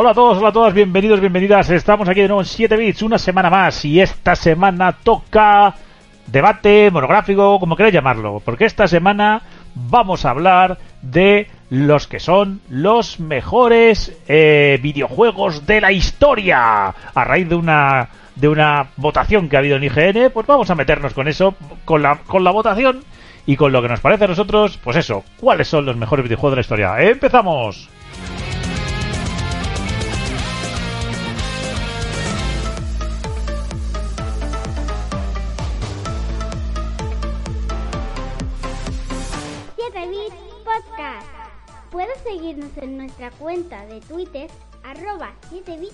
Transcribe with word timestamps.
Hola 0.00 0.10
a 0.10 0.14
todos, 0.14 0.38
hola 0.38 0.50
a 0.50 0.52
todas, 0.52 0.74
bienvenidos, 0.74 1.18
bienvenidas. 1.18 1.70
Estamos 1.70 2.08
aquí 2.08 2.20
de 2.20 2.28
nuevo 2.28 2.40
en 2.40 2.46
7 2.46 2.76
bits, 2.76 3.02
una 3.02 3.18
semana 3.18 3.50
más. 3.50 3.84
Y 3.84 4.00
esta 4.00 4.36
semana 4.36 4.92
toca 4.92 5.74
debate 6.24 6.88
monográfico, 6.92 7.58
como 7.58 7.74
queráis 7.74 7.94
llamarlo. 7.94 8.40
Porque 8.44 8.64
esta 8.64 8.86
semana 8.86 9.42
vamos 9.74 10.24
a 10.24 10.30
hablar 10.30 10.78
de 11.02 11.48
los 11.70 12.06
que 12.06 12.20
son 12.20 12.60
los 12.68 13.18
mejores 13.18 14.16
eh, 14.28 14.78
videojuegos 14.80 15.66
de 15.66 15.80
la 15.80 15.90
historia. 15.90 16.94
A 17.12 17.24
raíz 17.24 17.48
de 17.48 17.56
una 17.56 18.08
de 18.36 18.48
una 18.48 18.90
votación 18.98 19.48
que 19.48 19.56
ha 19.56 19.58
habido 19.58 19.78
en 19.78 19.82
IGN, 19.82 20.30
pues 20.32 20.46
vamos 20.46 20.70
a 20.70 20.76
meternos 20.76 21.12
con 21.12 21.26
eso, 21.26 21.56
con 21.84 22.02
la, 22.02 22.18
con 22.18 22.44
la 22.44 22.52
votación 22.52 23.00
y 23.46 23.56
con 23.56 23.72
lo 23.72 23.82
que 23.82 23.88
nos 23.88 23.98
parece 23.98 24.26
a 24.26 24.28
nosotros, 24.28 24.78
pues 24.78 24.96
eso, 24.96 25.24
cuáles 25.40 25.66
son 25.66 25.86
los 25.86 25.96
mejores 25.96 26.22
videojuegos 26.22 26.52
de 26.52 26.56
la 26.56 26.60
historia. 26.60 27.02
¡Empezamos! 27.02 27.97
Puedes 41.90 42.18
seguirnos 42.22 42.76
en 42.76 42.98
nuestra 42.98 43.30
cuenta 43.32 43.86
de 43.86 44.00
Twitter, 44.00 44.50
arroba 44.84 45.32
7bit 45.50 45.92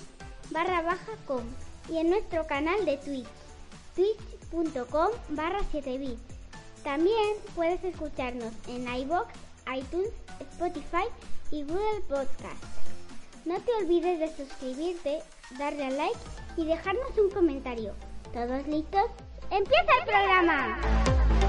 barra 0.51 0.81
baja 0.81 1.13
com 1.25 1.41
y 1.89 1.97
en 1.97 2.09
nuestro 2.09 2.45
canal 2.47 2.85
de 2.85 2.97
Twitch, 2.97 3.27
twitch.com 3.95 5.09
barra 5.29 5.59
7bit. 5.71 6.17
También 6.83 7.37
puedes 7.55 7.83
escucharnos 7.83 8.51
en 8.67 8.93
iBox, 8.93 9.27
iTunes, 9.75 10.11
Spotify 10.51 11.07
y 11.51 11.63
Google 11.63 12.01
Podcast. 12.09 12.63
No 13.45 13.59
te 13.59 13.71
olvides 13.75 14.19
de 14.19 14.35
suscribirte, 14.35 15.19
darle 15.57 15.85
a 15.85 15.89
like 15.91 16.19
y 16.57 16.65
dejarnos 16.65 17.17
un 17.17 17.31
comentario. 17.31 17.93
¿Todos 18.33 18.67
listos? 18.67 19.05
¡Empieza 19.49 19.91
el 20.01 20.07
programa! 20.07 21.44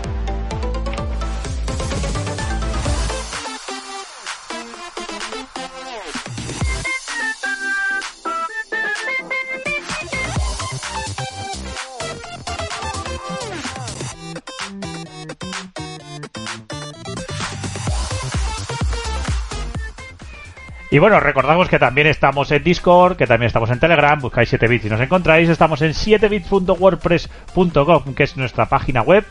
Y 20.97 20.99
bueno, 20.99 21.21
recordamos 21.21 21.69
que 21.69 21.79
también 21.79 22.07
estamos 22.07 22.51
en 22.53 22.65
Discord, 22.65 23.19
que 23.19 23.27
también 23.27 23.49
estamos 23.49 23.69
en 23.69 23.79
Telegram, 23.79 24.19
buscáis 24.19 24.51
7bits 24.51 24.87
y 24.87 24.89
nos 24.89 25.03
encontráis, 25.03 25.51
estamos 25.51 25.83
en 25.83 25.93
7bits.wordpress.com, 25.93 28.15
que 28.15 28.23
es 28.23 28.35
nuestra 28.39 28.65
página 28.65 29.03
web. 29.03 29.23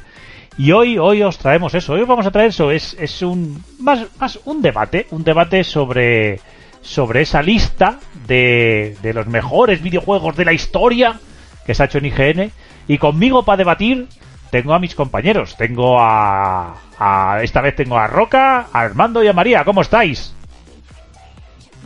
Y 0.59 0.73
hoy, 0.73 0.99
hoy 0.99 1.23
os 1.23 1.39
traemos 1.39 1.73
eso, 1.73 1.93
hoy 1.93 2.03
vamos 2.03 2.27
a 2.27 2.31
traer 2.31 2.49
eso, 2.49 2.69
es, 2.69 2.95
es 2.99 3.23
un, 3.23 3.63
más, 3.79 4.05
más 4.19 4.39
un 4.45 4.61
debate, 4.61 5.07
un 5.09 5.23
debate 5.23 5.63
sobre, 5.63 6.39
sobre 6.81 7.21
esa 7.21 7.41
lista 7.41 7.97
de, 8.27 8.95
de 9.01 9.13
los 9.15 9.25
mejores 9.25 9.81
videojuegos 9.81 10.35
de 10.35 10.45
la 10.45 10.53
historia 10.53 11.19
que 11.65 11.73
se 11.73 11.81
ha 11.81 11.87
hecho 11.87 11.97
en 11.97 12.05
IGN. 12.05 12.51
Y 12.87 12.99
conmigo 12.99 13.43
para 13.43 13.57
debatir 13.57 14.07
tengo 14.51 14.75
a 14.75 14.79
mis 14.79 14.93
compañeros, 14.93 15.57
tengo 15.57 15.99
a, 15.99 16.75
a, 16.99 17.39
esta 17.41 17.61
vez 17.61 17.75
tengo 17.75 17.97
a 17.97 18.05
Roca, 18.05 18.67
a 18.71 18.81
Armando 18.81 19.23
y 19.23 19.27
a 19.27 19.33
María, 19.33 19.65
¿cómo 19.65 19.81
estáis? 19.81 20.35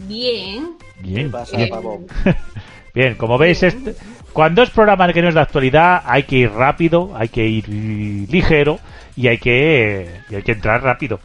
Bien. 0.08 0.72
Bien. 1.00 1.32
pasa, 1.32 1.58
bien. 1.58 1.70
pavo? 1.70 2.02
Bien, 2.94 3.16
como 3.16 3.38
veis, 3.38 3.62
este- 3.64 3.96
cuando 4.34 4.64
es 4.64 4.70
programa 4.72 5.12
que 5.14 5.22
no 5.22 5.30
es 5.30 5.36
de 5.36 5.42
actualidad, 5.42 6.02
hay 6.06 6.24
que 6.24 6.38
ir 6.38 6.52
rápido, 6.52 7.12
hay 7.16 7.30
que 7.30 7.46
ir 7.46 7.70
ligero 7.70 8.80
y 9.16 9.28
hay 9.28 9.38
que, 9.38 10.10
y 10.30 10.36
hay 10.36 10.42
que 10.42 10.52
entrar 10.54 10.82
rápido. 10.84 11.20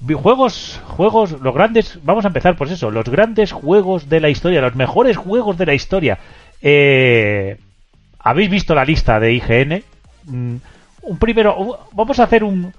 Vi- 0.00 0.14
Juegos, 0.14 0.80
juegos, 0.86 1.32
los 1.40 1.54
grandes, 1.54 1.98
vamos 2.02 2.24
a 2.24 2.28
empezar 2.28 2.56
pues 2.56 2.70
eso, 2.70 2.90
los 2.90 3.06
grandes 3.08 3.52
juegos 3.52 4.08
de 4.08 4.20
la 4.20 4.28
historia, 4.28 4.60
los 4.60 4.74
mejores 4.74 5.16
juegos 5.16 5.56
de 5.56 5.66
la 5.66 5.74
historia. 5.74 6.18
Eh, 6.60 7.56
¿Habéis 8.18 8.50
visto 8.50 8.74
la 8.74 8.84
lista 8.84 9.18
de 9.18 9.32
IGN? 9.32 9.82
Mm, 10.26 10.56
Un 11.02 11.18
primero, 11.18 11.78
vamos 11.92 12.20
a 12.20 12.24
hacer 12.24 12.44
un, 12.44 12.72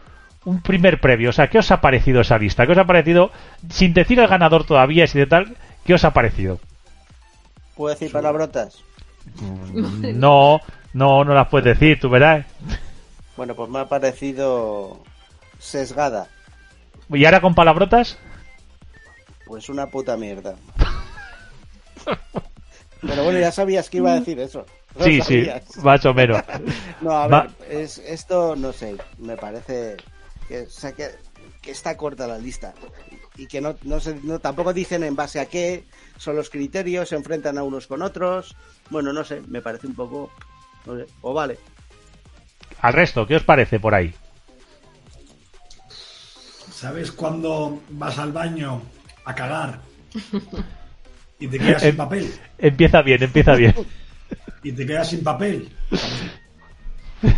un 0.45 0.61
primer 0.61 0.99
previo, 0.99 1.29
o 1.29 1.33
sea, 1.33 1.47
¿qué 1.49 1.59
os 1.59 1.71
ha 1.71 1.79
parecido 1.81 2.21
esa 2.21 2.37
lista? 2.37 2.65
¿Qué 2.65 2.73
os 2.73 2.77
ha 2.77 2.85
parecido, 2.85 3.31
sin 3.69 3.93
decir 3.93 4.19
el 4.19 4.27
ganador 4.27 4.65
todavía, 4.65 5.07
sin 5.07 5.21
de 5.21 5.27
tal, 5.27 5.57
qué 5.85 5.93
os 5.93 6.03
ha 6.03 6.11
parecido? 6.13 6.59
¿Puedo 7.75 7.93
decir 7.93 8.11
palabrotas? 8.11 8.83
No, 10.13 10.59
no, 10.93 11.23
no 11.23 11.33
las 11.33 11.47
puedes 11.47 11.79
decir, 11.79 11.99
tú 11.99 12.09
verás. 12.09 12.45
Bueno, 13.37 13.55
pues 13.55 13.69
me 13.69 13.79
ha 13.79 13.85
parecido 13.85 15.01
sesgada. 15.59 16.27
¿Y 17.09 17.23
ahora 17.25 17.39
con 17.41 17.55
palabrotas? 17.55 18.17
Pues 19.45 19.69
una 19.69 19.87
puta 19.87 20.17
mierda. 20.17 20.55
Pero 23.01 23.23
bueno, 23.23 23.39
ya 23.39 23.51
sabías 23.51 23.89
que 23.89 23.97
iba 23.97 24.11
a 24.11 24.19
decir 24.19 24.39
eso. 24.39 24.65
Sí, 24.99 25.21
sí, 25.21 25.47
más 25.81 26.05
o 26.05 26.13
menos. 26.13 26.39
No, 27.01 27.11
a 27.13 27.27
Va- 27.27 27.47
ver, 27.67 27.81
es, 27.81 27.97
esto 27.97 28.55
no 28.55 28.71
sé, 28.71 28.95
me 29.17 29.35
parece 29.35 29.97
que, 30.47 30.61
o 30.61 30.69
sea, 30.69 30.91
que, 30.93 31.09
que 31.61 31.71
está 31.71 31.95
corta 31.97 32.27
la 32.27 32.37
lista. 32.37 32.73
Y 33.35 33.47
que 33.47 33.61
no, 33.61 33.75
no 33.83 34.39
tampoco 34.39 34.73
dicen 34.73 35.03
en 35.03 35.15
base 35.15 35.39
a 35.39 35.47
qué 35.47 35.83
son 36.17 36.35
los 36.35 36.49
criterios, 36.49 37.09
se 37.09 37.15
enfrentan 37.15 37.57
a 37.57 37.63
unos 37.63 37.87
con 37.87 38.01
otros. 38.01 38.55
Bueno, 38.89 39.11
no 39.13 39.23
sé, 39.23 39.41
me 39.47 39.61
parece 39.61 39.87
un 39.87 39.95
poco. 39.95 40.31
no 40.85 40.97
sé, 40.97 41.05
o 41.21 41.33
vale. 41.33 41.57
Al 42.81 42.93
resto, 42.93 43.25
¿qué 43.25 43.35
os 43.37 43.43
parece 43.43 43.79
por 43.79 43.95
ahí? 43.95 44.13
¿Sabes 46.71 47.11
cuando 47.11 47.81
vas 47.89 48.17
al 48.19 48.31
baño 48.33 48.81
a 49.25 49.33
cagar 49.33 49.79
y 51.39 51.47
te 51.47 51.57
quedas 51.59 51.83
Em- 51.83 51.89
sin 51.91 51.97
papel? 51.97 52.33
Empieza 52.57 53.01
bien, 53.01 53.23
empieza 53.23 53.55
bien. 53.55 53.73
Y 54.63 54.71
te 54.73 54.85
quedas 54.85 55.09
sin 55.09 55.23
papel. 55.23 55.69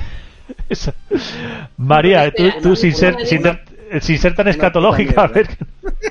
María, 1.78 2.32
tú, 2.32 2.44
tú 2.62 2.76
sin, 2.76 2.94
ser, 2.94 3.26
sin, 3.26 3.42
ser- 3.44 3.62
sin 4.02 4.18
ser 4.18 4.36
tan 4.36 4.48
escatológica, 4.48 5.24
a 5.24 5.28
ver. 5.28 5.48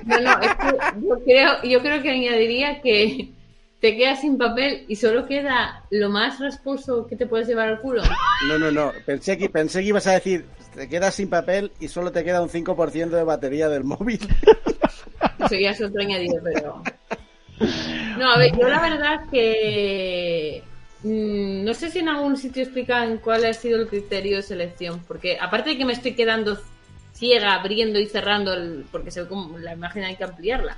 No, 0.05 0.21
no, 0.21 0.33
es 0.41 0.55
que 0.55 0.77
yo 1.03 1.25
creo, 1.25 1.63
yo 1.63 1.81
creo 1.81 2.03
que 2.03 2.11
añadiría 2.11 2.81
que 2.81 3.31
te 3.81 3.97
quedas 3.97 4.21
sin 4.21 4.39
papel 4.39 4.85
y 4.89 4.97
solo 4.97 5.27
queda 5.27 5.83
lo 5.91 6.11
más 6.11 6.39
rasposo 6.41 7.07
que 7.07 7.17
te 7.17 7.27
puedes 7.27 7.49
llevar 7.49 7.69
al 7.69 7.81
culo. 7.81 8.03
No, 8.49 8.59
no, 8.59 8.71
no. 8.71 8.93
Pensé 9.07 9.37
que, 9.39 9.49
pensé 9.49 9.81
que 9.81 9.87
ibas 9.89 10.07
a 10.07 10.13
decir, 10.13 10.45
te 10.75 10.89
quedas 10.89 11.15
sin 11.15 11.29
papel 11.29 11.73
y 11.81 11.89
solo 11.89 12.13
te 12.13 12.23
queda 12.25 12.43
un 12.43 12.49
5% 12.49 13.09
de 13.17 13.25
batería 13.25 13.69
del 13.69 13.85
móvil. 13.85 14.21
Eso 15.45 15.55
ya 15.57 15.71
es 15.71 15.81
otro 15.81 16.01
añadido, 16.01 16.37
pero. 16.43 16.83
No, 18.19 18.33
a 18.33 18.39
ver, 18.39 18.53
yo 18.57 18.69
la 18.69 18.81
verdad 18.81 19.21
que. 19.31 20.63
Mm, 21.05 21.65
No 21.65 21.75
sé 21.75 21.91
si 21.91 22.01
en 22.01 22.09
algún 22.09 22.37
sitio 22.37 22.63
explican 22.63 23.19
cuál 23.19 23.45
ha 23.45 23.53
sido 23.55 23.81
el 23.81 23.89
criterio 23.89 24.37
de 24.37 24.43
selección, 24.43 25.01
porque 25.07 25.39
aparte 25.41 25.71
de 25.71 25.79
que 25.79 25.85
me 25.85 25.93
estoy 25.93 26.15
quedando 26.15 26.59
ciega 27.15 27.55
abriendo 27.55 28.01
y 28.01 28.07
cerrando, 28.07 28.53
el, 28.53 28.85
porque 28.91 29.11
se 29.11 29.23
ve 29.23 29.29
como 29.29 29.59
la 29.59 29.73
imagen 29.73 30.05
hay 30.05 30.17
que 30.17 30.25
ampliarla. 30.25 30.77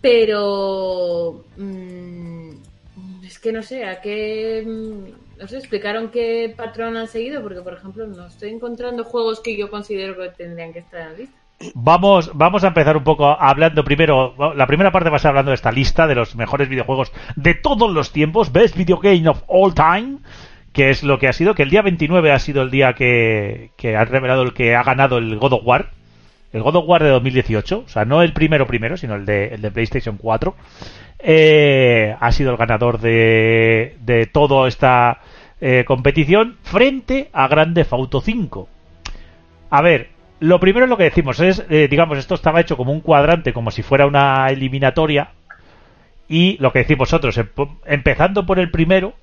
Pero. 0.00 1.44
mm, 1.56 2.50
es 3.24 3.38
que 3.38 3.52
no 3.52 3.62
sé, 3.62 3.84
a 3.84 4.00
qué. 4.00 4.62
mm, 4.66 5.38
no 5.40 5.48
sé, 5.48 5.58
explicaron 5.58 6.10
qué 6.10 6.54
patrón 6.56 6.96
han 6.96 7.08
seguido, 7.08 7.42
porque 7.42 7.60
por 7.60 7.74
ejemplo 7.74 8.06
no 8.06 8.26
estoy 8.26 8.50
encontrando 8.50 9.04
juegos 9.04 9.40
que 9.40 9.56
yo 9.56 9.70
considero 9.70 10.16
que 10.16 10.30
tendrían 10.30 10.72
que 10.72 10.78
estar 10.80 11.00
en 11.00 11.12
la 11.12 11.18
lista. 11.18 11.38
Vamos, 11.74 12.30
vamos 12.34 12.64
a 12.64 12.68
empezar 12.68 12.96
un 12.98 13.04
poco 13.04 13.26
hablando 13.26 13.82
primero. 13.82 14.34
La 14.54 14.66
primera 14.66 14.92
parte 14.92 15.08
va 15.08 15.16
a 15.16 15.20
ser 15.20 15.30
hablando 15.30 15.50
de 15.50 15.54
esta 15.54 15.72
lista 15.72 16.06
de 16.06 16.14
los 16.14 16.36
mejores 16.36 16.68
videojuegos 16.68 17.12
de 17.34 17.54
todos 17.54 17.90
los 17.90 18.12
tiempos, 18.12 18.52
Best 18.52 18.76
Video 18.76 18.98
Game 18.98 19.26
of 19.28 19.42
All 19.46 19.74
Time, 19.74 20.18
que 20.74 20.90
es 20.90 21.02
lo 21.02 21.18
que 21.18 21.28
ha 21.28 21.32
sido, 21.32 21.54
que 21.54 21.62
el 21.62 21.70
día 21.70 21.80
29 21.80 22.30
ha 22.32 22.38
sido 22.38 22.62
el 22.62 22.70
día 22.70 22.92
que, 22.92 23.70
que 23.76 23.96
ha 23.96 24.04
revelado 24.04 24.42
el 24.42 24.52
que 24.52 24.76
ha 24.76 24.82
ganado 24.82 25.16
el 25.16 25.38
God 25.38 25.54
of 25.54 25.62
War, 25.64 25.90
el 26.52 26.62
God 26.62 26.76
of 26.76 26.84
War 26.86 27.02
de 27.02 27.08
2018, 27.08 27.84
o 27.86 27.88
sea, 27.88 28.04
no 28.04 28.22
el 28.22 28.34
primero 28.34 28.66
primero, 28.66 28.98
sino 28.98 29.14
el 29.14 29.24
de, 29.24 29.54
el 29.54 29.62
de 29.62 29.70
PlayStation 29.70 30.18
4, 30.18 30.54
eh, 31.20 32.14
ha 32.20 32.32
sido 32.32 32.50
el 32.50 32.58
ganador 32.58 33.00
de, 33.00 33.96
de 34.00 34.26
toda 34.26 34.68
esta 34.68 35.20
eh, 35.62 35.84
competición 35.86 36.58
frente 36.62 37.30
a 37.32 37.48
Grande 37.48 37.86
Fauto 37.86 38.20
5. 38.20 38.68
A 39.70 39.80
ver, 39.80 40.10
lo 40.40 40.60
primero 40.60 40.84
es 40.84 40.90
lo 40.90 40.96
que 40.96 41.04
decimos 41.04 41.40
es, 41.40 41.64
eh, 41.70 41.88
digamos, 41.88 42.18
esto 42.18 42.34
estaba 42.34 42.60
hecho 42.60 42.76
como 42.76 42.92
un 42.92 43.00
cuadrante, 43.00 43.52
como 43.52 43.70
si 43.70 43.82
fuera 43.82 44.06
una 44.06 44.48
eliminatoria. 44.48 45.30
Y 46.28 46.56
lo 46.58 46.72
que 46.72 46.80
decimos 46.80 47.12
nosotros, 47.12 47.40
empezando 47.84 48.46
por 48.46 48.58
el 48.58 48.70
primero, 48.70 49.14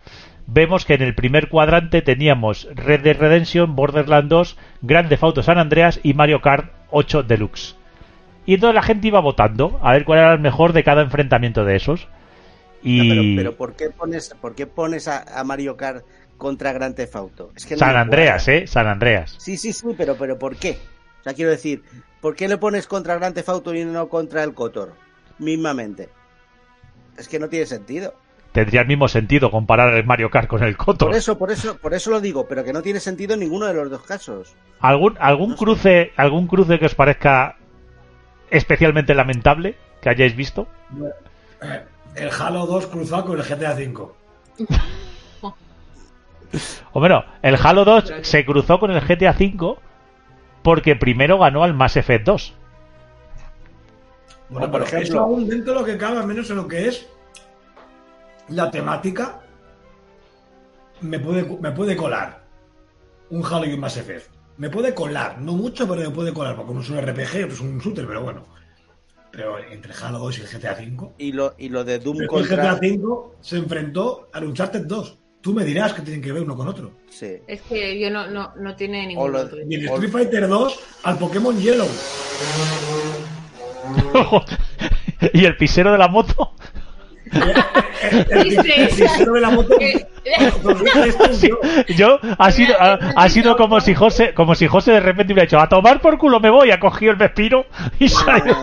vemos 0.47 0.85
que 0.85 0.93
en 0.93 1.01
el 1.01 1.15
primer 1.15 1.49
cuadrante 1.49 2.01
teníamos 2.01 2.67
Red 2.73 3.01
Dead 3.01 3.17
Redemption, 3.17 3.75
Borderlands 3.75 4.29
2, 4.29 4.57
Grand 4.81 5.09
Theft 5.09 5.23
Auto 5.23 5.43
San 5.43 5.57
Andreas 5.57 5.99
y 6.01 6.13
Mario 6.13 6.41
Kart 6.41 6.71
8 6.91 7.23
Deluxe. 7.23 7.75
Y 8.45 8.55
entonces 8.55 8.75
la 8.75 8.83
gente 8.83 9.07
iba 9.07 9.19
votando 9.19 9.79
a 9.81 9.91
ver 9.93 10.05
cuál 10.05 10.19
era 10.19 10.33
el 10.33 10.39
mejor 10.39 10.73
de 10.73 10.83
cada 10.83 11.01
enfrentamiento 11.01 11.63
de 11.65 11.75
esos. 11.75 12.07
Y... 12.81 13.35
pero, 13.37 13.55
¿por 13.55 13.75
qué 13.75 13.89
pones, 13.89 14.35
por 14.41 14.55
qué 14.55 14.67
pones 14.67 15.07
a, 15.07 15.43
Mario 15.45 15.77
Kart 15.77 16.05
contra 16.37 16.73
Grand 16.73 16.95
Theft 16.95 17.15
Auto? 17.15 17.51
Es 17.55 17.65
que 17.65 17.77
San 17.77 17.95
Andreas, 17.95 18.47
¿eh? 18.47 18.67
San 18.67 18.87
Andreas. 18.87 19.35
Sí, 19.39 19.55
sí, 19.55 19.71
sí, 19.71 19.87
pero, 19.97 20.15
pero 20.15 20.37
¿por 20.37 20.57
qué? 20.57 20.77
O 21.23 21.23
sea, 21.23 21.33
quiero 21.33 21.51
decir, 21.51 21.83
¿por 22.19 22.35
qué 22.35 22.47
le 22.47 22.57
pones 22.57 22.85
contra 22.85 23.15
Grand 23.15 23.33
Theft 23.33 23.49
Auto 23.49 23.73
y 23.73 23.85
no 23.85 24.09
contra 24.09 24.43
el 24.43 24.53
Cotor? 24.53 24.93
Mismamente. 25.39 26.09
Es 27.17 27.29
que 27.29 27.39
no 27.39 27.47
tiene 27.47 27.65
sentido 27.65 28.13
tendría 28.53 28.81
el 28.81 28.87
mismo 28.87 29.07
sentido 29.09 29.51
comparar 29.51 29.93
el 29.95 30.05
Mario 30.05 30.29
Kart 30.29 30.47
con 30.47 30.63
el 30.63 30.77
Kotor. 30.77 31.09
Por 31.09 31.17
eso, 31.17 31.37
por 31.37 31.51
eso, 31.51 31.77
por 31.77 31.93
eso 31.93 32.11
lo 32.11 32.21
digo, 32.21 32.47
pero 32.47 32.63
que 32.63 32.71
no 32.71 32.81
tiene 32.81 33.01
sentido 33.01 33.33
en 33.33 33.41
ninguno 33.41 33.65
de 33.65 33.73
los 33.73 33.89
dos 33.89 34.03
casos. 34.03 34.55
¿Algún, 34.79 35.17
algún 35.19 35.55
cruce, 35.55 36.13
algún 36.15 36.47
cruce 36.47 36.79
que 36.79 36.85
os 36.85 36.95
parezca 36.95 37.57
especialmente 38.49 39.13
lamentable 39.15 39.75
que 40.01 40.09
hayáis 40.09 40.35
visto? 40.35 40.67
El 42.15 42.29
Halo 42.29 42.67
2 42.67 42.87
cruzado 42.87 43.25
con 43.25 43.39
el 43.39 43.43
GTA 43.43 43.75
5. 43.75 44.15
o 46.93 46.99
bueno, 46.99 47.25
el 47.41 47.55
Halo 47.55 47.83
2 47.83 48.13
se 48.21 48.45
cruzó 48.45 48.79
con 48.79 48.91
el 48.91 49.01
GTA 49.01 49.33
5 49.33 49.79
porque 50.63 50.95
primero 50.95 51.37
ganó 51.37 51.63
al 51.63 51.73
Mass 51.73 51.97
Effect 51.97 52.25
2. 52.25 52.53
Bueno, 54.49 54.71
por 54.71 54.83
ejemplo, 54.83 55.19
aún 55.19 55.47
dentro 55.47 55.73
de 55.73 55.79
lo 55.79 55.85
que 55.85 55.97
cabe, 55.97 56.19
al 56.19 56.27
menos 56.27 56.49
en 56.49 56.57
lo 56.57 56.67
que 56.67 56.87
es 56.87 57.07
la 58.49 58.69
temática 58.71 59.41
me 61.01 61.19
puede, 61.19 61.43
me 61.59 61.71
puede 61.71 61.95
colar 61.95 62.43
un 63.29 63.43
Halo 63.43 63.65
y 63.65 63.73
un 63.73 63.79
Mass 63.79 63.97
Effect. 63.97 64.31
Me 64.57 64.69
puede 64.69 64.93
colar, 64.93 65.41
no 65.41 65.53
mucho, 65.53 65.87
pero 65.87 66.01
me 66.01 66.15
puede 66.15 66.31
colar, 66.31 66.55
porque 66.55 66.71
uno 66.71 66.81
es 66.81 66.89
un 66.89 67.01
RPG, 67.01 67.45
otro 67.45 67.53
es 67.53 67.59
un 67.59 67.79
shooter, 67.79 68.05
pero 68.05 68.21
bueno. 68.21 68.43
Pero 69.31 69.57
entre 69.57 69.93
Halo 69.93 70.19
2 70.19 70.37
y 70.37 70.41
el 70.41 70.47
GTA 70.47 70.75
5. 70.75 71.13
Y 71.17 71.31
lo, 71.31 71.55
y 71.57 71.69
lo 71.69 71.83
de 71.83 71.97
Doom 71.97 72.21
El 72.21 72.27
GTA 72.27 72.77
5 72.79 73.35
se 73.41 73.57
enfrentó 73.57 74.29
al 74.31 74.43
Uncharted 74.43 74.85
2. 74.85 75.17
Tú 75.43 75.53
me 75.53 75.65
dirás 75.65 75.91
que 75.91 76.01
tienen 76.01 76.21
que 76.21 76.31
ver 76.31 76.41
uno 76.43 76.55
con 76.55 76.69
otro. 76.69 76.91
Sí. 77.09 77.35
Es 77.45 77.61
que 77.63 77.99
yo 77.99 78.09
no, 78.09 78.27
no, 78.27 78.53
no 78.55 78.77
tiene 78.77 79.05
ningún 79.05 79.35
otro. 79.35 79.57
Y 79.69 79.75
el 79.75 79.89
Street 79.89 80.09
Fighter 80.09 80.47
2 80.47 80.79
al 81.03 81.17
Pokémon 81.17 81.59
Yellow. 81.59 81.89
¿Y 85.33 85.43
el 85.43 85.57
pisero 85.57 85.91
de 85.91 85.97
la 85.97 86.07
moto? 86.07 86.53
yo 91.97 92.19
ha 92.37 92.51
sido 92.51 92.75
ha, 92.79 93.29
sido 93.29 93.57
como 93.57 93.81
si 93.81 93.95
José 93.95 94.33
como 94.33 94.53
si 94.55 94.67
José 94.67 94.91
de 94.91 94.99
repente 94.99 95.33
hubiera 95.33 95.45
dicho 95.45 95.59
a 95.59 95.67
tomar 95.67 95.99
por 95.99 96.19
culo 96.19 96.39
me 96.39 96.51
voy 96.51 96.69
ha 96.69 96.79
cogido 96.79 97.11
el 97.11 97.17
Vespiro 97.17 97.65
y 97.97 98.07
salió 98.07 98.55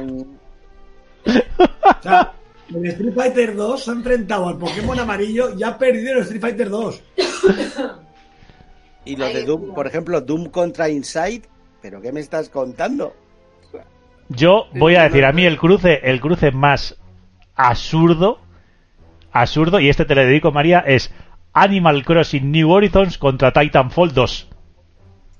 o 1.26 2.02
sea, 2.02 2.32
el 2.74 2.86
Street 2.86 3.14
Fighter 3.14 3.56
2 3.56 3.84
se 3.84 3.90
ha 3.90 3.94
enfrentado 3.94 4.48
al 4.48 4.58
Pokémon 4.58 4.98
amarillo 4.98 5.56
y 5.56 5.62
ha 5.62 5.76
perdido 5.76 6.14
el 6.14 6.20
Street 6.20 6.40
Fighter 6.40 6.68
2 6.70 7.02
y 9.04 9.16
lo 9.16 9.26
de 9.26 9.44
Doom 9.44 9.74
por 9.74 9.86
ejemplo 9.86 10.20
Doom 10.20 10.46
contra 10.46 10.88
Inside 10.88 11.42
pero 11.82 12.00
qué 12.00 12.12
me 12.12 12.20
estás 12.20 12.48
contando 12.48 13.14
yo 14.28 14.66
voy 14.74 14.94
a 14.94 15.02
decir 15.04 15.24
a 15.24 15.32
mí 15.32 15.44
el 15.44 15.58
cruce 15.58 16.00
el 16.02 16.20
cruce 16.20 16.52
más 16.52 16.96
absurdo 17.54 18.38
absurdo, 19.32 19.80
y 19.80 19.88
este 19.88 20.04
te 20.04 20.14
le 20.14 20.26
dedico, 20.26 20.52
María, 20.52 20.80
es 20.80 21.12
Animal 21.52 22.04
Crossing 22.04 22.50
New 22.50 22.70
Horizons 22.70 23.18
contra 23.18 23.52
Titanfall 23.52 24.12
2. 24.12 24.48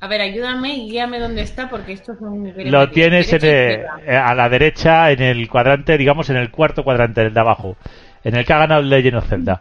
A 0.02 0.08
ver, 0.08 0.23
ayúdame 0.23 0.76
y 0.76 0.91
guíame 0.91 1.19
dónde 1.19 1.43
está, 1.43 1.69
porque 1.69 1.93
esto 1.93 2.12
es 2.14 2.20
un... 2.23 2.55
Lo 2.70 2.91
tienes 2.91 3.31
eh, 3.43 3.85
a 4.08 4.35
la 4.35 4.49
derecha, 4.49 5.11
en 5.11 5.20
el 5.20 5.47
cuadrante, 5.49 5.99
digamos, 5.99 6.31
en 6.31 6.37
el 6.37 6.50
cuarto 6.50 6.82
cuadrante, 6.82 7.20
el 7.20 7.35
de 7.35 7.41
abajo, 7.41 7.76
en 8.25 8.35
el 8.35 8.47
que 8.47 8.52
ha 8.55 8.58
ganado 8.58 8.81
Legend 8.81 9.17
of 9.17 9.29
Zelda. 9.29 9.61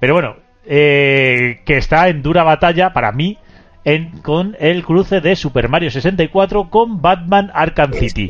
Pero 0.00 0.14
bueno, 0.14 0.36
eh, 0.64 1.60
que 1.66 1.76
está 1.76 2.08
en 2.08 2.22
dura 2.22 2.42
batalla, 2.42 2.94
para 2.94 3.12
mí, 3.12 3.36
en, 3.84 4.22
con 4.22 4.56
el 4.58 4.82
cruce 4.82 5.20
de 5.20 5.36
Super 5.36 5.68
Mario 5.68 5.90
64 5.90 6.70
con 6.70 7.02
Batman 7.02 7.50
Arkham 7.52 7.92
City. 7.92 8.28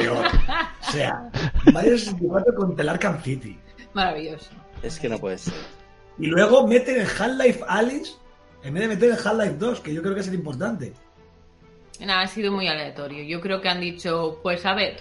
O 0.00 0.92
sea, 0.92 1.30
Mario 1.74 1.98
64 1.98 2.54
contra 2.54 2.82
el 2.82 2.88
Arkham 2.88 3.22
City. 3.22 3.58
Maravilloso. 3.92 4.50
Es 4.82 4.98
que 4.98 5.10
no 5.10 5.18
puede 5.18 5.36
ser. 5.36 5.54
Y 6.18 6.26
luego 6.26 6.66
meten 6.66 7.00
el 7.00 7.06
Half-Life 7.06 7.60
Alice 7.68 8.12
en 8.62 8.74
vez 8.74 8.82
de 8.82 8.88
meter 8.88 9.10
el 9.10 9.16
Half-Life 9.16 9.56
2, 9.58 9.80
que 9.80 9.94
yo 9.94 10.02
creo 10.02 10.14
que 10.14 10.20
es 10.20 10.28
el 10.28 10.34
importante. 10.34 10.92
Nada, 12.00 12.22
ha 12.22 12.26
sido 12.26 12.52
muy 12.52 12.68
aleatorio. 12.68 13.24
Yo 13.24 13.40
creo 13.40 13.60
que 13.60 13.68
han 13.68 13.80
dicho, 13.80 14.38
pues 14.42 14.66
a 14.66 14.74
ver, 14.74 14.96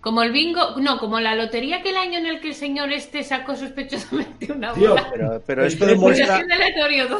como 0.00 0.22
el 0.22 0.32
bingo, 0.32 0.76
no, 0.80 0.98
como 0.98 1.20
la 1.20 1.34
lotería 1.34 1.82
que 1.82 1.90
el 1.90 1.96
año 1.96 2.18
en 2.18 2.26
el 2.26 2.40
que 2.40 2.48
el 2.48 2.54
señor 2.54 2.92
este 2.92 3.22
sacó 3.22 3.56
sospechosamente 3.56 4.52
una 4.52 4.72
bola. 4.72 5.08
pero, 5.12 5.42
pero 5.44 5.64
esto 5.64 5.84
demuestra... 5.84 6.40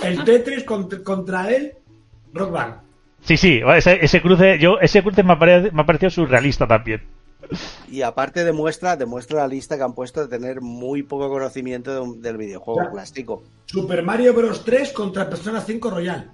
El 0.03 0.25
Tetris 0.25 0.65
contra, 0.65 1.51
él, 1.51 1.73
Rock 2.33 2.53
Band. 2.53 2.75
Sí, 3.23 3.37
sí, 3.37 3.61
ese, 3.75 4.23
cruce, 4.23 4.59
yo, 4.59 4.79
ese 4.81 5.03
cruce 5.03 5.23
me 5.25 5.35
me 5.35 5.83
ha 5.83 5.87
parecido 5.87 6.11
surrealista 6.11 6.67
también. 6.67 7.03
Y 7.89 8.03
aparte 8.03 8.45
demuestra, 8.45 8.97
demuestra 8.97 9.41
la 9.41 9.49
lista 9.49 9.77
que 9.77 9.83
han 9.83 9.95
puesto 9.95 10.21
de 10.21 10.29
tener 10.29 10.61
muy 10.61 11.03
poco 11.03 11.29
conocimiento 11.29 12.07
del 12.15 12.37
videojuego 12.37 12.91
clásico. 12.91 13.43
Super 13.67 14.03
Mario 14.03 14.35
Bros 14.35 14.65
3 14.65 14.93
contra 14.93 15.29
Persona 15.29 15.61
5 15.61 15.91
Royal. 15.91 16.31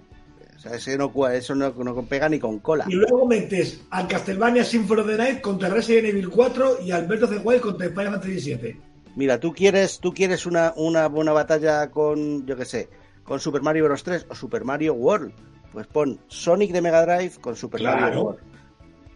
O 0.57 0.59
sea, 0.59 0.75
ese 0.75 0.97
no, 0.97 1.13
eso 1.29 1.55
no, 1.55 2.03
pega 2.05 2.29
ni 2.29 2.39
con 2.39 2.61
cola. 2.61 2.85
Y 2.89 2.95
luego 2.95 3.27
metes 3.27 3.83
al 3.91 4.07
Castlevania 4.07 4.65
Symphony 4.65 5.01
of 5.01 5.07
the 5.09 5.17
Night 5.17 5.41
contra 5.41 5.69
Resident 5.69 6.09
Evil 6.09 6.31
4 6.31 6.83
y 6.85 6.93
al 6.93 7.07
Breath 7.07 7.25
of 7.25 7.31
the 7.31 7.39
Wild 7.39 7.61
contra 7.61 7.89
Final 7.89 8.13
Fantasy 8.13 8.41
7. 8.41 8.81
Mira, 9.17 9.41
tú 9.41 9.53
quieres, 9.53 9.99
tú 9.99 10.15
quieres 10.15 10.47
una, 10.47 10.73
una 10.77 11.09
buena 11.09 11.33
batalla 11.33 11.91
con, 11.91 12.47
yo 12.47 12.57
qué 12.57 12.65
sé, 12.65 12.89
con 13.25 13.41
Super 13.41 13.63
Mario 13.63 13.85
Bros 13.85 14.05
3 14.05 14.27
o 14.31 14.35
Super 14.35 14.65
Mario 14.65 14.95
World. 14.95 15.33
Pues 15.73 15.87
pon 15.87 16.21
Sonic 16.29 16.71
de 16.71 16.81
Mega 16.81 17.05
Drive 17.05 17.41
con 17.41 17.57
Super 17.57 17.83
Mario 17.83 18.23
World 18.23 18.52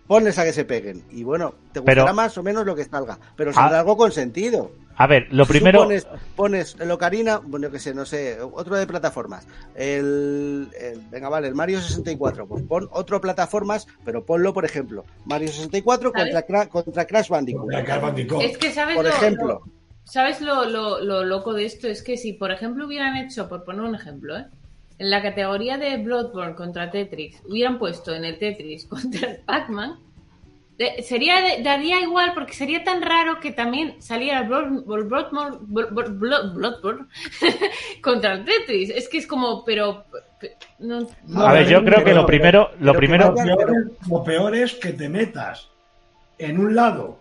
ponles 0.07 0.39
a 0.39 0.45
que 0.45 0.53
se 0.53 0.65
peguen. 0.65 1.05
Y 1.11 1.25
bueno, 1.25 1.55
te 1.73 1.81
gustará 1.81 2.13
más 2.13 2.37
o 2.39 2.43
menos 2.43 2.65
lo 2.65 2.75
que 2.75 2.85
salga, 2.85 3.19
pero 3.37 3.53
saldrá 3.53 3.81
algo 3.81 3.97
con 3.97 4.13
sentido. 4.13 4.71
A 4.99 5.07
ver, 5.07 5.29
lo 5.31 5.45
primero. 5.45 5.81
Pones, 5.81 6.07
pones 6.35 6.77
el 6.81 6.91
Ocarina, 6.91 7.39
bueno, 7.39 7.71
que 7.71 7.79
sé, 7.79 7.93
no 7.93 8.07
sé, 8.07 8.39
otro 8.41 8.77
de 8.77 8.87
plataformas. 8.87 9.47
El, 9.75 10.69
venga, 11.11 11.29
vale, 11.29 11.49
el 11.49 11.55
Mario 11.55 11.81
64. 11.81 12.47
Pues 12.47 12.63
pon 12.63 12.89
otro 12.93 13.21
plataformas, 13.21 13.87
pero 14.05 14.25
ponlo, 14.25 14.55
por 14.55 14.65
ejemplo, 14.65 15.05
Mario 15.27 15.49
64 15.49 16.13
contra, 16.13 16.69
contra 16.69 17.05
Crash 17.05 17.29
Bandicoot. 17.29 18.43
Es 18.43 18.57
que, 18.57 18.73
¿sabes 18.73 18.97
por 18.97 19.07
ejemplo. 19.07 19.63
¿Sabes 20.05 20.41
lo, 20.41 20.65
lo, 20.67 21.01
lo 21.01 21.25
loco 21.25 21.53
de 21.53 21.67
esto? 21.67 21.89
Es 21.89 22.03
que 22.03 22.17
si, 22.17 22.33
por 22.33 22.53
ejemplo, 22.53 22.87
hubieran 22.87 23.17
hecho, 23.17 23.49
por 23.49 23.65
poner 23.65 23.83
un 23.83 23.97
ejemplo, 23.97 24.39
¿eh? 24.39 24.47
En 24.99 25.11
la 25.11 25.23
categoría 25.23 25.77
de 25.79 25.97
Bloodborne 25.99 26.55
contra 26.55 26.91
Tetris 26.91 27.43
hubieran 27.49 27.79
puesto 27.79 28.15
en 28.15 28.25
el 28.25 28.39
Tetris 28.39 28.87
contra 28.89 29.31
el 29.31 29.37
Pac-Man, 29.39 29.99
sería 31.03 31.63
daría 31.63 32.01
igual 32.01 32.33
porque 32.35 32.53
sería 32.53 32.85
tan 32.85 33.01
raro 33.01 33.41
que 33.41 33.53
también 33.53 34.01
saliera 34.01 34.43
Bloodborne, 34.43 35.59
Bloodborne, 35.67 37.07
contra 38.03 38.35
el 38.35 38.45
Tetris. 38.45 38.91
Es 38.91 39.09
que 39.09 39.19
es 39.19 39.27
como, 39.27 39.65
pero 39.65 40.05
a 41.37 41.53
ver, 41.53 41.67
yo 41.67 41.83
creo 41.83 42.05
que 42.05 42.15
lo 42.15 42.27
primero, 42.27 42.71
lo 42.81 42.93
primero, 42.93 43.35
lo 44.09 44.23
peor 44.23 44.55
es 44.55 44.75
que 44.75 44.93
te 44.93 45.09
metas 45.09 45.69
en 46.39 46.59
un 46.59 46.75
lado 46.75 47.19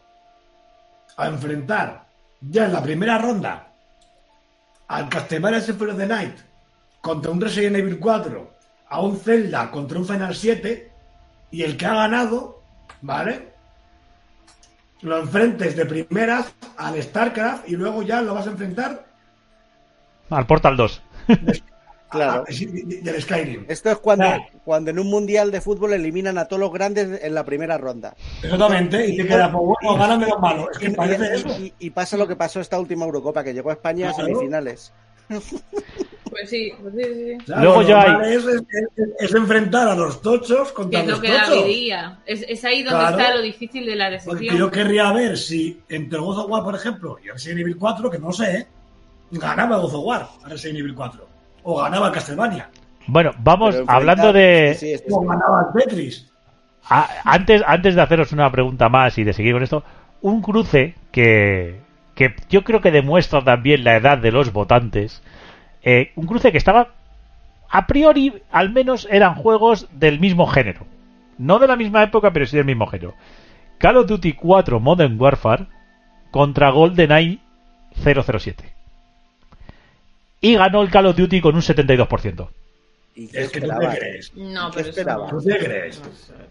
a 1.15 1.27
enfrentar 1.27 2.05
ya 2.41 2.65
en 2.65 2.73
la 2.73 2.83
primera 2.83 3.17
ronda 3.17 3.67
al 4.87 5.07
Castlevania 5.07 5.61
Symphony 5.61 5.91
of 5.91 5.97
the 5.97 6.05
Night 6.05 6.35
contra 7.05 7.29
un 7.29 7.39
Resident 7.39 7.75
Evil 7.75 7.99
4, 7.99 8.49
a 8.89 8.99
un 8.99 9.15
Zelda 9.19 9.69
contra 9.69 9.99
un 9.99 10.07
Final 10.07 10.33
7, 10.33 10.89
y 11.51 11.61
el 11.61 11.77
que 11.77 11.85
ha 11.85 11.93
ganado, 11.93 12.63
¿vale? 13.03 13.49
Lo 15.03 15.19
enfrentes 15.19 15.75
de 15.75 15.85
primeras 15.85 16.51
al 16.77 16.99
StarCraft 17.03 17.69
y 17.69 17.75
luego 17.75 18.01
ya 18.01 18.23
lo 18.23 18.33
vas 18.33 18.47
a 18.47 18.51
enfrentar 18.51 19.05
Al 20.31 20.47
Portal 20.47 20.75
2. 20.75 21.01
Claro. 22.09 22.45
sí, 22.47 22.65
de- 22.65 23.01
del 23.01 23.21
Skyrim. 23.21 23.65
Esto 23.67 23.91
es 23.91 23.97
cuando, 23.97 24.25
Claro. 24.25 24.43
cuando 24.63 24.89
en 24.89 24.99
un 24.99 25.07
mundial 25.07 25.51
de 25.51 25.59
fútbol 25.59 25.91
eliminan 25.93 26.37
a 26.37 26.45
todos 26.45 26.61
los 26.61 26.71
grandes 26.71 27.21
en 27.21 27.35
la 27.35 27.43
primera 27.43 27.77
ronda. 27.77 28.15
Exactamente, 28.41 29.05
y 29.05 29.17
te 29.17 29.27
queda, 29.27 29.51
pues 29.51 29.63
bueno, 29.83 29.97
gáname 29.99 30.25
los 30.27 30.39
malos. 30.39 30.69
Es 30.71 30.77
que 30.79 30.89
parece 30.91 31.35
eso. 31.35 31.49
Y, 31.59 31.73
y 31.77 31.89
pasa 31.89 32.15
lo 32.15 32.25
que 32.27 32.35
pasó 32.37 32.61
esta 32.61 32.79
última 32.79 33.03
Eurocopa, 33.05 33.43
que 33.43 33.53
llegó 33.53 33.69
a 33.69 33.73
España 33.73 34.09
a 34.11 34.13
semifinales. 34.13 34.93
Pues 36.37 36.49
sí, 36.49 36.73
pues 36.81 36.93
sí, 36.95 37.03
sí. 37.03 37.45
Claro, 37.45 37.61
Luego 37.63 37.81
ya 37.83 38.01
hay- 38.01 38.33
Es, 38.35 38.45
es- 38.45 38.63
es- 38.97 39.09
es 39.19 39.33
enfrentar 39.35 39.87
a 39.87 39.95
los 39.95 40.21
tochos 40.21 40.69
Que 40.69 40.73
contra 40.73 40.99
es 40.99 41.05
lo 41.05 41.11
los 41.13 41.21
que 41.21 41.29
tochos. 41.29 41.65
diría. 41.65 42.19
Es, 42.25 42.43
es 42.47 42.65
ahí 42.65 42.83
donde 42.83 42.99
Claro. 42.99 43.17
está 43.19 43.35
lo 43.35 43.41
difícil 43.41 43.85
de 43.85 43.95
la 43.95 44.05
Porque 44.25 44.33
decisión. 44.41 44.57
yo 44.57 44.71
querría 44.71 45.11
ver 45.13 45.37
si 45.37 45.79
entre 45.87 46.19
God 46.19 46.39
of 46.39 46.49
War, 46.51 46.63
por 46.63 46.75
ejemplo, 46.75 47.17
y 47.23 47.29
Resident 47.29 47.61
Evil 47.61 47.77
4, 47.77 48.09
que 48.11 48.19
no 48.19 48.31
sé, 48.33 48.57
¿eh? 48.57 48.67
ganaba 49.31 49.77
God 49.77 49.95
of 49.95 50.03
War 50.05 50.27
a 50.43 50.49
Resident 50.49 50.79
Evil 50.79 50.93
4. 50.95 51.25
O 51.63 51.81
ganaba 51.81 52.11
Castlevania. 52.11 52.69
Bueno, 53.07 53.31
vamos 53.39 53.75
hablando 53.87 54.33
de. 54.33 54.75
sí, 54.77 54.93
O 55.09 55.21
ganaba 55.21 55.71
Tetris. 55.73 56.29
a- 56.89 57.09
antes, 57.23 57.61
antes 57.65 57.95
de 57.95 58.01
haceros 58.01 58.31
una 58.33 58.51
pregunta 58.51 58.89
más 58.89 59.17
y 59.17 59.23
de 59.23 59.31
seguir 59.33 59.53
con 59.53 59.63
esto, 59.63 59.83
un 60.21 60.41
cruce 60.41 60.95
que, 61.11 61.79
que 62.13 62.35
yo 62.49 62.63
creo 62.63 62.81
que 62.81 62.91
demuestra 62.91 63.41
también 63.43 63.83
la 63.83 63.95
edad 63.95 64.17
de 64.17 64.31
los 64.31 64.51
votantes. 64.51 65.21
Eh, 65.85 66.11
un 66.15 66.25
cruce 66.27 66.51
que 66.51 66.57
estaba. 66.57 66.89
A 67.69 67.87
priori, 67.87 68.33
al 68.51 68.71
menos 68.71 69.07
eran 69.09 69.35
juegos 69.35 69.87
del 69.93 70.19
mismo 70.19 70.47
género. 70.47 70.85
No 71.37 71.59
de 71.59 71.67
la 71.67 71.75
misma 71.75 72.03
época, 72.03 72.31
pero 72.31 72.45
sí 72.45 72.57
del 72.57 72.65
mismo 72.65 72.87
género. 72.87 73.13
Call 73.77 73.97
of 73.97 74.07
Duty 74.07 74.33
4 74.33 74.79
Modern 74.79 75.19
Warfare 75.19 75.67
contra 76.31 76.69
GoldenEye 76.71 77.39
007. 78.03 78.73
Y 80.41 80.55
ganó 80.55 80.81
el 80.81 80.89
Call 80.91 81.07
of 81.07 81.15
Duty 81.17 81.41
con 81.41 81.55
un 81.55 81.61
72%. 81.61 82.47
¿Y 83.15 83.27
qué 83.27 83.41
Es 83.43 83.49
que 83.49 83.61
tú 83.61 83.67
te 83.79 83.97
crees. 83.97 84.33
No, 84.35 84.69
¿Qué 84.71 84.83
pero 84.93 85.17
no. 85.17 85.27
¿Tú 85.29 85.41
te 85.41 85.57
crees? 85.57 86.01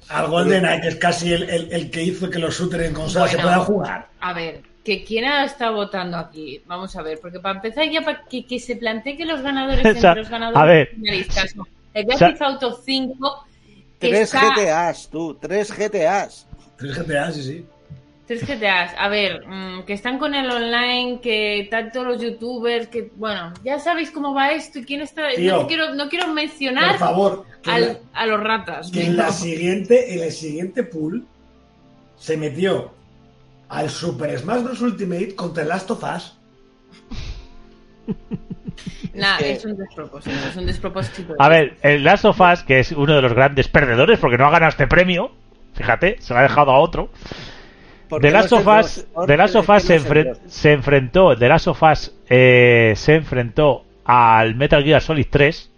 Al 0.08 0.26
GoldenEye, 0.28 0.80
que 0.80 0.88
es 0.88 0.96
casi 0.96 1.32
el, 1.32 1.42
el- 1.48 1.72
el 1.72 1.90
que 1.90 2.02
hizo 2.02 2.28
que 2.30 2.38
los 2.38 2.58
shooters 2.58 2.84
en 2.88 2.94
consola 2.94 3.28
se 3.28 3.36
Bueno. 3.36 3.48
puedan 3.50 3.64
jugar. 3.64 4.06
A 4.20 4.32
ver, 4.32 4.62
que 4.84 5.02
quién 5.02 5.24
ha 5.24 5.44
estado 5.44 5.74
votando 5.76 6.16
aquí. 6.18 6.60
Vamos 6.66 6.94
a 6.96 7.02
ver, 7.02 7.18
porque 7.20 7.40
para 7.40 7.56
empezar 7.56 7.88
ya 7.90 8.02
para 8.02 8.22
que, 8.24 8.44
que 8.44 8.60
se 8.60 8.76
plantee 8.76 9.16
que 9.16 9.24
los 9.24 9.40
ganadores 9.42 9.82
O 9.84 9.88
entre 9.88 10.00
sea, 10.00 10.14
los 10.14 10.28
ganadores 10.28 10.62
a 10.62 10.64
ver. 10.66 10.88
finalistas 10.94 11.54
el 11.94 12.06
O 12.06 12.16
sea- 12.18 12.28
Grand 12.32 12.42
Auto 12.42 12.80
5 12.84 13.46
que 13.98 14.08
Tres 14.10 14.20
está 14.34 14.54
GTAs, 14.54 15.08
tú, 15.10 15.34
tres 15.40 15.72
GTAs. 15.72 16.46
3 16.76 16.98
GTA, 16.98 17.32
sí, 17.32 17.42
sí. 17.42 17.66
tres 18.26 18.42
GTAs. 18.46 18.92
A 18.98 19.08
ver, 19.08 19.46
mm, 19.46 19.84
que 19.84 19.92
están 19.94 20.18
con 20.18 20.34
el 20.34 20.50
online, 20.50 21.20
que 21.22 21.68
tanto 21.70 22.04
los 22.04 22.20
youtubers, 22.20 22.88
que 22.88 23.10
bueno, 23.16 23.54
ya 23.64 23.78
sabéis 23.78 24.10
cómo 24.10 24.34
va 24.34 24.50
esto 24.52 24.80
y 24.80 24.84
quién 24.84 25.00
está. 25.00 25.28
Tío, 25.34 25.62
no 25.62 25.66
quiero, 25.68 25.94
no 25.94 26.08
quiero 26.10 26.26
Por 26.26 26.34
mencionar 26.34 26.98
favor, 26.98 27.44
al- 27.64 27.86
la- 27.86 27.98
a 28.20 28.26
los 28.26 28.40
ratas. 28.40 28.90
que 28.90 29.04
en, 29.06 29.16
la 29.16 29.30
siguiente, 29.32 30.14
en 30.14 30.22
el 30.24 30.32
siguiente 30.32 30.82
pool 30.82 31.24
se 32.18 32.36
metió 32.36 32.92
al 33.74 33.90
Super 33.90 34.38
Smash 34.38 34.62
Bros. 34.62 34.80
Ultimate 34.80 35.34
contra 35.34 35.62
el 35.62 35.68
Last 35.68 35.90
of 35.90 36.02
Us. 36.02 36.38
Nah, 39.14 39.38
que- 39.38 39.52
es 39.52 39.64
un 39.64 39.76
despropósito, 39.76 40.36
es 40.48 40.56
un 40.56 40.66
despropósito. 40.66 41.34
A 41.38 41.48
ver, 41.48 41.76
el 41.82 42.02
Last 42.02 42.24
of 42.24 42.40
Us, 42.40 42.64
que 42.64 42.80
es 42.80 42.90
uno 42.90 43.14
de 43.14 43.22
los 43.22 43.32
grandes 43.32 43.68
perdedores 43.68 44.18
porque 44.18 44.36
no 44.36 44.46
ha 44.46 44.50
ganado 44.50 44.70
este 44.70 44.88
premio, 44.88 45.30
fíjate, 45.74 46.16
se 46.20 46.34
lo 46.34 46.40
ha 46.40 46.42
dejado 46.42 46.72
a 46.72 46.78
otro. 46.80 47.10
The 48.08 48.16
no 48.30 48.30
Last 48.32 48.46
es 48.46 48.52
of 48.52 48.66
Us, 48.66 49.06
The 49.26 49.36
Last 49.36 49.54
of 49.54 49.68
Us 49.68 49.88
no 49.88 49.94
enfren- 49.96 50.38
se 50.48 50.72
enfrentó, 50.72 51.36
The 51.36 51.48
Last 51.48 51.68
of 51.68 51.82
Us 51.82 52.12
eh, 52.28 52.92
se 52.96 53.14
enfrentó 53.14 53.84
al 54.04 54.56
Metal 54.56 54.82
Gear 54.82 55.00
Solid 55.00 55.26
3 55.30 55.70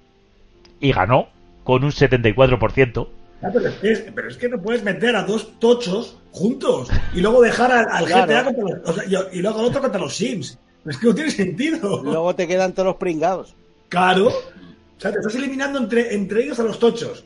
y 0.81 0.93
ganó 0.93 1.29
con 1.65 1.85
un 1.85 1.91
74%. 1.93 3.09
Ah, 3.43 3.51
pero, 3.53 3.69
es 3.69 3.75
que, 3.77 4.13
pero 4.13 4.29
es 4.29 4.37
que 4.37 4.49
no 4.49 4.61
puedes 4.61 4.83
meter 4.83 5.15
a 5.15 5.23
dos 5.23 5.59
tochos 5.59 6.19
juntos 6.33 6.89
y 7.15 7.21
luego 7.21 7.43
dejar 7.43 7.71
al, 7.71 7.87
al 7.91 8.05
Claro. 8.07 8.27
GTA 8.33 8.45
contra 8.45 8.63
los, 8.65 8.89
o 8.89 8.93
sea, 8.95 9.05
y, 9.33 9.39
y 9.39 9.43
luego 9.43 9.59
al 9.61 9.65
otro 9.67 9.81
contra 9.83 10.01
los 10.01 10.17
Sims. 10.17 10.59
Es 10.87 10.97
que 10.99 11.07
no 11.09 11.15
tiene 11.15 11.31
sentido. 11.31 12.03
Luego 12.03 12.35
te 12.35 12.47
quedan 12.47 12.73
todos 12.73 12.87
los 12.87 12.97
pringados. 12.97 13.55
Claro. 13.89 14.29
O 14.29 15.01
sea, 15.01 15.13
te 15.13 15.19
estás 15.19 15.35
eliminando 15.35 15.79
entre, 15.79 16.15
entre 16.15 16.45
ellos 16.45 16.59
a 16.61 16.63
los 16.63 16.79
tochos. 16.79 17.25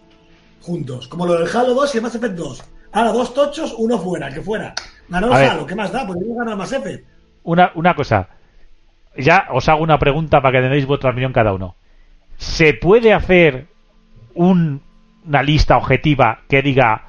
Juntos. 0.62 1.06
Como 1.08 1.26
lo 1.26 1.38
del 1.38 1.48
Halo 1.56 1.74
2 1.74 1.94
y 1.94 1.98
el 1.98 2.02
Mass 2.02 2.14
Effect 2.16 2.34
2. 2.34 2.64
Ahora, 2.92 3.12
dos 3.12 3.32
tochos, 3.32 3.74
uno 3.78 3.98
fuera, 3.98 4.30
que 4.30 4.40
fuera. 4.40 4.74
Ganó 5.08 5.26
el. 5.28 5.32
Halo, 5.48 5.66
¿qué 5.66 5.74
más 5.76 5.92
da? 5.92 6.06
Porque 6.06 6.24
no 6.26 6.34
gana 6.34 6.52
el 6.52 6.56
Mass 6.58 6.72
Effect. 6.72 7.06
Una, 7.44 7.70
una 7.74 7.94
cosa, 7.94 8.28
ya 9.16 9.46
os 9.52 9.68
hago 9.68 9.82
una 9.82 9.98
pregunta 9.98 10.42
para 10.42 10.60
que 10.60 10.68
deis 10.68 10.86
vuestra 10.86 11.10
opinión 11.10 11.32
cada 11.32 11.52
uno. 11.52 11.76
¿Se 12.36 12.74
puede 12.74 13.12
hacer 13.12 13.66
un- 14.34 14.82
una 15.30 15.42
lista 15.44 15.76
objetiva 15.76 16.42
que 16.48 16.60
diga 16.60 17.06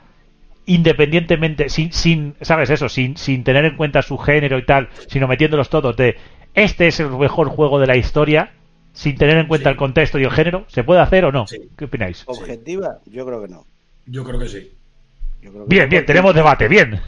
independientemente, 0.68 1.70
sin, 1.70 1.92
sin 1.92 2.36
¿sabes 2.42 2.70
eso? 2.70 2.88
Sin, 2.88 3.18
sin 3.18 3.44
tener 3.44 3.66
en 3.66 3.75
cuenta 3.75 4.01
su 4.04 4.18
género 4.18 4.58
y 4.60 4.66
tal, 4.66 4.90
sino 5.08 5.28
metiéndolos 5.28 5.70
todos 5.70 5.98
de 5.98 6.16
este 6.54 6.88
es 6.88 7.00
el 7.00 7.10
mejor 7.10 7.50
juego 7.50 7.80
de 7.80 7.88
la 7.88 7.98
historia, 7.98 8.51
sin 8.94 9.16
tener 9.18 9.38
en 9.38 9.48
cuenta 9.48 9.70
Sí. 9.70 9.72
el 9.72 9.78
contexto 9.78 10.20
y 10.20 10.24
el 10.24 10.32
género, 10.32 10.66
¿se 10.68 10.84
puede 10.84 11.01
hacer 11.01 11.25
o 11.25 11.32
no? 11.32 11.48
Sí. 11.48 11.58
¿Qué 11.78 11.86
opináis? 11.86 12.24
Objetiva, 12.28 13.00
yo 13.08 13.25
creo 13.25 13.42
que 13.42 13.48
no. 13.48 13.66
Yo 14.06 14.24
creo 14.24 14.40
que 14.40 14.48
sí. 14.48 14.72
Yo 15.42 15.51
creo 15.51 15.63
que 15.66 15.70
Bien, 15.70 15.84
no, 15.86 15.90
bien, 15.90 16.01
porque- 16.01 16.13
tenemos 16.13 16.36
debate, 16.36 16.68
bien. 16.68 17.00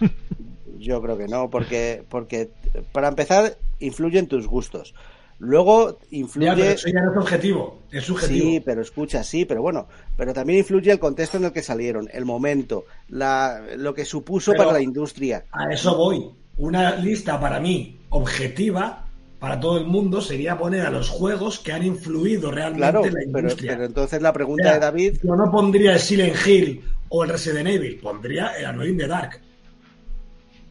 Yo 0.80 1.02
creo 1.02 1.18
que 1.18 1.28
no, 1.28 1.50
porque, 1.50 2.04
porque 2.10 2.50
para 2.92 3.08
empezar, 3.08 3.54
influyen 3.80 4.28
tus 4.28 4.48
gustos. 4.48 4.94
Luego 5.40 6.00
Ya, 6.00 6.08
influye. 6.18 6.50
pero 6.56 6.64
eso 6.70 6.88
ya 6.90 7.02
no 7.02 7.12
es 7.12 7.18
objetivo. 7.18 7.80
Es 7.92 8.04
subjetivo. 8.06 8.46
Sí, 8.50 8.60
pero 8.64 8.82
escucha, 8.82 9.24
sí, 9.24 9.46
pero 9.46 9.62
bueno, 9.62 9.88
pero 10.16 10.34
también 10.34 10.60
influye 10.60 10.92
el 10.92 11.00
contexto 11.00 11.38
en 11.38 11.46
el 11.46 11.52
que 11.52 11.62
salieron, 11.64 12.08
el 12.14 12.24
momento, 12.26 12.86
la, 13.10 13.62
lo 13.78 13.94
que 13.94 14.06
supuso 14.06 14.52
Pero- 14.52 14.64
para 14.64 14.74
la 14.78 14.82
industria. 14.82 15.46
A 15.52 15.72
eso 15.74 15.96
voy. 15.98 16.30
Una 16.58 16.96
lista 16.96 17.40
para 17.40 17.60
mí 17.60 17.98
objetiva 18.10 19.08
para 19.40 19.60
todo 19.60 19.78
el 19.78 19.86
mundo 19.86 20.22
sería 20.22 20.58
poner 20.58 20.86
a 20.86 20.90
los 20.90 21.10
juegos 21.10 21.60
que 21.60 21.74
han 21.74 21.84
influido 21.84 22.50
realmente 22.50 22.80
Claro, 22.80 23.06
en 23.06 23.14
la 23.14 23.20
pero, 23.26 23.40
industria. 23.40 23.72
pero 23.74 23.86
entonces 23.86 24.22
la 24.22 24.32
pregunta 24.32 24.64
Mira, 24.64 24.74
de 24.76 24.80
David, 24.80 25.18
Yo 25.22 25.36
no 25.36 25.52
pondría 25.52 25.94
el 25.94 26.00
Silent 26.00 26.36
Hill 26.48 26.82
o 27.10 27.24
el 27.26 27.30
Resident 27.32 27.68
Evil, 27.68 28.00
pondría 28.02 28.54
el 28.58 28.66
Alone 28.68 28.90
in 28.92 28.98
the 28.98 29.08
Dark. 29.08 29.42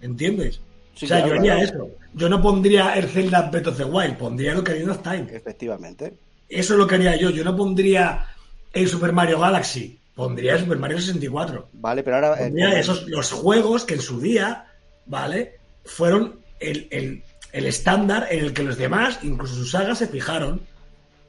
¿Entiendes? 0.00 0.60
Sí, 0.94 1.06
o 1.06 1.08
sea, 1.08 1.18
claro, 1.18 1.34
yo 1.34 1.40
haría 1.40 1.54
claro. 1.54 1.84
eso. 1.86 1.96
Yo 2.14 2.28
no 2.28 2.42
pondría 2.42 2.92
el 2.94 3.08
Zelda 3.08 3.42
Breath 3.50 3.68
of 3.68 3.76
the 3.78 3.84
Wild, 3.84 4.16
pondría 4.18 4.52
el 4.52 4.58
Ocarina 4.58 4.92
of 4.92 5.02
Time. 5.02 5.26
efectivamente, 5.32 6.14
Eso 6.48 6.74
es 6.74 6.78
lo 6.78 6.86
que 6.86 6.96
haría 6.96 7.16
yo. 7.16 7.30
Yo 7.30 7.44
no 7.44 7.56
pondría 7.56 8.26
el 8.72 8.86
Super 8.88 9.12
Mario 9.12 9.40
Galaxy, 9.40 9.98
pondría 10.14 10.54
el 10.54 10.60
Super 10.60 10.78
Mario 10.78 10.98
64. 10.98 11.68
vale, 11.72 12.02
pero 12.02 12.16
ahora. 12.16 12.34
eh, 12.34 12.44
Pondría 12.44 12.66
como- 12.68 12.78
esos, 12.78 13.08
los 13.08 13.32
juegos 13.32 13.84
que 13.84 13.94
en 13.94 14.00
su 14.02 14.20
día, 14.20 14.66
¿vale? 15.06 15.58
Fueron 15.84 16.40
el, 16.60 16.86
el- 16.90 17.22
el 17.52 17.66
estándar 17.66 18.28
en 18.30 18.44
el 18.44 18.52
que 18.52 18.62
los 18.62 18.76
demás, 18.78 19.18
incluso 19.22 19.54
sus 19.54 19.70
sagas, 19.70 19.98
se 19.98 20.06
fijaron. 20.08 20.60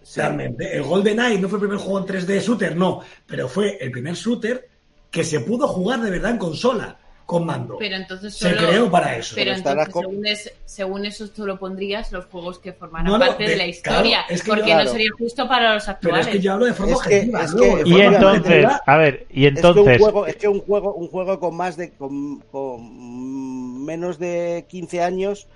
sí, 0.03 0.20
Realmente. 0.20 0.75
El 0.75 0.84
GoldenEye 0.84 1.39
no 1.39 1.48
fue 1.48 1.58
el 1.58 1.62
primer 1.62 1.77
juego 1.79 2.00
en 2.00 2.05
3D 2.05 2.41
shooter, 2.41 2.75
no. 2.75 3.01
Pero 3.25 3.48
fue 3.48 3.77
el 3.79 3.89
primer 3.91 4.15
shooter 4.15 4.67
que 5.10 5.24
se 5.24 5.39
pudo 5.39 5.67
jugar 5.70 6.01
de 6.01 6.12
verdad 6.12 6.32
en 6.32 6.38
consola, 6.38 6.98
con 7.25 7.45
mando. 7.45 7.77
Pero 7.79 7.95
entonces 7.95 8.33
se 8.35 8.49
solo- 8.53 8.67
creó 8.67 8.91
para 8.91 9.15
eso. 9.15 9.33
Pero 9.35 9.51
Pero 9.53 9.69
entonces, 9.69 9.93
según, 9.93 10.25
es- 10.27 10.53
según 10.65 11.05
eso, 11.05 11.29
tú 11.29 11.45
lo 11.45 11.57
pondrías 11.57 12.11
los 12.11 12.25
juegos 12.25 12.59
que 12.59 12.73
formaran 12.73 13.07
No, 13.07 13.17
no, 13.17 13.25
parte 13.25 13.43
de 13.43 13.49
de- 13.51 13.55
la 13.55 13.65
historia. 13.67 14.01
claro, 14.01 14.25
es 14.29 14.43
que 14.43 14.47
porque 14.49 14.61
yo- 14.63 14.67
no 14.67 14.73
claro. 14.81 14.91
sería 14.91 15.09
justo 15.17 15.47
para 15.47 15.73
los 15.75 15.83
Pero 15.83 15.93
actuales. 15.93 16.27
es 16.27 16.33
que 16.33 16.39
yo 16.39 16.53
hablo 16.53 16.65
de 16.65 16.73
forma 16.73 16.91
Es 16.93 16.99
que- 17.01 17.05
objetiva. 17.15 17.43
es 17.43 17.53
que- 17.53 17.59
de 17.61 17.65
Y 17.65 17.91
forma 17.93 18.05
entonces, 18.15 18.41
objetiva, 18.41 18.81
a 18.85 18.97
ver, 18.97 19.13
y 19.29 19.45
Es 19.45 19.53
que 19.53 19.59
un 19.61 19.65
entonces, 19.67 19.97
juego, 19.99 20.27
es 20.27 20.35
que 20.35 20.47
un 20.49 20.59
juego, 20.61 20.93
un 20.95 21.07
juego 21.07 21.39
con 21.39 21.55
más 21.55 21.77
de 21.77 21.91
con, 21.91 22.39
con 22.51 23.85
menos 23.85 24.19
de 24.19 24.65
15 24.67 25.01
años 25.01 25.47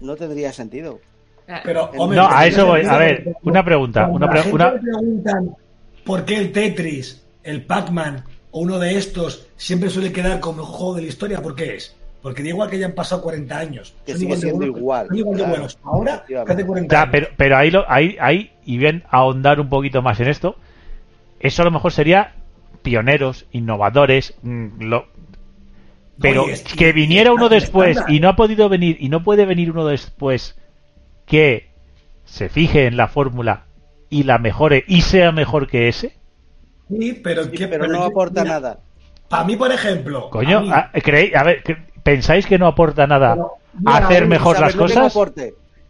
no 0.00 0.16
tendría 0.16 0.52
sentido. 0.52 1.00
Ah, 1.48 1.60
Pero, 1.64 1.90
No, 1.94 2.02
hombre, 2.02 2.20
a 2.20 2.28
tiene 2.28 2.46
eso 2.48 2.66
voy. 2.66 2.82
A 2.86 2.96
ver, 2.98 3.36
una 3.42 3.64
pregunta, 3.64 4.06
una 4.08 4.28
pre- 4.30 4.50
una- 4.52 4.72
le 4.72 4.78
preguntan 4.80 5.56
por 6.04 6.24
qué 6.24 6.36
el 6.36 6.52
Tetris, 6.52 7.24
el 7.42 7.64
Pac-Man 7.64 8.24
o 8.52 8.60
uno 8.60 8.78
de 8.78 8.96
estos 8.96 9.46
siempre 9.56 9.90
suele 9.90 10.12
quedar 10.12 10.38
como 10.38 10.64
juego 10.64 10.94
de 10.94 11.02
la 11.02 11.08
historia, 11.08 11.42
¿por 11.42 11.54
qué 11.56 11.74
es? 11.76 11.96
Porque 12.22 12.42
da 12.44 12.50
igual 12.50 12.70
que 12.70 12.76
hayan 12.76 12.92
pasado 12.92 13.20
40 13.22 13.58
años. 13.58 13.94
Que 14.06 14.12
sigue 14.12 14.26
igual 14.26 14.38
de 14.40 14.46
siendo 14.46 14.58
buenos- 14.58 14.78
igual, 14.78 15.06
Son 15.08 15.16
igual 15.18 15.36
de 15.36 15.42
claro, 15.42 15.50
buenos. 15.56 15.78
Ahora, 15.82 16.24
hace 16.46 16.64
40 16.66 16.94
Ya, 16.94 17.00
años. 17.02 17.10
pero, 17.10 17.28
pero 17.36 17.56
ahí, 17.56 17.70
lo, 17.72 17.90
ahí, 17.90 18.16
ahí, 18.20 18.52
y 18.64 18.76
bien 18.78 19.02
ahondar 19.10 19.58
un 19.58 19.68
poquito 19.68 20.02
más 20.02 20.20
en 20.20 20.28
esto, 20.28 20.54
eso 21.40 21.62
a 21.62 21.64
lo 21.64 21.72
mejor 21.72 21.90
sería 21.90 22.34
pioneros, 22.82 23.46
innovadores, 23.50 24.34
mm, 24.42 24.82
lo- 24.82 25.06
pero 26.20 26.44
Oye, 26.44 26.62
que- 26.76 26.92
viniera 26.92 27.32
uno 27.32 27.48
después 27.48 27.98
y 28.06 28.20
no 28.20 28.28
ha 28.28 28.36
podido 28.36 28.68
venir, 28.68 28.96
y 29.00 29.08
no 29.08 29.24
puede 29.24 29.44
venir 29.44 29.72
uno 29.72 29.86
después 29.86 30.56
que 31.26 31.70
se 32.24 32.48
fije 32.48 32.86
en 32.86 32.96
la 32.96 33.08
fórmula 33.08 33.64
y 34.10 34.22
la 34.24 34.38
mejore 34.38 34.84
y 34.86 35.00
sea 35.02 35.32
mejor 35.32 35.66
que 35.66 35.88
ese? 35.88 36.14
Sí, 36.98 37.12
pero, 37.14 37.44
Sí, 37.44 37.50
¿qué- 37.52 37.68
pero 37.68 37.86
no 37.86 37.98
yo- 38.00 38.04
aporta 38.04 38.42
mira, 38.42 38.54
nada. 38.54 38.78
Para 39.28 39.44
mí, 39.44 39.56
por 39.56 39.72
ejemplo. 39.72 40.28
Coño, 40.30 40.58
a 40.58 40.60
mí- 40.60 40.70
a, 40.70 40.90
creéis- 40.94 41.34
a 41.34 41.42
ver, 41.42 41.62
¿qué- 41.62 41.76
¿pensáis 42.02 42.46
que 42.46 42.58
no 42.58 42.66
aporta 42.66 43.06
nada 43.06 43.34
Pero, 43.34 43.52
mira, 43.80 43.96
hacer 44.06 44.26
mejor 44.26 44.60
las 44.60 44.74
cosas? 44.74 45.12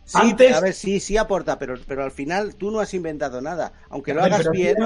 Sí, 0.05 0.19
Antes- 0.19 0.55
a 0.57 0.61
ver, 0.61 0.75
sí, 0.75 1.01
sí 1.01 1.17
aporta, 1.17 1.59
pero, 1.59 1.75
pero 1.87 2.05
al 2.05 2.11
final 2.11 2.55
tú 2.57 2.71
no 2.71 2.81
has 2.81 2.93
inventado 2.93 3.41
nada. 3.41 3.73
Aunque 3.91 4.13
lo 4.13 4.23
ver, 4.23 4.33
hagas 4.35 4.51
bien, 4.51 4.77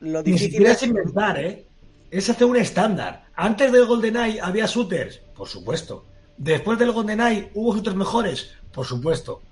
lo 0.00 0.18
Ni 0.22 0.24
difícil 0.32 0.50
siquiera 0.52 0.72
es... 0.72 0.82
es 0.82 0.88
inventar, 0.88 1.38
¿eh? 1.38 1.64
Es 2.10 2.30
hacer 2.30 2.46
un 2.46 2.56
estándar. 2.56 3.24
Antes 3.34 3.70
del 3.72 3.84
GoldenEye 3.84 4.40
había 4.40 4.66
shooters, 4.66 5.20
por 5.36 5.48
supuesto. 5.48 6.04
Después 6.36 6.78
del 6.78 6.92
GoldenEye 6.92 7.50
hubo 7.54 7.74
shooters 7.74 7.96
mejores, 7.96 8.50
por 8.72 8.86
supuesto. 8.86 9.42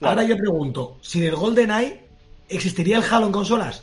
Claro. 0.00 0.20
Ahora 0.20 0.28
yo 0.28 0.36
pregunto, 0.36 0.98
sin 1.00 1.22
el 1.22 1.36
GoldenEye, 1.36 2.04
¿existiría 2.48 2.98
el 2.98 3.04
Halo 3.10 3.26
en 3.26 3.32
consolas? 3.32 3.82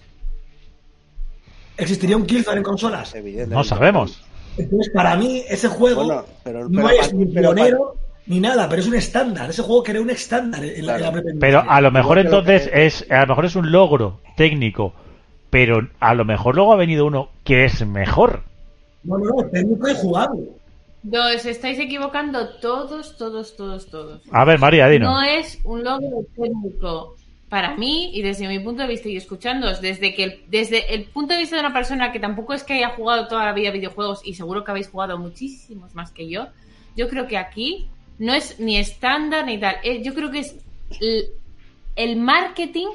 ¿Existiría 1.78 2.16
un 2.18 2.26
Killzone 2.26 2.58
en 2.58 2.64
consolas? 2.64 3.14
Evidentemente. 3.16 3.56
No 3.56 3.64
sabemos. 3.64 4.22
Entonces, 4.58 4.92
para 4.94 5.16
mí, 5.16 5.44
ese 5.50 5.68
juego 5.68 6.06
Bueno, 6.06 6.26
pero- 6.44 6.70
no 6.70 6.90
es 6.90 7.14
ni 7.14 7.26
pionero 7.26 7.96
ni 8.28 8.40
nada, 8.40 8.70
pero 8.70 8.82
es 8.82 8.88
un 8.88 8.96
estándar. 8.96 9.50
Ese 9.50 9.64
juego 9.64 9.84
crea 9.84 10.00
un 10.02 10.10
estándar 10.10 10.64
en 10.64 10.86
la, 10.86 10.96
en 10.98 11.02
la 11.02 11.12
Claro. 11.12 11.28
Pero 11.40 11.64
a 11.68 11.82
lo 11.82 11.92
mejor 11.92 12.20
Igual 12.20 12.26
entonces 12.42 12.70
que- 12.70 12.86
es 12.86 13.12
a 13.12 13.22
lo 13.22 13.28
mejor 13.28 13.46
es 13.46 13.56
un 13.56 13.72
logro 13.72 14.20
técnico, 14.38 14.94
pero 15.50 15.88
a 16.00 16.14
lo 16.14 16.24
mejor 16.26 16.56
luego 16.56 16.74
ha 16.74 16.78
venido 16.78 17.06
uno 17.06 17.30
que 17.44 17.66
es 17.66 17.86
mejor. 17.86 18.44
No, 19.04 19.18
no, 19.18 19.26
no, 19.42 19.50
técnico 19.50 19.90
y 19.90 19.94
jugable. 19.96 20.44
No, 21.04 21.20
os 21.36 21.46
estáis 21.46 21.78
equivocando 21.80 22.48
todos, 22.62 23.18
todos, 23.18 23.58
todos, 23.58 23.88
todos. 23.88 24.22
A 24.32 24.46
ver, 24.46 24.58
María, 24.60 24.88
dinos. 24.88 25.12
No 25.12 25.22
es 25.22 25.60
un 25.66 25.84
logro 25.84 26.24
técnico 26.38 27.16
para 27.54 27.76
mí 27.76 28.10
y 28.16 28.24
desde 28.24 28.48
mi 28.48 28.58
punto 28.58 28.82
de 28.82 28.88
vista 28.88 29.10
y 29.10 29.16
escuchándoos 29.16 29.80
desde 29.80 30.16
que 30.16 30.24
el, 30.24 30.44
desde 30.48 30.92
el 30.96 31.04
punto 31.04 31.36
de 31.36 31.42
vista 31.42 31.56
de 31.56 31.60
una 31.60 31.72
persona 31.72 32.12
que 32.12 32.20
tampoco 32.20 32.56
es 32.56 32.64
que 32.64 32.74
haya 32.74 32.90
jugado 32.90 33.28
toda 33.28 33.46
la 33.46 33.54
vida 33.54 33.70
videojuegos 33.70 34.22
y 34.26 34.34
seguro 34.34 34.64
que 34.64 34.72
habéis 34.72 34.90
jugado 34.90 35.20
muchísimos 35.20 35.94
más 35.94 36.10
que 36.10 36.28
yo, 36.28 36.48
yo 36.96 37.08
creo 37.10 37.28
que 37.28 37.38
aquí 37.38 37.92
no 38.18 38.34
es 38.34 38.60
ni 38.60 38.78
estándar 38.78 39.46
ni 39.46 39.60
tal. 39.60 39.76
Eh, 39.84 40.02
Yo 40.02 40.16
creo 40.16 40.32
que 40.32 40.40
es 40.40 40.56
el, 41.96 42.16
marketing, 42.16 42.88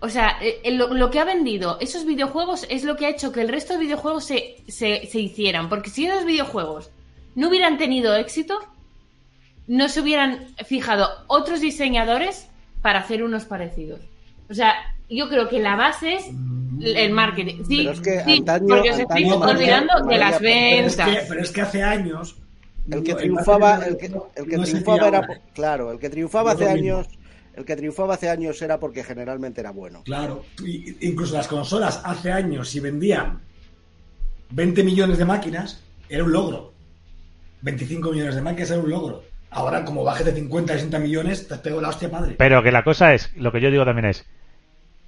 o 0.00 0.10
sea, 0.10 0.36
eh, 0.42 0.60
eh, 0.62 0.72
lo, 0.72 0.92
lo 0.92 1.10
que 1.10 1.20
ha 1.20 1.24
vendido 1.24 1.78
esos 1.80 2.04
videojuegos 2.04 2.66
es 2.68 2.84
lo 2.84 2.96
que 2.96 3.06
ha 3.06 3.08
hecho 3.08 3.32
que 3.32 3.40
el 3.40 3.48
resto 3.48 3.72
de 3.72 3.78
videojuegos 3.78 4.26
se, 4.26 4.56
se, 4.68 5.06
se 5.06 5.20
hicieran. 5.20 5.70
Porque 5.70 5.88
si 5.88 6.04
esos 6.04 6.26
videojuegos 6.26 6.90
no 7.34 7.48
hubieran 7.48 7.78
tenido 7.78 8.14
éxito, 8.14 8.58
no 9.66 9.88
se 9.88 10.02
hubieran 10.02 10.54
fijado 10.66 11.08
otros 11.28 11.62
diseñadores 11.62 12.50
para 12.84 12.98
hacer 12.98 13.22
unos 13.22 13.46
parecidos. 13.46 13.98
O 14.50 14.52
sea, 14.52 14.74
yo 15.08 15.26
creo 15.30 15.48
que 15.48 15.58
la 15.58 15.74
base 15.74 16.16
es 16.16 16.24
el 16.82 17.12
marketing. 17.12 17.64
Sí, 17.66 17.78
Pero 17.78 17.92
es 17.92 18.00
que 18.02 18.20
sí, 18.24 18.38
antaño- 18.44 18.66
porque 18.68 18.90
os 18.90 18.98
antaño, 18.98 19.36
olvidando 19.38 19.92
María, 20.04 20.08
de 20.10 20.18
las 20.18 20.32
María, 20.34 20.40
Pero 20.40 20.86
es, 20.86 20.96
ventas. 20.98 21.08
que, 21.08 21.26
pero 21.26 21.40
es 21.40 21.50
que 21.50 21.60
hace 21.62 21.82
años. 21.82 22.36
El 22.90 23.02
que 23.02 23.14
triunfaba, 23.14 23.86
el 23.86 23.96
que, 23.96 24.10
no- 24.10 24.26
el 24.36 24.46
que 24.46 24.56
no 24.58 24.62
es 24.64 24.68
triunfaba 24.68 25.08
era, 25.08 25.18
ahora. 25.20 25.40
claro, 25.54 25.92
el 25.92 25.98
que 25.98 26.10
triunfaba 26.10 26.52
hace 26.52 26.68
años, 26.68 27.06
el 27.56 27.64
que 27.64 27.74
triunfaba 27.74 28.14
hace 28.14 28.28
años 28.28 28.60
era 28.60 28.78
porque 28.78 29.02
generalmente 29.02 29.62
era 29.62 29.70
bueno. 29.70 30.02
Claro, 30.04 30.44
incluso 31.00 31.32
las 31.36 31.48
consolas 31.48 32.02
hace 32.04 32.30
años, 32.32 32.68
si 32.68 32.80
vendían 32.80 33.40
20 34.50 34.84
millones 34.84 35.16
de 35.16 35.24
máquinas, 35.24 35.80
era 36.10 36.22
un 36.22 36.32
logro. 36.32 36.74
25 37.62 38.12
millones 38.12 38.34
de 38.34 38.42
máquinas 38.42 38.70
era 38.72 38.80
un 38.80 38.90
logro. 38.90 39.22
Ahora, 39.54 39.84
como 39.84 40.02
bajes 40.02 40.26
de 40.26 40.32
50 40.32 40.72
a 40.72 40.76
60 40.76 40.98
millones, 40.98 41.46
te 41.46 41.56
pego 41.56 41.80
la 41.80 41.90
hostia 41.90 42.10
padre. 42.10 42.34
Pero 42.36 42.62
que 42.64 42.72
la 42.72 42.82
cosa 42.82 43.14
es, 43.14 43.30
lo 43.36 43.52
que 43.52 43.60
yo 43.60 43.70
digo 43.70 43.84
también 43.84 44.06
es, 44.06 44.26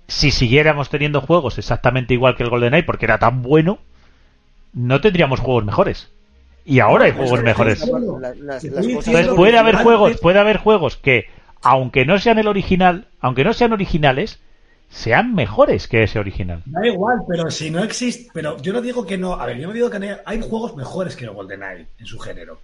si 0.06 0.30
siguiéramos 0.30 0.88
teniendo 0.88 1.20
juegos 1.20 1.58
exactamente 1.58 2.14
igual 2.14 2.36
que 2.36 2.44
el 2.44 2.50
GoldenEye, 2.50 2.84
porque 2.84 3.06
era 3.06 3.18
tan 3.18 3.42
bueno, 3.42 3.80
no 4.72 5.00
tendríamos 5.00 5.40
juegos 5.40 5.64
mejores. 5.64 6.12
Y 6.64 6.78
ahora 6.78 7.06
hay 7.06 7.12
juegos 7.12 7.42
mejores. 7.42 7.82
Entonces 8.62 9.28
puede 9.34 9.58
haber 9.58 9.76
juegos, 9.76 10.20
puede 10.20 10.38
haber 10.38 10.58
juegos 10.58 10.96
que, 10.96 11.26
aunque 11.62 12.04
no 12.04 12.18
sean 12.20 12.38
el 12.38 12.46
original, 12.46 13.08
aunque 13.20 13.42
no 13.42 13.52
sean 13.52 13.72
originales, 13.72 14.38
sean 14.90 15.34
mejores 15.34 15.88
que 15.88 16.04
ese 16.04 16.20
original. 16.20 16.62
Da 16.66 16.86
igual, 16.86 17.18
pero 17.28 17.50
si 17.50 17.70
no 17.70 17.82
existe. 17.82 18.30
Pero 18.32 18.60
yo 18.62 18.72
no 18.72 18.80
digo 18.80 19.04
que 19.04 19.18
no. 19.18 19.34
A 19.34 19.46
ver, 19.46 19.58
yo 19.58 19.66
no 19.66 19.72
digo 19.72 19.90
que 19.90 19.98
no. 19.98 20.06
Hay 20.24 20.40
juegos 20.40 20.76
mejores 20.76 21.16
que 21.16 21.24
el 21.24 21.32
GoldenEye 21.32 21.86
en 21.98 22.06
su 22.06 22.18
género. 22.20 22.60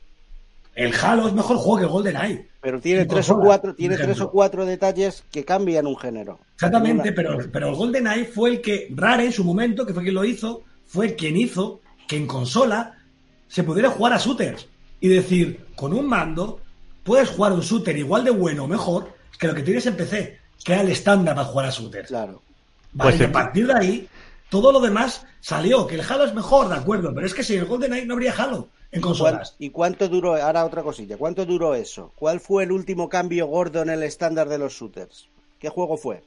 El 0.75 0.95
Halo 0.95 1.29
es 1.29 1.35
mejor 1.35 1.57
juego 1.59 1.77
que 1.79 1.83
el 1.85 1.89
GoldenEye. 1.91 2.49
pero 2.61 2.81
tiene 2.81 3.03
en 3.03 3.09
tres 3.09 3.29
o 3.29 3.39
cuatro, 3.39 3.75
tiene 3.75 3.97
tres 3.97 4.21
o 4.21 4.31
cuatro 4.31 4.65
detalles 4.65 5.23
que 5.31 5.45
cambian 5.45 5.87
un 5.87 5.97
género. 5.99 6.41
Exactamente, 6.55 7.09
Una- 7.09 7.15
pero, 7.15 7.39
pero 7.53 7.69
el 7.69 7.75
GoldenEye 7.75 8.25
fue 8.25 8.51
el 8.51 8.61
que, 8.63 8.89
Rare 8.95 9.27
en 9.27 9.33
su 9.33 9.45
momento, 9.45 9.85
que 9.85 9.93
fue 9.93 10.03
quien 10.03 10.15
lo 10.15 10.25
hizo, 10.25 10.63
fue 10.87 11.15
quien 11.15 11.37
hizo 11.37 11.81
que 12.09 12.17
en 12.17 12.27
consola 12.27 12.99
se 13.49 13.65
pudiera 13.65 13.91
jugar 13.91 14.13
a 14.15 14.19
shooters. 14.19 14.67
Y 15.01 15.09
decir, 15.09 15.67
con 15.75 15.93
un 15.93 16.07
mando, 16.07 16.61
puedes 17.03 17.29
jugar 17.31 17.53
un 17.53 17.61
shooter 17.61 17.97
igual 17.97 18.25
de 18.25 18.31
bueno 18.31 18.65
o 18.65 18.69
mejor 18.69 19.13
que 19.39 19.49
lo 19.49 19.55
que 19.55 19.63
tienes 19.63 19.85
en 19.87 19.97
PC, 19.97 20.39
que 20.65 20.73
era 20.73 20.83
el 20.83 20.89
estándar 20.91 21.35
para 21.35 21.49
jugar 21.49 21.67
a 21.67 21.71
shooters. 21.71 22.09
Claro. 22.09 22.41
Vale, 22.93 23.11
Pues 23.11 23.15
y 23.17 23.19
sí. 23.19 23.25
a 23.25 23.33
partir 23.33 23.67
de 23.67 23.75
ahí, 23.75 24.09
todo 24.49 24.71
lo 24.73 24.81
demás 24.81 25.27
salió. 25.41 25.87
Que 25.87 25.97
el 25.97 26.03
Halo 26.03 26.25
es 26.25 26.35
mejor, 26.35 26.69
de 26.69 26.77
acuerdo, 26.77 27.13
pero 27.15 27.27
es 27.27 27.35
que 27.35 27.43
sin 27.43 27.59
el 27.59 27.65
GoldenEye 27.67 28.07
no 28.07 28.15
habría 28.15 28.33
Halo 28.37 28.69
en 28.93 29.01
¿Cuán- 29.01 29.15
consolas. 29.15 29.57
¿Y 29.59 29.71
cuánto 29.71 30.09
duró? 30.09 30.35
Ahora 30.37 30.65
otra 30.65 30.83
cosilla. 30.83 31.17
¿Cuánto 31.17 31.45
duró 31.47 31.75
eso? 31.75 32.13
¿Cuál 32.15 32.41
fue 32.41 32.65
el 32.65 32.73
último 32.73 33.09
cambio 33.09 33.47
gordo 33.47 33.83
en 33.83 33.91
el 33.91 34.03
estándar 34.03 34.49
de 34.49 34.59
los 34.59 34.75
shooters? 34.75 35.29
¿Qué 35.59 35.69
juego 35.69 35.97
fue? 35.97 36.23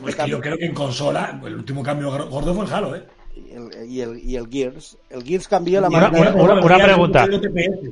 Pues 0.00 0.14
que 0.14 0.28
yo 0.28 0.40
creo 0.40 0.56
que 0.58 0.66
en 0.66 0.74
consola, 0.74 1.40
el 1.44 1.54
último 1.54 1.82
cambio 1.82 2.10
gordo 2.28 2.54
fue 2.54 2.64
el 2.66 2.72
Halo, 2.72 2.96
¿eh? 2.96 3.02
Y 3.34 3.50
el, 3.54 3.88
y 3.90 4.00
el, 4.00 4.18
y 4.24 4.36
el 4.36 4.46
Gears. 4.48 4.96
El 5.10 5.22
Gears 5.24 5.48
cambió 5.48 5.80
la 5.80 5.88
manera 5.90 6.10
una- 6.10 6.30
de- 6.32 6.40
una- 6.40 6.52
el 6.54 6.64
una 6.64 6.74
Gears 6.76 6.84
pregunta. 6.92 7.26
TPS, 7.26 7.90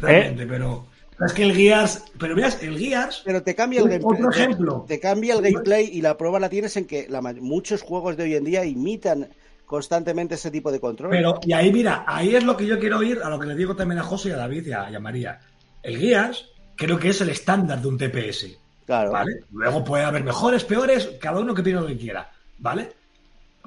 Realmente, 0.00 0.46
pero 0.46 0.84
es 1.24 1.32
que 1.32 1.42
el 1.44 1.54
Gears, 1.54 2.02
pero 2.18 2.34
veas, 2.34 2.62
el 2.62 2.78
Gears, 2.78 3.22
Pero 3.24 3.42
te 3.42 3.54
cambia 3.54 3.80
el 3.80 3.86
Otro 3.86 4.08
gameplay. 4.10 4.30
te- 4.30 4.42
ejemplo. 4.42 4.84
Te, 4.88 5.00
cambia 5.00 5.34
el 5.34 5.42
gameplay 5.42 5.88
y 5.92 6.00
la 6.02 6.16
prueba 6.16 6.40
la 6.40 6.48
tienes 6.48 6.76
en 6.76 6.86
que 6.86 7.06
la 7.08 7.20
muchos 7.22 7.82
juegos 7.82 8.16
de 8.16 8.24
hoy 8.24 8.34
en 8.34 8.44
día 8.44 8.64
imitan 8.64 9.28
constantemente 9.66 10.34
ese 10.34 10.50
tipo 10.50 10.70
de 10.70 10.80
control. 10.80 11.10
pero 11.10 11.40
y 11.42 11.52
ahí 11.52 11.72
mira, 11.72 12.04
ahí 12.06 12.34
es 12.34 12.44
lo 12.44 12.56
que 12.56 12.66
yo 12.66 12.78
quiero 12.78 13.02
ir 13.02 13.20
a 13.22 13.30
lo 13.30 13.38
que 13.38 13.46
le 13.46 13.54
digo 13.54 13.74
también 13.74 14.00
a 14.00 14.04
José 14.04 14.30
y 14.30 14.32
a 14.32 14.36
David 14.36 14.66
y 14.66 14.72
a, 14.72 14.90
y 14.90 14.94
a 14.94 15.00
María. 15.00 15.40
El 15.82 15.98
Gears 15.98 16.46
creo 16.76 16.98
que 16.98 17.08
es 17.08 17.20
el 17.20 17.30
estándar 17.30 17.80
de 17.80 17.88
un 17.88 17.98
TPS. 17.98 18.46
claro. 18.86 19.12
¿Vale? 19.12 19.44
Luego 19.52 19.84
puede 19.84 20.04
haber 20.04 20.24
mejores, 20.24 20.64
peores, 20.64 21.10
cada 21.20 21.40
uno 21.40 21.54
que 21.54 21.62
opine 21.62 21.80
lo 21.80 21.86
que 21.86 21.96
quiera, 21.96 22.30
¿vale? 22.58 22.92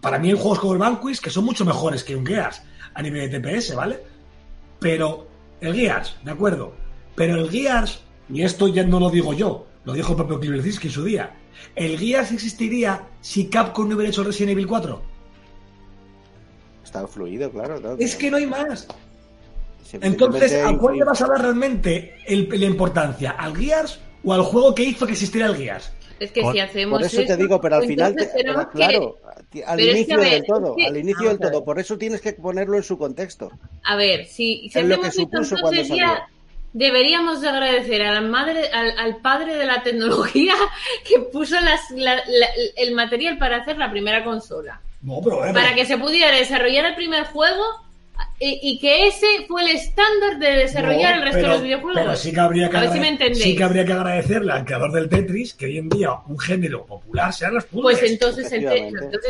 Para 0.02 0.20
mí 0.20 0.30
hay 0.30 0.36
juegos 0.36 0.60
como 0.60 0.74
el 0.74 0.80
Vanquish 0.80 1.20
que 1.20 1.30
son 1.30 1.46
mucho 1.46 1.66
mejores 1.66 2.04
que 2.04 2.16
un 2.16 2.26
Gears 2.26 2.62
a 2.94 3.02
nivel 3.02 3.30
de 3.30 3.40
TPS, 3.40 3.76
¿vale? 3.76 4.00
Pero 4.80 5.28
el 5.62 5.74
Gears, 5.74 6.18
¿de 6.24 6.32
acuerdo? 6.32 6.74
Pero 7.16 7.36
el 7.36 7.50
Gears, 7.50 8.02
y 8.30 8.44
esto 8.44 8.68
ya 8.68 8.84
no 8.84 9.00
lo 9.00 9.10
digo 9.10 9.34
yo, 9.34 9.68
lo 9.86 9.94
dijo 9.94 10.12
el 10.12 10.18
propio 10.18 10.40
Kliberzinski 10.40 10.88
en 10.88 10.94
su 10.94 11.04
día, 11.04 11.36
el 11.76 11.98
Gears 11.98 12.32
existiría 12.32 13.08
si 13.22 13.50
Capcom 13.50 13.88
no 13.88 13.96
hubiera 13.96 14.10
hecho 14.10 14.24
Resident 14.24 14.52
Evil 14.52 14.68
4. 14.68 15.15
Está 16.96 17.08
fluido, 17.08 17.52
claro. 17.52 17.80
¿no? 17.80 17.96
Es 18.00 18.16
que 18.16 18.30
no 18.32 18.38
hay 18.38 18.46
más. 18.46 18.88
Entonces, 20.02 20.54
¿a 20.64 20.76
cuál 20.78 20.98
le 20.98 21.06
vas 21.06 21.22
a 21.22 21.28
dar 21.28 21.42
realmente 21.42 22.16
el- 22.26 22.50
la 22.50 22.66
importancia? 22.66 23.32
¿Al 23.32 23.56
Gears 23.56 24.00
o 24.24 24.34
al 24.34 24.42
juego 24.42 24.74
que 24.74 24.84
hizo 24.84 25.06
que 25.06 25.14
existiera 25.14 25.48
el 25.48 25.56
Gears? 25.56 25.92
Es 26.20 26.32
que 26.32 26.42
Por- 26.42 26.54
si 26.54 26.60
hacemos 26.60 27.00
Por 27.00 27.06
eso 27.06 27.24
te 27.26 27.36
digo, 27.38 27.60
pero 27.60 27.76
al 27.76 27.86
final, 27.86 28.16
que- 28.16 28.28
claro, 28.74 29.18
al 29.26 29.46
Pero 29.52 29.66
es 29.66 29.76
que, 29.78 29.92
inicio 29.92 30.18
ver, 30.18 30.32
del 30.32 30.44
todo, 30.46 30.70
es 30.78 30.84
que- 30.84 30.88
al 30.90 30.98
inicio 30.98 31.30
del 31.30 31.40
todo. 31.40 31.64
Por 31.66 31.80
eso 31.80 31.98
tienes 31.98 32.22
que 32.22 32.34
ponerlo 32.34 32.78
en 32.78 32.84
su 32.84 32.98
contexto. 32.98 33.52
A 33.84 33.96
ver, 33.98 34.26
si, 34.26 34.70
si 34.70 34.80
Es 34.80 34.86
lo 34.86 34.96
hacemos 34.96 35.02
que 35.02 35.08
esto, 35.10 35.22
supuso 35.44 35.56
cuando 35.62 35.82
ya 35.82 35.88
salió. 35.88 36.08
deberíamos 36.74 37.42
de 37.42 37.50
agradecer 37.50 38.02
a 38.02 38.14
la 38.14 38.22
madre, 38.22 38.70
al, 38.72 38.98
al 38.98 39.18
padre 39.18 39.56
de 39.56 39.66
la 39.66 39.84
tecnología 39.84 40.54
que 41.08 41.20
puso 41.20 41.56
las- 41.60 41.92
la- 41.92 42.16
la- 42.16 42.50
el 42.78 42.96
material 42.96 43.38
para 43.38 43.58
hacer 43.58 43.78
la 43.78 43.92
primera 43.92 44.24
consola. 44.24 44.82
No, 45.06 45.22
pero, 45.24 45.46
eh, 45.46 45.54
Para 45.54 45.74
que 45.76 45.86
se 45.86 45.98
pudiera 45.98 46.32
desarrollar 46.36 46.86
el 46.86 46.96
primer 46.96 47.26
juego 47.26 47.64
y, 48.40 48.60
y 48.64 48.80
que 48.80 49.08
ese 49.08 49.28
fue 49.48 49.62
el 49.64 49.76
estándar 49.76 50.40
de 50.40 50.48
desarrollar 50.58 51.12
No, 51.12 51.18
el 51.18 51.22
resto 51.24 51.38
pero- 51.38 51.48
de 51.48 51.54
los 51.54 51.62
videojuegos. 51.64 52.02
Pero 52.02 52.16
sí 52.16 52.34
que 52.34 52.40
habría 52.40 52.70
que, 52.70 52.78
a 52.78 52.80
ver 52.82 52.92
si 52.92 53.00
me 53.00 53.08
entendéis. 53.10 53.44
sí 53.44 53.56
que 53.56 53.64
habría 53.64 53.86
que 53.86 53.94
agradecerle 53.94 54.52
al 54.52 54.66
creador 54.66 54.92
del 54.92 55.08
Tetris 55.10 55.54
que 55.54 55.66
hoy 55.68 55.78
en 55.78 55.90
día 55.90 56.10
un 56.28 56.40
género 56.40 56.86
popular 56.86 57.34
sean 57.34 57.54
los 57.54 57.66
puzzles. 57.66 58.00
Pues 58.00 58.12
entonces, 58.12 58.52
el 58.52 58.68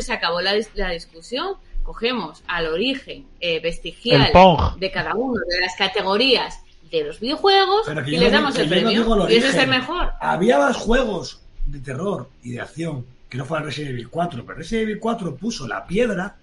se 0.01 0.13
acabó 0.13 0.41
la, 0.41 0.55
dis- 0.55 0.69
la 0.75 0.89
discusión. 0.91 1.55
Cogemos 1.83 2.41
al 2.47 2.65
origen 2.65 3.27
eh, 3.39 3.59
vestigial 3.59 4.31
de 4.79 4.91
cada 4.91 5.13
uno 5.13 5.39
de 5.47 5.59
las 5.61 5.75
categorías 5.75 6.59
de 6.89 7.03
los 7.03 7.19
videojuegos 7.19 7.87
y 8.07 8.11
les 8.17 8.31
no- 8.31 8.37
damos 8.39 8.55
el 8.57 8.63
no 8.65 8.69
premio. 8.69 8.89
digo 8.89 9.27
el 9.27 9.31
y 9.33 9.35
ese 9.37 9.49
es 9.49 9.55
el 9.55 9.67
mejor. 9.67 10.11
Había 10.19 10.57
más 10.57 10.77
juegos 10.77 11.41
de 11.67 11.79
terror 11.79 12.27
y 12.43 12.53
de 12.53 12.61
acción 12.61 13.05
que 13.35 13.39
no 13.39 13.45
fueran 13.45 13.65
Resident 13.67 13.91
Evil 13.91 14.09
4, 14.09 14.43
pero 14.45 14.57
Resident 14.57 14.83
Evil 14.83 14.99
4 14.99 15.35
puso 15.35 15.67
la 15.67 15.85
piedra 15.85 16.35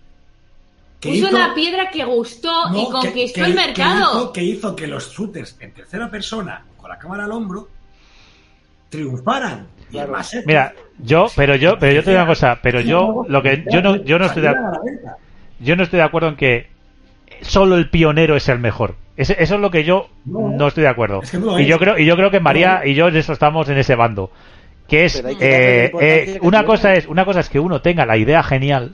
que 1.00 1.08
Puso 1.08 1.26
hizo- 1.26 1.36
una 1.36 1.54
piedra 1.54 1.90
que 1.90 2.04
gustó 2.04 2.68
no, 2.70 2.82
y 2.82 2.84
conquistó 2.90 3.40
que- 3.40 3.46
el 3.46 3.54
que 3.56 3.66
mercado. 3.66 4.00
hizo, 4.20 4.32
que 4.32 4.42
hizo 4.44 4.76
que 4.76 4.86
los 4.86 5.10
shooters 5.12 5.56
en 5.60 5.72
tercera 5.72 6.10
persona, 6.10 6.62
con 6.76 6.90
la 6.90 6.98
cámara 6.98 7.24
al 7.24 7.32
hombro, 7.32 7.68
triunfaran. 8.88 9.66
Y 9.90 9.98
el 9.98 10.08
Mass 10.08 10.32
Effect. 10.34 10.46
Mira, 10.46 10.72
yo, 10.98 11.26
pero 11.36 11.54
yo, 11.56 11.78
pero 11.78 11.92
yo 11.92 12.02
te 12.04 12.10
digo 12.10 12.22
una 12.22 12.28
cosa, 12.30 12.58
pero 12.62 12.80
yo, 12.80 13.24
lo 13.28 13.42
que, 13.42 13.64
yo 13.70 13.82
no, 13.82 13.96
yo 13.96 14.18
no 14.18 14.26
estoy 14.26 14.42
de, 14.42 14.48
Salían 14.48 14.64
a 14.66 14.70
la 14.70 14.80
venta. 14.84 15.16
yo 15.60 15.76
no 15.76 15.82
estoy 15.82 15.96
de 15.98 16.02
acuerdo 16.04 16.28
en 16.28 16.36
que 16.36 16.66
solo 17.42 17.76
el 17.76 17.90
pionero 17.90 18.36
es 18.36 18.48
el 18.48 18.58
mejor. 18.58 18.94
Ese- 19.16 19.36
eso 19.42 19.56
es 19.56 19.60
lo 19.60 19.70
que 19.70 19.84
yo 19.84 20.08
No. 20.24 20.48
no 20.50 20.68
estoy 20.68 20.82
de 20.84 20.88
acuerdo. 20.88 21.20
Es 21.22 21.30
que 21.30 21.38
no 21.38 21.46
lo 21.46 21.60
y 21.60 21.66
yo 21.66 21.78
creo, 21.78 21.98
y 21.98 22.06
yo 22.06 22.16
creo 22.16 22.30
que 22.30 22.40
María 22.40 22.82
y 22.86 22.94
yo 22.94 23.08
en 23.08 23.16
eso 23.16 23.32
estamos 23.34 23.68
en 23.68 23.76
ese 23.76 23.94
bando. 23.94 24.30
Que 24.92 25.06
es, 25.06 25.22
que 25.22 25.86
eh, 25.86 25.92
eh, 26.02 26.38
una 26.42 26.66
cosa 26.66 26.92
es, 26.92 27.06
una 27.06 27.24
cosa 27.24 27.40
es 27.40 27.48
que 27.48 27.58
uno 27.58 27.80
tenga 27.80 28.04
la 28.04 28.18
idea 28.18 28.42
genial 28.42 28.92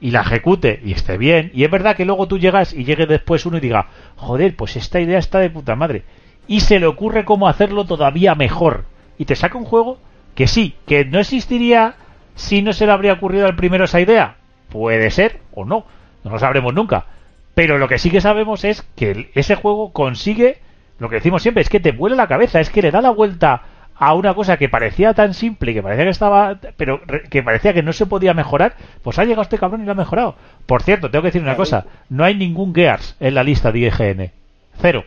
y 0.00 0.12
la 0.12 0.20
ejecute 0.20 0.80
y 0.84 0.92
esté 0.92 1.18
bien. 1.18 1.50
Y 1.54 1.64
es 1.64 1.70
verdad 1.72 1.96
que 1.96 2.04
luego 2.04 2.28
tú 2.28 2.38
llegas 2.38 2.72
y 2.72 2.84
llegue 2.84 3.06
después 3.06 3.44
uno 3.44 3.56
y 3.56 3.60
diga, 3.60 3.88
joder, 4.14 4.54
pues 4.54 4.76
esta 4.76 5.00
idea 5.00 5.18
está 5.18 5.40
de 5.40 5.50
puta 5.50 5.74
madre. 5.74 6.04
Y 6.46 6.60
se 6.60 6.78
le 6.78 6.86
ocurre 6.86 7.24
cómo 7.24 7.48
hacerlo 7.48 7.84
todavía 7.84 8.36
mejor. 8.36 8.84
Y 9.18 9.24
te 9.24 9.34
saca 9.34 9.58
un 9.58 9.64
juego 9.64 9.98
que 10.36 10.46
sí, 10.46 10.76
que 10.86 11.04
no 11.04 11.18
existiría 11.18 11.96
si 12.36 12.62
no 12.62 12.72
se 12.72 12.86
le 12.86 12.92
habría 12.92 13.14
ocurrido 13.14 13.46
al 13.46 13.56
primero 13.56 13.86
esa 13.86 14.00
idea. 14.00 14.36
Puede 14.68 15.10
ser 15.10 15.40
o 15.52 15.64
no, 15.64 15.84
no 16.22 16.30
lo 16.30 16.38
sabremos 16.38 16.74
nunca. 16.74 17.06
Pero 17.54 17.76
lo 17.76 17.88
que 17.88 17.98
sí 17.98 18.08
que 18.08 18.20
sabemos 18.20 18.62
es 18.62 18.82
que 18.94 19.30
ese 19.34 19.56
juego 19.56 19.92
consigue, 19.92 20.58
lo 21.00 21.08
que 21.08 21.16
decimos 21.16 21.42
siempre, 21.42 21.62
es 21.62 21.68
que 21.68 21.80
te 21.80 21.90
vuela 21.90 22.14
la 22.14 22.28
cabeza, 22.28 22.60
es 22.60 22.70
que 22.70 22.82
le 22.82 22.92
da 22.92 23.00
la 23.02 23.10
vuelta 23.10 23.62
a 24.04 24.14
una 24.14 24.34
cosa 24.34 24.56
que 24.56 24.68
parecía 24.68 25.14
tan 25.14 25.32
simple, 25.32 25.72
que 25.72 25.80
parecía 25.80 26.04
que 26.04 26.10
estaba, 26.10 26.58
pero 26.76 27.00
que 27.30 27.40
parecía 27.44 27.72
que 27.72 27.84
no 27.84 27.92
se 27.92 28.06
podía 28.06 28.34
mejorar, 28.34 28.74
pues 29.02 29.16
ha 29.20 29.24
llegado 29.24 29.42
este 29.42 29.58
cabrón 29.58 29.82
y 29.82 29.86
lo 29.86 29.92
ha 29.92 29.94
mejorado. 29.94 30.34
Por 30.66 30.82
cierto, 30.82 31.08
tengo 31.08 31.22
que 31.22 31.28
decir 31.28 31.40
una 31.42 31.54
cosa, 31.56 31.86
no 32.08 32.24
hay 32.24 32.34
ningún 32.34 32.74
Gears 32.74 33.14
en 33.20 33.36
la 33.36 33.44
lista 33.44 33.70
de 33.70 33.78
IGN. 33.78 34.32
Cero. 34.80 35.04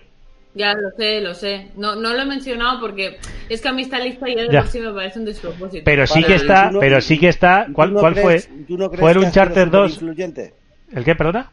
Ya 0.53 0.73
lo 0.73 0.91
sé, 0.91 1.19
lo 1.19 1.33
sé. 1.33 1.71
No, 1.75 1.95
no 1.97 2.13
lo 2.13 2.21
he 2.21 2.25
mencionado 2.25 2.79
porque 2.79 3.17
es 3.49 3.59
que 3.59 3.67
a 3.67 3.73
mí 3.73 3.81
esta 3.81 3.99
lista 3.99 4.27
ya 4.29 4.43
de 4.43 4.49
Ya. 4.49 4.61
por 4.61 4.69
sí 4.69 4.79
me 4.79 4.93
parece 4.93 5.19
un 5.19 5.25
despropósito. 5.25 5.83
Pero 5.83 6.07
sí 6.07 6.21
Vale, 6.21 6.27
que 6.27 6.33
¿tú 6.39 6.41
está, 6.43 6.71
no- 6.71 6.79
pero 6.79 7.01
sí 7.01 7.19
que 7.19 7.27
está, 7.27 7.65
¿Tú 7.67 7.73
¿cuál, 7.73 7.93
no 7.93 7.99
cuál 7.99 8.13
crees- 8.13 8.47
fue? 8.47 8.57
tú 8.65 8.77
no 8.77 8.87
crees 8.87 9.01
¿Fue 9.01 9.11
el 9.11 9.19
que 9.19 9.25
ha 9.25 9.29
sido 9.31 9.43
Uncharted 9.43 9.67
2? 9.67 9.91
superinfluyente? 9.91 10.53
¿El 10.93 11.03
qué, 11.03 11.15
perdona? 11.15 11.51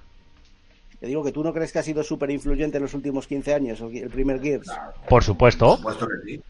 Te 1.00 1.08
digo 1.08 1.24
que 1.24 1.32
tú 1.32 1.42
no 1.42 1.52
crees 1.52 1.72
que 1.72 1.80
ha 1.80 1.82
sido 1.82 2.04
súper 2.04 2.30
influyente 2.30 2.76
en 2.76 2.84
los 2.84 2.94
últimos 2.94 3.26
15 3.26 3.52
años, 3.52 3.80
el 3.80 3.96
el 3.96 4.10
primer 4.10 4.40
Gears. 4.40 4.70
Por 5.08 5.24
supuesto. 5.24 5.66
Por 5.66 5.78
supuesto 5.78 6.06
que 6.06 6.30
sí. 6.36 6.40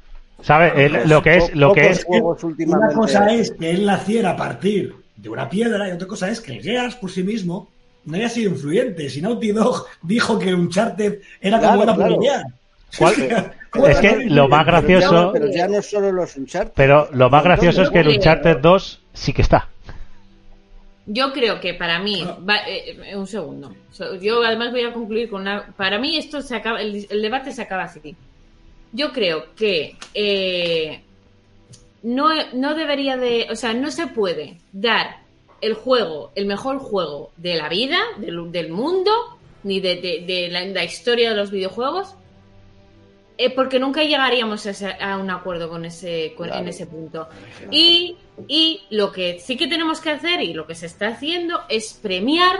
¿Sabe? 0.42 0.84
El- 0.86 1.08
lo 1.08 1.22
que 1.22 1.36
es, 1.36 1.54
lo 1.54 1.72
que 1.72 1.88
es. 1.90 2.04
Una 2.08 2.92
cosa 2.92 3.32
es 3.32 3.50
que 3.52 3.70
él 3.70 3.86
naciera 3.86 4.30
a 4.30 4.36
partir 4.36 4.94
de 5.16 5.28
una 5.28 5.48
piedra 5.48 5.88
y 5.88 5.92
otra 5.92 6.06
cosa 6.08 6.28
es 6.28 6.40
que 6.40 6.52
el 6.56 6.62
Gears 6.62 6.96
por 6.96 7.10
sí 7.10 7.22
mismo 7.22 7.70
no 8.04 8.16
haya 8.16 8.28
sido 8.28 8.50
influyente. 8.50 9.08
Si 9.08 9.22
Naughty 9.22 9.52
Dog 9.52 9.86
dijo 10.02 10.38
que 10.38 10.52
Uncharted 10.52 11.20
era 11.40 11.58
Claro, 11.60 11.72
como 11.72 11.82
una 11.84 11.94
claro. 11.94 12.16
pelea. 12.18 12.42
¿Cuál- 12.98 13.52
¿Cómo 13.70 13.86
Es 13.86 14.00
que 14.00 14.24
lo 14.26 14.48
más 14.48 14.64
Pero 14.66 14.80
ya 14.80 14.98
gracioso- 14.98 15.30
Pero 15.32 15.46
ya 15.46 15.68
no 15.68 15.80
solo 15.80 16.12
los 16.12 16.36
Uncharted. 16.36 16.72
pero 16.74 17.08
lo 17.12 17.30
más 17.30 17.42
gracioso 17.44 17.82
es 17.82 17.90
que 17.90 18.00
el. 18.00 18.08
Uncharted 18.08 18.58
2 18.58 19.00
sí 19.14 19.32
que 19.32 19.40
está. 19.42 19.68
Yo 21.06 21.32
creo 21.32 21.58
que 21.60 21.74
para 21.74 21.98
mí, 22.00 22.24
va- 22.48 22.60
eh, 22.68 23.16
un 23.16 23.26
segundo. 23.26 23.74
Yo 24.20 24.42
además 24.44 24.70
voy 24.72 24.84
a 24.84 24.92
concluir 24.92 25.28
con 25.30 25.42
una. 25.42 25.66
Para 25.76 25.98
mí 25.98 26.16
esto 26.16 26.42
se 26.42 26.54
acaba, 26.54 26.80
el, 26.80 27.06
el 27.10 27.22
debate 27.22 27.50
se 27.52 27.62
acaba 27.62 27.84
así. 27.84 28.14
Yo 28.92 29.12
creo 29.12 29.54
que 29.54 29.96
eh, 30.14 31.02
no, 32.02 32.28
no 32.52 32.74
debería 32.74 33.16
de, 33.16 33.46
o 33.50 33.56
sea, 33.56 33.72
no 33.74 33.90
se 33.90 34.06
puede 34.08 34.58
dar 34.72 35.22
el 35.60 35.74
juego, 35.74 36.32
el 36.34 36.46
mejor 36.46 36.78
juego 36.78 37.30
de 37.36 37.54
la 37.56 37.68
vida, 37.68 37.98
del, 38.18 38.50
del 38.52 38.70
mundo, 38.70 39.12
ni 39.62 39.80
de, 39.80 39.96
de- 39.96 40.24
de 40.26 40.48
la, 40.50 40.64
la 40.66 40.84
historia 40.84 41.30
de 41.30 41.36
los 41.36 41.50
videojuegos, 41.52 42.14
eh, 43.38 43.48
porque 43.50 43.78
nunca 43.78 44.02
llegaríamos 44.02 44.66
a, 44.66 44.70
ese- 44.70 44.96
a 45.00 45.16
un 45.16 45.30
acuerdo 45.30 45.68
con 45.68 45.84
ese, 45.84 46.34
con- 46.36 46.52
en 46.52 46.68
ese 46.68 46.86
punto. 46.86 47.28
Y, 47.70 48.16
y 48.48 48.82
lo 48.90 49.10
que 49.12 49.38
sí 49.40 49.56
que 49.56 49.68
tenemos 49.68 50.00
que 50.00 50.10
hacer 50.10 50.42
y 50.42 50.52
lo 50.52 50.66
que 50.66 50.74
se 50.74 50.86
está 50.86 51.08
haciendo 51.08 51.60
es 51.68 51.94
premiar 51.94 52.56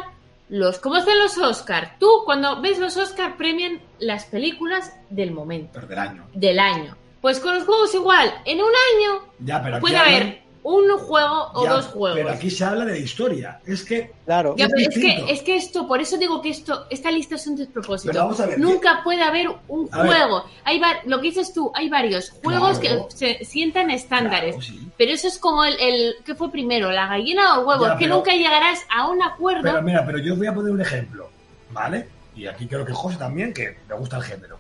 los. 0.53 0.79
¿Cómo 0.79 0.97
hacen 0.97 1.19
los 1.19 1.39
Oscar? 1.39 1.97
Tú, 1.99 2.09
cuando 2.27 2.61
ves 2.61 2.79
los 2.79 2.97
Oscar, 2.99 3.37
premian 3.39 3.81
las 3.99 4.27
películas 4.27 4.95
del 5.09 5.33
momento, 5.33 5.71
Pero 5.73 5.87
del 5.87 5.99
año. 5.99 6.27
del 6.35 6.59
año. 6.59 6.97
Pues 7.23 7.41
con 7.41 7.55
los 7.55 7.65
juegos 7.65 7.95
igual, 7.95 8.33
en 8.45 8.59
un 8.59 8.67
año 8.67 9.25
Ya, 9.39 9.63
pero 9.63 9.81
puede 9.81 9.97
haber 9.97 10.43
un 10.65 10.97
juego 10.99 11.51
o 11.55 11.65
ya, 11.65 11.73
dos 11.73 11.87
juegos. 11.87 12.17
Pero 12.19 12.31
aquí 12.31 12.49
se 12.49 12.65
habla 12.65 12.85
de 12.85 12.93
la 12.93 12.99
historia. 12.99 13.61
Es 13.67 13.85
que 13.85 14.13
Claro. 14.25 14.55
Ya, 14.57 14.67
es 14.67 14.73
pero 14.73 14.89
es 14.91 14.95
que, 14.95 15.33
es 15.33 15.43
que 15.43 15.57
esto, 15.57 15.89
por 15.89 16.01
eso 16.01 16.17
digo 16.19 16.41
que 16.41 16.51
esto, 16.51 16.87
esta 16.89 17.11
lista 17.11 17.35
es 17.35 17.47
un 17.49 17.57
despropósito. 17.57 18.13
Pero 18.13 18.25
vamos 18.25 18.41
a 18.41 18.47
ver, 18.47 18.59
Nunca 18.61 19.01
puede 19.03 19.23
haber 19.23 19.49
un 19.69 19.89
A 19.91 20.03
ver. 20.03 20.07
juego. 20.13 20.45
Hay 20.65 20.81
lo 21.07 21.21
que 21.21 21.29
dices 21.29 21.53
tú, 21.53 21.73
hay 21.75 21.89
varios 21.89 22.31
juegos 22.31 22.79
Claro. 22.79 23.09
que 23.09 23.17
se 23.17 23.45
sientan 23.45 23.91
estándares. 23.91 24.55
Claro, 24.55 24.63
sí. 24.73 24.89
Pero 24.97 25.13
eso 25.13 25.27
es 25.27 25.39
como 25.39 25.65
el, 25.65 25.75
el 25.81 26.15
¿qué 26.25 26.35
fue 26.37 26.51
primero? 26.53 26.93
¿La 26.93 27.09
gallina 27.09 27.59
o 27.59 27.61
el 27.63 27.67
huevo? 27.67 27.85
Ya, 27.87 27.93
es 27.95 27.99
que 27.99 28.05
pero- 28.05 28.17
nunca 28.17 28.33
llegarás 28.33 28.81
a 28.89 29.09
un 29.09 29.21
acuerdo. 29.23 29.63
Pero 29.63 29.83
mira, 29.83 30.07
pero 30.07 30.19
yo 30.19 30.35
os 30.35 30.39
voy 30.39 30.47
a 30.47 30.55
poner 30.55 30.73
un 30.73 30.81
ejemplo, 30.81 31.29
¿vale? 31.73 32.09
Y 32.37 32.47
aquí 32.47 32.67
creo 32.69 32.85
que 32.85 32.93
José 32.93 33.17
también, 33.19 33.53
que 33.53 33.79
le 33.89 33.95
gusta 33.97 34.17
el 34.19 34.23
género. 34.23 34.59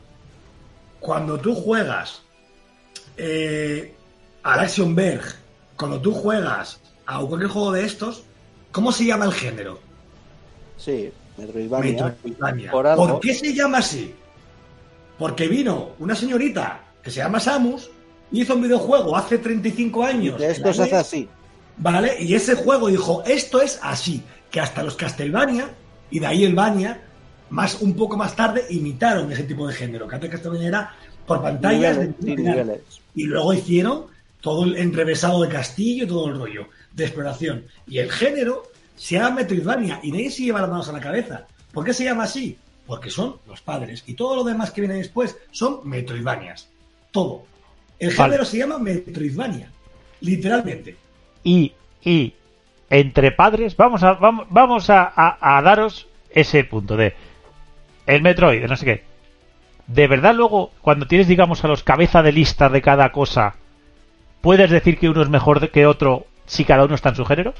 Cuando 0.98 1.38
tú 1.38 1.54
juegas 1.54 2.22
eh, 3.16 3.94
Action 4.42 4.94
Verge, 4.94 5.36
cuando 5.76 6.00
tú 6.00 6.12
juegas 6.12 6.80
a 7.06 7.20
cualquier 7.20 7.50
juego 7.50 7.72
de 7.72 7.84
estos, 7.84 8.24
¿cómo 8.70 8.92
se 8.92 9.04
llama 9.04 9.24
el 9.24 9.32
género? 9.32 9.80
Sí, 10.76 11.12
Metroidvania. 11.36 12.06
Metroidvania. 12.06 12.70
Por. 12.70 12.94
¿Por 12.96 13.20
qué 13.20 13.34
se 13.34 13.54
llama 13.54 13.78
así? 13.78 14.14
Porque 15.18 15.48
vino 15.48 15.90
una 15.98 16.14
señorita 16.14 16.80
que 17.02 17.10
se 17.10 17.18
llama 17.18 17.40
Samus, 17.40 17.90
hizo 18.30 18.54
un 18.54 18.62
videojuego 18.62 19.16
hace 19.16 19.38
35 19.38 20.04
años. 20.04 20.38
De 20.38 20.50
esto 20.50 20.72
se 20.72 20.82
hace 20.82 20.96
así. 20.96 21.28
¿Vale? 21.76 22.16
Y 22.20 22.34
ese 22.34 22.54
juego 22.54 22.88
dijo, 22.88 23.22
esto 23.24 23.60
es 23.60 23.78
así, 23.82 24.22
que 24.50 24.60
hasta 24.60 24.82
los 24.82 24.94
Castlevania, 24.94 25.70
y 26.10 26.20
de 26.20 26.26
ahí 26.26 26.44
el 26.44 26.54
Bania, 26.54 27.02
más, 27.50 27.80
un 27.80 27.94
poco 27.94 28.16
más 28.16 28.36
tarde, 28.36 28.64
imitaron 28.70 29.30
ese 29.32 29.44
tipo 29.44 29.66
de 29.66 29.74
género, 29.74 30.06
que 30.06 30.14
antes 30.14 30.30
Castlevania 30.30 30.68
era 30.68 30.94
por 31.26 31.42
pantallas 31.42 31.96
Niveles, 31.96 32.20
de 32.20 32.36
niveles. 32.36 32.80
Y 33.14 33.24
luego 33.24 33.52
hicieron 33.52 34.06
todo 34.42 34.64
el 34.64 34.76
enrevesado 34.76 35.40
de 35.42 35.48
castillo 35.48 36.04
y 36.04 36.08
todo 36.08 36.28
el 36.28 36.38
rollo 36.38 36.68
de 36.92 37.04
exploración. 37.04 37.64
Y 37.88 37.98
el 37.98 38.12
género 38.12 38.64
se 38.96 39.14
llama 39.14 39.36
Metroidvania 39.36 40.00
y 40.02 40.12
nadie 40.12 40.30
se 40.30 40.42
lleva 40.42 40.60
las 40.60 40.68
manos 40.70 40.88
a 40.90 40.92
la 40.92 41.00
cabeza. 41.00 41.46
¿Por 41.72 41.84
qué 41.86 41.94
se 41.94 42.04
llama 42.04 42.24
así? 42.24 42.58
Porque 42.86 43.08
son 43.08 43.36
los 43.48 43.62
padres. 43.62 44.04
Y 44.06 44.12
todo 44.14 44.36
lo 44.36 44.44
demás 44.44 44.70
que 44.72 44.82
viene 44.82 44.96
después 44.96 45.38
son 45.52 45.80
Metroidvanias. 45.84 46.68
Todo. 47.10 47.44
El 47.98 48.10
Vale. 48.14 48.32
género 48.32 48.44
se 48.44 48.58
llama 48.58 48.78
Metroidvania. 48.78 49.70
Literalmente. 50.20 50.96
Y, 51.44 51.72
y 52.04 52.34
entre 52.90 53.32
padres, 53.32 53.76
vamos 53.76 54.02
a, 54.02 54.12
vamos, 54.14 54.46
vamos 54.50 54.90
a, 54.90 55.10
a- 55.14 55.56
a 55.58 55.62
daros 55.62 56.06
ese 56.30 56.64
punto 56.64 56.96
de 56.96 57.14
el 58.06 58.22
Metroid, 58.22 58.64
no 58.66 58.76
sé 58.76 58.84
qué. 58.84 59.04
De 59.86 60.06
verdad 60.08 60.34
luego, 60.34 60.72
cuando 60.80 61.06
tienes, 61.06 61.28
digamos, 61.28 61.64
a 61.64 61.68
los 61.68 61.82
cabeza 61.82 62.22
de 62.22 62.32
lista 62.32 62.68
de 62.68 62.82
cada 62.82 63.10
cosa, 63.12 63.54
¿puedes 64.42 64.70
decir 64.70 64.98
que 64.98 65.08
uno 65.08 65.22
es 65.22 65.28
mejor 65.30 65.70
que 65.70 65.86
otro 65.86 66.26
si 66.46 66.64
cada 66.64 66.84
uno 66.84 66.94
está 66.94 67.08
en 67.10 67.16
su 67.16 67.24
género? 67.24 67.54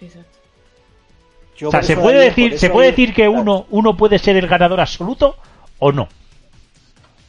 Exacto. 0.00 0.38
Yo 1.56 1.68
O 1.68 1.70
sea, 1.70 1.82
¿se 1.82 1.96
puede 1.96 2.18
decir, 2.18 2.58
se 2.58 2.70
puede 2.70 2.88
decir 2.90 3.10
que 3.10 3.24
claro, 3.26 3.32
uno, 3.32 3.66
uno 3.70 3.96
puede 3.96 4.18
ser 4.18 4.36
el 4.36 4.46
ganador 4.48 4.80
absoluto 4.80 5.36
o 5.78 5.92
no? 5.92 6.08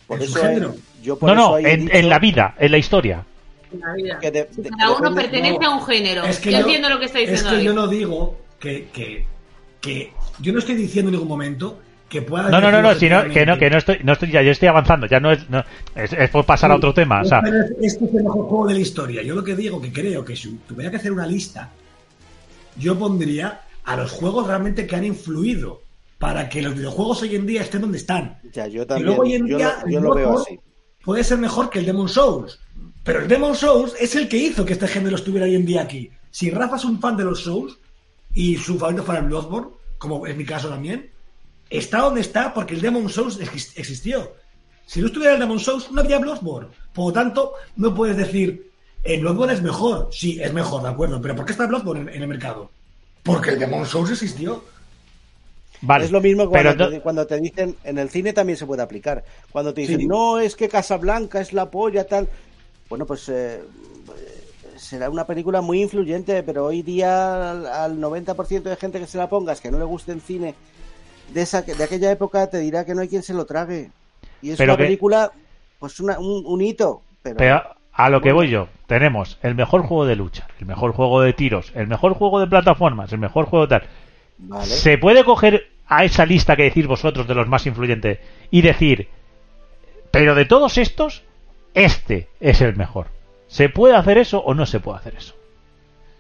Por 0.07 0.21
en 0.21 0.27
su 0.27 0.38
eso 0.38 0.47
género. 0.47 0.75
yo 1.01 1.19
por 1.19 1.29
No, 1.29 1.33
eso 1.36 1.49
no, 1.51 1.57
en, 1.67 1.81
dicho 1.86 1.97
en 1.97 2.09
la 2.09 2.19
vida, 2.19 2.55
en 2.57 2.71
la 2.71 2.77
historia. 2.77 3.25
En 3.71 3.79
la 3.79 3.93
vida. 3.93 4.19
Que 4.19 4.31
de- 4.31 4.49
Si 4.51 4.62
de- 4.62 4.69
cada 4.69 4.91
uno 4.91 5.09
depende- 5.09 5.21
pertenece 5.21 5.59
no. 5.59 5.71
a 5.71 5.75
un 5.77 5.86
género. 5.86 6.23
Es 6.23 6.39
que 6.39 6.51
yo, 6.51 6.57
yo- 6.59 6.63
entiendo 6.65 6.89
lo 6.89 6.99
que 6.99 7.05
está 7.05 7.19
Es 7.19 7.29
diciendo 7.29 7.49
que 7.49 7.55
David. 7.57 7.65
yo 7.67 7.73
no 7.73 7.88
digo 7.88 8.38
que, 8.59 8.88
que, 8.93 9.25
que- 9.81 10.13
Yo 10.39 10.51
no 10.53 10.59
estoy 10.59 10.75
diciendo 10.75 11.09
en 11.09 11.13
ningún 11.13 11.27
momento 11.29 11.79
que 12.13 12.21
pueda. 12.21 12.49
No, 12.49 12.62
no, 12.62 12.71
no, 12.71 12.82
no, 12.82 12.89
decir 12.93 13.10
si 13.10 13.13
no, 13.13 13.34
que 13.34 13.45
no, 13.45 13.58
que 13.58 13.69
no 13.69 13.78
estoy, 13.78 13.97
no 14.04 14.13
estoy 14.13 14.32
ya, 14.32 14.41
yo 14.41 14.52
estoy 14.52 14.67
avanzando, 14.69 15.08
ya 15.08 15.19
no 15.19 15.32
es, 15.32 15.49
no, 15.49 15.63
es, 15.95 16.13
es 16.13 16.30
por 16.30 16.45
pasar 16.45 16.71
a 16.71 16.76
otro 16.78 16.93
tema, 16.93 17.21
o 17.21 17.26
sea, 17.26 17.39
Este 17.39 17.86
es- 17.86 17.97
el 18.02 18.23
mejor 18.23 18.45
juego 18.47 18.67
de 18.67 18.73
la 18.76 18.80
historia. 18.80 19.21
Yo 19.23 19.36
lo 19.36 19.43
que 19.43 19.56
digo, 19.56 19.82
que 19.82 19.91
creo 19.91 20.23
que 20.23 20.36
si 20.36 20.49
tuviera 20.67 20.89
que 20.91 20.97
hacer 20.97 21.12
una 21.12 21.28
lista, 21.28 21.69
yo 22.78 22.97
pondría 22.97 23.62
a 23.84 23.95
los 23.97 24.12
juegos 24.12 24.47
realmente 24.47 24.88
que 24.88 24.95
han 24.95 25.06
influido 25.06 25.82
para 26.19 26.47
que 26.47 26.62
los 26.62 26.76
videojuegos 26.76 27.21
hoy 27.23 27.36
en 27.36 27.45
día 27.45 27.62
estén 27.62 27.82
donde 27.82 27.97
están. 27.97 28.39
Ya, 28.54 28.67
yo 28.67 28.84
Y 28.84 28.86
también. 28.86 29.08
luego 29.08 29.23
hoy 29.23 29.34
en 29.34 29.47
yo 29.47 29.58
día 29.58 29.78
lo, 29.84 29.91
yo 29.91 29.97
el 29.97 30.04
lo 30.06 30.13
veo 30.15 30.39
así. 30.39 30.60
puede 31.04 31.23
ser 31.23 31.38
mejor 31.38 31.69
que 31.69 31.80
el 31.80 31.86
Demon 31.86 32.08
Souls. 32.08 32.60
Pero 33.04 33.19
el 33.19 33.28
Demon 33.28 33.56
Souls 33.56 33.93
es 33.99 34.15
el 34.15 34.30
que 34.30 34.38
hizo 34.38 34.63
que 34.63 34.73
este 34.73 34.88
género 34.88 35.17
estuviera 35.17 35.45
hoy 35.45 35.56
en 35.56 35.65
día 35.65 35.82
aquí. 35.82 36.10
Si 36.32 36.49
Rafa 36.49 36.78
es 36.78 36.86
un 36.86 36.99
fan 37.02 37.17
de 37.17 37.26
los 37.26 37.41
Souls 37.43 37.78
y 38.34 38.56
su 38.56 38.80
favorito 38.80 39.04
fue 39.04 39.17
el 39.17 39.26
Bloodborne, 39.26 39.67
como 39.97 40.26
es 40.26 40.36
mi 40.38 40.45
caso 40.45 40.69
también, 40.69 41.10
está 41.69 41.99
donde 41.99 42.21
está 42.21 42.54
porque 42.54 42.73
el 42.76 42.82
Demon 42.82 43.10
Souls 43.10 43.39
exis- 43.39 43.71
existió. 43.76 44.34
Si 44.86 44.99
no 44.99 45.08
estuviera 45.08 45.34
el 45.34 45.39
Demon 45.39 45.60
Souls, 45.60 45.91
no 45.91 46.02
habría 46.02 46.19
Bloodborne. 46.19 46.69
Por 46.93 47.08
lo 47.08 47.13
tanto, 47.13 47.54
no 47.78 47.93
puedes 47.95 48.17
decir, 48.17 48.71
el 49.04 49.21
Bloodborne 49.21 49.54
es 49.54 49.62
mejor. 49.62 50.10
Sí, 50.12 50.39
es 50.41 50.54
mejor, 50.54 50.84
de 50.84 50.89
acuerdo. 50.89 51.21
Pero 51.21 51.36
¿por 51.36 51.45
qué 51.45 51.52
está 51.54 51.65
Bloodborne 51.65 52.02
en, 52.02 52.10
en 52.17 52.21
el 52.21 52.28
mercado? 52.28 52.69
Porque 53.23 53.52
el 53.52 53.60
Demon 53.60 53.86
Souls 53.86 54.12
existió. 54.12 54.63
vale. 55.82 56.06
Es 56.06 56.12
lo 56.12 56.21
mismo 56.21 56.49
cuando, 56.49 56.89
te, 56.89 56.99
cuando 57.02 57.26
te 57.26 57.39
dicen, 57.39 57.76
en 57.84 57.97
el 57.97 58.10
cine 58.10 58.34
también 58.34 58.58
se 58.58 58.65
puede 58.65 58.82
aplicar. 58.84 59.23
Cuando 59.52 59.73
te 59.73 59.82
dicen, 59.82 59.99
Sí. 60.02 60.06
no, 60.08 60.39
es 60.39 60.56
que 60.56 60.67
Casablanca 60.69 61.39
es 61.41 61.54
la 61.54 61.71
polla, 61.71 62.06
tal. 62.06 62.28
bueno, 62.89 63.06
pues 63.06 63.28
eh, 63.30 63.62
será 64.78 65.10
una 65.10 65.26
película 65.26 65.62
muy 65.62 65.82
influyente, 65.82 66.43
pero 66.43 66.65
hoy 66.65 66.82
día 66.82 67.52
al, 67.52 67.65
al 67.65 67.97
90% 67.99 68.63
de 68.63 68.76
gente 68.76 68.99
que 68.99 69.08
se 69.08 69.17
la 69.17 69.30
pongas 69.30 69.62
que 69.62 69.71
no 69.71 69.80
le 69.80 69.86
guste 69.86 70.12
el 70.12 70.21
cine 70.21 70.56
de 71.29 71.41
esa 71.41 71.62
de 71.62 71.83
aquella 71.83 72.12
época 72.12 72.47
te 72.49 72.59
dirá 72.59 72.86
que 72.86 72.93
no 72.95 73.01
hay 73.01 73.07
quien 73.07 73.23
se 73.23 73.33
lo 73.33 73.45
trague. 73.45 73.89
Y 74.41 74.51
es 74.51 74.57
Pero 74.57 74.73
una 74.73 74.77
que- 74.77 74.83
película, 74.86 75.31
pues 75.79 75.99
una- 75.99 76.19
un, 76.19 76.43
un 76.45 76.62
hito. 76.62 77.01
Pero, 77.21 77.38
Pero 77.38 77.63
a 77.93 78.09
lo 78.09 78.21
que 78.21 78.31
voy 78.33 78.49
yo, 78.49 78.67
tenemos 78.88 79.38
el 79.41 79.55
mejor 79.55 79.83
juego 79.83 80.05
de 80.05 80.15
lucha, 80.15 80.47
el 80.59 80.65
mejor 80.65 80.91
juego 80.93 81.21
de 81.21 81.33
tiros, 81.33 81.71
el 81.75 81.88
mejor 81.88 82.13
juego 82.15 82.39
de 82.39 82.47
plataformas, 82.47 83.12
el 83.13 83.19
mejor 83.19 83.45
juego 83.45 83.67
tal. 83.67 83.83
vale. 84.39 84.65
¿Se 84.65 84.97
puede 84.97 85.23
coger 85.23 85.69
a 85.88 86.03
esa 86.03 86.25
lista 86.25 86.55
que 86.55 86.63
decís 86.63 86.88
vosotros 86.88 87.27
de 87.27 87.36
los 87.36 87.47
más 87.47 87.65
influyentes 87.65 88.19
y 88.51 88.62
decir, 88.62 89.07
pero 90.12 90.36
de 90.36 90.45
todos 90.45 90.77
estos, 90.77 91.23
este 91.73 92.27
es 92.39 92.62
el 92.62 92.75
mejor? 92.75 93.07
¿Se 93.47 93.69
puede 93.69 93.95
hacer 93.95 94.17
eso 94.17 94.39
o 94.39 94.53
no 94.53 94.65
se 94.65 94.79
puede 94.79 94.97
hacer 94.99 95.15
eso? 95.15 95.36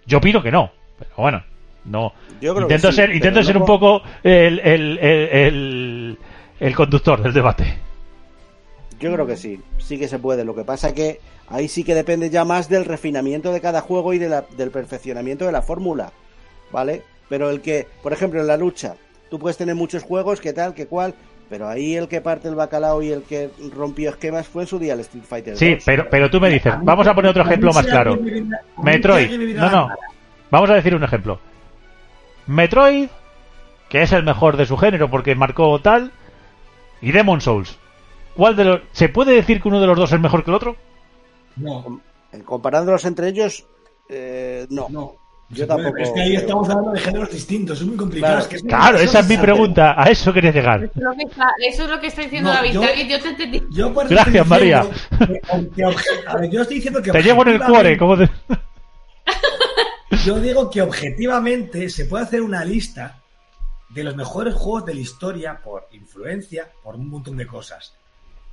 Yo 0.05 0.19
opino 0.19 0.41
que 0.43 0.51
no, 0.51 0.71
pero 0.99 1.11
bueno, 1.17 1.43
no. 1.85 2.13
Yo 2.41 2.53
creo 2.55 2.67
que 2.67 2.73
Intento 2.75 2.91
sí, 2.91 2.95
ser, 2.97 3.13
intento 3.15 3.43
ser 3.43 3.57
un 3.57 3.65
poco 3.65 4.01
el, 4.23 4.59
el, 4.59 4.97
el, 4.99 5.29
el- 5.31 6.17
el 6.59 6.75
conductor 6.75 7.21
del 7.21 7.33
debate. 7.33 7.77
Yo 8.99 9.11
creo 9.13 9.25
que 9.27 9.35
sí, 9.35 9.59
sí 9.79 9.97
que 9.97 10.07
se 10.07 10.19
puede. 10.19 10.45
Lo 10.45 10.55
que 10.55 10.63
pasa 10.63 10.93
que 10.93 11.19
ahí 11.49 11.67
sí 11.67 11.83
que 11.83 11.93
depende 11.95 12.29
ya 12.29 12.45
más 12.45 12.69
del 12.69 12.85
refinamiento 12.85 13.51
de 13.51 13.59
cada 13.59 13.81
juego 13.81 14.13
y 14.13 14.17
de 14.17 14.29
la- 14.29 14.45
del 14.57 14.71
perfeccionamiento 14.71 15.45
de 15.45 15.51
la 15.51 15.61
fórmula, 15.61 16.11
¿vale? 16.71 17.01
Pero 17.29 17.49
el 17.49 17.61
que, 17.61 17.87
por 18.01 18.13
ejemplo, 18.13 18.39
en 18.39 18.47
la 18.47 18.55
lucha, 18.57 18.95
tú 19.29 19.39
puedes 19.39 19.57
tener 19.57 19.75
muchos 19.75 20.03
juegos, 20.03 20.39
que 20.39 20.53
tal, 20.53 20.73
que 20.73 20.85
cual, 20.87 21.15
pero 21.49 21.67
ahí 21.67 21.95
el 21.95 22.07
que 22.07 22.21
parte 22.21 22.47
el 22.47 22.55
bacalao 22.55 23.01
y 23.01 23.11
el 23.11 23.23
que 23.23 23.49
rompió 23.75 24.11
esquemas 24.11 24.47
fue 24.47 24.63
en 24.63 24.67
su 24.67 24.79
día 24.79 24.93
el 24.93 25.01
Street 25.01 25.25
Fighter. 25.27 25.57
Sí, 25.57 25.73
2. 25.75 25.83
pero, 25.85 26.07
pero 26.09 26.29
tú 26.29 26.39
me 26.39 26.49
dices, 26.49 26.73
vamos 26.81 27.05
a 27.07 27.13
poner 27.13 27.31
otro 27.31 27.43
ejemplo 27.43 27.73
más 27.73 27.85
claro. 27.85 28.17
Metroid. 28.81 29.55
No, 29.57 29.69
no. 29.69 29.89
Vamos 30.49 30.69
a 30.69 30.75
decir 30.75 30.95
un 30.95 31.03
ejemplo. 31.03 31.39
Metroid, 32.47 33.07
que 33.89 34.01
es 34.01 34.11
el 34.11 34.23
mejor 34.23 34.57
de 34.57 34.65
su 34.65 34.77
género 34.77 35.09
porque 35.09 35.35
marcó 35.35 35.79
tal, 35.79 36.11
y 37.01 37.11
Demon 37.11 37.41
Souls. 37.41 37.77
¿Cuál 38.35 38.55
de 38.55 38.63
los 38.65 38.81
se 38.91 39.09
puede 39.09 39.33
decir 39.33 39.61
que 39.61 39.67
uno 39.67 39.79
de 39.79 39.87
los 39.87 39.97
dos 39.97 40.11
es 40.11 40.19
mejor 40.19 40.43
que 40.43 40.51
el 40.51 40.55
otro? 40.55 40.75
No, 41.57 42.01
Eh, 42.31 42.41
Comparándolos 42.43 43.05
entre 43.05 43.27
ellos, 43.29 43.63
eh, 44.09 44.65
no. 44.71 44.87
no. 44.89 45.13
Yo 45.49 45.67
tampoco- 45.67 45.97
Es 45.99 46.09
que 46.09 46.21
ahí 46.21 46.35
estamos 46.35 46.67
hablando 46.67 46.93
de 46.93 46.99
géneros 46.99 47.29
distintos, 47.31 47.79
es 47.79 47.85
muy 47.85 47.95
complicado. 47.95 48.33
Claro. 48.33 48.41
es 48.41 48.47
que 48.47 48.55
es- 48.55 48.63
Claro, 48.63 48.97
esa 48.97 49.19
es 49.19 49.27
mi 49.29 49.37
pregunta. 49.37 49.93
A 49.95 50.05
eso 50.09 50.33
quería 50.33 50.49
llegar. 50.51 50.83
Eso 50.85 50.93
es 50.95 51.03
lo 51.03 51.11
que 51.13 51.23
está, 51.29 51.47
eso 51.59 51.83
es 51.83 51.89
lo 51.91 51.99
que 51.99 52.07
está 52.07 52.21
diciendo 52.23 52.49
No, 52.49 52.55
David. 52.55 52.71
yo- 52.71 52.81
David, 52.81 53.07
yo 53.07 53.21
te 53.21 53.29
entendí. 53.29 53.63
Yo 53.69 53.93
por 53.93 54.05
eso 54.05 54.15
Gracias, 54.15 54.47
María. 54.47 54.81
diciendo 54.83 55.27
que- 55.27 55.69
que 55.75 55.83
obje- 55.85 56.25
a 56.25 56.37
ver, 56.37 56.49
yo 56.49 56.61
estoy 56.63 56.75
diciendo 56.77 57.01
que 57.03 57.11
Te 57.11 57.21
llevo 57.21 57.43
en 57.43 57.47
el 57.49 57.61
cuore, 57.61 57.97
como 57.99 58.15
de- 58.15 58.29
Yo 60.25 60.39
digo 60.39 60.69
que 60.69 60.81
objetivamente 60.81 61.89
se 61.89 62.05
puede 62.05 62.23
hacer 62.23 62.41
una 62.41 62.63
lista 62.63 63.21
de 63.89 64.03
los 64.03 64.15
mejores 64.15 64.53
juegos 64.53 64.85
de 64.85 64.93
la 64.93 64.99
historia 65.01 65.61
por 65.63 65.87
influencia, 65.91 66.71
por 66.83 66.95
un 66.95 67.09
montón 67.09 67.37
de 67.37 67.45
cosas. 67.47 67.93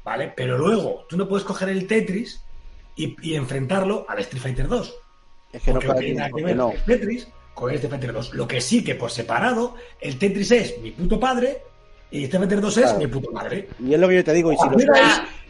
¿Vale? 0.04 0.32
Pero 0.36 0.56
luego 0.58 1.04
tú 1.08 1.16
no 1.16 1.28
puedes 1.28 1.44
coger 1.44 1.68
el 1.68 1.86
Tetris 1.86 2.42
y, 2.96 3.16
y 3.22 3.34
enfrentarlo 3.34 4.06
al 4.08 4.18
Street 4.20 4.42
Fighter 4.42 4.68
2. 4.68 4.94
Es 5.52 5.62
que 5.62 5.72
no, 5.72 5.80
porque 5.80 5.86
no 5.86 5.92
para 5.94 6.00
tiene 6.00 6.12
ti, 6.14 6.18
nada 6.18 6.30
que 6.34 6.44
ver 6.44 6.56
no. 6.56 6.70
el 6.72 6.82
Tetris 6.84 7.28
con 7.54 7.70
el 7.70 7.76
Street 7.76 7.90
Fighter 7.90 8.12
2. 8.12 8.34
Lo 8.34 8.48
que 8.48 8.60
sí 8.60 8.82
que 8.82 8.94
por 8.94 9.10
separado, 9.10 9.74
el 10.00 10.18
Tetris 10.18 10.50
es 10.52 10.78
mi 10.80 10.90
puto 10.92 11.20
padre 11.20 11.62
y 12.10 12.24
Street 12.24 12.40
Fighter 12.40 12.60
2 12.60 12.76
es 12.78 12.96
mi 12.98 13.06
puto 13.06 13.30
madre. 13.32 13.68
Y 13.78 13.94
es 13.94 14.00
lo 14.00 14.08
que 14.08 14.16
yo 14.16 14.24
te 14.24 14.32
digo, 14.32 14.52
y 14.52 14.56
si 14.56 14.68
los, 14.68 14.82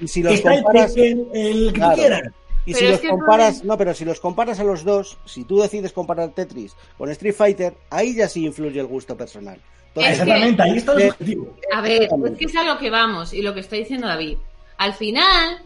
y 0.00 0.08
si 0.08 0.22
los 0.22 0.34
Está 0.34 0.54
el 0.54 0.62
comparas... 0.62 0.96
El 0.96 1.66
que 1.72 1.72
Claro. 1.72 1.94
tú 1.94 2.00
quieras. 2.00 2.22
Y 2.66 2.74
Pero 2.74 2.86
si 2.98 3.06
los 3.06 3.10
comparas, 3.12 3.64
no, 3.64 3.78
pero 3.78 3.94
si 3.94 4.04
los 4.04 4.20
comparas 4.20 4.60
a 4.60 4.64
los 4.64 4.84
dos, 4.84 5.16
si 5.24 5.44
tú 5.44 5.60
decides 5.60 5.92
comparar 5.92 6.30
Tetris 6.30 6.74
con 6.98 7.10
Street 7.10 7.34
Fighter, 7.34 7.74
ahí 7.90 8.14
ya 8.14 8.28
sí 8.28 8.44
influye 8.44 8.78
el 8.80 8.86
gusto 8.86 9.16
personal. 9.16 9.58
Entonces, 9.88 10.12
Es 10.12 10.18
que- 10.18 10.22
Exactamente, 10.30 10.62
ahí 10.62 10.76
está 10.76 10.92
el 10.92 11.00
Eh, 11.02 11.08
objetivo. 11.10 11.56
A 11.72 11.80
ver, 11.80 12.02
es 12.02 12.38
que 12.38 12.44
es 12.44 12.56
a 12.56 12.64
lo 12.64 12.78
que 12.78 12.90
vamos 12.90 13.32
y 13.32 13.42
lo 13.42 13.54
que 13.54 13.60
está 13.60 13.76
diciendo 13.76 14.06
David. 14.06 14.36
Al 14.76 14.92
final, 14.94 15.58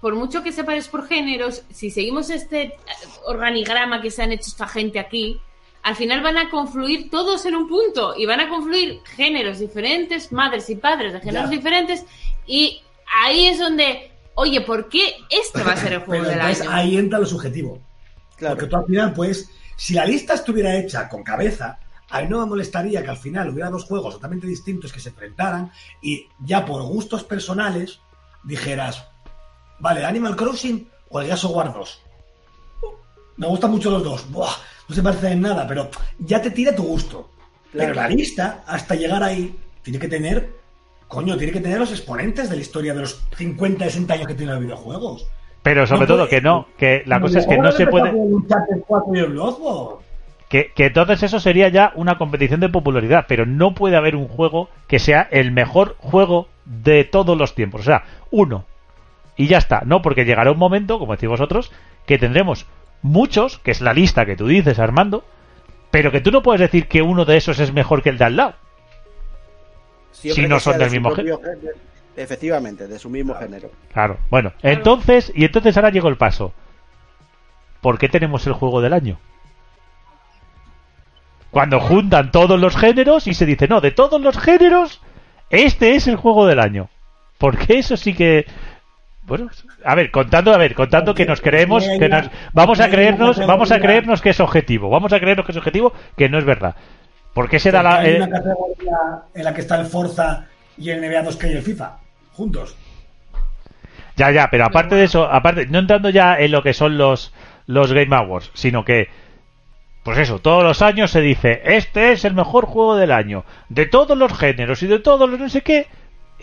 por 0.00 0.14
mucho 0.14 0.42
que 0.42 0.52
separes 0.52 0.88
por 0.88 1.06
géneros, 1.06 1.62
si 1.70 1.90
seguimos 1.90 2.30
este 2.30 2.62
eh, 2.62 2.72
organigrama 3.26 4.00
que 4.00 4.10
se 4.10 4.22
han 4.22 4.32
hecho 4.32 4.46
esta 4.48 4.66
gente 4.68 4.98
aquí, 4.98 5.40
al 5.82 5.94
final 5.96 6.20
van 6.22 6.38
a 6.38 6.48
confluir 6.50 7.10
todos 7.10 7.44
en 7.46 7.54
un 7.54 7.68
punto 7.68 8.14
y 8.16 8.24
van 8.26 8.40
a 8.40 8.48
confluir 8.48 9.00
géneros 9.04 9.58
diferentes, 9.58 10.32
madres 10.32 10.68
y 10.70 10.76
padres 10.76 11.12
de 11.12 11.20
géneros 11.20 11.50
Ya. 11.50 11.56
diferentes 11.56 12.04
y 12.46 12.82
ahí 13.22 13.46
es 13.46 13.58
donde, 13.58 14.10
oye, 14.36 14.60
¿por 14.60 14.88
qué 14.88 15.16
este 15.28 15.62
va 15.62 15.72
a 15.72 15.76
ser 15.76 15.94
el 15.94 15.98
juego 16.00 16.22
Pero 16.24 16.30
del 16.30 16.38
entonces 16.40 16.66
año? 16.66 16.76
ahí 16.76 16.96
entra 16.96 17.18
lo 17.18 17.26
subjetivo. 17.26 17.80
claro, 18.36 18.54
Porque 18.54 18.70
tú 18.70 18.76
al 18.76 18.86
final, 18.86 19.12
pues, 19.12 19.50
si 19.76 19.94
la 19.94 20.04
lista 20.04 20.34
estuviera 20.34 20.76
hecha 20.76 21.08
con 21.08 21.22
cabeza, 21.22 21.78
a 22.08 22.22
mí 22.22 22.28
no 22.28 22.40
me 22.40 22.46
molestaría 22.46 23.02
que 23.02 23.10
al 23.10 23.16
final 23.16 23.50
hubiera 23.50 23.68
dos 23.68 23.84
juegos 23.84 24.14
totalmente 24.14 24.46
distintos 24.46 24.92
que 24.92 25.00
se 25.00 25.08
enfrentaran 25.08 25.72
y 26.00 26.28
ya 26.40 26.64
por 26.64 26.82
gustos 26.82 27.24
personales 27.24 27.98
dijeras, 28.44 29.04
vale, 29.80 30.04
Animal 30.04 30.36
Crossing 30.36 30.88
o 31.08 31.20
el 31.20 31.32
of 31.32 31.44
War 31.46 31.72
2. 31.72 32.02
Me 33.38 33.46
gustan 33.46 33.70
mucho 33.70 33.90
los 33.90 34.02
dos. 34.02 34.30
Buah, 34.30 34.54
no 34.88 34.94
se 34.94 35.02
parecen 35.02 35.32
en 35.32 35.40
nada, 35.42 35.66
pero 35.66 35.90
ya 36.18 36.40
te 36.40 36.50
tira 36.50 36.74
tu 36.74 36.84
gusto. 36.84 37.30
Claro. 37.72 37.92
Pero 37.92 37.94
la 37.94 38.08
lista, 38.08 38.64
hasta 38.66 38.94
llegar 38.94 39.22
ahí, 39.22 39.54
tiene 39.82 39.98
que 39.98 40.08
tener, 40.08 40.54
coño, 41.08 41.36
tiene 41.36 41.52
que 41.52 41.60
tener 41.60 41.78
los 41.78 41.90
exponentes 41.90 42.48
de 42.50 42.56
la 42.56 42.62
historia 42.62 42.94
de 42.94 43.00
los 43.00 43.20
50, 43.36 43.84
60 43.84 44.14
años 44.14 44.26
que 44.26 44.34
tienen 44.34 44.54
los 44.56 44.64
videojuegos. 44.64 45.28
Pero 45.62 45.86
sobre 45.86 46.02
No 46.02 46.06
todo 46.06 46.18
puede- 46.18 46.30
que 46.30 46.40
no, 46.40 46.68
que 46.78 47.02
la 47.06 47.20
cosa 47.20 47.38
es 47.40 47.46
que 47.46 47.56
¿Cómo 47.56 47.66
no 47.68 47.72
se 47.72 47.86
puede... 47.86 48.10
con 48.10 48.20
el 48.20 48.34
Uncharted 48.34 48.76
4 48.86 49.14
y 49.14 49.18
el 49.18 49.26
Bloodborne? 49.26 50.04
Que, 50.48 50.70
que 50.76 50.86
entonces 50.86 51.24
eso 51.24 51.40
sería 51.40 51.68
ya 51.70 51.92
una 51.96 52.18
competición 52.18 52.60
de 52.60 52.68
popularidad, 52.68 53.24
pero 53.26 53.46
no 53.46 53.74
puede 53.74 53.96
haber 53.96 54.14
un 54.14 54.28
juego 54.28 54.68
que 54.86 55.00
sea 55.00 55.26
el 55.32 55.50
mejor 55.50 55.96
juego 55.98 56.46
de 56.64 57.02
todos 57.02 57.36
los 57.36 57.54
tiempos. 57.56 57.80
O 57.80 57.84
sea, 57.84 58.04
uno. 58.30 58.64
Y 59.36 59.48
ya 59.48 59.58
está, 59.58 59.82
¿no? 59.84 60.02
Porque 60.02 60.24
llegará 60.24 60.52
un 60.52 60.58
momento, 60.58 61.00
como 61.00 61.12
decís 61.14 61.28
vosotros, 61.28 61.72
que 62.06 62.16
tendremos 62.18 62.66
muchos, 63.02 63.58
que 63.58 63.72
es 63.72 63.80
la 63.80 63.92
lista 63.92 64.24
que 64.24 64.36
tú 64.36 64.46
dices, 64.46 64.78
Armando, 64.78 65.24
pero 65.90 66.12
que 66.12 66.20
tú 66.20 66.30
no 66.30 66.42
puedes 66.42 66.60
decir 66.60 66.86
que 66.86 67.02
uno 67.02 67.24
de 67.24 67.36
esos 67.38 67.58
es 67.58 67.72
mejor 67.72 68.02
que 68.04 68.10
el 68.10 68.18
de 68.18 68.24
al 68.26 68.36
lado. 68.36 68.54
Siempre 70.16 70.44
si 70.44 70.48
no 70.48 70.60
son 70.60 70.78
del 70.78 70.88
de 70.88 70.94
mismo 70.98 71.10
género. 71.10 71.40
Efectivamente, 72.16 72.88
de 72.88 72.98
su 72.98 73.10
mismo 73.10 73.34
género. 73.34 73.70
Claro. 73.92 74.18
Bueno, 74.30 74.52
entonces, 74.62 75.30
y 75.34 75.44
entonces 75.44 75.76
ahora 75.76 75.90
llegó 75.90 76.08
el 76.08 76.16
paso. 76.16 76.54
¿Por 77.82 77.98
qué 77.98 78.08
tenemos 78.08 78.46
el 78.46 78.54
juego 78.54 78.80
del 78.80 78.94
año? 78.94 79.18
Cuando 81.50 81.78
juntan 81.78 82.30
todos 82.30 82.58
los 82.58 82.76
géneros 82.76 83.26
y 83.26 83.34
se 83.34 83.46
dice, 83.46 83.68
no, 83.68 83.80
de 83.80 83.90
todos 83.90 84.20
los 84.20 84.38
géneros, 84.38 85.02
este 85.50 85.94
es 85.94 86.06
el 86.06 86.16
juego 86.16 86.46
del 86.46 86.60
año. 86.60 86.88
Porque 87.38 87.78
eso 87.78 87.96
sí 87.96 88.14
que. 88.14 88.46
Bueno, 89.22 89.50
a 89.84 89.94
ver, 89.94 90.10
contando, 90.10 90.52
a 90.54 90.56
ver, 90.56 90.74
contando 90.74 91.14
que 91.14 91.26
nos 91.26 91.40
creemos, 91.40 91.84
que 91.98 92.08
nos, 92.08 92.30
vamos 92.52 92.80
a 92.80 92.88
creernos, 92.88 93.44
vamos 93.44 93.72
a 93.72 93.80
creernos 93.80 94.22
que 94.22 94.30
es 94.30 94.40
objetivo, 94.40 94.88
vamos 94.88 95.12
a 95.12 95.18
creernos 95.18 95.44
que 95.44 95.52
es 95.52 95.58
objetivo, 95.58 95.92
que 96.16 96.28
no 96.28 96.38
es 96.38 96.44
verdad. 96.44 96.76
¿Por 97.36 97.50
qué 97.50 97.60
se 97.60 97.70
da 97.70 97.82
la, 97.82 97.98
hay 97.98 98.12
eh, 98.12 98.16
una 98.16 98.30
categoría 98.30 98.96
en 99.34 99.44
la 99.44 99.52
que 99.52 99.60
está 99.60 99.78
el 99.78 99.84
Forza 99.84 100.46
y 100.78 100.88
el 100.88 101.02
NBA 101.02 101.22
2K 101.22 101.50
y 101.50 101.52
el 101.52 101.62
FIFA, 101.62 101.98
juntos. 102.32 102.74
Ya, 104.16 104.30
ya, 104.30 104.48
pero 104.50 104.64
aparte 104.64 104.94
de 104.94 105.04
eso, 105.04 105.30
aparte, 105.30 105.66
no 105.66 105.78
entrando 105.78 106.08
ya 106.08 106.38
en 106.38 106.50
lo 106.50 106.62
que 106.62 106.72
son 106.72 106.96
los, 106.96 107.34
los 107.66 107.92
Game 107.92 108.16
Awards, 108.16 108.50
sino 108.54 108.86
que, 108.86 109.10
pues 110.02 110.16
eso, 110.16 110.38
todos 110.38 110.64
los 110.64 110.80
años 110.80 111.10
se 111.10 111.20
dice, 111.20 111.60
este 111.62 112.12
es 112.12 112.24
el 112.24 112.32
mejor 112.32 112.64
juego 112.64 112.96
del 112.96 113.12
año, 113.12 113.44
de 113.68 113.84
todos 113.84 114.16
los 114.16 114.32
géneros 114.32 114.82
y 114.82 114.86
de 114.86 115.00
todos 115.00 115.28
los 115.28 115.38
no 115.38 115.50
sé 115.50 115.60
qué, 115.60 115.88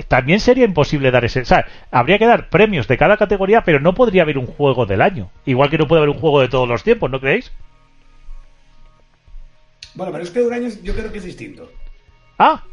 también 0.08 0.40
sería 0.40 0.66
imposible 0.66 1.10
dar 1.10 1.26
ese, 1.26 1.42
o 1.42 1.46
sea, 1.46 1.66
habría 1.90 2.20
que 2.20 2.28
dar 2.28 2.50
premios 2.50 2.88
de 2.88 3.00
cada 3.00 3.18
categoría, 3.18 3.64
pero 3.64 3.80
no 3.80 3.96
podría 3.96 4.22
haber 4.22 4.38
un 4.38 4.46
juego 4.46 4.86
del 4.86 5.02
año, 5.02 5.32
igual 5.44 5.72
que 5.72 5.80
no 5.80 5.88
puede 5.88 6.04
haber 6.04 6.16
un 6.16 6.22
juego 6.22 6.40
de 6.40 6.50
todos 6.50 6.70
los 6.70 6.84
tiempos, 6.84 7.10
¿no 7.10 7.20
creéis? 7.20 7.52
Bueno, 9.96 10.12
pero 10.12 10.24
es 10.24 10.30
que 10.32 10.40
año 10.40 10.70
yo 10.84 10.94
creo 10.96 11.12
que 11.12 11.18
es 11.20 11.24
distinto. 11.24 11.70
Ah, 12.40 12.64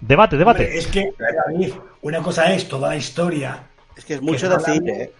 debate, 0.00 0.36
debate. 0.38 0.64
Hombre, 0.64 0.78
es 0.78 0.86
que, 0.86 1.12
David, 1.46 1.72
una 2.02 2.22
cosa 2.22 2.52
es 2.52 2.68
toda 2.68 2.88
la 2.90 2.96
historia. 2.96 3.64
Es 3.96 4.04
que 4.04 4.14
es 4.14 4.22
mucho 4.22 4.48
Que 4.48 4.54
decir, 4.54 4.68
hablando- 4.74 4.92
¿eh? 4.92 5.12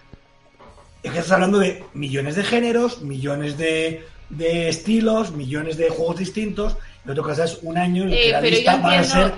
Es 1.02 1.12
que 1.12 1.18
estás 1.18 1.32
hablando 1.32 1.58
de 1.58 1.82
millones 1.94 2.36
de 2.36 2.42
géneros, 2.44 3.00
millones 3.02 3.56
de, 3.56 4.04
de 4.28 4.68
estilos, 4.68 5.32
millones 5.32 5.76
de 5.78 5.88
juegos 5.88 6.16
distintos. 6.18 6.76
Y 7.06 7.10
otra 7.10 7.22
cosa 7.22 7.44
es 7.44 7.58
un 7.62 7.78
año 7.78 8.02
en 8.04 8.08
el 8.10 8.14
Eh, 8.14 8.22
que 8.26 8.32
la 8.32 8.40
lista 8.42 8.76
va 8.76 8.98
a 8.98 9.04
ser 9.04 9.32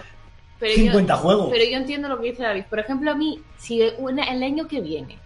Pero 0.59 0.75
50 0.75 1.15
yo, 1.15 1.21
juegos. 1.21 1.49
Pero 1.53 1.65
yo 1.71 1.77
entiendo 1.77 2.09
lo 2.09 2.21
que 2.21 2.31
dice 2.31 2.43
David. 2.43 2.65
Por 2.69 2.81
ejemplo, 2.81 3.11
a 3.13 3.15
mí, 3.15 3.41
si 3.59 3.81
una- 3.99 4.25
el 4.25 4.43
año 4.43 4.67
que 4.67 4.81
viene, 4.81 5.19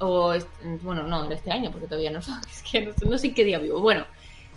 o 0.00 0.34
bueno, 0.82 1.04
no, 1.04 1.24
en 1.26 1.32
este 1.32 1.50
año, 1.52 1.70
porque 1.70 1.86
todavía 1.86 2.10
no 2.10 2.22
sé, 2.22 2.32
es 2.50 2.62
que 2.62 2.80
no, 2.86 2.92
sé- 2.94 3.06
no 3.06 3.18
sé 3.18 3.28
en 3.28 3.34
qué 3.34 3.44
día 3.44 3.58
vivo. 3.60 3.80
Bueno, 3.80 4.04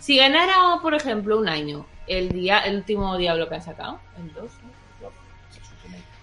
si 0.02 0.16
ganara, 0.16 0.80
por 0.82 0.94
ejemplo, 0.94 1.38
un 1.38 1.48
año, 1.48 1.86
el 2.08 2.30
día, 2.30 2.58
el 2.58 2.74
último 2.74 3.16
Diablo 3.16 3.48
que 3.48 3.54
han 3.54 3.62
sacado, 3.62 4.00
el 4.18 4.32
2, 4.32 4.52
¿no? 4.64 5.08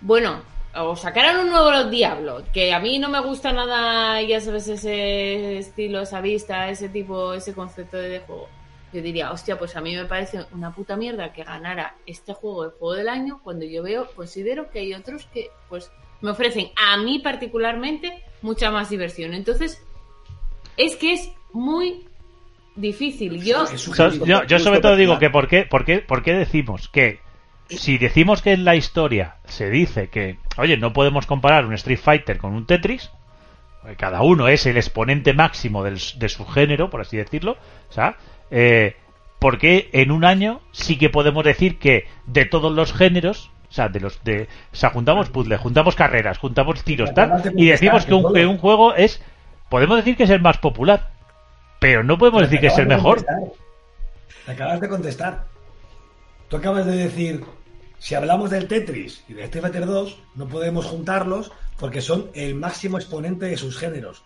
Bueno, 0.01 0.41
o 0.75 0.97
sacaran 0.97 1.39
un 1.39 1.49
nuevo 1.49 1.85
Diablo, 1.85 2.43
que 2.51 2.73
a 2.73 2.81
mí 2.81 2.99
no 2.99 3.07
me 3.07 3.21
gusta 3.21 3.53
nada, 3.53 4.21
ya 4.21 4.41
sabes, 4.41 4.67
ese 4.67 5.59
estilo, 5.59 6.01
esa 6.01 6.19
vista, 6.19 6.67
ese 6.67 6.89
tipo, 6.89 7.33
ese 7.33 7.53
concepto 7.53 7.95
de 7.95 8.19
juego. 8.19 8.49
Yo 8.91 9.01
diría, 9.01 9.31
hostia, 9.31 9.57
pues 9.57 9.73
a 9.77 9.81
mí 9.81 9.95
me 9.95 10.03
parece 10.03 10.45
una 10.51 10.75
puta 10.75 10.97
mierda 10.97 11.31
que 11.31 11.45
ganara 11.45 11.95
este 12.05 12.33
juego 12.33 12.65
el 12.65 12.71
juego 12.71 12.95
del 12.95 13.07
año 13.07 13.39
cuando 13.45 13.63
yo 13.63 13.81
veo, 13.81 14.11
considero 14.13 14.69
que 14.71 14.79
hay 14.79 14.93
otros 14.93 15.25
que, 15.27 15.51
pues, 15.69 15.89
me 16.19 16.31
ofrecen 16.31 16.71
a 16.75 16.97
mí 16.97 17.19
particularmente 17.19 18.25
mucha 18.41 18.71
más 18.71 18.89
diversión. 18.89 19.33
Entonces, 19.33 19.81
es 20.75 20.97
que 20.97 21.13
es 21.13 21.31
muy 21.53 22.08
difícil. 22.79 23.41
Yo, 23.43 23.65
yo, 24.25 24.43
yo 24.43 24.59
sobre 24.59 24.79
todo 24.79 24.95
digo 24.95 25.19
que 25.19 25.29
¿por 25.29 25.47
qué, 25.47 25.63
por 25.63 25.85
qué, 25.85 25.99
por 25.99 26.23
qué 26.23 26.33
decimos 26.33 26.89
que 26.89 27.19
si 27.69 27.97
decimos 27.97 28.41
que 28.41 28.53
en 28.53 28.65
la 28.65 28.75
historia 28.75 29.35
se 29.45 29.69
dice 29.69 30.09
que, 30.09 30.37
oye, 30.57 30.77
no 30.77 30.93
podemos 30.93 31.25
comparar 31.25 31.65
un 31.65 31.73
Street 31.73 31.99
Fighter 31.99 32.37
con 32.37 32.53
un 32.53 32.65
Tetris, 32.65 33.11
cada 33.97 34.21
uno 34.21 34.47
es 34.47 34.65
el 34.65 34.77
exponente 34.77 35.33
máximo 35.33 35.83
del, 35.83 35.99
de 36.17 36.29
su 36.29 36.45
género, 36.45 36.89
por 36.89 37.01
así 37.01 37.17
decirlo, 37.17 37.57
o 37.89 37.93
sea, 37.93 38.17
eh, 38.51 38.95
¿por 39.39 39.57
qué 39.57 39.89
en 39.93 40.11
un 40.11 40.25
año 40.25 40.61
sí 40.71 40.97
que 40.97 41.09
podemos 41.09 41.43
decir 41.43 41.79
que 41.79 42.07
de 42.25 42.45
todos 42.45 42.71
los 42.71 42.93
géneros, 42.93 43.51
o 43.69 43.73
sea, 43.73 43.87
de 43.87 43.99
los 43.99 44.23
de, 44.23 44.47
o 44.73 44.75
sea, 44.75 44.89
juntamos 44.89 45.29
puzzles, 45.29 45.59
juntamos 45.59 45.95
carreras, 45.95 46.39
juntamos 46.39 46.83
tiros, 46.83 47.13
tal, 47.13 47.53
y 47.55 47.67
decimos 47.67 48.05
que 48.05 48.15
un, 48.15 48.33
que 48.33 48.45
un 48.45 48.57
juego 48.57 48.95
es, 48.95 49.21
podemos 49.69 49.97
decir 49.97 50.17
que 50.17 50.23
es 50.23 50.29
el 50.31 50.41
más 50.41 50.57
popular, 50.57 51.11
pero 51.79 52.03
no 52.03 52.17
podemos 52.17 52.41
decir 52.41 52.59
que 52.59 52.67
es 52.67 52.77
el 52.77 52.87
mejor. 52.87 53.25
Te 54.45 54.51
acabas 54.51 54.81
de 54.81 54.89
contestar. 54.89 55.45
Tú 56.47 56.57
acabas 56.57 56.85
de 56.85 56.95
decir 56.95 57.43
si 57.99 58.15
hablamos 58.15 58.49
del 58.49 58.67
Tetris 58.67 59.23
y 59.27 59.33
de 59.33 59.43
Street 59.43 59.61
Fighter 59.61 59.85
2, 59.85 60.19
no 60.35 60.47
podemos 60.47 60.85
juntarlos 60.85 61.51
porque 61.77 62.01
son 62.01 62.29
el 62.33 62.55
máximo 62.55 62.97
exponente 62.97 63.45
de 63.45 63.57
sus 63.57 63.77
géneros. 63.77 64.23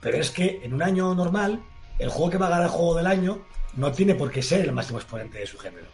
Pero 0.00 0.18
es 0.18 0.30
que 0.30 0.60
en 0.62 0.74
un 0.74 0.82
año 0.82 1.14
normal, 1.14 1.60
el 1.98 2.08
juego 2.08 2.30
que 2.30 2.38
va 2.38 2.46
a 2.46 2.50
ganar 2.50 2.64
el 2.64 2.70
juego 2.70 2.96
del 2.96 3.06
año 3.06 3.38
no 3.76 3.92
tiene 3.92 4.14
por 4.14 4.30
qué 4.30 4.42
ser 4.42 4.62
el 4.62 4.72
máximo 4.72 4.98
exponente 4.98 5.38
de 5.38 5.46
su 5.46 5.58
género. 5.58 5.86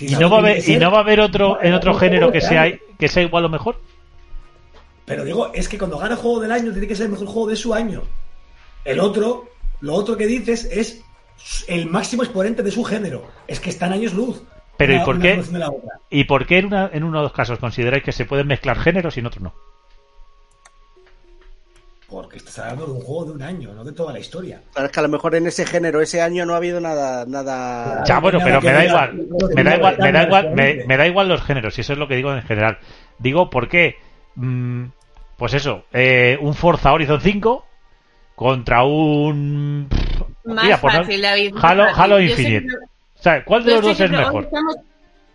¿Y, 0.00 0.14
no 0.16 0.30
va 0.30 0.36
a 0.36 0.40
haber, 0.40 0.68
¿Y 0.68 0.76
no 0.76 0.90
va 0.90 0.98
a 0.98 1.00
haber 1.00 1.20
otro 1.20 1.60
en 1.60 1.74
otro 1.74 1.92
género 1.94 2.30
que 2.30 2.40
sea, 2.40 2.72
que 2.98 3.08
sea 3.08 3.22
igual 3.22 3.44
o 3.44 3.48
mejor? 3.48 3.80
Pero 5.04 5.24
digo, 5.24 5.52
es 5.54 5.68
que 5.68 5.78
cuando 5.78 5.98
gana 5.98 6.14
el 6.14 6.20
juego 6.20 6.40
del 6.40 6.52
año 6.52 6.70
tiene 6.70 6.86
que 6.86 6.94
ser 6.94 7.06
el 7.06 7.12
mejor 7.12 7.26
juego 7.26 7.48
de 7.48 7.56
su 7.56 7.74
año. 7.74 8.02
El 8.84 9.00
otro, 9.00 9.48
lo 9.80 9.94
otro 9.94 10.16
que 10.16 10.26
dices 10.26 10.68
es 10.70 11.02
el 11.66 11.86
máximo 11.86 12.22
exponente 12.22 12.62
de 12.62 12.70
su 12.70 12.84
género. 12.84 13.26
Es 13.46 13.60
que 13.60 13.70
está 13.70 13.86
en 13.86 13.94
años 13.94 14.14
luz. 14.14 14.42
Pero 14.76 14.94
¿y 14.94 15.00
por 15.00 15.18
qué, 15.20 15.42
¿y 16.08 16.24
por 16.24 16.46
qué 16.46 16.58
en, 16.58 16.66
una, 16.66 16.90
en 16.92 17.02
uno 17.02 17.18
de 17.18 17.24
los 17.24 17.32
casos 17.32 17.58
consideráis 17.58 18.04
que 18.04 18.12
se 18.12 18.24
pueden 18.24 18.46
mezclar 18.46 18.78
géneros 18.78 19.16
y 19.16 19.20
en 19.20 19.26
otro 19.26 19.40
no? 19.42 19.54
Porque 22.08 22.38
estás 22.38 22.60
hablando 22.60 22.86
de 22.86 22.92
un 22.92 23.00
juego 23.00 23.24
de 23.26 23.32
un 23.32 23.42
año, 23.42 23.74
no 23.74 23.84
de 23.84 23.92
toda 23.92 24.12
la 24.14 24.18
historia. 24.18 24.62
es 24.74 24.90
que 24.90 25.00
a 25.00 25.02
lo 25.02 25.10
mejor 25.10 25.34
en 25.34 25.46
ese 25.46 25.66
género, 25.66 26.00
ese 26.00 26.22
año 26.22 26.46
no 26.46 26.54
ha 26.54 26.56
habido 26.56 26.80
nada. 26.80 27.26
nada... 27.26 28.02
Ya, 28.04 28.18
bueno, 28.20 28.38
pero 28.42 28.62
me 28.62 28.72
da 28.72 28.84
igual. 28.86 29.26
Me 29.54 29.64
da 29.64 29.76
igual, 29.76 29.98
me 29.98 30.12
da 30.12 30.22
igual, 30.22 30.54
me, 30.54 30.96
da 30.96 31.06
igual 31.06 31.28
los 31.28 31.42
géneros, 31.42 31.76
y 31.76 31.82
eso 31.82 31.92
es 31.92 31.98
lo 31.98 32.08
que 32.08 32.16
digo 32.16 32.32
en 32.32 32.42
general. 32.42 32.78
Digo, 33.18 33.50
¿por 33.50 33.68
qué? 33.68 33.96
Mm, 34.36 34.84
pues 35.36 35.52
eso, 35.52 35.84
eh, 35.92 36.38
un 36.40 36.54
Forza 36.54 36.92
Horizon 36.92 37.20
5 37.20 37.67
contra 38.38 38.84
un. 38.84 39.88
Más 40.44 40.80
fácil, 40.80 41.20
David. 41.20 41.56
Halo, 41.60 41.86
Halo 41.92 42.20
Infinite. 42.20 42.68
O 43.18 43.22
sea, 43.22 43.44
¿cuál 43.44 43.64
de 43.64 43.72
los 43.72 43.82
dos 43.82 44.00
es 44.00 44.10
mejor? 44.12 44.48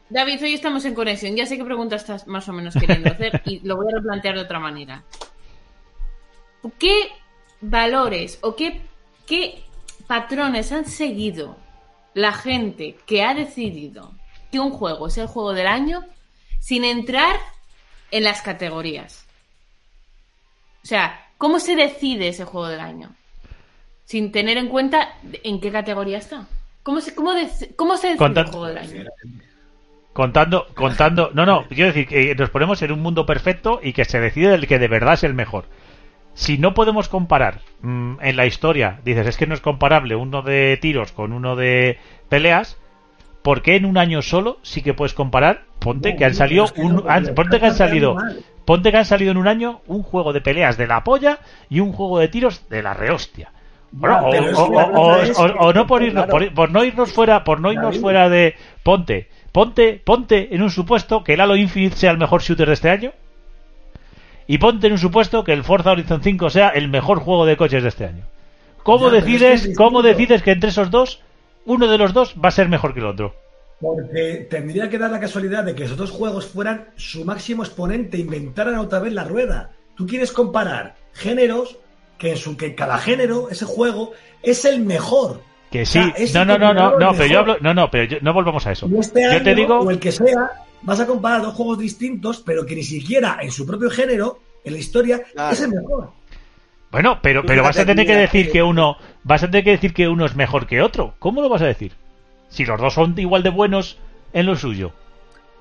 David, 0.10 0.42
hoy 0.42 0.54
estamos 0.54 0.86
en 0.86 0.94
conexión. 0.94 1.36
Ya 1.36 1.46
sé 1.46 1.58
qué 1.58 1.66
pregunta 1.66 1.98
estás 1.98 2.26
más 2.28 2.48
o 2.48 2.54
menos 2.54 2.74
queriendo 2.74 3.12
hacer 3.12 3.42
y 3.46 3.60
lo 3.68 3.76
voy 3.76 3.88
a 3.92 3.98
replantear 3.98 4.36
de 4.36 4.42
otra 4.42 4.58
manera. 4.58 5.04
¿Qué 6.80 7.10
valores 7.60 8.40
o 8.42 8.56
qué, 8.56 8.80
qué 9.28 9.66
patrones 10.08 10.72
han 10.72 10.86
seguido 10.86 11.58
la 12.14 12.32
gente 12.32 12.96
que 13.06 13.22
ha 13.22 13.34
decidido 13.34 14.14
que 14.50 14.62
un 14.62 14.72
juego 14.72 15.08
es 15.08 15.18
el 15.18 15.28
juego 15.28 15.52
del 15.52 15.68
año 15.68 16.06
sin 16.60 16.86
entrar 16.86 17.36
en 18.12 18.24
las 18.24 18.42
categorías? 18.42 19.26
O 20.84 20.88
sea, 20.88 21.23
¿cómo 21.44 21.60
se 21.60 21.76
decide 21.76 22.30
ese 22.30 22.46
juego 22.46 22.70
del 22.70 22.80
año? 22.80 23.10
Sin 24.06 24.32
tener 24.32 24.58
en 24.58 24.70
cuenta 24.70 25.16
en 25.44 25.60
qué 25.60 25.74
categoría 25.74 26.18
está. 26.18 26.48
¿Cómo 26.84 27.02
se, 27.02 27.14
cómo, 27.14 27.34
cómo 27.76 27.98
se 27.98 28.12
decide 28.12 28.40
el 28.40 28.46
juego 28.46 28.68
del 28.68 28.78
año? 28.78 29.04
Contando, 30.14 30.68
contando, 30.74 31.32
no, 31.34 31.46
no, 31.46 31.66
quiero 31.68 31.88
decir 31.88 32.08
que 32.08 32.34
nos 32.34 32.50
ponemos 32.50 32.82
en 32.82 32.94
un 32.94 33.02
mundo 33.02 33.26
perfecto 33.26 33.82
y 33.84 33.92
que 33.92 34.06
se 34.06 34.22
decide 34.22 34.54
el 34.54 34.68
que 34.68 34.80
de 34.80 34.88
verdad 34.88 35.16
es 35.16 35.26
el 35.26 35.34
mejor. 35.34 35.66
Si 36.34 36.58
no 36.58 36.74
podemos 36.74 37.10
comparar 37.10 37.60
mm, 37.82 38.22
en 38.22 38.38
la 38.38 38.46
historia, 38.46 39.02
dices, 39.04 39.28
es 39.28 39.36
que 39.36 39.46
no 39.46 39.54
es 39.54 39.60
comparable 39.60 40.16
uno 40.16 40.44
de 40.44 40.78
tiros 40.78 41.12
con 41.12 41.34
uno 41.34 41.58
de 41.58 41.98
peleas, 42.30 42.78
¿por 43.42 43.62
qué 43.62 43.76
en 43.76 43.84
un 43.84 43.98
año 43.98 44.22
solo 44.22 44.60
sí 44.62 44.82
que 44.82 44.94
puedes 44.94 45.14
comparar? 45.14 45.66
Ponte 45.80 46.16
que 46.16 46.24
han 46.24 46.36
salido 46.36 46.68
un, 46.78 47.04
ponte 47.36 47.60
que 47.60 47.66
han 47.66 47.76
salido, 47.76 48.16
ponte 48.66 48.92
que 48.92 48.98
han 48.98 49.06
salido 49.06 49.32
en 49.32 49.38
un 49.38 49.48
año 49.48 49.82
un 49.88 50.04
juego 50.04 50.34
de 50.34 50.42
peleas 50.42 50.78
de 50.78 50.88
la 50.88 51.04
polla 51.04 51.40
y 51.70 51.80
un 51.80 51.92
juego 51.92 52.20
de 52.20 52.28
tiros 52.28 52.70
de 52.70 52.84
la 52.84 52.94
rehostia 52.94 53.52
o, 54.02 55.74
no 55.74 55.88
por 55.88 56.02
irnos, 56.02 56.26
por, 56.26 56.72
no 56.72 56.84
irnos 56.84 57.12
fuera, 57.12 57.44
por 57.44 57.60
no 57.60 57.72
irnos 57.72 58.00
fuera 58.00 58.30
de 58.30 58.56
ponte, 58.82 59.30
ponte, 59.52 60.02
ponte 60.04 60.56
en 60.56 60.62
un 60.62 60.72
supuesto 60.72 61.24
que 61.24 61.34
el 61.34 61.42
Halo 61.42 61.56
Infinite 61.56 61.96
sea 61.96 62.12
el 62.12 62.18
mejor 62.18 62.42
shooter 62.42 62.68
de 62.68 62.74
este 62.74 62.90
año 62.90 63.12
y 64.48 64.58
ponte 64.58 64.88
en 64.88 64.94
un 64.94 65.00
supuesto 65.00 65.44
que 65.44 65.54
el 65.54 65.64
Forza 65.64 65.92
Horizon 65.92 66.22
5 66.24 66.50
sea 66.50 66.70
el 66.70 66.90
mejor 66.90 67.20
juego 67.20 67.46
de 67.46 67.56
coches 67.56 67.84
de 67.84 67.90
este 67.90 68.06
año. 68.06 68.26
¿Cómo 68.84 69.10
decides, 69.10 69.74
cómo 69.78 70.02
decides 70.02 70.42
que 70.42 70.52
entre 70.52 70.72
esos 70.72 70.92
dos 70.92 71.22
uno 71.66 71.88
de 71.88 71.98
los 71.98 72.14
dos 72.14 72.36
va 72.44 72.50
a 72.50 72.52
ser 72.52 72.68
mejor 72.68 72.94
que 72.94 73.00
el 73.00 73.06
otro? 73.06 73.36
Porque 73.84 74.48
tendría 74.50 74.90
que 74.90 74.98
dar 74.98 75.12
la 75.12 75.20
casualidad 75.20 75.66
de 75.66 75.76
que 75.76 75.84
esos 75.84 75.98
dos 75.98 76.10
juegos 76.10 76.46
fueran 76.46 76.88
su 76.96 77.26
máximo 77.26 77.64
exponente, 77.64 78.18
inventaran 78.18 78.76
otra 78.76 79.00
vez 79.00 79.12
la 79.12 79.26
rueda. 79.26 79.72
Tú 79.98 80.08
quieres 80.08 80.32
comparar 80.32 80.96
géneros 81.12 81.78
que 82.18 82.32
en 82.32 82.38
su 82.38 82.56
que 82.56 82.76
cada 82.76 82.98
género, 82.98 83.50
ese 83.50 83.66
juego, 83.66 84.14
es 84.42 84.64
el 84.64 84.80
mejor. 84.86 85.42
Que 85.70 85.86
sí, 85.86 86.00
no, 86.34 86.46
no, 86.46 86.58
no, 86.58 86.74
no, 86.74 86.98
no, 86.98 87.12
pero 87.12 87.26
yo 87.26 87.40
hablo, 87.40 87.58
no, 87.60 87.74
no, 87.74 87.92
pero 87.92 88.06
yo, 88.06 88.20
no 88.22 88.32
volvamos 88.32 88.66
a 88.66 88.72
eso. 88.72 88.88
Este 88.98 89.22
yo 89.22 89.44
te 89.44 89.54
digo, 89.54 89.80
o 89.80 89.92
el 89.92 90.00
que 90.00 90.14
sea, 90.14 90.50
vas 90.82 91.02
a 91.02 91.06
comparar 91.06 91.42
dos 91.42 91.54
juegos 91.54 91.78
distintos, 91.78 92.42
pero 92.46 92.66
que 92.66 92.76
ni 92.76 92.84
siquiera 92.84 93.40
en 93.42 93.52
su 93.52 93.66
propio 93.66 93.90
género, 93.90 94.40
en 94.64 94.74
la 94.74 94.80
historia, 94.80 95.22
es 95.52 95.60
el 95.60 95.72
mejor. 95.72 96.10
Bueno, 96.90 97.20
pero, 97.22 97.44
pero 97.46 97.64
vas 97.64 97.78
a 97.80 97.86
tener 97.86 98.06
que 98.06 98.16
decir 98.16 98.50
que 98.50 98.64
uno, 98.64 98.96
vas 99.24 99.44
a 99.44 99.48
tener 99.48 99.66
que 99.66 99.72
decir 99.72 99.94
que 99.94 100.08
uno 100.08 100.26
es 100.26 100.38
mejor 100.38 100.68
que 100.68 100.82
otro. 100.82 101.16
¿Cómo 101.20 101.42
lo 101.42 101.50
vas 101.50 101.64
a 101.64 101.66
decir? 101.66 101.92
Si 102.54 102.66
los 102.66 102.80
dos 102.80 102.94
son 102.94 103.16
igual 103.18 103.42
de 103.42 103.50
buenos 103.50 103.98
en 104.32 104.46
lo 104.46 104.56
suyo. 104.56 104.94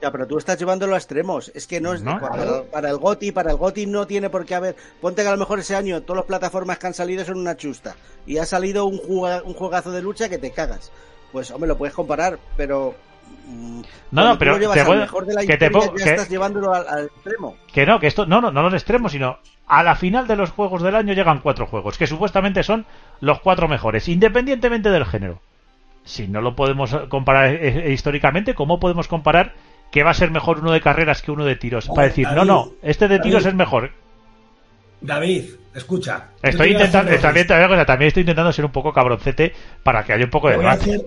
Ya, 0.02 0.10
pero 0.10 0.26
tú 0.26 0.36
estás 0.36 0.58
llevándolo 0.58 0.94
a 0.94 0.98
extremos. 0.98 1.50
Es 1.54 1.66
que 1.66 1.80
no 1.80 1.94
es 1.94 2.02
para, 2.02 2.90
el 2.90 2.98
GOTI, 2.98 3.32
para 3.32 3.52
el 3.52 3.56
GOTI 3.56 3.86
no 3.86 4.06
tiene 4.06 4.28
por 4.28 4.44
qué 4.44 4.54
haber. 4.54 4.76
Ponte 5.00 5.22
que 5.22 5.28
a 5.28 5.32
lo 5.32 5.38
mejor 5.38 5.58
ese 5.58 5.74
año 5.74 6.02
todas 6.02 6.18
las 6.18 6.26
plataformas 6.26 6.78
que 6.78 6.88
han 6.88 6.94
salido 6.94 7.24
son 7.24 7.38
una 7.38 7.56
chusta 7.56 7.96
y 8.26 8.36
ha 8.36 8.44
salido 8.44 8.84
un, 8.84 9.00
un 9.08 9.54
juegazo 9.54 9.90
de 9.90 10.02
lucha 10.02 10.28
que 10.28 10.36
te 10.36 10.50
cagas. 10.50 10.92
Pues 11.32 11.50
hombre, 11.50 11.68
lo 11.68 11.78
puedes 11.78 11.94
comparar, 11.94 12.38
pero 12.58 12.94
mm, 13.46 13.80
no, 14.10 14.24
no, 14.24 14.38
pero 14.38 14.58
te 14.58 14.84
mejor 14.84 15.24
de 15.24 15.32
la 15.34 15.46
que 15.46 15.56
te 15.56 15.70
ya 15.70 16.04
estás 16.04 16.28
llevándolo 16.28 16.74
al, 16.74 17.06
extremo. 17.06 17.56
Que 17.72 17.86
no, 17.86 18.00
que 18.00 18.08
esto 18.08 18.26
no, 18.26 18.42
no, 18.42 18.50
no 18.50 18.60
los 18.60 18.74
extremos, 18.74 19.12
sino 19.12 19.38
a 19.66 19.82
la 19.82 19.94
final 19.94 20.26
de 20.26 20.36
los 20.36 20.50
juegos 20.50 20.82
del 20.82 20.96
año 20.96 21.14
llegan 21.14 21.40
cuatro 21.40 21.66
juegos 21.66 21.96
que 21.96 22.06
supuestamente 22.06 22.62
son 22.62 22.84
los 23.20 23.40
cuatro 23.40 23.66
mejores, 23.66 24.08
independientemente 24.08 24.90
del 24.90 25.06
género. 25.06 25.40
Si 26.04 26.28
no 26.28 26.40
lo 26.40 26.56
podemos 26.56 26.94
comparar 27.08 27.54
eh, 27.54 27.86
eh, 27.86 27.92
históricamente, 27.92 28.54
¿cómo 28.54 28.80
podemos 28.80 29.08
comparar 29.08 29.54
que 29.92 30.02
va 30.02 30.10
a 30.10 30.14
ser 30.14 30.30
mejor 30.30 30.60
uno 30.60 30.72
de 30.72 30.80
carreras 30.80 31.22
que 31.22 31.30
uno 31.30 31.44
de 31.44 31.54
tiros. 31.54 31.86
para 31.94 32.08
decir, 32.08 32.26
no, 32.34 32.44
no, 32.44 32.72
este 32.82 33.06
de 33.08 33.20
tiros 33.20 33.44
es 33.44 33.54
mejor. 33.54 33.92
David, 35.02 35.44
escucha. 35.74 36.30
Estoy 36.42 36.72
intentando, 36.72 37.14
también, 37.18 37.46
también, 37.46 38.08
estoy 38.08 38.22
intentando 38.22 38.52
ser 38.52 38.64
un 38.64 38.72
poco 38.72 38.92
cabroncete 38.92 39.52
para 39.82 40.02
que 40.02 40.14
haya 40.14 40.24
un 40.24 40.30
poco 40.30 40.48
de 40.48 40.56
debate. 40.56 41.06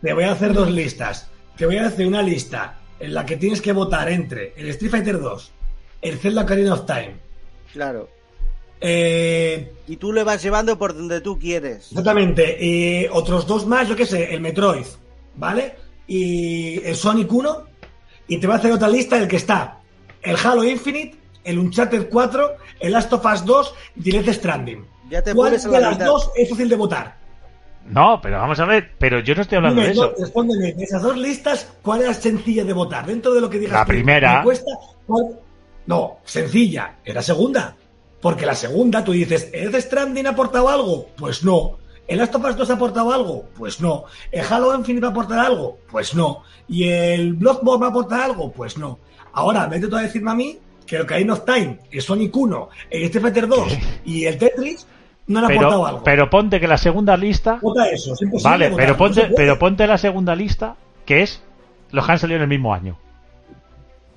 Te 0.00 0.12
voy 0.14 0.24
a 0.24 0.32
hacer 0.32 0.54
dos 0.54 0.70
listas. 0.70 1.30
Te 1.56 1.66
voy 1.66 1.76
a 1.76 1.86
hacer 1.86 2.06
una 2.06 2.22
lista 2.22 2.76
en 2.98 3.12
la 3.12 3.26
que 3.26 3.36
tienes 3.36 3.60
que 3.60 3.72
votar 3.72 4.08
entre 4.08 4.54
el 4.56 4.68
Street 4.70 4.90
Fighter 4.90 5.20
2, 5.20 5.52
el 6.02 6.18
Zelda 6.18 6.42
Ocarina 6.42 6.72
of 6.72 6.86
Time. 6.86 7.16
Claro. 7.72 8.08
Eh, 8.80 9.72
y 9.86 9.96
tú 9.96 10.12
le 10.12 10.22
vas 10.22 10.42
llevando 10.42 10.78
por 10.78 10.94
donde 10.94 11.20
tú 11.20 11.38
quieres. 11.38 11.88
Exactamente. 11.90 12.56
Y 12.60 13.06
otros 13.10 13.46
dos 13.46 13.66
más, 13.66 13.88
yo 13.88 13.96
qué 13.96 14.06
sé, 14.06 14.34
el 14.34 14.40
Metroid, 14.40 14.86
¿vale? 15.36 15.74
Y 16.06 16.84
el 16.84 16.94
Sonic 16.94 17.32
1 17.32 17.66
y 18.28 18.38
te 18.38 18.46
va 18.46 18.54
a 18.54 18.56
hacer 18.58 18.72
otra 18.72 18.88
lista 18.88 19.18
el 19.18 19.28
que 19.28 19.36
está 19.36 19.80
el 20.26 20.36
Halo 20.42 20.64
Infinite, 20.64 21.16
el 21.44 21.58
Uncharted 21.58 22.08
4, 22.10 22.56
el 22.80 22.92
Last 22.92 23.12
of 23.12 23.24
Us 23.24 23.44
2 23.44 23.74
y 24.04 24.16
el 24.16 24.34
Stranding. 24.34 24.84
Ya 25.08 25.22
te 25.22 25.32
¿Cuál 25.32 25.52
de 25.52 25.80
las 25.80 25.98
dos 25.98 26.32
es 26.34 26.50
fácil 26.50 26.68
de 26.68 26.76
votar? 26.76 27.16
No, 27.88 28.18
pero 28.20 28.38
vamos 28.38 28.58
a 28.58 28.64
ver, 28.64 28.90
pero 28.98 29.20
yo 29.20 29.36
no 29.36 29.42
estoy 29.42 29.58
hablando 29.58 29.80
de 29.80 29.92
eso. 29.92 30.12
respóndeme, 30.18 30.72
de 30.72 30.82
esas 30.82 31.00
dos 31.00 31.16
listas, 31.16 31.72
¿cuál 31.82 32.02
es 32.02 32.16
sencilla 32.16 32.64
de 32.64 32.72
votar? 32.72 33.06
Dentro 33.06 33.32
de 33.32 33.40
lo 33.40 33.48
que 33.48 33.60
digas 33.60 33.74
la 33.74 33.86
primera. 33.86 34.42
¿cuál, 34.42 35.38
No, 35.86 36.18
sencilla, 36.24 36.96
era 37.04 37.22
segunda. 37.22 37.76
Porque 38.26 38.44
la 38.44 38.56
segunda 38.56 39.04
tú 39.04 39.12
dices, 39.12 39.50
¿el 39.52 39.72
Stranding 39.80 40.26
ha 40.26 40.30
aportado 40.30 40.68
algo? 40.68 41.06
Pues 41.16 41.44
no. 41.44 41.78
¿El 42.08 42.18
Last 42.18 42.34
of 42.34 42.44
Us 42.44 42.56
2 42.56 42.70
ha 42.70 42.72
aportado 42.72 43.12
algo? 43.12 43.44
Pues 43.56 43.80
no. 43.80 44.02
¿El 44.32 44.44
Halo 44.50 44.74
Infinite 44.74 45.02
va 45.02 45.10
a 45.10 45.10
aportar 45.12 45.38
algo? 45.38 45.78
Pues 45.88 46.12
no. 46.12 46.42
¿Y 46.66 46.88
el 46.88 47.34
Bloodborne 47.34 47.82
va 47.82 47.86
a 47.86 47.90
aportar 47.90 48.22
algo? 48.22 48.50
Pues 48.50 48.76
no. 48.78 48.98
Ahora, 49.32 49.66
vete 49.66 49.86
tú 49.86 49.94
a 49.94 50.02
decirme 50.02 50.32
a 50.32 50.34
mí 50.34 50.58
que 50.84 50.96
el 50.96 51.02
Ocarina 51.02 51.34
of 51.34 51.44
Time, 51.44 51.78
el 51.88 52.02
Sonic 52.02 52.36
1, 52.36 52.68
el 52.90 53.02
Street 53.04 53.22
Fighter 53.22 53.46
2 53.46 53.78
y 54.06 54.24
el 54.24 54.38
Tetris 54.38 54.88
no 55.28 55.38
han 55.38 55.44
aportado 55.44 55.70
Pero, 55.70 55.86
algo. 55.86 56.02
pero 56.02 56.28
ponte 56.28 56.58
que 56.58 56.66
la 56.66 56.78
segunda 56.78 57.16
lista. 57.16 57.60
Vota 57.62 57.88
eso, 57.90 58.14
es 58.14 58.22
imposible 58.22 58.50
Vale, 58.50 58.70
votar, 58.70 58.86
pero 58.86 58.96
ponte, 58.96 59.30
pero 59.36 59.56
ponte 59.60 59.86
la 59.86 59.98
segunda 59.98 60.34
lista, 60.34 60.74
que 61.04 61.22
es 61.22 61.44
los 61.92 62.04
que 62.04 62.10
han 62.10 62.18
salido 62.18 62.38
en 62.38 62.42
el 62.42 62.48
mismo 62.48 62.74
año. 62.74 62.98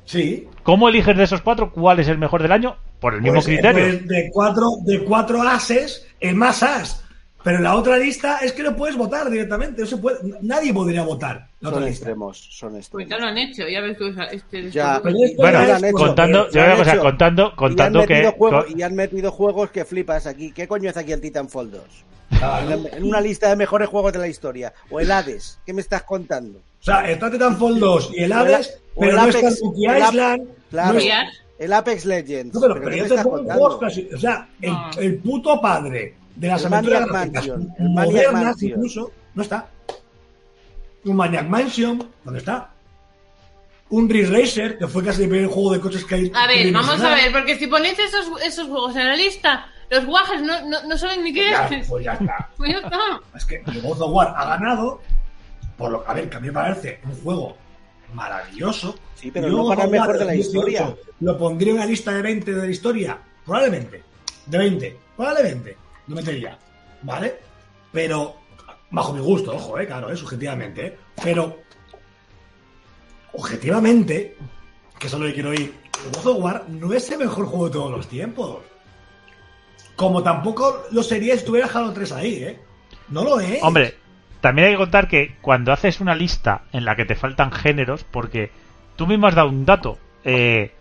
Sí. 0.05 0.47
¿Cómo 0.63 0.89
eliges 0.89 1.15
de 1.15 1.25
esos 1.25 1.41
cuatro 1.43 1.71
cuál 1.71 1.99
es 1.99 2.07
el 2.07 2.17
mejor 2.17 2.41
del 2.41 2.53
año? 2.53 2.75
Por 2.99 3.13
el 3.15 3.21
mismo 3.21 3.35
Pues, 3.35 3.45
criterio. 3.45 3.83
pues, 3.83 4.07
de, 4.07 4.29
cuatro, 4.31 4.65
de 4.85 5.03
cuatro 5.05 5.41
ases, 5.41 6.05
el 6.19 6.35
más 6.35 6.63
as. 6.63 7.03
Pero 7.41 7.57
en 7.57 7.63
la 7.63 7.75
otra 7.77 7.97
lista 7.97 8.39
es 8.39 8.51
que 8.51 8.63
no 8.63 8.75
puedes 8.75 8.97
votar 8.97 9.29
directamente. 9.29 9.81
No 9.81 9.87
se 9.87 9.95
puede, 9.95 10.17
nadie 10.41 10.73
podría 10.73 11.03
votar 11.03 11.47
la 11.61 11.69
otra 11.69 11.79
Son 11.79 11.89
lista. 11.89 12.03
extremos, 12.03 12.47
son 12.51 12.71
Pues 12.71 12.81
extremos. 12.81 13.09
ya 13.09 13.17
lo 13.17 13.27
han 13.27 13.37
hecho, 13.37 13.67
ya 13.69 13.79
ves 13.79 13.97
tú. 13.97 14.13
Este, 14.29 14.69
Ya. 14.71 14.99
Pero 15.01 15.15
Bueno, 15.37 15.65
ya 15.65 15.77
es 15.77 15.83
hecho, 15.83 15.93
contando, 15.95 16.49
yo 16.51 16.59
lo 16.59 16.61
voy 16.61 16.69
a 16.69 16.71
han 16.73 16.77
cosa, 16.79 16.99
contando, 16.99 17.55
contando 17.55 17.99
y 17.99 18.01
han 18.01 18.07
que. 18.09 18.33
juegos, 18.37 18.65
y 18.75 18.81
han 18.81 18.93
metido 18.95 19.31
juegos 19.31 19.71
que 19.71 19.85
flipas 19.85 20.27
aquí. 20.27 20.51
¿Qué 20.51 20.67
coño 20.67 20.89
hace 20.89 20.99
aquí 20.99 21.13
el 21.13 21.21
Titanfall 21.21 21.71
2? 21.71 21.81
Claro. 22.37 22.71
En, 22.71 22.93
en 22.93 23.03
una 23.05 23.21
lista 23.21 23.47
de 23.49 23.55
mejores 23.55 23.87
juegos 23.87 24.11
de 24.11 24.19
la 24.19 24.27
historia. 24.27 24.73
O 24.91 24.99
el 24.99 25.09
Hades. 25.09 25.59
¿Qué 25.65 25.71
me 25.73 25.79
estás 25.79 26.03
contando? 26.03 26.59
O 26.59 26.83
sea, 26.83 27.09
está 27.09 27.31
Titanfall 27.31 27.79
2 27.79 28.11
y 28.15 28.23
el 28.23 28.33
O 28.33 28.35
el- 28.35 28.41
Hades, 28.41 28.81
o 28.95 28.99
pero 28.99 29.11
el 29.11 29.15
no 29.15 29.23
Apex- 29.23 29.35
está 29.35 29.47
el 29.95 30.01
Ap- 30.03 30.09
Island. 30.09 30.47
Claro. 30.69 30.93
no 30.93 30.99
es- 30.99 31.05
Ya. 31.05 31.23
El 31.59 31.73
Apex 31.73 32.05
Legends. 32.05 32.55
No, 32.55 32.61
pero, 32.61 32.75
¿Pero 32.81 32.95
yo 32.95 33.15
te 33.15 33.21
pongo 33.23 33.43
juegos 33.43 33.77
casi. 33.79 34.09
O 34.13 34.17
sea, 34.17 34.47
el, 34.61 34.71
No. 34.71 34.89
el 34.97 35.17
puto 35.17 35.59
padre 35.61 36.15
de 36.35 36.47
las 36.47 36.61
El 36.65 36.73
aventuras 36.73 37.07
Mansion, 37.09 37.73
el 37.77 37.89
modernas, 37.89 38.33
Mansion. 38.43 38.71
incluso, 38.71 39.11
no 39.35 39.43
está. 39.43 39.67
Un 41.05 41.15
Maniac 41.15 41.47
Mansion, 41.47 42.09
¿dónde 42.23 42.39
está? 42.39 42.69
Un 43.89 44.07
Ridge 44.07 44.29
Racer, 44.29 44.77
que 44.77 44.87
fue 44.87 45.03
casi 45.03 45.23
el 45.23 45.29
primer 45.29 45.47
juego 45.49 45.73
de 45.73 45.79
coches 45.81 46.05
que 46.05 46.15
hay. 46.15 46.31
A 46.35 46.47
ver, 46.47 46.71
vamos 46.71 47.01
a 47.01 47.15
ver, 47.15 47.31
porque 47.31 47.57
si 47.57 47.67
ponéis 47.67 47.97
esos, 47.99 48.29
esos 48.43 48.67
juegos 48.67 48.95
en 48.95 49.07
la 49.07 49.15
lista, 49.15 49.65
los 49.89 50.05
guajes 50.05 50.41
no, 50.41 50.61
no, 50.67 50.83
no 50.83 50.97
saben 50.97 51.23
ni 51.23 51.33
qué 51.33 51.49
Ya, 51.49 51.67
es. 51.67 51.87
pues 51.87 52.05
ya 52.05 52.13
está. 52.13 52.49
Pues 52.55 52.71
ya 52.71 52.77
está. 52.77 52.97
Es 53.35 53.45
que 53.45 53.63
el 53.65 53.81
God 53.81 54.01
of 54.01 54.11
War 54.13 54.33
ha 54.37 54.45
ganado, 54.45 55.01
por 55.77 55.89
lo 55.91 56.03
a 56.07 56.13
ver, 56.13 56.29
que 56.29 56.37
a 56.37 56.39
mí 56.39 56.47
me 56.47 56.53
parece 56.53 56.99
un 57.03 57.19
juego 57.23 57.57
maravilloso. 58.13 58.95
Sí, 59.15 59.31
pero 59.31 59.47
Yo 59.49 59.57
no 59.57 59.67
para 59.67 59.83
el 59.83 59.91
mejor 59.91 60.17
de 60.17 60.25
la 60.25 60.31
18 60.31 60.57
historia. 60.57 60.95
Lo 61.19 61.37
pondría 61.37 61.71
en 61.71 61.77
una 61.77 61.85
lista 61.85 62.11
de 62.11 62.21
20 62.21 62.53
de 62.53 62.61
la 62.61 62.71
historia, 62.71 63.19
probablemente. 63.45 64.03
De 64.45 64.57
20, 64.57 64.97
probablemente. 65.15 65.77
Lo 66.07 66.15
metería, 66.15 66.57
¿vale? 67.03 67.39
Pero, 67.91 68.35
bajo 68.91 69.13
mi 69.13 69.19
gusto, 69.19 69.55
ojo, 69.55 69.79
eh, 69.79 69.85
claro, 69.85 70.11
eh, 70.11 70.15
subjetivamente, 70.15 70.85
eh. 70.87 70.97
Pero, 71.23 71.59
objetivamente, 73.33 74.37
que 74.97 75.07
eso 75.07 75.17
es 75.17 75.21
lo 75.21 75.27
que 75.27 75.33
quiero 75.33 75.49
oír, 75.49 75.73
el 76.05 76.11
God 76.21 76.27
of 76.27 76.43
War 76.43 76.69
no 76.69 76.93
es 76.93 77.09
el 77.11 77.19
mejor 77.19 77.45
juego 77.45 77.65
de 77.65 77.73
todos 77.73 77.91
los 77.91 78.07
tiempos. 78.07 78.59
Como 79.95 80.23
tampoco 80.23 80.83
lo 80.91 81.03
sería 81.03 81.33
si 81.33 81.39
estuviera 81.39 81.67
Halo 81.67 81.91
3 81.91 82.11
ahí, 82.13 82.43
¿eh? 82.43 82.59
No 83.09 83.23
lo 83.23 83.39
es. 83.39 83.61
Hombre, 83.61 83.95
también 84.41 84.67
hay 84.67 84.73
que 84.73 84.77
contar 84.79 85.07
que 85.07 85.35
cuando 85.41 85.71
haces 85.71 85.99
una 86.01 86.15
lista 86.15 86.61
en 86.73 86.85
la 86.85 86.95
que 86.95 87.05
te 87.05 87.15
faltan 87.15 87.51
géneros, 87.51 88.03
porque 88.09 88.51
tú 88.95 89.05
mismo 89.07 89.27
has 89.27 89.35
dado 89.35 89.49
un 89.49 89.65
dato, 89.65 89.97
eh, 90.23 90.71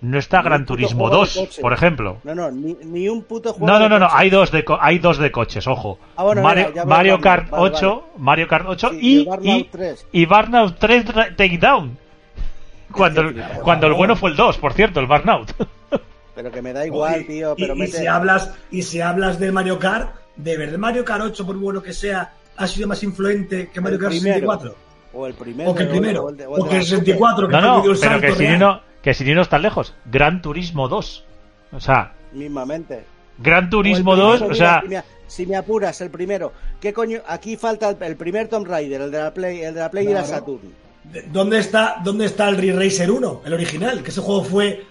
no 0.00 0.18
está 0.18 0.38
Ni 0.38 0.44
Gran 0.44 0.66
Turismo 0.66 1.08
juego 1.08 1.14
de 1.14 1.20
2, 1.20 1.36
coches. 1.36 1.58
por 1.60 1.72
ejemplo. 1.72 2.18
No, 2.24 2.34
no, 2.34 2.50
ni, 2.50 2.74
ni 2.84 3.08
un 3.08 3.22
puto 3.24 3.52
juego. 3.54 3.66
No, 3.66 3.78
no, 3.78 3.84
de 3.84 3.88
no, 3.88 3.98
no, 4.00 4.08
hay 4.10 4.28
dos 4.28 4.50
de 4.50 4.62
co- 4.64 4.78
hay 4.80 4.98
dos 4.98 5.16
de 5.18 5.30
coches, 5.30 5.66
ojo. 5.66 5.98
Ah, 6.16 6.24
bueno, 6.24 6.42
Mario, 6.42 6.72
Kart 7.20 7.48
vale, 7.50 7.62
8, 7.70 8.08
Mario 8.18 8.46
Kart 8.48 8.64
8 8.68 8.90
Sí, 8.90 8.98
y, 9.00 9.20
y 9.20 9.24
Burnout 9.24 9.46
y, 9.60 9.64
3. 9.64 10.06
y 10.12 10.26
Burnout 10.26 10.78
3 10.78 11.14
Ra- 11.14 11.28
Takedown. 11.36 11.98
Cuando, 12.92 13.22
el- 13.22 13.42
cuando 13.62 13.86
el 13.86 13.94
bueno 13.94 14.14
fue 14.14 14.30
el 14.30 14.36
2, 14.36 14.58
por 14.58 14.72
cierto, 14.74 15.00
el 15.00 15.06
Burnout. 15.06 15.52
Pero 16.34 16.50
que 16.50 16.60
me 16.62 16.72
da 16.72 16.84
igual, 16.84 17.22
Y- 17.22 17.24
tío. 17.24 17.54
y- 17.56 17.60
Pero 17.62 17.74
y, 17.74 17.78
mete. 17.78 17.98
si 17.98 18.06
hablas 18.06 18.52
y 18.70 18.82
si 18.82 19.00
hablas 19.00 19.38
del 19.38 19.52
Mario 19.52 19.78
Kart, 19.78 20.10
de 20.36 20.56
verdad 20.58 20.78
Mario 20.78 21.04
Kart 21.04 21.22
8, 21.22 21.46
por 21.46 21.56
bueno 21.56 21.82
que 21.82 21.92
sea, 21.94 22.32
ha 22.56 22.66
sido 22.66 22.88
más 22.88 23.02
influente 23.02 23.70
que 23.72 23.80
Mario 23.80 23.98
Kart 23.98 24.10
primero. 24.10 24.34
64. 24.34 24.76
O 25.14 25.26
el 25.26 25.34
primero. 25.34 25.70
O 25.70 25.74
que 25.74 25.82
el 25.84 25.88
primero. 25.88 26.24
o 26.24 26.30
el 26.30 26.36
de- 26.36 26.46
o 26.46 26.50
O 26.52 26.56
el 26.56 26.62
de 26.64 26.68
que 26.70 26.74
el 26.76 26.80
la 26.82 26.86
Super. 26.88 26.98
64, 27.06 27.46
que 27.48 27.52
No, 27.52 27.60
no, 27.60 27.82
pero 28.00 28.20
que 28.20 28.32
si 28.32 28.38
real. 28.46 28.58
no, 28.58 28.80
que 29.02 29.14
si 29.14 29.34
no 29.34 29.42
está 29.42 29.58
lejos. 29.58 29.94
Gran 30.06 30.42
Turismo 30.42 30.88
2. 30.88 31.24
O 31.72 31.80
sea, 31.80 32.12
Mismamente. 32.32 33.04
Gran 33.38 33.66
O 33.66 33.70
Turismo 33.70 34.14
el 34.14 34.20
2, 34.20 34.30
primero, 34.40 34.46
o 34.46 34.52
mira, 34.54 34.56
sea, 34.56 34.80
si 34.82 34.88
me, 34.88 35.02
si 35.26 35.46
me 35.46 35.56
apuras, 35.56 36.00
el 36.00 36.10
primero. 36.10 36.52
¿Qué 36.80 36.92
coño? 36.92 37.20
Aquí 37.28 37.56
falta 37.56 37.90
el, 37.90 37.96
el 38.02 38.16
primer 38.16 38.48
Tomb 38.48 38.66
Raider, 38.66 39.00
el 39.02 39.10
de 39.10 39.18
la 39.18 39.32
Play, 39.34 39.62
el 39.62 39.74
de 39.74 39.80
la 39.80 39.90
Play 39.90 40.08
y 40.08 40.12
la. 40.12 40.24
Saturn. 40.24 40.72
De- 41.04 41.22
¿Dónde 41.22 41.58
está, 41.58 41.96
¿Dónde 42.02 42.26
está 42.26 42.48
el 42.48 42.56
Ridge 42.56 42.76
Racer 42.76 43.10
1, 43.10 43.42
el 43.44 43.52
original? 43.52 44.02
Que 44.02 44.10
ese 44.10 44.20
juego 44.20 44.42
fue, 44.44 44.84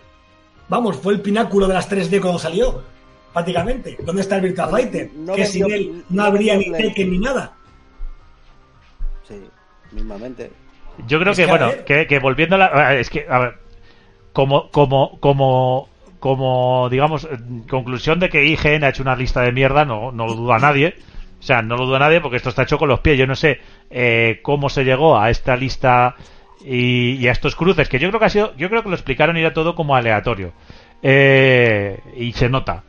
vamos, 0.69 0.97
fue 0.97 1.13
el 1.13 1.21
pináculo 1.21 1.67
de 1.67 1.73
las 1.73 1.89
3D 1.89 2.21
cuando 2.21 2.37
salió, 2.39 2.83
prácticamente. 3.33 3.97
¿Dónde 4.03 4.21
está 4.21 4.35
el 4.37 4.43
Virtua 4.43 4.67
Fighter? 4.67 5.09
no 5.15 5.33
que 5.33 5.45
sin 5.45 5.71
él 5.71 6.03
no 6.09 6.23
habría 6.23 6.55
ni. 6.55 6.71
Tekken 6.71 7.11
ni 7.11 7.17
nada. 7.17 7.53
Sí, 9.27 9.35
mismamente. 9.91 10.51
yo 11.07 11.19
creo 11.19 11.31
Es 11.31 11.39
que, 11.39 11.45
bueno, 11.45 11.71
que, 11.85 12.07
que 12.07 12.19
volviendo 12.19 12.55
a 12.55 12.59
la. 12.59 12.95
Es 12.95 13.09
que, 13.09 13.25
a 13.29 13.39
ver, 13.39 13.55
como, 14.33 14.69
como, 14.69 15.19
como, 15.19 15.89
como, 16.19 16.89
digamos, 16.89 17.27
conclusión 17.69 18.19
de 18.19 18.29
que 18.29 18.45
IGN 18.45 18.83
ha 18.83 18.89
hecho 18.89 19.03
una 19.03 19.15
lista 19.15 19.41
de 19.41 19.51
mierda, 19.51 19.85
no, 19.85 20.11
no 20.11 20.27
lo 20.27 20.35
duda 20.35 20.59
nadie. 20.59 20.95
O 21.39 21.45
sea, 21.45 21.61
no 21.61 21.75
lo 21.75 21.85
duda 21.85 21.99
nadie 21.99 22.21
porque 22.21 22.37
esto 22.37 22.49
está 22.49 22.63
hecho 22.63 22.77
con 22.77 22.87
los 22.87 23.01
pies. 23.01 23.17
Yo 23.17 23.27
no 23.27 23.35
sé 23.35 23.59
eh, 23.89 24.39
cómo 24.41 24.69
se 24.69 24.85
llegó 24.85 25.17
a 25.19 25.29
esta 25.29 25.57
lista 25.57 26.15
y, 26.63 27.15
y 27.15 27.27
a 27.27 27.33
estos 27.33 27.55
cruces, 27.55 27.89
que 27.89 27.99
yo 27.99 28.07
creo 28.07 28.19
que 28.19 28.25
ha 28.25 28.29
sido, 28.29 28.55
yo 28.55 28.69
creo 28.69 28.81
que 28.81 28.89
lo 28.89 28.95
explicaron 28.95 29.35
y 29.35 29.41
era 29.41 29.53
todo 29.53 29.75
como 29.75 29.95
aleatorio. 29.95 30.53
Eh, 31.01 31.99
y 32.15 32.31
se 32.31 32.47
nota. 32.47 32.83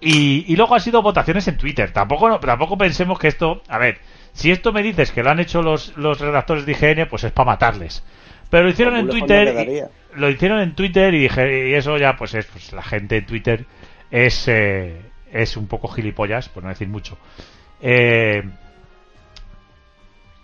Y, 0.00 0.44
y 0.48 0.56
luego 0.56 0.74
ha 0.74 0.80
sido 0.80 1.02
votaciones 1.02 1.48
en 1.48 1.56
Twitter. 1.56 1.90
Tampoco, 1.92 2.28
no- 2.28 2.38
tampoco 2.40 2.76
pensemos 2.76 3.18
que 3.18 3.28
esto. 3.28 3.62
A 3.68 3.78
ver, 3.78 3.98
si 4.32 4.50
esto 4.50 4.72
me 4.72 4.82
dices 4.82 5.10
que 5.10 5.22
lo 5.22 5.30
han 5.30 5.40
hecho 5.40 5.62
los, 5.62 5.96
los 5.96 6.20
redactores 6.20 6.66
de 6.66 6.72
IGN, 6.72 7.08
pues 7.08 7.24
es 7.24 7.32
para 7.32 7.52
matarles. 7.52 8.04
Pero 8.50 8.64
lo 8.64 8.70
hicieron 8.70 8.94
Como 8.94 9.12
en 9.12 9.18
Twitter. 9.18 9.68
y- 9.68 10.18
lo 10.18 10.30
hicieron 10.30 10.60
en 10.60 10.74
Twitter 10.74 11.12
y 11.14 11.20
dije, 11.22 11.68
y 11.70 11.74
eso 11.74 11.96
ya, 11.98 12.16
pues 12.16 12.34
es. 12.34 12.46
Pues 12.46 12.72
la 12.72 12.82
gente 12.82 13.16
en 13.18 13.26
Twitter 13.26 13.64
es. 14.10 14.46
eh, 14.48 15.00
es 15.32 15.56
un 15.56 15.66
poco 15.66 15.88
gilipollas, 15.88 16.48
por 16.48 16.62
no 16.62 16.68
decir 16.68 16.88
mucho. 16.88 17.18
Eh, 17.80 18.42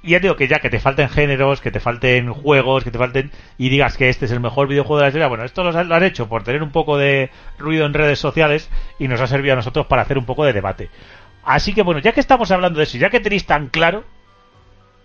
y 0.03 0.11
ya 0.11 0.19
digo 0.19 0.37
que 0.37 0.49
ya 0.49 0.59
que 0.59 0.71
te 0.71 0.81
falten 0.81 1.09
géneros, 1.09 1.61
que 1.61 1.71
te 1.71 1.79
falten 1.79 2.33
juegos, 2.33 2.83
que 2.83 2.91
te 2.91 2.99
falten 2.99 3.31
y 3.57 3.69
digas 3.69 3.97
que 3.97 4.09
este 4.09 4.25
es 4.25 4.33
el 4.33 4.41
mejor 4.41 4.67
videojuego 4.67 4.99
de 4.99 5.03
la 5.03 5.09
historia, 5.09 5.29
bueno, 5.29 5.45
esto 5.45 5.63
lo, 5.63 5.71
lo 5.85 5.95
han 5.95 6.03
hecho 6.03 6.29
por 6.29 6.43
tener 6.43 6.63
un 6.63 6.73
poco 6.73 6.99
de 6.99 7.31
ruido 7.59 7.87
en 7.87 7.95
redes 7.95 8.19
sociales 8.19 8.69
y 8.99 9.07
nos 9.07 9.21
ha 9.21 9.27
servido 9.27 9.53
a 9.53 9.57
nosotros 9.57 9.87
para 9.87 10.03
hacer 10.03 10.19
un 10.19 10.27
poco 10.27 10.45
de 10.45 10.53
debate. 10.53 10.91
Así 11.45 11.73
que 11.73 11.83
bueno, 11.83 12.01
ya 12.01 12.13
que 12.13 12.21
estamos 12.21 12.51
hablando 12.51 12.79
de 12.79 12.85
eso, 12.85 12.99
ya 12.99 13.11
que 13.11 13.21
tenéis 13.21 13.47
tan 13.47 13.69
claro 13.69 14.05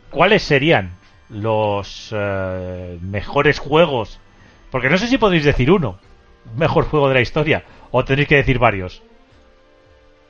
cuáles 0.10 0.42
serían 0.44 0.98
los 1.30 2.14
eh, 2.16 2.98
mejores 3.02 3.60
juegos, 3.60 4.20
porque 4.72 4.90
no 4.90 4.98
sé 4.98 5.08
si 5.08 5.18
podéis 5.18 5.44
decir 5.44 5.72
uno, 5.72 6.00
mejor 6.56 6.86
juego 6.86 7.08
de 7.08 7.16
la 7.16 7.22
historia, 7.22 7.64
o 7.92 8.04
tenéis 8.04 8.28
que 8.28 8.36
decir 8.36 8.60
varios. 8.60 9.04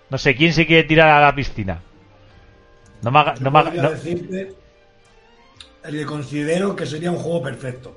No 0.10 0.18
sé, 0.18 0.36
¿quién 0.36 0.54
se 0.54 0.66
quiere 0.66 0.84
tirar 0.84 1.10
a 1.10 1.22
la 1.22 1.36
piscina? 1.36 1.82
No 3.02 3.12
me 3.12 3.20
haga- 3.20 3.36
no 3.40 3.52
me 3.52 3.60
haga- 3.60 3.72
no- 3.72 3.90
decirte 3.92 4.54
el 5.84 5.96
que 6.00 6.06
considero 6.06 6.76
que 6.76 6.86
sería 6.86 7.12
un 7.12 7.18
juego 7.18 7.42
perfecto. 7.44 7.96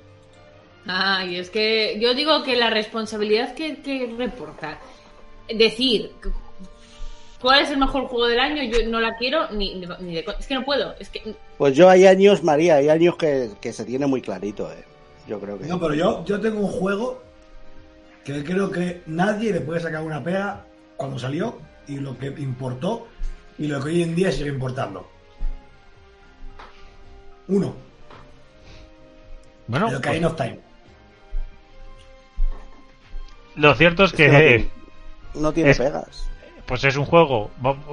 Ah, 0.86 1.24
y 1.24 1.36
es 1.36 1.50
que 1.50 1.98
yo 2.00 2.14
digo 2.14 2.42
que 2.42 2.56
la 2.56 2.70
responsabilidad 2.70 3.54
que, 3.54 3.80
que 3.82 4.12
reporta 4.16 4.78
decir 5.54 6.12
cu- 6.22 6.32
cuál 7.40 7.62
es 7.62 7.70
el 7.70 7.78
mejor 7.78 8.06
juego 8.06 8.26
del 8.26 8.40
año, 8.40 8.62
yo 8.64 8.86
no 8.88 9.00
la 9.00 9.16
quiero 9.16 9.50
ni, 9.50 9.74
ni 10.00 10.14
de 10.14 10.24
co- 10.24 10.34
Es 10.38 10.46
que 10.46 10.54
no 10.54 10.64
puedo. 10.64 10.94
Es 10.98 11.08
que 11.10 11.34
Pues 11.58 11.74
yo 11.76 11.88
hay 11.90 12.06
años, 12.06 12.42
María, 12.42 12.76
hay 12.76 12.88
años 12.88 13.16
que, 13.16 13.50
que 13.60 13.72
se 13.72 13.84
tiene 13.84 14.06
muy 14.06 14.22
clarito, 14.22 14.70
eh. 14.72 14.84
Yo 15.26 15.38
creo 15.38 15.58
que. 15.58 15.66
No, 15.66 15.78
pero 15.80 15.94
yo, 15.94 16.24
yo 16.24 16.40
tengo 16.40 16.60
un 16.60 16.70
juego 16.70 17.22
que 18.24 18.42
creo 18.44 18.70
que 18.70 19.02
nadie 19.06 19.52
le 19.52 19.60
puede 19.60 19.80
sacar 19.80 20.02
una 20.02 20.22
pega 20.22 20.64
cuando 20.96 21.18
salió 21.18 21.58
y 21.88 21.96
lo 21.98 22.16
que 22.18 22.26
importó 22.26 23.06
y 23.58 23.66
lo 23.66 23.80
que 23.82 23.88
hoy 23.90 24.02
en 24.02 24.14
día 24.14 24.30
sigue 24.32 24.48
importando. 24.50 25.08
Uno, 27.48 27.74
Bueno, 29.66 29.88
el 29.88 29.96
Ocarina 29.96 30.28
of 30.28 30.36
Time. 30.36 30.58
lo 33.56 33.74
cierto 33.74 34.04
es 34.04 34.10
Es 34.12 34.16
que 34.16 34.28
no 34.28 34.38
que 34.38 34.44
tiene- 34.46 34.70
no 35.34 35.52
tiene 35.52 35.70
es- 35.70 35.78
pegas. 35.78 36.30
pues 36.66 36.84
es 36.84 36.96
un 36.96 37.04
juego, 37.04 37.50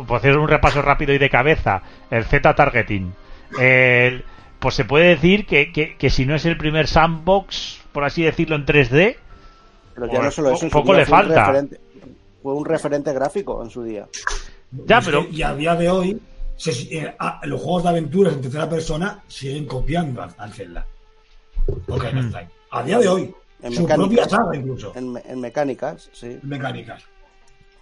por 0.08 0.18
hacer 0.18 0.38
un 0.38 0.48
repaso 0.48 0.82
rápido 0.82 1.14
y 1.14 1.18
de 1.18 1.30
cabeza, 1.30 1.82
el 2.12 2.26
Z 2.26 2.54
Targeting. 2.56 3.14
El- 3.60 4.24
pues 4.60 4.76
se 4.76 4.86
puede 4.86 5.10
decir 5.10 5.46
que, 5.46 5.72
que, 5.72 5.96
que 5.98 6.10
si 6.10 6.26
no 6.26 6.36
es 6.36 6.46
el 6.46 6.58
primer 6.58 6.88
sandbox, 6.88 7.82
por 7.92 8.04
así 8.04 8.24
decirlo, 8.24 8.56
en 8.56 8.66
3D, 8.66 9.18
Pero 9.96 10.06
ya 10.08 10.12
Pues 10.14 10.24
no 10.26 10.32
solo 10.32 10.52
eso, 10.52 10.66
en 10.66 10.70
su 10.72 10.78
poco 10.78 10.92
día 10.94 11.00
le 11.02 11.06
falta. 11.08 11.46
referente- 11.48 11.80
fue 12.44 12.54
un 12.54 12.66
referente 12.66 13.14
gráfico 13.14 13.64
en 13.64 13.70
su 13.72 13.82
día. 13.84 14.08
Ya, 14.72 15.02
pero- 15.02 15.26
y 15.32 15.42
a 15.42 15.54
día 15.56 15.76
de 15.76 15.90
hoy, 15.90 16.22
se- 16.56 16.72
eh, 16.98 17.16
a- 17.20 17.42
los 17.46 17.62
juegos 17.62 17.84
de 17.84 17.90
aventuras 17.90 18.34
en 18.34 18.42
tercera 18.42 18.70
persona 18.70 19.22
siguen 19.28 19.66
copiando 19.66 20.22
al, 20.24 20.34
al 20.38 20.54
Zelda. 20.54 20.86
Of 21.88 22.02
Time. 22.02 22.48
A 22.72 22.84
día 22.84 23.00
de 23.00 23.08
hoy. 23.08 23.34
En 23.62 23.74
su 23.74 23.88
propia 23.88 24.28
saga, 24.30 24.56
incluso. 24.56 24.94
En, 24.96 25.18
en 25.26 25.42
mecánicas, 25.42 26.10
sí. 26.14 26.28
en 26.28 26.40
mecánicas. 26.48 27.04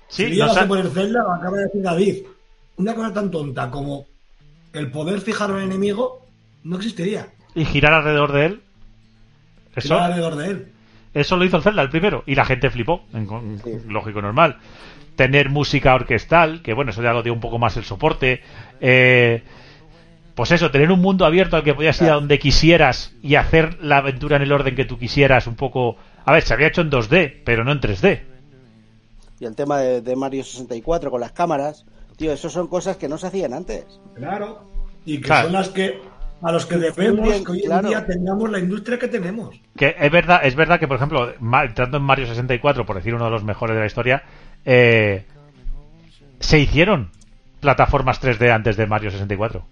Sí, 0.08 0.26
si 0.26 0.30
llegas 0.32 0.56
ha- 0.56 0.62
a 0.64 0.68
poner 0.68 0.88
Zelda, 0.90 1.22
lo 1.24 1.32
acaba 1.34 1.58
de 1.58 1.64
decir 1.66 1.82
David. 1.82 2.16
Una 2.78 2.94
cosa 2.96 3.14
tan 3.14 3.30
tonta 3.32 3.70
como 3.70 4.06
el 4.74 4.90
poder 4.92 5.20
fijar 5.22 5.50
a 5.52 5.54
un 5.56 5.62
enemigo 5.62 6.26
no 6.64 6.78
existiría. 6.78 7.28
y 7.56 7.64
girar 7.66 7.94
alrededor 7.94 8.32
de 8.34 8.46
él. 8.46 8.62
Eso, 9.76 9.88
Girar 9.96 10.04
alrededor 10.12 10.36
de 10.36 10.48
él. 10.48 10.72
eso 11.14 11.36
lo 11.38 11.46
hizo 11.46 11.58
el 11.58 11.64
Zelda 11.64 11.82
el 11.82 11.90
primero 11.90 12.24
y 12.26 12.36
la 12.36 12.46
gente 12.46 12.70
flipó, 12.70 13.04
en- 13.14 13.30
en- 13.30 13.62
Sí. 13.64 13.72
lógico 13.90 14.22
normal. 14.22 14.58
Tener 15.16 15.50
música 15.50 15.96
orquestal, 15.96 16.62
que 16.62 16.74
bueno, 16.74 16.92
eso 16.92 17.02
ya 17.02 17.14
lo 17.14 17.24
dio 17.24 17.34
un 17.34 17.40
poco 17.40 17.58
más 17.60 17.78
el 17.78 17.84
soporte. 17.86 18.42
Eh, 18.82 19.44
pues 20.36 20.52
eso, 20.52 20.70
tener 20.72 20.92
un 20.92 21.00
mundo 21.02 21.26
abierto 21.26 21.56
al 21.56 21.64
que 21.64 21.74
podías 21.74 22.02
ir 22.02 22.10
a 22.10 22.16
donde 22.16 22.40
quisieras 22.40 23.14
y 23.22 23.36
hacer 23.36 23.82
la 23.82 23.98
aventura 23.98 24.36
en 24.36 24.42
el 24.42 24.52
orden 24.52 24.76
que 24.76 24.84
tú 24.86 24.98
quisieras, 25.00 25.48
un 25.48 25.56
poco... 25.56 25.96
A 26.26 26.34
ver, 26.34 26.42
se 26.44 26.54
había 26.54 26.68
hecho 26.68 26.82
en 26.82 26.92
2D, 26.92 27.42
pero 27.46 27.64
no 27.64 27.72
en 27.72 27.80
3D. 27.80 28.22
Y 29.40 29.46
el 29.46 29.56
tema 29.56 29.78
de, 29.80 30.02
de 30.02 30.16
Mario 30.16 30.44
64 30.44 31.10
con 31.12 31.22
las 31.22 31.32
cámaras. 31.32 31.86
Tío, 32.18 32.32
eso 32.34 32.50
son 32.50 32.68
cosas 32.68 32.98
que 32.98 33.08
no 33.08 33.18
se 33.18 33.28
hacían 33.28 33.54
antes. 33.54 33.86
Claro. 34.16 34.64
Y 35.06 35.18
que 35.18 35.24
Claro. 35.28 35.44
son 35.46 35.54
las 35.54 35.70
que 35.70 36.00
a 36.42 36.52
los 36.52 36.66
que 36.66 36.78
debemos 36.78 37.28
Bien, 37.28 37.44
que 37.46 37.52
hoy 37.54 37.60
en 37.62 37.66
claro. 37.68 37.88
día 37.88 38.06
tengamos 38.06 38.50
la 38.50 38.60
industria 38.60 39.00
que 39.00 39.08
tenemos. 39.08 39.56
Que 39.78 39.96
es 39.98 40.12
verdad, 40.12 40.42
es 40.44 40.56
verdad 40.56 40.80
que, 40.80 40.88
por 40.88 40.98
ejemplo, 40.98 41.34
entrando 41.64 41.98
en 41.98 42.04
Mario 42.04 42.28
64, 42.28 42.86
por 42.86 42.96
decir 42.98 43.16
uno 43.16 43.26
de 43.26 43.32
los 43.32 43.44
mejores 43.44 43.74
de 43.76 43.80
la 43.82 43.88
historia, 43.88 44.24
eh, 44.66 45.26
se 46.40 46.60
hicieron 46.60 47.12
plataformas 47.60 48.22
3D 48.22 48.52
antes 48.52 48.78
de 48.78 48.88
Mario 48.88 49.12
64. 49.12 49.66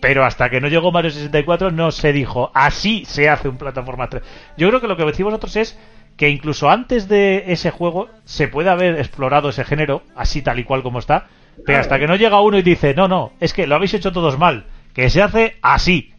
Pero 0.00 0.24
hasta 0.24 0.50
que 0.50 0.60
no 0.60 0.68
llegó 0.68 0.92
Mario 0.92 1.10
64 1.10 1.70
no 1.70 1.90
se 1.90 2.12
dijo, 2.12 2.50
así 2.54 3.04
se 3.06 3.28
hace 3.28 3.48
un 3.48 3.56
plataforma 3.56 4.08
3. 4.08 4.22
Yo 4.56 4.68
creo 4.68 4.80
que 4.80 4.88
lo 4.88 4.96
que 4.96 5.04
decimos 5.04 5.32
nosotros 5.32 5.56
es 5.56 5.78
que 6.16 6.28
incluso 6.28 6.70
antes 6.70 7.08
de 7.08 7.44
ese 7.48 7.70
juego 7.70 8.08
se 8.24 8.48
puede 8.48 8.70
haber 8.70 8.98
explorado 8.98 9.50
ese 9.50 9.64
género, 9.64 10.02
así 10.14 10.42
tal 10.42 10.58
y 10.58 10.64
cual 10.64 10.82
como 10.82 10.98
está, 10.98 11.26
pero 11.64 11.80
hasta 11.80 11.98
que 11.98 12.06
no 12.06 12.16
llega 12.16 12.40
uno 12.40 12.58
y 12.58 12.62
dice, 12.62 12.94
no, 12.94 13.08
no, 13.08 13.32
es 13.40 13.52
que 13.52 13.66
lo 13.66 13.74
habéis 13.74 13.94
hecho 13.94 14.12
todos 14.12 14.38
mal, 14.38 14.64
que 14.94 15.10
se 15.10 15.22
hace 15.22 15.56
así. 15.62 16.12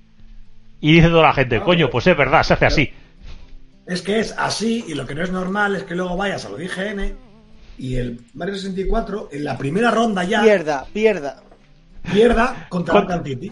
Y 0.79 0.93
dice 0.93 1.09
toda 1.09 1.23
la 1.23 1.33
gente, 1.33 1.59
coño, 1.61 1.89
pues 1.89 2.05
es 2.07 2.17
verdad, 2.17 2.43
se 2.43 2.53
hace 2.53 2.65
así. 2.65 2.93
Es 3.87 4.01
que 4.01 4.19
es 4.19 4.33
así 4.37 4.83
y 4.87 4.93
lo 4.95 5.05
que 5.05 5.15
no 5.15 5.23
es 5.23 5.31
normal 5.31 5.75
es 5.75 5.83
que 5.83 5.95
luego 5.95 6.17
vayas 6.17 6.45
a 6.45 6.49
lo 6.49 6.57
de 6.57 6.65
IGN 6.65 7.15
y 7.77 7.95
el 7.95 8.19
Mario 8.33 8.55
64 8.55 9.29
en 9.31 9.43
la 9.43 9.57
primera 9.57 9.91
ronda 9.91 10.23
ya 10.23 10.41
Pierda, 10.41 10.85
pierda. 10.91 11.41
pierda 12.11 12.65
contra 12.69 12.93
Con- 12.93 13.03
Arkham 13.03 13.23
City. 13.23 13.51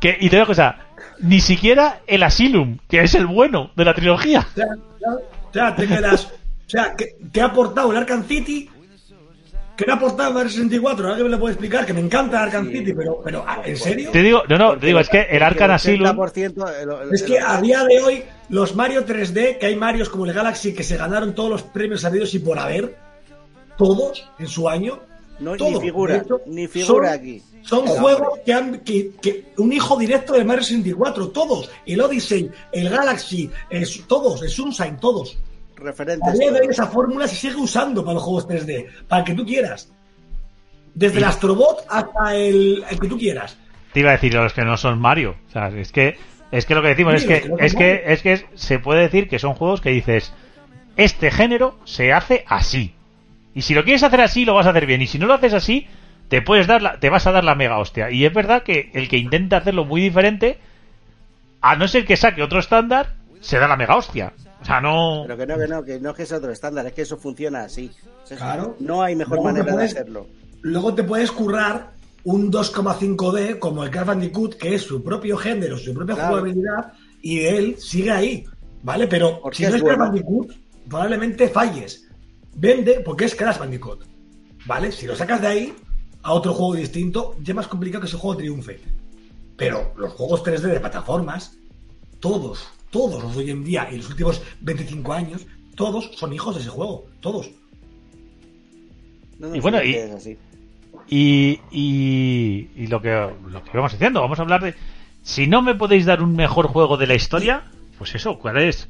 Que, 0.00 0.16
y 0.20 0.28
te 0.30 0.36
digo 0.36 0.46
cosa, 0.46 0.76
ni 1.18 1.40
siquiera 1.40 2.00
el 2.06 2.22
Asylum, 2.22 2.78
que 2.88 3.02
es 3.02 3.14
el 3.16 3.26
bueno 3.26 3.72
de 3.74 3.84
la 3.84 3.94
trilogía. 3.94 4.46
O 4.52 4.54
sea, 4.54 4.66
o 5.08 5.52
sea, 5.52 5.74
te 5.76 5.86
quedas. 5.88 6.26
O 6.26 6.70
sea, 6.70 6.94
que, 6.96 7.16
que 7.32 7.40
ha 7.40 7.46
aportado 7.46 7.90
el 7.90 7.96
Arkham 7.96 8.22
City. 8.24 8.70
¿Qué 9.76 9.86
le 9.86 9.92
el 9.92 10.34
Mario 10.34 10.48
64? 10.50 11.08
¿Alguien 11.08 11.24
me 11.26 11.30
lo 11.30 11.40
puede 11.40 11.54
explicar? 11.54 11.84
Que 11.84 11.92
me 11.92 12.00
encanta 12.00 12.42
Arkham 12.42 12.66
Sí. 12.68 12.78
City, 12.78 12.92
pero, 12.94 13.20
pero 13.24 13.44
ah, 13.46 13.60
¿en 13.64 13.76
serio? 13.76 14.10
Te 14.12 14.22
digo, 14.22 14.42
no, 14.48 14.56
no, 14.56 14.78
te 14.78 14.86
digo, 14.86 15.00
es 15.00 15.08
que 15.08 15.22
el 15.22 15.42
Arkham 15.42 15.72
Asylum, 15.72 16.06
80%, 16.06 16.68
el- 16.80 17.08
el- 17.08 17.14
Es 17.14 17.22
que 17.24 17.40
a 17.40 17.60
día 17.60 17.82
de 17.84 18.00
hoy, 18.00 18.22
los 18.50 18.76
Mario 18.76 19.04
3D, 19.04 19.58
que 19.58 19.66
hay 19.66 19.74
Marios 19.76 20.08
como 20.08 20.26
el 20.26 20.32
Galaxy 20.32 20.72
que 20.74 20.84
se 20.84 20.96
ganaron 20.96 21.34
todos 21.34 21.50
los 21.50 21.62
premios 21.62 22.04
habidos 22.04 22.32
y 22.34 22.38
por 22.38 22.58
haber, 22.58 22.96
todos 23.76 24.28
en 24.38 24.46
su 24.46 24.68
año, 24.68 25.00
No, 25.40 25.56
todo. 25.56 25.70
ni 25.70 25.80
figura, 25.80 26.16
hecho, 26.18 26.40
ni 26.46 26.68
figura 26.68 27.08
son- 27.08 27.18
aquí. 27.18 27.42
Son 27.62 27.86
juegos 27.86 28.40
que 28.44 28.52
han. 28.52 28.80
Que, 28.80 29.12
que 29.22 29.46
un 29.56 29.72
hijo 29.72 29.96
directo 29.96 30.34
de 30.34 30.44
Mario 30.44 30.62
64, 30.62 31.28
todos. 31.28 31.70
El 31.86 31.98
Odyssey, 32.02 32.50
el 32.70 32.90
Galaxy, 32.90 33.50
es, 33.70 34.02
todos, 34.06 34.42
el 34.42 34.50
Sunshine, 34.50 34.98
todos. 35.00 35.38
A 35.80 35.84
Referentes. 35.84 36.38
día 36.38 36.52
de 36.52 36.60
hoy 36.60 36.66
esa 36.70 36.86
fórmula 36.86 37.28
se 37.28 37.36
sigue 37.36 37.56
usando 37.56 38.04
para 38.04 38.14
los 38.14 38.22
juegos 38.22 38.48
3D, 38.48 39.06
para 39.08 39.20
el 39.20 39.26
que 39.26 39.34
tú 39.34 39.44
quieras. 39.44 39.92
Desde 40.94 41.18
el 41.18 41.24
Astrobot 41.24 41.84
hasta 41.88 42.36
el, 42.36 42.84
el 42.88 43.00
que 43.00 43.08
tú 43.08 43.18
quieras. 43.18 43.58
te 43.92 44.00
iba 44.00 44.10
a 44.10 44.12
decir 44.12 44.34
los 44.34 44.52
que 44.52 44.64
no 44.64 44.76
son 44.76 45.00
Mario. 45.00 45.36
O 45.48 45.50
sea, 45.50 45.68
es 45.68 45.90
que, 45.92 46.16
es 46.52 46.66
que 46.66 46.74
lo 46.74 46.82
que 46.82 46.88
decimos 46.88 47.14
Sí, 47.14 47.18
es 47.18 47.26
que, 47.26 47.42
que 47.42 47.48
no 47.48 47.56
son 47.56 47.64
es 47.64 47.74
que, 47.74 48.02
es 48.06 48.22
que 48.22 48.46
se 48.54 48.78
puede 48.78 49.02
decir 49.02 49.28
que 49.28 49.38
son 49.38 49.54
juegos 49.54 49.80
que 49.80 49.90
dices, 49.90 50.32
este 50.96 51.30
género 51.30 51.78
se 51.84 52.12
hace 52.12 52.44
así. 52.48 52.94
Y 53.54 53.62
si 53.62 53.74
lo 53.74 53.84
quieres 53.84 54.02
hacer 54.02 54.20
así, 54.20 54.44
lo 54.44 54.54
vas 54.54 54.66
a 54.66 54.70
hacer 54.70 54.86
bien. 54.86 55.02
Y 55.02 55.06
si 55.06 55.18
no 55.18 55.26
lo 55.26 55.34
haces 55.34 55.54
así, 55.54 55.86
te 56.28 56.42
puedes 56.42 56.66
dar 56.66 56.82
la, 56.82 56.98
te 56.98 57.10
vas 57.10 57.26
a 57.26 57.32
dar 57.32 57.44
la 57.44 57.54
mega 57.54 57.78
hostia. 57.78 58.10
Y 58.10 58.24
es 58.24 58.32
verdad 58.32 58.62
que 58.62 58.90
el 58.94 59.08
que 59.08 59.16
intenta 59.16 59.58
hacerlo 59.58 59.84
muy 59.84 60.00
diferente, 60.00 60.58
a 61.60 61.76
no 61.76 61.86
ser 61.88 62.04
que 62.04 62.16
saque 62.16 62.42
otro 62.42 62.58
estándar, 62.58 63.14
se 63.40 63.58
da 63.58 63.68
la 63.68 63.76
mega 63.76 63.96
hostia. 63.96 64.32
O 64.64 64.66
sea, 64.66 64.80
no. 64.80 65.22
Pero 65.26 65.36
que 65.36 65.46
no, 65.46 65.58
que 65.58 65.68
no, 65.68 65.84
que 65.84 66.00
no 66.00 66.10
es 66.10 66.16
que 66.16 66.26
sea 66.26 66.38
otro 66.38 66.50
estándar, 66.50 66.86
es 66.86 66.92
que 66.94 67.02
eso 67.02 67.16
funciona 67.18 67.64
así. 67.64 67.90
O 68.22 68.26
sea, 68.26 68.36
Claro. 68.38 68.76
No 68.80 69.02
hay 69.02 69.14
mejor 69.14 69.34
Luego 69.36 69.44
manera 69.50 69.72
puedes- 69.72 69.94
de 69.94 70.00
hacerlo. 70.00 70.26
Luego 70.62 70.94
te 70.94 71.04
puedes 71.04 71.30
currar 71.30 71.92
un 72.24 72.50
2,5D 72.50 73.58
como 73.58 73.84
el 73.84 73.90
Crash 73.90 74.06
Bandicoot, 74.06 74.54
que 74.56 74.74
es 74.74 74.82
su 74.82 75.02
propio 75.04 75.36
género, 75.36 75.76
su 75.78 75.92
propia 75.92 76.14
Claro. 76.14 76.30
jugabilidad, 76.30 76.92
y 77.20 77.40
él 77.40 77.76
sigue 77.78 78.10
ahí, 78.10 78.44
¿vale? 78.82 79.06
Pero 79.06 79.42
si 79.52 79.64
no 79.64 79.68
es 79.68 79.74
es 79.76 79.82
Crash 79.82 79.96
bueno. 79.98 80.04
Bandicoot, 80.06 80.52
probablemente 80.88 81.48
falles. 81.48 82.08
Vende 82.56 83.00
porque 83.04 83.26
es 83.26 83.34
Crash 83.34 83.58
Bandicoot, 83.58 84.04
¿vale? 84.64 84.90
Si 84.92 85.06
lo 85.06 85.14
sacas 85.14 85.42
de 85.42 85.46
ahí 85.48 85.74
a 86.22 86.32
otro 86.32 86.54
juego 86.54 86.74
distinto, 86.74 87.36
ya 87.42 87.52
es 87.52 87.56
más 87.56 87.68
complicado 87.68 88.00
que 88.00 88.06
ese 88.08 88.16
juego 88.16 88.38
triunfe. 88.38 88.80
Pero 89.58 89.92
los 89.96 90.12
juegos 90.14 90.42
3D 90.42 90.68
de 90.72 90.80
plataformas, 90.80 91.58
todos, 92.20 92.66
todos 92.94 93.20
los 93.24 93.34
de 93.34 93.42
hoy 93.42 93.50
en 93.50 93.64
día 93.64 93.88
y 93.90 93.96
los 93.96 94.08
últimos 94.08 94.40
25 94.60 95.12
años, 95.12 95.44
todos 95.74 96.12
son 96.14 96.32
hijos 96.32 96.54
de 96.54 96.60
ese 96.60 96.70
juego, 96.70 97.06
todos. 97.20 97.50
No, 99.40 99.48
no, 99.48 99.56
Y 99.56 99.60
bueno, 99.60 99.80
sí, 99.80 99.88
y- 99.90 99.94
es 99.96 100.10
así. 100.12 100.38
Y, 101.08 101.60
y, 101.72 102.68
y 102.76 102.86
lo 102.86 103.02
que 103.02 103.10
lo 103.10 103.64
que 103.64 103.76
vamos 103.76 103.90
diciendo, 103.92 104.20
vamos 104.20 104.38
a 104.38 104.42
hablar 104.42 104.62
de 104.62 104.74
si 105.22 105.48
no 105.48 105.60
me 105.60 105.74
podéis 105.74 106.06
dar 106.06 106.22
un 106.22 106.36
mejor 106.36 106.68
juego 106.68 106.96
de 106.96 107.08
la 107.08 107.14
historia, 107.16 107.64
pues 107.98 108.14
eso, 108.14 108.38
¿cuáles 108.38 108.88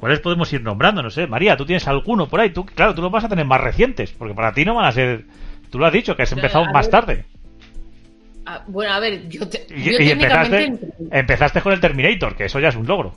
cuáles 0.00 0.20
podemos 0.20 0.50
ir 0.54 0.62
nombrando? 0.62 1.02
No 1.02 1.10
sé, 1.10 1.26
María, 1.26 1.56
tú 1.58 1.66
tienes 1.66 1.86
alguno 1.88 2.26
por 2.26 2.40
ahí, 2.40 2.50
tú 2.50 2.64
claro, 2.64 2.94
tú 2.94 3.02
lo 3.02 3.10
vas 3.10 3.24
a 3.24 3.28
tener 3.28 3.44
más 3.44 3.60
recientes, 3.60 4.12
porque 4.12 4.34
para 4.34 4.54
ti 4.54 4.64
no 4.64 4.74
van 4.74 4.86
a 4.86 4.92
ser 4.92 5.26
tú 5.70 5.78
lo 5.78 5.84
has 5.86 5.92
dicho 5.92 6.16
que 6.16 6.22
has 6.22 6.32
empezado 6.32 6.64
a 6.64 6.72
más 6.72 6.86
ver. 6.86 6.90
tarde. 6.90 7.24
Ah, 8.46 8.62
bueno, 8.66 8.92
a 8.94 9.00
ver, 9.00 9.28
yo, 9.28 9.46
te- 9.48 9.66
Y, 9.68 9.82
yo 9.84 9.92
y 9.92 9.96
técnicamente 10.08 10.64
empezaste 10.64 11.18
empezaste 11.18 11.60
con 11.60 11.72
el 11.74 11.80
Terminator, 11.80 12.34
que 12.34 12.44
eso 12.46 12.60
ya 12.60 12.68
es 12.68 12.76
un 12.76 12.86
logro. 12.86 13.14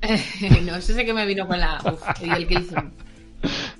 no, 0.62 0.76
ese 0.76 0.94
sé 0.94 1.04
que 1.04 1.12
me 1.12 1.26
vino 1.26 1.46
con 1.46 1.58
la. 1.58 1.80
Uf, 1.84 2.22
y 2.22 2.30
el 2.30 2.46
Killzone. 2.46 2.90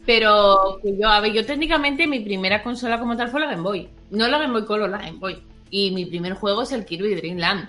Pero 0.05 0.79
que 0.83 0.97
yo, 0.97 1.09
a 1.09 1.21
ver, 1.21 1.33
yo 1.33 1.45
técnicamente 1.45 2.07
mi 2.07 2.21
primera 2.21 2.63
consola 2.63 2.99
como 2.99 3.17
tal 3.17 3.31
fue 3.31 3.41
la 3.41 3.51
Game 3.51 3.63
Boy. 3.63 3.89
No 4.11 4.27
la 4.29 4.39
Game 4.39 4.53
Boy 4.53 4.65
Color, 4.65 4.91
la 4.91 4.99
Game 4.99 5.19
Boy. 5.19 5.43
Y 5.71 5.91
mi 5.91 6.07
primer 6.07 6.35
juego 6.35 6.63
es 6.63 6.73
el 6.73 6.85
Kirby 6.85 7.15
Dream 7.15 7.39
Land. 7.39 7.69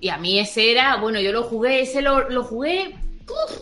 Y 0.00 0.08
a 0.08 0.18
mí 0.18 0.38
ese 0.38 0.72
era, 0.72 0.96
bueno, 0.96 1.20
yo 1.20 1.32
lo 1.32 1.44
jugué, 1.44 1.80
ese 1.80 2.02
lo, 2.02 2.28
lo 2.28 2.42
jugué 2.44 2.94
uf, 3.28 3.60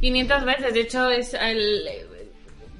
500 0.00 0.44
veces. 0.44 0.74
De 0.74 0.80
hecho, 0.80 1.10
es 1.10 1.34
el, 1.34 1.82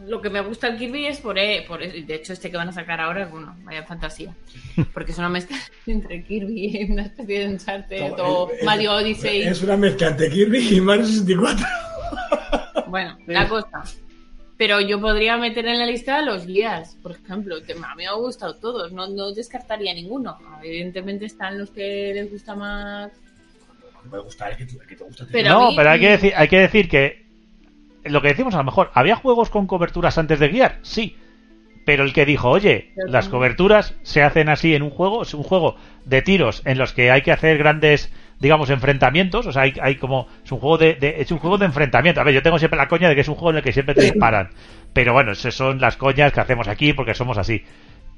lo 0.07 0.20
que 0.20 0.30
me 0.30 0.40
gusta 0.40 0.68
el 0.68 0.78
Kirby 0.78 1.07
es 1.07 1.18
por, 1.18 1.38
e- 1.38 1.64
por 1.68 1.80
de 1.80 2.14
hecho 2.14 2.32
este 2.32 2.51
que 2.51 2.57
van 2.57 2.68
a 2.68 2.72
sacar 2.72 3.01
ahora, 3.01 3.26
bueno, 3.26 3.55
vaya 3.64 3.82
fantasía. 3.84 4.34
Porque 4.94 5.12
es 5.12 5.18
una 5.18 5.28
mezcla 5.28 5.57
entre 5.86 6.22
Kirby 6.24 6.76
y 6.78 6.90
una 6.92 7.03
especie 7.03 7.40
de 7.40 7.48
Uncharted 7.48 8.12
o 8.18 8.51
Es- 8.51 8.64
Mario 8.64 8.92
Odyssey. 8.94 9.42
Es 9.42 9.62
una 9.62 9.76
mezcla 9.76 10.09
entre 10.09 10.30
Kirby 10.30 10.76
y 10.76 10.80
Mario 10.80 11.07
64. 11.07 11.66
Bueno, 12.88 13.16
la 13.26 13.48
cosa. 13.48 13.82
Pero 14.57 14.78
yo 14.80 15.01
podría 15.01 15.38
meter 15.38 15.66
en 15.66 15.78
la 15.78 15.86
lista 15.86 16.20
los 16.20 16.46
guías, 16.46 16.96
por 17.03 17.12
ejemplo, 17.12 17.57
que 17.64 17.72
a 17.72 17.76
mí 17.76 17.82
me 17.96 18.07
han 18.07 18.16
gustado 18.18 18.57
todos, 18.57 18.92
no, 18.92 19.07
no 19.09 19.32
descartaría 19.32 19.94
ninguno. 19.94 20.36
Evidentemente 20.62 21.24
están 21.24 21.59
los 21.59 21.70
que 21.70 22.12
les 22.14 22.30
gusta 22.30 22.55
más. 22.55 23.11
Me 24.11 24.18
gusta 24.18 24.48
el 24.51 24.57
que, 24.59 24.66
te- 24.66 24.76
el 24.82 24.86
que 24.86 24.96
te 24.96 25.05
gusta. 25.05 25.26
Pero 25.32 25.48
no, 25.51 25.70
mí- 25.70 25.76
pero 25.76 25.90
hay 25.90 26.01
que 26.01 26.11
decir, 26.11 26.32
hay 26.36 26.48
que 26.48 26.59
decir 26.59 26.88
que 26.90 27.30
lo 28.05 28.22
que 28.22 28.28
decimos 28.28 28.55
a 28.55 28.59
lo 28.59 28.64
mejor, 28.64 28.90
¿había 28.94 29.16
juegos 29.16 29.51
con 29.51 29.66
coberturas 29.66 30.18
antes 30.18 30.38
de 30.38 30.48
guiar? 30.48 30.78
Sí. 30.82 31.16
Pero 31.86 32.05
el 32.05 32.12
que 32.12 32.26
dijo, 32.26 32.51
oye, 32.51 32.92
las 33.07 33.28
coberturas 33.28 33.94
se 34.03 34.22
hacen 34.22 34.48
así 34.48 34.74
en 34.74 34.82
un 34.82 34.90
juego, 34.90 35.22
es 35.22 35.34
un 35.34 35.42
juego 35.42 35.76
de 36.05 36.22
tiros 36.22 36.62
en 36.66 36.78
los 36.78 36.92
que 36.92 37.11
hay 37.11 37.22
que 37.22 37.32
hacer 37.32 37.59
grandes, 37.59 38.12
digamos, 38.38 38.70
enfrentamientos, 38.70 39.46
o 39.46 39.53
sea, 39.53 39.62
hay, 39.62 39.74
hay 39.80 39.96
como, 39.96 40.28
es 40.44 40.53
un 40.53 40.59
juego 40.61 40.78
de, 40.78 40.94
de- 40.94 41.16
es 41.20 41.32
un 41.32 41.38
juego 41.38 41.59
de 41.59 41.64
enfrentamiento. 41.66 42.20
A 42.20 42.24
ver, 42.24 42.34
yo 42.34 42.42
tengo 42.42 42.59
siempre 42.59 42.76
la 42.78 42.86
coña 42.86 43.09
de 43.09 43.14
que 43.14 43.22
es 43.22 43.28
un 43.28 43.34
juego 43.34 43.51
en 43.51 43.57
el 43.57 43.62
que 43.62 43.72
siempre 43.72 43.94
te 43.94 44.03
disparan. 44.05 44.51
Pero 44.92 45.12
bueno, 45.14 45.32
esas 45.32 45.55
son 45.55 45.80
las 45.80 45.96
coñas 45.96 46.32
que 46.32 46.40
hacemos 46.40 46.68
aquí 46.68 46.92
porque 46.92 47.14
somos 47.14 47.38
así. 47.38 47.64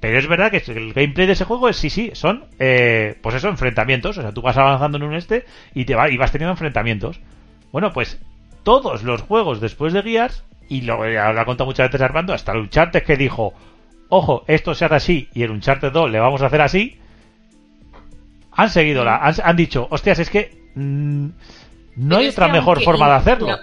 Pero 0.00 0.18
es 0.18 0.26
verdad 0.26 0.50
que 0.50 0.62
el 0.72 0.92
gameplay 0.92 1.26
de 1.28 1.34
ese 1.34 1.44
juego 1.44 1.68
es 1.68 1.76
sí, 1.76 1.88
sí, 1.88 2.10
son, 2.14 2.46
eh, 2.58 3.16
pues 3.22 3.36
eso, 3.36 3.48
enfrentamientos. 3.48 4.18
O 4.18 4.22
sea, 4.22 4.32
tú 4.32 4.42
vas 4.42 4.56
avanzando 4.56 4.98
en 4.98 5.04
un 5.04 5.14
este 5.14 5.44
y, 5.74 5.84
te 5.84 5.94
va, 5.94 6.10
y 6.10 6.16
vas 6.16 6.32
teniendo 6.32 6.50
enfrentamientos. 6.52 7.20
Bueno, 7.70 7.92
pues 7.92 8.20
todos 8.62 9.02
los 9.02 9.22
juegos 9.22 9.60
después 9.60 9.92
de 9.92 10.02
Gears, 10.02 10.44
y 10.68 10.82
lo, 10.82 11.04
lo 11.04 11.40
ha 11.40 11.44
contado 11.44 11.66
muchas 11.66 11.88
veces 11.88 12.00
Armando, 12.02 12.32
hasta 12.32 12.52
el 12.52 12.58
Uncharted 12.58 13.02
que 13.02 13.16
dijo, 13.16 13.52
ojo, 14.08 14.44
esto 14.46 14.74
se 14.74 14.84
hace 14.84 14.94
así 14.94 15.28
y 15.34 15.42
el 15.42 15.50
Uncharted 15.50 15.92
2 15.92 16.10
le 16.10 16.18
vamos 16.20 16.42
a 16.42 16.46
hacer 16.46 16.60
así, 16.60 16.98
han 18.52 18.70
seguido 18.70 19.04
la, 19.04 19.16
han, 19.16 19.34
han 19.42 19.56
dicho, 19.56 19.86
hostias, 19.90 20.18
es 20.18 20.30
que 20.30 20.70
mm, 20.74 21.26
no 21.96 22.16
hay 22.16 22.28
otra 22.28 22.48
mejor 22.48 22.82
forma 22.82 23.06
de 23.08 23.14
hacerlo. 23.14 23.48
no. 23.48 23.56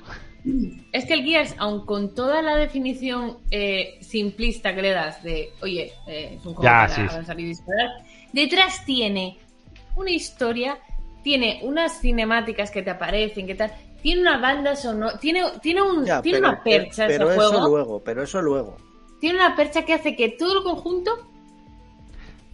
Es 0.94 1.06
que 1.06 1.14
el 1.14 1.24
Gears, 1.24 1.54
aun 1.60 1.86
con 1.86 2.16
toda 2.16 2.42
la 2.42 2.56
definición 2.56 3.38
eh, 3.52 3.98
simplista 4.02 4.74
que 4.74 4.82
le 4.82 4.92
das 4.92 5.22
de, 5.22 5.50
oye, 5.62 5.92
eh, 6.08 6.38
es 6.40 6.46
un 6.46 6.54
juego 6.56 6.64
Ya, 6.64 6.70
para 6.72 6.88
sí, 6.88 7.02
sí. 7.02 7.08
avanzar 7.10 7.40
y 7.40 7.44
disparar, 7.46 7.90
detrás 8.32 8.86
tiene 8.86 9.38
una 9.98 10.12
historia, 10.12 10.80
tiene 11.24 11.60
unas 11.64 12.00
cinemáticas 12.00 12.72
que 12.72 12.82
te 12.82 12.90
aparecen, 12.90 13.46
que 13.48 13.56
tal, 13.56 13.72
tiene 14.02 14.22
una 14.22 14.38
banda 14.40 14.76
sonora, 14.76 15.18
tiene, 15.20 15.44
tiene, 15.62 15.82
un, 15.82 16.06
Ya, 16.06 16.22
tiene 16.22 16.40
pero, 16.40 16.50
una 16.52 16.64
percha 16.64 17.08
pero 17.08 17.30
ese 17.32 17.36
eso 17.36 17.50
juego, 17.52 17.68
luego, 17.68 18.02
pero 18.04 18.24
eso 18.24 18.42
luego. 18.42 18.78
tiene 19.20 19.38
una 19.40 19.56
percha 19.56 19.84
que 19.84 19.94
hace 19.94 20.16
que 20.16 20.30
todo 20.30 20.58
el 20.60 20.64
conjunto 20.64 21.12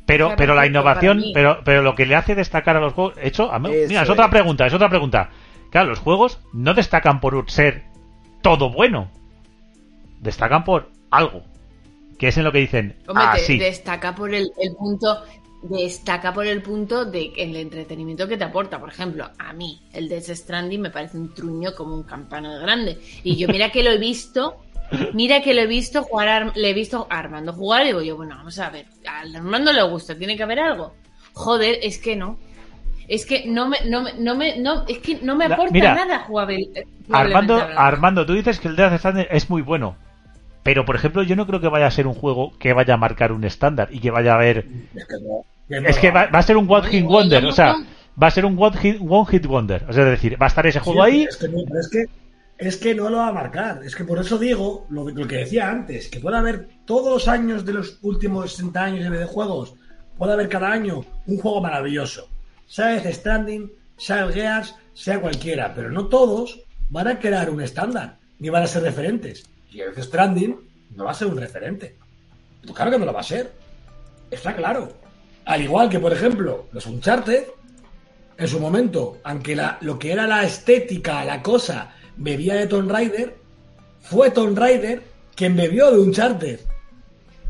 Pero, 0.06 0.34
pero 0.38 0.54
la 0.56 0.68
innovación, 0.68 1.24
pero, 1.34 1.60
pero 1.64 1.82
lo 1.82 1.96
que 1.96 2.06
le 2.06 2.16
hace 2.16 2.36
destacar 2.36 2.78
a 2.78 2.80
los 2.80 2.94
juegos, 2.94 3.16
hecho, 3.22 3.52
a 3.52 3.58
mí- 3.60 3.72
Eso 3.74 3.90
mira, 3.90 4.04
es 4.04 4.10
otra 4.10 4.30
pregunta, 4.30 4.66
es 4.68 4.74
otra 4.74 4.90
pregunta. 4.90 5.30
Claro, 5.72 5.90
los 5.90 6.00
juegos 6.00 6.40
no 6.54 6.74
destacan 6.76 7.20
por 7.20 7.50
ser 7.50 7.84
todo 8.42 8.70
bueno, 8.72 9.10
destacan 10.22 10.64
por 10.64 10.90
algo, 11.10 11.42
que 12.20 12.28
es 12.28 12.38
en 12.38 12.44
lo 12.44 12.52
que 12.52 12.60
dicen, 12.60 12.96
Hombre, 13.08 13.26
ah, 13.28 13.34
te- 13.36 13.42
sí, 13.42 13.58
destaca 13.58 14.14
por 14.14 14.34
el, 14.34 14.52
el 14.60 14.76
punto 14.76 15.24
destaca 15.70 16.34
por 16.34 16.46
el 16.46 16.62
punto 16.62 17.06
de 17.06 17.34
el 17.38 17.56
entretenimiento 17.56 18.28
que 18.28 18.38
te 18.38 18.44
aporta. 18.44 18.80
Por 18.80 18.90
ejemplo, 18.90 19.30
a 19.38 19.54
mí 19.54 19.82
el 19.94 20.08
Death 20.10 20.30
Stranding 20.30 20.82
me 20.82 20.90
parece 20.90 21.18
un 21.18 21.34
truño 21.34 21.74
como 21.76 21.96
un 21.96 22.04
campano 22.04 22.54
de 22.54 22.62
grande. 22.62 23.00
Y 23.24 23.36
yo 23.36 23.48
mira 23.48 23.72
que 23.72 23.84
lo 23.84 23.92
he 23.92 23.98
visto, 23.98 24.58
mira 25.14 25.42
que 25.42 25.54
lo 25.54 25.62
he 25.62 25.68
visto 25.68 26.04
jugar, 26.04 26.52
le 26.56 26.70
he 26.70 26.74
visto 26.74 27.08
a 27.10 27.20
Armando 27.20 27.54
jugar 27.54 27.84
y 27.84 27.88
digo 27.88 28.02
yo, 28.02 28.16
bueno, 28.18 28.36
vamos 28.36 28.60
a 28.60 28.70
ver, 28.70 28.86
a 29.08 29.22
Armando 29.22 29.72
le 29.74 29.84
gusta, 29.84 30.18
tiene 30.18 30.38
que 30.38 30.44
haber 30.44 30.60
algo. 30.60 30.94
Joder, 31.34 31.80
es 31.82 31.98
que 31.98 32.16
no. 32.16 32.38
Es 33.08 33.26
que 33.26 33.46
no 33.46 33.68
me, 33.68 33.78
no 33.86 34.02
me, 34.02 34.14
no 34.14 34.36
me, 34.36 34.58
no, 34.58 34.84
es 34.88 34.98
que 34.98 35.20
no 35.22 35.36
me 35.36 35.46
aporta 35.46 35.72
mira, 35.72 35.94
nada 35.94 36.26
eh, 36.50 36.86
Armando, 37.12 37.54
hablando. 37.56 37.80
Armando, 37.80 38.26
tú 38.26 38.34
dices 38.34 38.60
que 38.60 38.68
el 38.68 38.76
Death 38.76 38.98
Stranding 38.98 39.28
es 39.30 39.50
muy 39.50 39.62
bueno. 39.62 39.96
Pero, 40.66 40.84
por 40.84 40.96
ejemplo, 40.96 41.22
yo 41.22 41.36
no 41.36 41.46
creo 41.46 41.62
que 41.62 41.68
vaya 41.68 41.86
a 41.86 41.92
ser 41.92 42.08
un 42.08 42.16
juego 42.16 42.58
que 42.58 42.74
vaya 42.74 42.96
a 42.96 42.98
marcar 42.98 43.32
un 43.32 43.44
estándar 43.44 43.90
y 43.92 44.00
que 44.00 44.10
vaya 44.10 44.32
a 44.32 44.36
haber... 44.38 44.66
Es 45.70 45.98
que 45.98 46.12
va, 46.12 46.28
va 46.28 46.40
a 46.40 46.44
ser 46.44 46.58
un 46.58 46.70
One 46.70 46.88
Hit 46.90 47.06
Wonder, 47.06 47.46
o 47.46 47.52
sea, 47.52 47.76
va 48.22 48.28
a 48.28 48.32
ser 48.32 48.46
un 48.46 48.56
One 48.58 48.78
Hit, 48.78 48.98
one 49.02 49.26
hit 49.26 49.46
Wonder. 49.46 49.86
O 49.90 49.94
sea, 49.94 50.04
es 50.04 50.12
decir, 50.12 50.40
va 50.42 50.46
a 50.46 50.50
estar 50.50 50.66
ese 50.68 50.80
juego 50.80 51.06
Sí, 51.06 51.12
ahí... 51.12 51.24
Es 51.24 51.38
que, 51.38 51.48
no, 51.48 51.58
pero 51.68 51.80
es 51.80 51.90
que 51.90 52.06
es 52.58 52.78
que 52.78 52.96
no 52.96 53.10
lo 53.10 53.18
va 53.18 53.28
a 53.28 53.34
marcar. 53.34 53.82
Es 53.84 53.96
que 53.96 54.06
por 54.06 54.20
eso 54.20 54.38
digo 54.38 54.86
lo, 54.90 55.10
lo 55.10 55.28
que 55.28 55.38
decía 55.38 55.70
antes, 55.70 56.08
que 56.08 56.20
puede 56.20 56.38
haber 56.38 56.70
todos 56.86 57.12
los 57.12 57.28
años 57.28 57.66
de 57.66 57.74
los 57.74 58.00
últimos 58.02 58.52
60 58.52 58.84
años 58.84 59.04
de 59.04 59.10
videojuegos, 59.10 59.76
puede 60.18 60.34
haber 60.34 60.50
cada 60.50 60.72
año 60.72 61.06
un 61.28 61.38
juego 61.38 61.62
maravilloso. 61.62 62.30
Sea 62.68 62.88
Death 62.88 63.14
Stranding, 63.14 63.72
sea 63.98 64.24
el 64.24 64.34
Gears, 64.34 64.76
sea 64.94 65.20
cualquiera, 65.20 65.74
pero 65.74 65.92
no 65.92 66.08
todos 66.08 66.62
van 66.90 67.08
a 67.08 67.20
crear 67.20 67.50
un 67.50 67.62
estándar, 67.62 68.18
ni 68.40 68.50
van 68.50 68.64
a 68.64 68.68
ser 68.68 68.84
referentes. 68.84 69.46
Y 69.72 69.82
el 69.82 69.94
Death 69.94 70.06
Stranding 70.06 70.58
no 70.96 71.06
va 71.06 71.12
a 71.12 71.16
ser 71.16 71.28
un 71.28 71.38
referente. 71.38 71.96
Pues 72.62 72.74
claro 72.74 72.92
que 72.92 73.00
no 73.00 73.06
lo 73.06 73.14
va 73.14 73.20
a 73.20 73.24
ser. 73.24 73.52
Está 74.32 74.56
claro. 74.56 75.05
Al 75.46 75.62
igual 75.62 75.90
que, 75.90 76.00
por 76.00 76.12
ejemplo, 76.12 76.68
los 76.72 76.86
Uncharted, 76.88 77.46
en 78.38 78.48
su 78.48 78.60
momento, 78.60 79.20
aunque 79.24 79.58
lo 79.82 80.00
que 80.00 80.12
era 80.12 80.28
la 80.28 80.44
estética, 80.44 81.24
la 81.24 81.42
cosa, 81.42 81.94
bebía 82.18 82.56
de 82.56 82.68
Tomb 82.68 82.90
Raider, 82.90 83.36
fue 84.02 84.32
Tomb 84.32 84.58
Raider 84.58 85.02
quien 85.36 85.56
bebió 85.56 85.92
de 85.92 86.00
Uncharted. 86.00 86.60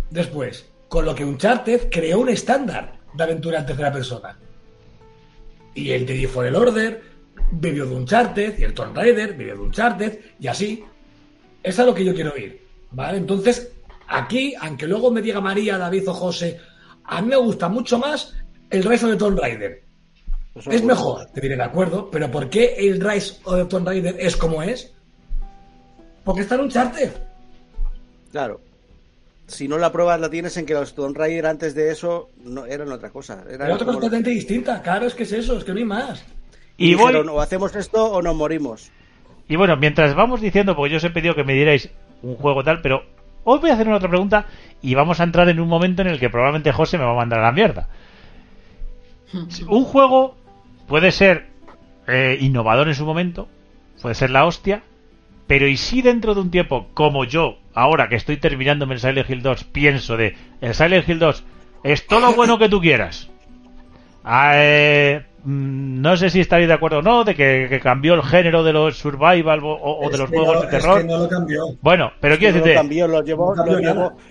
Después, 0.09 0.65
con 0.89 1.05
lo 1.05 1.15
que 1.15 1.25
Uncharted 1.25 1.89
creó 1.89 2.19
un 2.19 2.29
estándar 2.29 2.99
de 3.13 3.23
aventura 3.23 3.59
en 3.59 3.65
tercera 3.65 3.91
persona. 3.91 4.37
Y 5.73 5.91
el 5.91 6.05
Jedi 6.05 6.25
Fallen 6.27 6.55
Order 6.55 7.01
bebió 7.51 7.85
de 7.85 7.95
Uncharted, 7.95 8.59
y 8.59 8.63
el 8.63 8.73
Tomb 8.73 8.95
Raider 8.95 9.35
bebió 9.35 9.55
de 9.55 9.61
Uncharted, 9.61 10.19
y 10.39 10.47
así. 10.47 10.83
Es 11.63 11.77
lo 11.77 11.93
que 11.95 12.05
yo 12.05 12.13
quiero 12.13 12.33
oír. 12.33 12.61
¿Vale? 12.91 13.17
Entonces, 13.17 13.71
aquí, 14.07 14.53
aunque 14.59 14.87
luego 14.87 15.11
me 15.11 15.21
diga 15.21 15.41
María, 15.41 15.77
David 15.77 16.09
o 16.09 16.13
José, 16.13 16.59
a 17.07 17.21
mí 17.21 17.29
me 17.29 17.35
gusta 17.37 17.69
mucho 17.69 17.97
más 17.97 18.35
el 18.69 18.83
Rise 18.83 19.05
of 19.05 19.11
the 19.11 19.17
Tomb 19.17 19.39
Raider. 19.39 19.83
Eso 20.55 20.71
Es 20.71 20.83
mejor, 20.83 21.25
te 21.33 21.41
diré 21.41 21.55
de 21.57 21.63
acuerdo, 21.63 22.09
pero 22.09 22.31
¿por 22.31 22.49
qué 22.49 22.75
el 22.77 23.01
Rise 23.01 23.39
of 23.43 23.55
the 23.57 23.65
Tomb 23.65 23.87
Raider 23.87 24.15
es 24.19 24.37
como 24.37 24.63
es? 24.63 24.93
Porque 26.23 26.41
está 26.41 26.55
en 26.55 26.61
un 26.61 26.69
charter. 26.69 27.13
Claro. 28.31 28.61
Si 29.47 29.67
no 29.67 29.77
la 29.77 29.91
pruebas, 29.91 30.19
la 30.19 30.29
tienes 30.29 30.57
en 30.57 30.65
que 30.65 30.73
los 30.73 30.95
Tomb 30.95 31.15
Raider 31.15 31.45
antes 31.45 31.75
de 31.75 31.91
eso 31.91 32.31
no, 32.43 32.65
eran 32.65 32.91
otra 32.91 33.11
cosa. 33.11 33.43
Eran 33.47 33.67
Era 33.67 33.75
otra 33.75 33.85
cosa 33.85 33.99
totalmente 33.99 34.31
distinta. 34.31 34.81
Claro, 34.81 35.05
es 35.05 35.13
que 35.13 35.23
es 35.23 35.31
eso, 35.33 35.57
es 35.57 35.63
que 35.63 35.71
no 35.71 35.77
hay 35.77 35.85
más. 35.85 36.25
Y 36.77 36.95
voy, 36.95 37.07
dijeron, 37.07 37.29
o 37.29 37.41
hacemos 37.41 37.75
esto 37.75 38.11
o 38.11 38.21
nos 38.21 38.35
morimos. 38.35 38.91
Y 39.47 39.55
bueno, 39.55 39.77
mientras 39.77 40.15
vamos 40.15 40.41
diciendo, 40.41 40.75
porque 40.75 40.91
yo 40.91 40.97
os 40.97 41.03
he 41.03 41.11
pedido 41.11 41.35
que 41.35 41.43
me 41.43 41.53
dierais 41.53 41.89
un 42.23 42.35
juego 42.35 42.63
tal, 42.63 42.81
pero 42.81 43.03
os 43.45 43.61
voy 43.61 43.69
a 43.69 43.73
hacer 43.73 43.87
una 43.87 43.97
otra 43.97 44.09
pregunta 44.09 44.45
y 44.81 44.93
vamos 44.95 45.19
a 45.19 45.23
entrar 45.23 45.47
en 45.47 45.59
un 45.61 45.69
momento 45.69 46.01
en 46.01 46.09
el 46.09 46.19
que 46.19 46.29
probablemente 46.29 46.73
José 46.73 46.97
me 46.97 47.05
va 47.05 47.11
a 47.11 47.15
mandar 47.15 47.39
a 47.39 47.43
la 47.43 47.51
mierda. 47.51 47.87
Un 49.67 49.85
juego 49.85 50.35
puede 50.87 51.11
ser 51.11 51.47
eh, 52.07 52.37
innovador 52.41 52.87
en 52.87 52.95
su 52.95 53.05
momento, 53.05 53.47
puede 54.01 54.15
ser 54.15 54.31
la 54.31 54.45
hostia, 54.45 54.83
pero 55.47 55.67
y 55.67 55.77
si 55.77 56.01
dentro 56.01 56.33
de 56.33 56.41
un 56.41 56.51
tiempo, 56.51 56.87
como 56.93 57.23
yo, 57.23 57.57
ahora 57.73 58.09
que 58.09 58.15
estoy 58.15 58.37
terminándome 58.37 58.95
el 58.95 58.99
Silent 58.99 59.29
Hill 59.29 59.41
2, 59.41 59.63
pienso 59.65 60.17
de 60.17 60.35
el 60.61 60.73
Silent 60.73 61.07
Hill 61.07 61.19
2 61.19 61.43
es 61.83 62.07
todo 62.07 62.19
lo 62.19 62.33
bueno 62.33 62.57
que 62.57 62.69
tú 62.69 62.81
quieras. 62.81 63.29
Ah, 64.27 64.53
eh, 64.55 65.23
no 65.45 66.17
sé 66.17 66.29
si 66.29 66.39
estaréis 66.39 66.67
de 66.67 66.73
acuerdo 66.73 66.99
o 66.99 67.01
no, 67.01 67.23
de 67.23 67.35
que, 67.35 67.67
que 67.69 67.79
cambió 67.79 68.13
el 68.15 68.23
género 68.23 68.63
de 68.63 68.73
los 68.73 68.97
survival 68.97 69.59
o, 69.63 69.99
o 70.05 70.09
de 70.09 70.17
los 70.17 70.29
que 70.29 70.37
juegos 70.37 70.55
no- 70.55 70.61
de 70.61 70.67
terror. 70.67 70.97
Es 70.99 71.03
que 71.05 71.11
no 71.11 71.17
lo 71.19 71.29
cambió. 71.29 71.65
Bueno, 71.81 72.11
pero 72.19 72.37
quiero 72.37 72.53
No 72.53 72.59
lo 72.59 72.63
decirte, 72.65 72.75
cambió, 72.79 73.07
lo 73.07 73.23
llevó, 73.23 73.49
No 73.55 73.63
cambió 73.63 73.73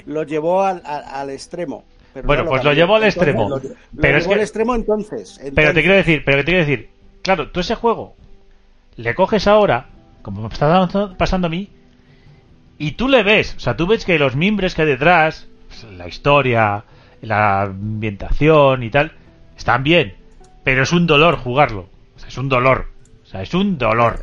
lo 0.07 0.23
llevó, 0.25 0.61
lo 0.65 0.65
al, 0.65 0.83
al- 0.85 1.05
al 1.05 1.31
extremo. 1.31 1.85
Pero 2.13 2.27
Bueno, 2.27 2.43
no 2.45 2.51
pues 2.51 2.65
lo 2.65 2.71
cambió. 2.71 2.85
llevó 2.85 2.97
al 2.97 3.03
Entonces, 3.05 3.17
extremo. 3.23 3.49
Lo, 3.49 3.57
lo 3.59 3.63
Pero 4.01 4.19
es 4.19 4.25
llevó 4.25 4.29
que- 4.31 4.35
al 4.35 4.41
extremo 4.41 4.75
entonces. 4.75 5.41
pero 5.55 5.73
te 5.73 5.81
quiero 5.81 5.97
decir, 5.97 6.23
pero 6.25 6.39
te 6.39 6.45
quiero 6.45 6.61
decir, 6.61 6.89
claro, 7.23 7.51
tú 7.51 7.61
ese 7.61 7.75
juego 7.77 8.15
le 8.97 9.15
coges 9.15 9.47
ahora, 9.47 9.87
como 10.23 10.43
me 10.43 10.49
está 10.49 10.67
dando- 10.67 11.17
pasando 11.17 11.47
a 11.47 11.51
mí, 11.51 11.71
y 12.79 12.93
tú 12.93 13.09
le 13.09 13.23
ves, 13.23 13.55
o 13.57 13.61
sea, 13.61 13.77
tú 13.77 13.87
ves 13.87 14.05
que 14.05 14.19
los 14.19 14.35
mimbres 14.37 14.75
que 14.75 14.83
hay 14.83 14.89
detrás, 14.89 15.47
pues, 15.69 15.85
la 15.93 16.09
historia, 16.09 16.85
la 17.23 17.63
ambientación 17.63 18.83
y 18.83 18.91
tal, 18.91 19.13
están 19.57 19.83
bien, 19.85 20.15
pero 20.65 20.83
es 20.83 20.93
un 20.93 21.07
dolor 21.07 21.37
jugarlo, 21.37 21.89
o 22.17 22.19
sea, 22.19 22.29
es 22.29 22.39
un 22.39 22.49
dolor, 22.49 22.89
o 23.23 23.27
sea, 23.27 23.43
es 23.43 23.55
un 23.55 23.79
dolor. 23.79 24.21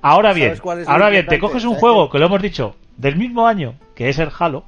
Ahora 0.00 0.32
bien, 0.32 0.50
¿Sabes 0.50 0.60
cuál 0.60 0.78
es 0.80 0.86
lo 0.86 0.92
ahora 0.92 1.08
bien, 1.08 1.26
te 1.26 1.38
coges 1.38 1.64
un 1.64 1.70
¿Sabes 1.70 1.80
juego 1.80 2.10
que 2.10 2.18
lo 2.18 2.26
hemos 2.26 2.42
dicho 2.42 2.76
del 2.96 3.16
mismo 3.16 3.46
año, 3.46 3.74
que 3.96 4.08
es 4.08 4.18
el 4.18 4.30
Halo, 4.38 4.64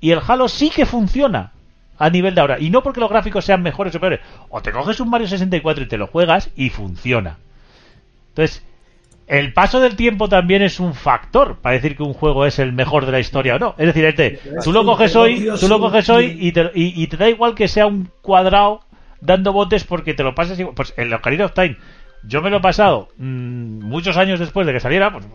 y 0.00 0.12
el 0.12 0.20
Halo 0.26 0.48
sí 0.48 0.70
que 0.70 0.86
funciona 0.86 1.52
a 1.98 2.08
nivel 2.08 2.34
de 2.34 2.40
ahora, 2.40 2.58
y 2.58 2.70
no 2.70 2.82
porque 2.82 3.00
los 3.00 3.10
gráficos 3.10 3.44
sean 3.44 3.62
mejores 3.62 3.94
o 3.94 4.00
peores, 4.00 4.20
o 4.48 4.62
te 4.62 4.72
coges 4.72 5.00
un 5.00 5.10
Mario 5.10 5.28
64 5.28 5.84
y 5.84 5.88
te 5.88 5.98
lo 5.98 6.06
juegas 6.06 6.50
y 6.56 6.70
funciona. 6.70 7.36
Entonces, 8.30 8.64
el 9.26 9.52
paso 9.52 9.80
del 9.80 9.96
tiempo 9.96 10.28
también 10.28 10.62
es 10.62 10.80
un 10.80 10.94
factor 10.94 11.56
para 11.56 11.74
decir 11.74 11.96
que 11.96 12.02
un 12.02 12.14
juego 12.14 12.46
es 12.46 12.58
el 12.58 12.72
mejor 12.72 13.06
de 13.06 13.12
la 13.12 13.20
historia 13.20 13.56
o 13.56 13.58
no. 13.58 13.74
Es 13.76 13.86
decir, 13.86 14.04
este, 14.04 14.40
tú 14.64 14.72
lo 14.72 14.84
coges 14.84 15.14
hoy, 15.14 15.48
tú 15.60 15.68
lo 15.68 15.78
coges 15.78 16.08
hoy 16.08 16.36
y 16.40 16.52
te, 16.52 16.70
y, 16.74 17.00
y 17.00 17.06
te 17.06 17.16
da 17.16 17.28
igual 17.28 17.54
que 17.54 17.68
sea 17.68 17.86
un 17.86 18.10
cuadrado 18.22 18.80
dando 19.20 19.52
botes 19.52 19.84
porque 19.84 20.14
te 20.14 20.22
lo 20.22 20.34
pases 20.34 20.58
igual. 20.58 20.74
Pues 20.74 20.94
el 20.96 21.12
Ocarina 21.12 21.46
of 21.46 21.52
Time, 21.54 21.76
yo 22.24 22.42
me 22.42 22.50
lo 22.50 22.58
he 22.58 22.60
pasado 22.60 23.08
mm, 23.16 23.80
muchos 23.84 24.16
años 24.16 24.38
después 24.40 24.66
de 24.66 24.72
que 24.72 24.80
saliera, 24.80 25.12
pues, 25.12 25.26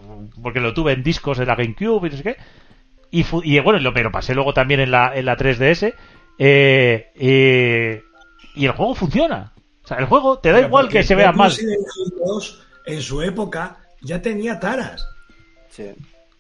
porque 0.42 0.60
lo 0.60 0.74
tuve 0.74 0.94
en 0.94 1.04
discos 1.04 1.38
de 1.38 1.46
la 1.46 1.56
GameCube 1.56 2.08
y 2.08 2.12
no 2.12 2.18
sé 2.18 2.24
qué. 2.24 2.38
Y, 3.12 3.24
fu- 3.24 3.42
y 3.44 3.60
bueno, 3.60 3.80
lo, 3.80 3.92
me 3.92 4.04
lo 4.04 4.12
pasé 4.12 4.34
luego 4.36 4.54
también 4.54 4.80
en 4.82 4.92
la, 4.92 5.16
en 5.16 5.26
la 5.26 5.38
3DS. 5.38 5.94
eh, 6.38 7.12
eh, 7.16 8.02
y 8.56 8.66
el 8.66 8.72
juego 8.72 8.96
funciona. 8.96 9.54
O 9.84 9.88
sea, 9.88 9.98
el 9.98 10.06
juego 10.06 10.40
te 10.40 10.50
da 10.50 10.56
Pero 10.56 10.68
igual 10.68 10.90
que 10.90 11.04
se 11.04 11.16
vea 11.16 11.32
mal. 11.32 11.52
Silent 11.52 11.80
Hill 11.80 12.14
2, 12.26 12.64
en 12.88 13.02
su 13.02 13.22
época, 13.22 13.78
ya 14.02 14.22
tenía 14.22 14.60
taras 14.60 15.08
Sí. 15.70 15.92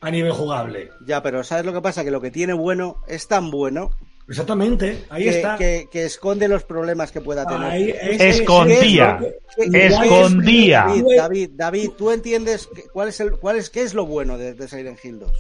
a 0.02 0.10
nivel 0.12 0.32
jugable. 0.32 0.90
Ya, 1.06 1.22
pero 1.22 1.44
¿sabes 1.44 1.66
lo 1.66 1.74
que 1.74 1.82
pasa? 1.82 2.04
Que 2.04 2.12
lo 2.12 2.22
que 2.22 2.32
tiene 2.32 2.54
bueno 2.54 2.98
es 3.08 3.28
tan 3.28 3.52
bueno 3.52 3.92
Exactamente, 4.28 5.04
ahí 5.10 5.24
que, 5.24 5.30
está. 5.30 5.56
que- 5.58 5.88
que 5.92 6.06
esconde 6.06 6.48
los 6.48 6.64
problemas 6.64 7.12
que 7.12 7.22
pueda 7.22 7.46
tener. 7.46 7.64
Ahí 7.72 7.90
es- 7.92 8.40
Escondía. 8.40 9.20
es- 9.56 9.70
¿Qué- 9.72 9.86
Escondía. 9.88 10.86
David, 10.88 11.04
David, 11.18 11.50
David, 11.54 11.90
tú 11.98 12.10
entiendes 12.12 12.68
cuál 12.92 13.10
es 13.10 13.20
el, 13.20 13.34
cuál 13.38 13.58
es, 13.58 13.70
qué 13.70 13.84
es 13.84 13.94
lo 13.94 14.06
bueno 14.08 14.38
de, 14.38 14.54
de 14.56 14.68
Silent 14.68 14.98
Hill 15.04 15.20
2. 15.20 15.32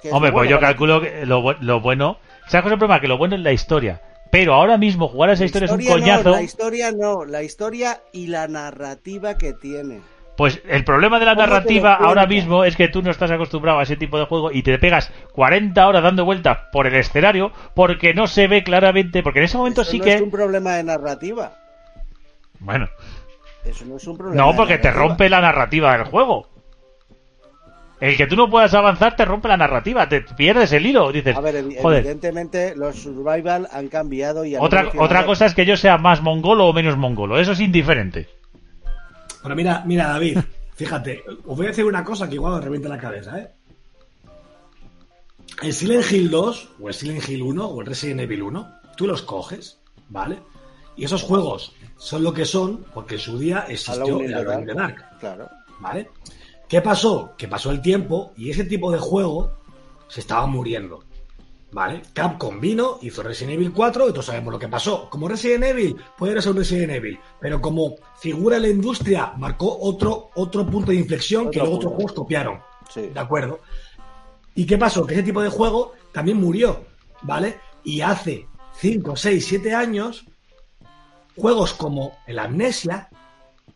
¿Qué 0.00 0.08
es 0.08 0.14
Hombre, 0.14 0.30
pues 0.32 0.48
yo 0.48 0.60
calculo 0.60 1.00
que 1.00 1.26
lo, 1.26 1.52
lo 1.60 1.80
bueno. 1.80 2.18
¿Sabes 2.48 2.62
cuál 2.62 2.66
es 2.66 2.72
el 2.74 2.78
problema? 2.78 3.00
Que 3.00 3.08
lo 3.08 3.18
bueno 3.18 3.34
es 3.36 3.42
la 3.42 3.52
historia. 3.52 4.00
Pero 4.30 4.54
ahora 4.54 4.78
mismo 4.78 5.08
jugar 5.08 5.30
a 5.30 5.32
esa 5.32 5.42
La 5.42 5.46
historia 5.46 5.66
es 5.66 5.72
un 5.72 5.80
historia 5.80 6.06
no, 6.16 6.22
coñazo. 6.22 6.30
la 6.30 6.42
historia 6.42 6.92
no, 6.92 7.24
la 7.24 7.42
historia 7.42 8.00
y 8.12 8.28
la 8.28 8.46
narrativa 8.46 9.36
que 9.36 9.52
tiene. 9.54 10.00
Pues 10.40 10.62
el 10.70 10.84
problema 10.84 11.18
de 11.18 11.26
la 11.26 11.34
¿Cómo 11.34 11.44
te 11.44 11.50
lo 11.50 11.54
narrativa 11.54 11.94
ahora 11.96 12.26
mismo 12.26 12.64
es 12.64 12.74
que 12.74 12.88
tú 12.88 13.02
no 13.02 13.10
estás 13.10 13.30
acostumbrado 13.30 13.78
a 13.78 13.82
ese 13.82 13.96
tipo 13.96 14.18
de 14.18 14.24
juego 14.24 14.50
y 14.50 14.62
te 14.62 14.78
pegas 14.78 15.12
40 15.32 15.86
horas 15.86 16.02
dando 16.02 16.24
vueltas 16.24 16.60
por 16.72 16.86
el 16.86 16.94
escenario 16.94 17.52
porque 17.74 18.14
no 18.14 18.26
se 18.26 18.48
ve 18.48 18.64
claramente. 18.64 19.22
Porque 19.22 19.40
en 19.40 19.44
ese 19.44 19.58
momento 19.58 19.82
Eso 19.82 19.90
sí 19.90 19.98
no 19.98 20.04
que. 20.04 20.14
es 20.14 20.22
un 20.22 20.30
problema 20.30 20.76
de 20.76 20.84
narrativa. 20.84 21.52
Bueno, 22.58 22.88
Eso 23.66 23.84
no 23.84 23.98
es 23.98 24.06
un 24.06 24.16
problema. 24.16 24.42
no, 24.42 24.56
porque 24.56 24.78
te 24.78 24.90
rompe 24.90 25.28
la 25.28 25.42
narrativa 25.42 25.92
del 25.92 26.06
juego. 26.06 26.48
El 28.00 28.16
que 28.16 28.26
tú 28.26 28.34
no 28.34 28.48
puedas 28.48 28.72
avanzar 28.72 29.16
te 29.16 29.26
rompe 29.26 29.46
la 29.46 29.58
narrativa, 29.58 30.08
te 30.08 30.22
pierdes 30.22 30.72
el 30.72 30.86
hilo. 30.86 31.12
Dices, 31.12 31.36
A 31.36 31.42
ver, 31.42 31.62
joder. 31.82 31.98
evidentemente 31.98 32.74
los 32.76 32.96
survival 32.96 33.68
han 33.70 33.88
cambiado 33.88 34.46
y 34.46 34.54
han 34.54 34.62
Otra, 34.62 34.88
otra 34.96 35.26
cosa 35.26 35.44
es 35.44 35.54
que 35.54 35.66
yo 35.66 35.76
sea 35.76 35.98
más 35.98 36.22
mongolo 36.22 36.66
o 36.66 36.72
menos 36.72 36.96
mongolo. 36.96 37.38
Eso 37.38 37.52
es 37.52 37.60
indiferente. 37.60 38.39
Pero 39.42 39.56
mira, 39.56 39.82
mira, 39.86 40.08
David, 40.08 40.38
fíjate, 40.74 41.22
os 41.46 41.56
voy 41.56 41.66
a 41.66 41.70
decir 41.70 41.84
una 41.84 42.04
cosa 42.04 42.28
que 42.28 42.34
igual 42.34 42.54
os 42.54 42.64
revienta 42.64 42.88
la 42.88 42.98
cabeza, 42.98 43.38
¿eh? 43.38 43.50
El 45.62 45.74
Silent 45.74 46.10
Hill 46.10 46.30
2, 46.30 46.68
o 46.80 46.88
el 46.88 46.94
Silent 46.94 47.28
Hill 47.28 47.42
1, 47.42 47.66
o 47.66 47.80
el 47.80 47.86
Resident 47.86 48.20
Evil 48.20 48.42
1, 48.44 48.74
tú 48.96 49.06
los 49.06 49.22
coges, 49.22 49.78
¿vale? 50.08 50.38
Y 50.96 51.04
esos 51.04 51.22
juegos 51.22 51.72
son 51.98 52.22
lo 52.24 52.32
que 52.32 52.44
son 52.46 52.84
porque 52.94 53.14
en 53.14 53.20
su 53.20 53.38
día 53.38 53.66
existió 53.68 54.20
el 54.20 54.34
Alone 54.34 54.60
in 54.62 54.66
the. 54.66 54.74
Dark, 54.74 55.18
Claro. 55.18 55.48
¿vale? 55.80 56.10
¿Qué 56.68 56.80
pasó? 56.80 57.34
Que 57.36 57.48
pasó 57.48 57.70
el 57.70 57.82
tiempo 57.82 58.32
y 58.36 58.50
ese 58.50 58.64
tipo 58.64 58.90
de 58.90 58.98
juego 58.98 59.52
se 60.08 60.20
estaba 60.20 60.46
muriendo. 60.46 61.04
¿Vale? 61.72 62.02
Capcom 62.12 62.58
vino, 62.58 62.98
hizo 63.02 63.22
Resident 63.22 63.54
Evil 63.54 63.72
4 63.72 64.08
y 64.08 64.12
todos 64.12 64.26
sabemos 64.26 64.52
lo 64.52 64.58
que 64.58 64.66
pasó. 64.66 65.08
Como 65.08 65.28
Resident 65.28 65.64
Evil, 65.64 65.96
puede 66.18 66.40
ser 66.42 66.50
un 66.50 66.58
Resident 66.58 66.92
Evil, 66.92 67.18
pero 67.40 67.60
como 67.60 67.94
figura 68.18 68.56
en 68.56 68.62
la 68.62 68.68
industria, 68.68 69.32
marcó 69.36 69.78
otro, 69.80 70.30
otro 70.34 70.66
punto 70.66 70.90
de 70.90 70.96
inflexión 70.96 71.50
que 71.50 71.60
luego 71.60 71.76
otros 71.76 71.92
juegos 71.92 72.12
copiaron. 72.12 72.60
Sí. 72.92 73.02
¿De 73.02 73.20
acuerdo? 73.20 73.60
¿Y 74.54 74.66
qué 74.66 74.78
pasó? 74.78 75.06
Que 75.06 75.14
ese 75.14 75.22
tipo 75.22 75.42
de 75.42 75.48
juego 75.48 75.92
también 76.12 76.38
murió, 76.38 76.84
¿vale? 77.22 77.60
Y 77.84 78.00
hace 78.00 78.48
5, 78.78 79.14
6, 79.14 79.46
7 79.46 79.74
años, 79.74 80.24
juegos 81.36 81.72
como 81.74 82.18
el 82.26 82.40
Amnesia 82.40 83.08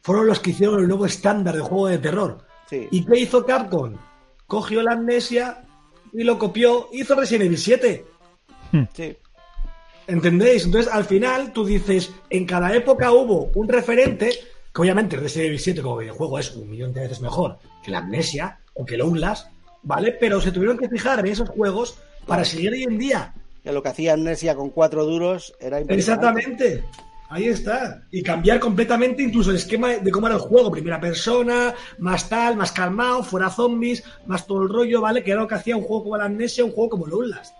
fueron 0.03 0.27
los 0.27 0.41
que 0.41 0.51
hicieron 0.51 0.81
el 0.81 0.89
nuevo 0.89 1.07
estándar 1.07 1.55
de 1.55 1.63
juego 1.63 1.87
de 1.87 1.99
terror. 1.99 2.39
Sí. 2.69 2.89
¿Y 2.91 3.05
qué 3.05 3.21
hizo 3.21 3.47
Capcom? 3.47 3.95
Cogió 4.47 4.83
la 4.83 4.93
Amnesia 4.93 5.64
y 6.15 6.23
lo 6.23 6.39
copió, 6.39 6.89
hizo 6.93 7.15
Resident 7.15 7.47
Evil 7.47 7.59
7. 7.59 8.05
Sí. 8.95 9.17
¿Entendéis? 10.07 10.65
Entonces, 10.65 10.93
al 10.93 11.05
final, 11.05 11.53
tú 11.53 11.65
dices, 11.65 12.13
en 12.31 12.47
cada 12.47 12.75
época 12.75 13.13
hubo 13.13 13.51
un 13.55 13.69
referente, 13.69 14.31
que 14.73 14.81
obviamente 14.81 15.17
Resident 15.17 15.49
Evil 15.49 15.61
7 15.61 15.83
como 15.83 15.97
videojuego 15.99 16.39
es 16.39 16.55
un 16.55 16.71
millón 16.71 16.93
de 16.93 17.01
veces 17.01 17.21
mejor 17.21 17.59
que 17.83 17.91
la 17.91 17.99
Amnesia 17.99 18.59
o 18.75 18.85
que 18.85 18.95
el 18.95 19.03
Outlast, 19.03 19.49
¿vale? 19.83 20.13
Pero 20.13 20.41
se 20.41 20.53
tuvieron 20.53 20.79
que 20.79 20.89
fijar 20.89 21.21
en 21.21 21.27
esos 21.27 21.49
juegos 21.49 21.99
para 22.27 22.45
seguir 22.45 22.73
hoy 22.73 22.85
en 22.85 22.99
día. 22.99 23.35
Que 23.63 23.73
lo 23.73 23.83
que 23.83 23.89
hacía 23.89 24.15
Amnesia 24.15 24.55
con 24.55 24.71
cuatro 24.71 25.05
duros 25.05 25.55
era 25.61 25.81
impresionante. 25.81 26.41
Exactamente. 26.41 26.85
Ahí 27.29 27.49
está. 27.49 28.03
Y 28.11 28.23
cambiar 28.23 28.61
completamente 28.61 29.23
incluso 29.23 29.51
el 29.51 29.57
esquema 29.57 29.89
de 29.89 30.11
cómo 30.11 30.27
era 30.27 30.37
el 30.37 30.43
juego. 30.43 30.71
Primera 30.71 31.01
persona, 31.01 31.75
más 31.99 32.29
tal, 32.29 32.57
más 32.57 32.71
calmado, 32.73 33.23
fuera 33.23 33.51
zombies, 33.51 34.05
más 34.27 34.47
todo 34.47 34.63
el 34.63 34.69
rollo, 34.69 35.01
¿vale? 35.01 35.25
Que 35.25 35.33
era 35.33 35.41
lo 35.41 35.49
que 35.49 35.55
hacía 35.55 35.77
un 35.77 35.83
juego 35.83 36.05
como 36.05 36.17
la 36.17 36.27
Amnesia, 36.27 36.65
un 36.65 36.73
juego 36.73 36.91
como 36.91 37.07
el 37.07 37.13
Outlast. 37.13 37.55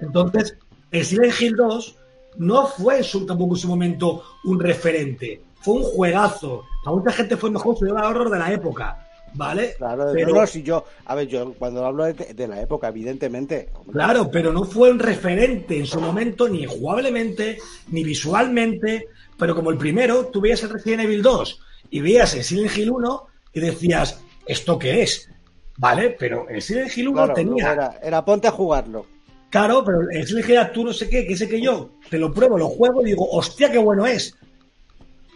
Entonces, 0.00 0.56
el 0.90 1.04
Silent 1.04 1.40
Hill 1.40 1.56
2 1.56 1.96
no 2.38 2.66
fue 2.66 3.02
su, 3.02 3.26
tampoco 3.26 3.54
en 3.54 3.60
su 3.60 3.68
momento 3.68 4.22
un 4.44 4.60
referente. 4.60 5.42
Fue 5.60 5.74
un 5.74 5.82
juegazo. 5.82 6.64
A 6.84 6.90
mucha 6.90 7.12
gente 7.12 7.36
fue 7.36 7.50
mejor 7.50 7.76
su 7.76 7.86
horror 7.86 8.30
de 8.30 8.38
la 8.38 8.52
época, 8.52 9.09
¿vale? 9.34 9.74
Claro, 9.76 10.06
pero, 10.12 10.34
no, 10.34 10.46
si 10.46 10.62
yo, 10.62 10.84
a 11.04 11.14
ver, 11.14 11.28
yo 11.28 11.54
cuando 11.54 11.84
hablo 11.84 12.04
de, 12.04 12.12
de 12.12 12.48
la 12.48 12.60
época, 12.60 12.88
evidentemente, 12.88 13.68
hombre, 13.74 13.92
Claro, 13.92 14.30
pero 14.30 14.52
no 14.52 14.64
fue 14.64 14.90
un 14.90 14.98
referente 14.98 15.78
en 15.78 15.86
su 15.86 16.00
momento, 16.00 16.48
ni 16.48 16.66
jugablemente, 16.66 17.58
ni 17.88 18.04
visualmente. 18.04 19.08
Pero 19.38 19.54
como 19.54 19.70
el 19.70 19.78
primero, 19.78 20.26
tú 20.26 20.40
veías 20.40 20.62
el 20.62 20.70
Resident 20.70 21.02
Evil 21.02 21.22
2 21.22 21.60
y 21.90 22.00
veías 22.00 22.34
el 22.34 22.44
Silent 22.44 22.76
Hill 22.76 22.90
1 22.90 23.26
y 23.54 23.60
decías, 23.60 24.20
¿esto 24.46 24.78
qué 24.78 25.02
es? 25.02 25.30
¿Vale? 25.78 26.16
Pero 26.18 26.48
el 26.48 26.62
Silent 26.62 26.96
Hill 26.96 27.08
1 27.08 27.16
claro, 27.16 27.34
tenía. 27.34 27.72
era, 27.72 27.98
era 28.02 28.24
ponte 28.24 28.48
a 28.48 28.52
jugarlo. 28.52 29.06
Claro, 29.48 29.82
pero 29.84 30.02
el 30.10 30.26
Silent 30.26 30.46
Hill 30.48 30.54
era 30.54 30.72
tú 30.72 30.84
no 30.84 30.92
sé 30.92 31.08
qué, 31.08 31.26
que 31.26 31.36
sé 31.36 31.48
que 31.48 31.60
yo 31.60 31.90
te 32.08 32.18
lo 32.18 32.32
pruebo, 32.32 32.58
lo 32.58 32.68
juego 32.68 33.02
y 33.02 33.06
digo, 33.06 33.28
hostia, 33.30 33.70
qué 33.70 33.78
bueno 33.78 34.06
es. 34.06 34.36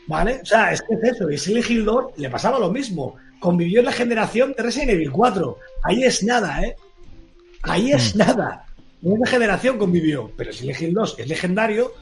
¿Vale? 0.06 0.40
O 0.42 0.44
sea, 0.46 0.72
es 0.72 0.82
que 0.82 0.94
es 0.94 1.14
eso. 1.14 1.30
Y 1.30 1.38
Silent 1.38 1.70
Hill 1.70 1.84
2 1.84 2.04
le 2.18 2.30
pasaba 2.30 2.58
lo 2.58 2.70
mismo. 2.70 3.16
Convivió 3.44 3.80
en 3.80 3.84
la 3.84 3.92
generación 3.92 4.54
de 4.56 4.62
Resident 4.62 4.92
Evil 4.92 5.12
4. 5.12 5.58
Ahí 5.82 6.02
es 6.02 6.24
nada, 6.24 6.62
¿eh? 6.62 6.76
Ahí 7.60 7.92
es 7.92 8.16
nada. 8.16 8.64
En 9.02 9.12
esa 9.16 9.26
generación 9.26 9.76
convivió. 9.76 10.30
Pero 10.34 10.50
Silent 10.50 10.80
Hill 10.80 10.94
2 10.94 11.16
es 11.18 11.28
legendario, 11.28 11.92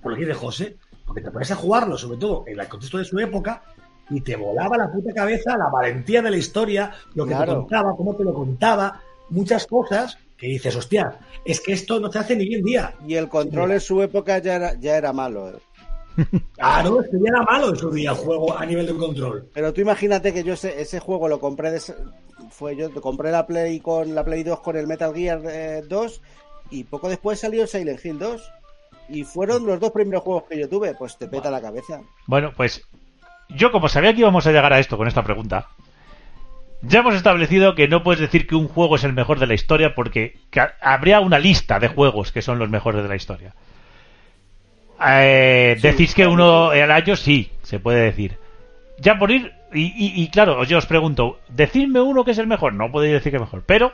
por 0.00 0.12
lo 0.12 0.16
que 0.16 0.26
dice 0.26 0.38
José, 0.38 0.76
porque 1.04 1.20
te 1.20 1.32
pones 1.32 1.50
a 1.50 1.56
jugarlo, 1.56 1.98
sobre 1.98 2.18
todo 2.18 2.44
en 2.46 2.60
el 2.60 2.68
contexto 2.68 2.98
de 2.98 3.04
su 3.04 3.18
época, 3.18 3.64
y 4.10 4.20
te 4.20 4.36
volaba 4.36 4.78
la 4.78 4.92
puta 4.92 5.12
cabeza 5.12 5.56
la 5.56 5.68
valentía 5.70 6.22
de 6.22 6.30
la 6.30 6.36
historia, 6.36 6.92
lo 7.14 7.26
que 7.26 7.34
te 7.34 7.46
contaba, 7.46 7.96
cómo 7.96 8.14
te 8.14 8.22
lo 8.22 8.32
contaba, 8.32 9.02
muchas 9.30 9.66
cosas 9.66 10.18
que 10.36 10.46
dices, 10.46 10.76
hostia, 10.76 11.18
es 11.44 11.60
que 11.60 11.72
esto 11.72 11.98
no 11.98 12.12
se 12.12 12.20
hace 12.20 12.36
ni 12.36 12.44
hoy 12.44 12.54
en 12.54 12.62
día. 12.62 12.94
Y 13.08 13.16
el 13.16 13.28
control 13.28 13.72
en 13.72 13.80
su 13.80 14.00
época 14.02 14.38
ya 14.38 14.54
era, 14.54 14.74
ya 14.78 14.96
era 14.96 15.12
malo. 15.12 15.48
¿eh? 15.48 15.58
Claro, 16.54 17.00
es 17.00 17.08
que 17.10 17.16
ya 17.18 17.28
era 17.30 17.42
malo 17.42 17.70
en 17.70 17.76
su 17.76 17.90
día 17.90 18.10
el 18.10 18.16
juego 18.16 18.56
a 18.56 18.64
nivel 18.66 18.86
de 18.86 18.94
control. 18.94 19.48
Pero 19.54 19.72
tú 19.72 19.80
imagínate 19.80 20.32
que 20.32 20.44
yo 20.44 20.54
ese, 20.54 20.80
ese 20.80 21.00
juego 21.00 21.28
lo 21.28 21.38
compré 21.40 21.70
de 21.70 21.78
ese- 21.78 21.94
fue 22.50 22.76
yo 22.76 22.92
compré 23.00 23.30
la 23.30 23.46
Play 23.46 23.80
con 23.80 24.14
la 24.14 24.24
Play 24.24 24.42
2 24.42 24.60
con 24.60 24.76
el 24.76 24.86
Metal 24.86 25.14
Gear 25.14 25.40
eh, 25.46 25.82
2 25.88 26.20
y 26.70 26.84
poco 26.84 27.08
después 27.08 27.38
salió 27.40 27.66
Silent 27.66 28.04
Hill 28.04 28.18
2 28.18 28.50
y 29.08 29.24
fueron 29.24 29.66
los 29.66 29.80
dos 29.80 29.90
primeros 29.90 30.22
juegos 30.22 30.44
que 30.48 30.58
yo 30.58 30.68
tuve, 30.68 30.94
pues 30.94 31.16
te 31.18 31.28
peta 31.28 31.50
la 31.50 31.60
cabeza. 31.60 32.00
Bueno, 32.26 32.52
pues 32.56 32.82
yo 33.50 33.70
como 33.72 33.88
sabía 33.88 34.12
que 34.14 34.20
íbamos 34.20 34.46
a 34.46 34.52
llegar 34.52 34.72
a 34.72 34.78
esto 34.80 34.96
con 34.96 35.06
esta 35.08 35.22
pregunta, 35.24 35.68
ya 36.82 37.00
hemos 37.00 37.14
establecido 37.14 37.74
que 37.74 37.88
no 37.88 38.02
puedes 38.02 38.20
decir 38.20 38.46
que 38.46 38.54
un 38.56 38.68
juego 38.68 38.96
es 38.96 39.04
el 39.04 39.12
mejor 39.12 39.38
de 39.38 39.46
la 39.46 39.54
historia 39.54 39.94
porque 39.94 40.34
habría 40.80 41.20
una 41.20 41.38
lista 41.38 41.78
de 41.78 41.88
juegos 41.88 42.32
que 42.32 42.42
son 42.42 42.58
los 42.58 42.70
mejores 42.70 43.02
de 43.02 43.08
la 43.08 43.16
historia. 43.16 43.54
Eh, 45.08 45.76
decís 45.80 46.14
que 46.14 46.26
uno 46.26 46.70
al 46.70 46.90
año 46.90 47.16
sí, 47.16 47.50
se 47.62 47.78
puede 47.80 48.00
decir. 48.02 48.38
Ya 48.98 49.18
por 49.18 49.30
ir, 49.30 49.52
y, 49.72 49.82
y- 49.86 50.22
y 50.22 50.28
claro, 50.28 50.62
yo 50.64 50.78
os 50.78 50.86
pregunto, 50.86 51.40
decidme 51.48 52.00
uno 52.00 52.24
que 52.24 52.30
es 52.32 52.38
el 52.38 52.46
mejor, 52.46 52.74
no 52.74 52.90
podéis 52.92 53.14
decir 53.14 53.32
que 53.32 53.36
es 53.36 53.42
mejor, 53.42 53.62
pero 53.66 53.92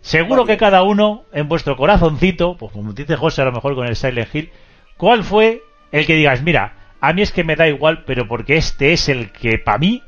seguro 0.00 0.42
Vale. 0.42 0.52
que 0.54 0.58
cada 0.58 0.82
uno 0.82 1.24
en 1.32 1.48
vuestro 1.48 1.76
corazoncito, 1.76 2.56
pues 2.56 2.72
como 2.72 2.92
dice 2.92 3.16
José 3.16 3.42
a 3.42 3.46
lo 3.46 3.52
mejor 3.52 3.74
con 3.74 3.86
el 3.86 3.96
Silent 3.96 4.34
Hill, 4.34 4.50
¿cuál 4.96 5.24
fue 5.24 5.62
el 5.92 6.04
que 6.06 6.14
digas, 6.16 6.42
mira, 6.42 6.74
a 7.00 7.12
mí 7.12 7.22
es 7.22 7.32
que 7.32 7.44
me 7.44 7.56
da 7.56 7.68
igual, 7.68 8.04
pero 8.04 8.26
porque 8.28 8.56
este 8.56 8.92
es 8.92 9.08
el 9.08 9.30
que 9.32 9.58
para 9.58 9.78
mí 9.78 10.02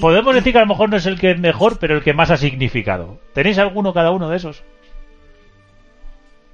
podemos 0.00 0.34
decir 0.34 0.52
que 0.52 0.58
a 0.58 0.62
lo 0.62 0.68
mejor 0.68 0.90
no 0.90 0.96
es 0.96 1.06
el 1.06 1.18
que 1.18 1.30
es 1.32 1.38
mejor, 1.38 1.78
pero 1.78 1.96
el 1.96 2.02
que 2.02 2.12
más 2.14 2.30
ha 2.30 2.36
significado. 2.36 3.18
¿Tenéis 3.32 3.58
alguno 3.58 3.92
cada 3.92 4.10
uno 4.10 4.28
de 4.28 4.36
esos? 4.36 4.62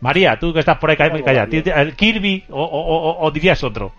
María, 0.00 0.38
tú 0.38 0.52
que 0.52 0.60
estás 0.60 0.78
por 0.78 0.90
ahí 0.90 0.96
calla, 0.96 1.12
Tengo 1.12 1.24
calla, 1.24 1.46
varios. 1.46 1.66
¿el 1.66 1.94
Kirby 1.96 2.44
o, 2.50 2.62
o- 2.62 2.96
o- 3.10 3.26
o 3.26 3.30
dirías 3.30 3.62
otro? 3.62 3.92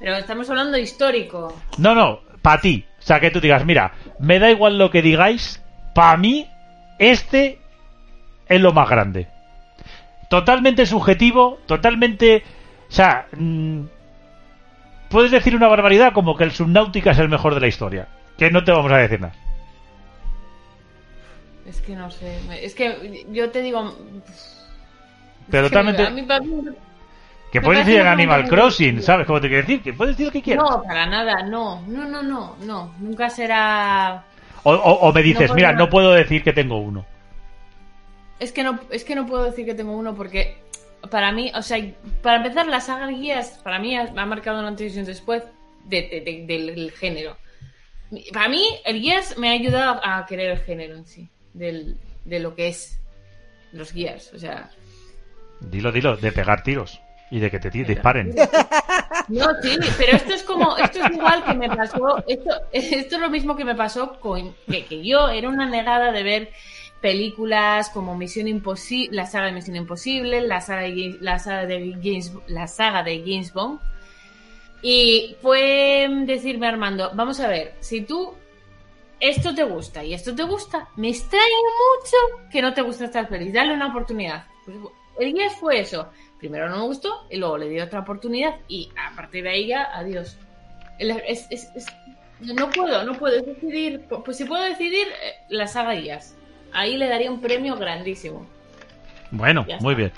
Pero 0.00 0.16
estamos 0.16 0.48
hablando 0.50 0.76
histórico. 0.76 1.56
No, 1.78 1.94
no, 1.94 2.20
para 2.42 2.60
ti. 2.60 2.84
O 2.98 3.02
sea, 3.02 3.20
que 3.20 3.30
tú 3.30 3.40
digas, 3.40 3.64
mira, 3.64 3.92
me 4.18 4.38
da 4.38 4.50
igual 4.50 4.76
lo 4.78 4.90
que 4.90 5.00
digáis, 5.02 5.62
para 5.94 6.16
mí 6.16 6.48
este 6.98 7.58
es 8.48 8.60
lo 8.60 8.72
más 8.72 8.88
grande. 8.88 9.28
Totalmente 10.28 10.86
subjetivo, 10.86 11.58
totalmente... 11.66 12.42
O 12.88 12.92
sea, 12.92 13.26
mm, 13.36 13.82
puedes 15.08 15.30
decir 15.30 15.54
una 15.54 15.68
barbaridad 15.68 16.12
como 16.12 16.36
que 16.36 16.44
el 16.44 16.52
Subnautica 16.52 17.12
es 17.12 17.18
el 17.18 17.28
mejor 17.28 17.54
de 17.54 17.60
la 17.60 17.66
historia. 17.68 18.08
Que 18.36 18.50
no 18.50 18.64
te 18.64 18.72
vamos 18.72 18.90
a 18.92 18.96
decir 18.98 19.20
nada. 19.20 19.34
Es 21.66 21.80
que 21.80 21.94
no 21.96 22.10
sé. 22.10 22.38
Es 22.64 22.74
que 22.74 23.24
yo 23.30 23.50
te 23.50 23.62
digo. 23.62 23.94
Pero 25.50 25.68
totalmente... 25.68 26.02
a 26.06 26.10
mí- 26.10 26.22
para 26.22 26.40
mí- 26.40 26.62
Que 27.52 27.60
puedes 27.60 27.86
decir 27.86 28.00
en 28.00 28.06
Animal 28.08 28.48
Crossing. 28.48 29.02
¿sabes 29.02 29.26
cómo 29.26 29.40
te 29.40 29.48
quiero 29.48 29.62
decir? 29.62 29.82
Que 29.82 29.92
puedes 29.92 30.14
decir 30.16 30.26
lo 30.26 30.32
que 30.32 30.42
quieras. 30.42 30.64
No, 30.68 30.82
para 30.82 31.06
nada, 31.06 31.42
no. 31.46 31.82
No, 31.86 32.04
no, 32.06 32.22
no, 32.22 32.56
no. 32.60 32.94
Nunca 32.98 33.30
será. 33.30 34.24
O, 34.64 34.72
o- 34.72 35.08
o 35.08 35.12
me 35.12 35.22
dices, 35.22 35.50
No 35.50 35.54
mira, 35.54 35.72
no 35.72 35.88
puedo 35.88 36.12
decir 36.12 36.42
que 36.42 36.52
tengo 36.52 36.78
uno. 36.78 37.04
Es 38.40 38.50
que 38.52 38.62
no, 38.64 38.80
es 38.90 39.04
que 39.04 39.14
no 39.14 39.26
puedo 39.26 39.44
decir 39.44 39.64
que 39.64 39.74
tengo 39.74 39.92
uno 39.96 40.14
porque 40.14 40.56
para 41.10 41.30
mí, 41.32 41.52
o 41.54 41.62
sea, 41.62 41.78
para 42.22 42.38
empezar, 42.38 42.66
la 42.66 42.80
saga 42.80 43.06
Guías 43.08 43.60
para 43.62 43.78
mí 43.78 43.94
ha, 43.96 44.02
ha 44.16 44.26
marcado 44.26 44.58
un 44.60 44.64
antes 44.66 44.96
y 44.96 44.98
un 44.98 45.04
después 45.04 45.42
de- 45.84 46.02
de- 46.08 46.20
de- 46.46 46.72
del 46.74 46.90
género. 46.92 47.36
Para 48.32 48.48
mí, 48.48 48.62
el 48.84 49.00
Guías 49.00 49.36
me 49.38 49.50
ha 49.50 49.52
ayudado 49.52 50.00
a 50.04 50.24
querer 50.26 50.50
el 50.52 50.58
género 50.58 50.96
en 50.96 51.06
sí. 51.06 51.28
del, 51.52 51.96
de 52.24 52.40
lo 52.40 52.54
que 52.54 52.68
es 52.68 52.98
los 53.72 53.92
Gears. 53.92 54.32
O 54.34 54.38
sea, 54.38 54.70
Dilo, 55.70 55.92
dilo, 55.92 56.16
de 56.16 56.32
pegar 56.32 56.62
tiros 56.62 57.00
y 57.30 57.40
de 57.40 57.50
que 57.50 57.58
te 57.58 57.70
disparen. 57.70 58.34
No, 59.28 59.46
sí, 59.62 59.76
pero 59.98 60.16
esto 60.16 60.34
es 60.34 60.42
como, 60.42 60.76
esto 60.76 61.04
es 61.04 61.10
igual 61.12 61.44
que 61.44 61.54
me 61.54 61.68
pasó, 61.68 62.22
esto, 62.28 62.50
esto 62.72 63.14
es 63.16 63.20
lo 63.20 63.30
mismo 63.30 63.56
que 63.56 63.64
me 63.64 63.74
pasó 63.74 64.20
con, 64.20 64.54
que, 64.70 64.84
que 64.84 65.04
yo 65.04 65.28
era 65.28 65.48
una 65.48 65.66
negada 65.66 66.12
de 66.12 66.22
ver 66.22 66.50
películas 67.00 67.90
como 67.90 68.16
Misión 68.16 68.48
Imposible, 68.48 69.16
la 69.16 69.26
saga 69.26 69.46
de 69.46 69.52
Misión 69.52 69.76
Imposible, 69.76 70.40
la 70.42 70.60
saga 70.60 70.82
de, 70.82 70.90
James- 70.90 71.20
la 71.20 71.38
saga 71.38 71.66
de 71.66 71.92
James, 72.02 72.32
la 72.46 72.66
saga 72.66 73.02
de 73.02 73.20
James 73.26 73.52
Bond. 73.52 73.80
Y 74.82 75.36
fue 75.40 76.06
decirme 76.26 76.66
Armando, 76.68 77.10
vamos 77.14 77.40
a 77.40 77.48
ver, 77.48 77.74
si 77.80 78.02
tú 78.02 78.34
esto 79.18 79.54
te 79.54 79.64
gusta 79.64 80.04
y 80.04 80.12
esto 80.12 80.34
te 80.34 80.42
gusta, 80.42 80.88
me 80.96 81.08
extraña 81.08 81.44
mucho 81.46 82.48
que 82.50 82.60
no 82.60 82.74
te 82.74 82.82
guste 82.82 83.06
estas 83.06 83.26
pelis, 83.28 83.52
dale 83.52 83.72
una 83.72 83.88
oportunidad. 83.88 84.44
Pues, 84.66 84.76
el 85.18 85.32
guía 85.32 85.50
fue 85.50 85.80
eso. 85.80 86.08
Primero 86.38 86.68
no 86.68 86.76
me 86.78 86.84
gustó 86.84 87.26
y 87.30 87.36
luego 87.36 87.56
le 87.58 87.68
di 87.68 87.80
otra 87.80 88.00
oportunidad 88.00 88.56
y 88.68 88.90
a 88.96 89.14
partir 89.16 89.44
de 89.44 89.50
ahí 89.50 89.66
ya, 89.68 89.88
adiós. 89.94 90.36
Es- 90.98 91.46
es- 91.50 91.70
es- 91.74 91.86
no 92.40 92.70
puedo, 92.70 93.04
no 93.04 93.12
puedo 93.14 93.40
decidir. 93.42 94.02
Pues 94.24 94.36
si 94.36 94.44
puedo 94.44 94.62
decidir, 94.64 95.06
eh, 95.08 95.34
la 95.48 95.66
saga 95.66 95.92
Guías. 95.94 96.36
Ahí 96.72 96.96
le 96.96 97.08
daría 97.08 97.30
un 97.30 97.40
premio 97.40 97.76
grandísimo. 97.76 98.46
Bueno, 99.30 99.64
Ya 99.68 99.78
muy 99.78 99.92
está. 99.94 99.98
bien. 99.98 100.12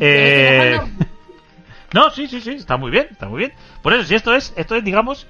Eh, 0.00 0.78
No, 1.92 2.08
sí, 2.10 2.26
sí, 2.26 2.40
sí, 2.40 2.52
está 2.52 2.78
muy 2.78 2.90
bien, 2.90 3.06
está 3.10 3.28
muy 3.28 3.38
bien. 3.40 3.52
Por 3.82 3.92
eso, 3.92 4.04
si 4.04 4.14
esto 4.14 4.34
es, 4.34 4.54
esto 4.56 4.74
es, 4.76 4.82
digamos, 4.82 5.26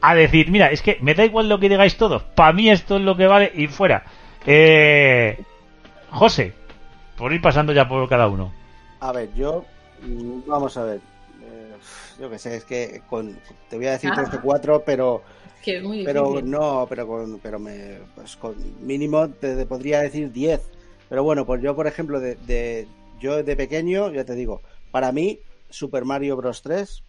a 0.00 0.14
decir, 0.14 0.50
mira, 0.50 0.70
es 0.70 0.80
que 0.80 0.96
me 1.02 1.14
da 1.14 1.26
igual 1.26 1.46
lo 1.50 1.60
que 1.60 1.68
digáis 1.68 1.98
todos, 1.98 2.22
para 2.22 2.54
mí 2.54 2.70
esto 2.70 2.96
es 2.96 3.02
lo 3.02 3.14
que 3.18 3.26
vale 3.26 3.52
y 3.54 3.66
fuera. 3.66 4.02
Eh, 4.46 5.38
José, 6.10 6.54
por 7.24 7.32
ir 7.32 7.40
pasando 7.40 7.72
ya 7.72 7.88
por 7.88 8.06
cada 8.06 8.28
uno. 8.28 8.52
A 9.00 9.12
ver, 9.12 9.32
yo. 9.34 9.64
mm, 10.02 10.40
Vamos 10.46 10.76
a 10.76 10.84
ver. 10.84 11.00
Eh, 11.42 11.74
yo 12.20 12.30
qué 12.30 12.38
sé, 12.38 12.56
es 12.56 12.64
que 12.64 13.02
con, 13.08 13.40
te 13.68 13.76
voy 13.76 13.86
a 13.86 13.92
decir 13.92 14.12
Ah. 14.12 14.14
3 14.14 14.30
de 14.30 14.38
4, 14.40 14.82
pero. 14.84 15.22
que 15.62 15.78
es 15.78 15.82
muy 15.82 16.04
Pero 16.04 16.24
difícil. 16.24 16.50
no, 16.50 16.86
pero 16.88 17.06
con, 17.06 17.38
pero 17.40 17.58
me, 17.58 18.00
pues 18.14 18.36
con 18.36 18.54
mínimo 18.86 19.28
te, 19.30 19.56
te 19.56 19.66
podría 19.66 20.00
decir 20.02 20.30
10. 20.32 20.60
Pero 21.08 21.22
bueno, 21.24 21.46
pues 21.46 21.62
yo, 21.62 21.74
por 21.74 21.86
ejemplo, 21.86 22.20
de, 22.20 22.34
de- 22.36 22.86
yo 23.20 23.42
de 23.42 23.56
pequeño, 23.56 24.10
ya 24.12 24.24
te 24.24 24.34
digo, 24.34 24.62
para 24.90 25.12
mí, 25.12 25.40
Super 25.70 26.04
Mario 26.04 26.36
Bros. 26.36 26.62
3, 26.62 27.02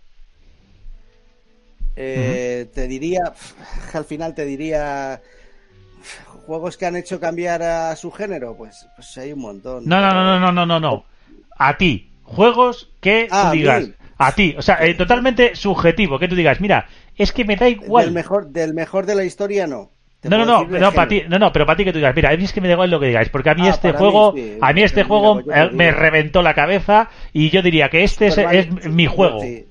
eh, 1.96 2.70
te 2.74 2.88
diría, 2.88 3.34
al 3.94 4.06
final 4.06 4.34
te 4.36 4.46
diría, 4.46 5.22
juegos 6.46 6.78
que 6.78 6.86
han 6.86 6.96
hecho 6.96 7.20
cambiar 7.20 7.62
a 7.64 7.96
su 7.96 8.12
género, 8.12 8.56
pues, 8.56 8.88
pues 8.96 9.18
hay 9.18 9.34
un 9.34 9.40
montón. 9.40 9.84
No, 9.86 10.00
no, 10.02 10.14
no, 10.14 10.24
no, 10.24 10.40
no, 10.40 10.52
no, 10.52 10.66
no, 10.66 10.80
no. 10.80 11.06
A 11.58 11.78
ti, 11.78 12.10
juegos 12.24 12.90
que 13.02 13.28
Ah, 13.32 13.50
tú 13.52 13.58
digas, 13.58 13.90
a 14.18 14.32
ti, 14.34 14.56
o 14.58 14.62
sea, 14.62 14.86
eh, 14.86 14.94
totalmente 14.94 15.56
subjetivo, 15.56 16.20
que 16.20 16.28
tú 16.28 16.36
digas, 16.36 16.60
mira, 16.62 16.88
es 17.18 17.32
que 17.32 17.46
me 17.46 17.56
da 17.56 17.66
Del 17.66 17.76
igual. 17.84 18.12
mejor, 18.12 18.48
del 18.50 18.74
mejor 18.74 19.06
de 19.06 19.16
la 19.16 19.24
historia, 19.24 19.68
no. 19.68 19.92
No, 20.24 20.40
no, 20.40 20.46
no, 20.46 20.66
no, 20.80 20.92
para 20.92 21.08
ti, 21.08 21.22
no, 21.30 21.38
no, 21.38 21.54
pero 21.54 21.68
para 21.68 21.78
ti 21.78 21.84
que 21.86 21.92
tú 21.94 22.00
digas, 22.00 22.16
mira, 22.16 22.32
a 22.32 22.38
mí 22.38 22.44
es 22.46 22.52
que 22.52 22.60
me 22.60 22.68
da 22.68 22.74
igual 22.74 22.90
lo 22.90 23.00
que 23.00 23.06
digáis, 23.08 23.30
porque 23.30 23.52
a 23.52 23.54
mí 23.54 23.62
Ah, 23.68 23.70
este 23.70 23.90
para 23.94 24.00
mí 24.00 24.12
juego, 24.12 24.34
sí. 24.36 24.58
a 24.60 24.74
mí 24.74 24.82
este 24.82 24.96
Mira, 25.04 25.08
juego 25.08 25.44
te 25.44 25.62
eh, 25.62 25.70
me 25.72 25.92
reventó 25.92 26.42
la 26.42 26.56
cabeza 26.56 27.10
y 27.32 27.52
yo 27.52 27.62
diría 27.62 27.90
que 27.90 28.04
este 28.04 28.28
es, 28.28 28.34
Super 28.36 28.56
es 28.56 28.72
Mario- 28.72 28.90
mi 28.92 29.06
juego. 29.06 29.42
sí. 29.42 29.68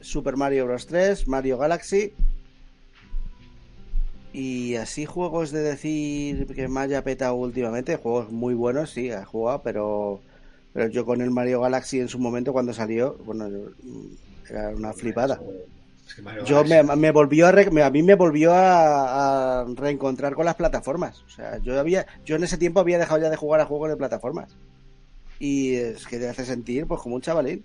Super 0.00 0.36
Mario 0.36 0.64
Bros. 0.64 0.86
3, 0.86 1.28
Mario 1.28 1.58
Galaxy. 1.58 2.14
Y 4.32 4.76
así 4.76 5.06
juegos 5.06 5.50
de 5.50 5.60
decir 5.60 6.46
que 6.54 6.68
me 6.68 6.80
haya 6.80 7.02
petado 7.02 7.34
últimamente, 7.34 7.96
juegos 7.96 8.30
muy 8.30 8.54
buenos, 8.54 8.90
sí, 8.90 9.10
he 9.10 9.24
jugado, 9.24 9.62
pero, 9.62 10.20
pero 10.72 10.88
yo 10.88 11.04
con 11.04 11.20
el 11.20 11.30
Mario 11.32 11.60
Galaxy 11.60 11.98
en 12.00 12.08
su 12.08 12.18
momento 12.20 12.52
cuando 12.52 12.72
salió, 12.72 13.16
bueno, 13.24 13.48
yo- 13.48 13.70
era 14.48 14.68
una 14.70 14.92
flipada. 14.92 15.40
Es 16.06 16.14
que 16.14 16.22
Mario 16.22 16.44
Yo 16.44 16.64
me, 16.64 16.82
me 16.82 17.10
volvió 17.12 17.46
a, 17.48 17.52
re- 17.52 17.82
a 17.82 17.90
mí 17.90 18.02
me 18.02 18.14
volvió 18.14 18.52
a, 18.52 19.60
a 19.62 19.64
reencontrar 19.76 20.34
con 20.34 20.44
las 20.44 20.56
plataformas. 20.56 21.22
O 21.22 21.28
sea, 21.28 21.58
yo 21.58 21.78
había, 21.78 22.06
yo 22.24 22.36
en 22.36 22.44
ese 22.44 22.58
tiempo 22.58 22.80
había 22.80 22.98
dejado 22.98 23.20
ya 23.20 23.30
de 23.30 23.36
jugar 23.36 23.60
a 23.60 23.66
juegos 23.66 23.90
de 23.90 23.96
plataformas. 23.96 24.56
Y 25.38 25.74
es 25.74 26.06
que 26.06 26.18
te 26.18 26.28
hace 26.28 26.44
sentir 26.44 26.86
pues 26.86 27.00
como 27.00 27.16
un 27.16 27.22
chavalín. 27.22 27.64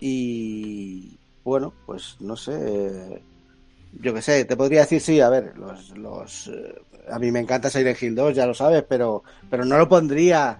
Y 0.00 1.18
bueno, 1.44 1.74
pues 1.86 2.16
no 2.20 2.36
sé. 2.36 3.22
Yo 4.00 4.14
qué 4.14 4.22
sé, 4.22 4.44
te 4.44 4.56
podría 4.56 4.80
decir 4.80 5.00
sí, 5.00 5.20
a 5.20 5.28
ver, 5.28 5.52
los, 5.56 5.90
los 5.96 6.46
eh, 6.48 6.74
a 7.10 7.18
mí 7.18 7.30
me 7.30 7.40
encanta 7.40 7.68
Silent 7.70 8.02
Hill 8.02 8.14
2, 8.14 8.34
ya 8.34 8.46
lo 8.46 8.54
sabes, 8.54 8.84
pero, 8.88 9.22
pero 9.50 9.64
no 9.64 9.76
lo 9.76 9.88
pondría 9.88 10.58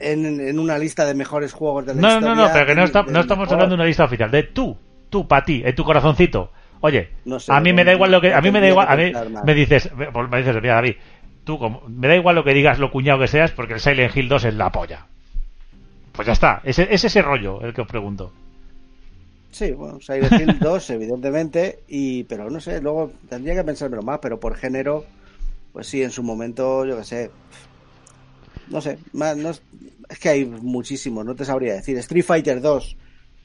en, 0.00 0.40
en 0.40 0.58
una 0.58 0.78
lista 0.78 1.04
de 1.04 1.14
mejores 1.14 1.52
juegos 1.52 1.86
de 1.86 1.94
la 1.94 2.00
No, 2.00 2.08
no, 2.08 2.14
historia. 2.28 2.34
no, 2.46 2.52
pero 2.52 2.66
que 2.66 2.74
no, 2.74 2.84
está- 2.84 3.02
no 3.02 3.20
estamos 3.20 3.42
mejor. 3.46 3.54
hablando 3.54 3.74
de 3.76 3.80
una 3.80 3.84
lista 3.86 4.04
oficial, 4.04 4.30
de 4.30 4.42
tú, 4.44 4.76
tú, 5.10 5.28
para 5.28 5.44
ti, 5.44 5.62
en 5.64 5.74
tu 5.74 5.84
corazoncito. 5.84 6.50
Oye, 6.80 7.10
No 7.24 7.38
sé, 7.38 7.52
a 7.52 7.60
mí 7.60 7.72
me 7.72 7.82
no- 7.84 7.90
da 7.90 7.94
igual 7.94 8.10
lo 8.10 8.20
que, 8.20 8.32
a 8.34 8.40
mí 8.40 8.50
me 8.50 8.60
da 8.60 8.68
igual, 8.68 8.86
a 8.90 8.96
mí 8.96 9.12
me 9.44 9.54
dices, 9.54 9.90
me 9.94 10.10
pues 10.10 10.28
me 10.28 10.38
dices, 10.38 10.54
mira 10.60 10.74
David, 10.74 10.96
tú 11.44 11.58
como, 11.58 11.82
me 11.88 12.08
da 12.08 12.16
igual 12.16 12.34
lo 12.36 12.44
que 12.44 12.52
digas, 12.54 12.78
lo 12.78 12.90
cuñado 12.90 13.20
que 13.20 13.28
seas, 13.28 13.50
porque 13.52 13.74
el 13.74 13.80
Silent 13.80 14.16
Hill 14.16 14.28
2 14.28 14.44
es 14.46 14.54
la 14.54 14.70
polla. 14.72 15.06
Pues 16.12 16.26
ya 16.26 16.32
está, 16.32 16.60
ese- 16.64 16.88
es 16.92 17.04
ese 17.04 17.22
rollo 17.22 17.60
el 17.62 17.72
que 17.74 17.80
os 17.82 17.86
pregunto. 17.88 18.32
Sí, 19.54 19.70
bueno, 19.70 20.00
Silent 20.00 20.32
Hill 20.32 20.58
2, 20.58 20.90
evidentemente, 20.90 21.78
y 21.86 22.24
pero 22.24 22.50
no 22.50 22.60
sé, 22.60 22.80
luego 22.80 23.12
tendría 23.28 23.54
que 23.54 23.62
pensármelo 23.62 24.02
más, 24.02 24.18
pero 24.20 24.40
por 24.40 24.56
género, 24.56 25.04
pues 25.72 25.86
sí, 25.86 26.02
en 26.02 26.10
su 26.10 26.24
momento, 26.24 26.84
yo 26.84 26.98
qué 26.98 27.04
sé, 27.04 27.30
no 28.68 28.80
sé, 28.80 28.98
más, 29.12 29.36
no, 29.36 29.50
es 29.50 30.18
que 30.20 30.28
hay 30.28 30.44
muchísimos, 30.44 31.24
no 31.24 31.36
te 31.36 31.44
sabría 31.44 31.74
decir. 31.74 31.96
Street 31.98 32.24
Fighter 32.24 32.60
2, 32.60 32.96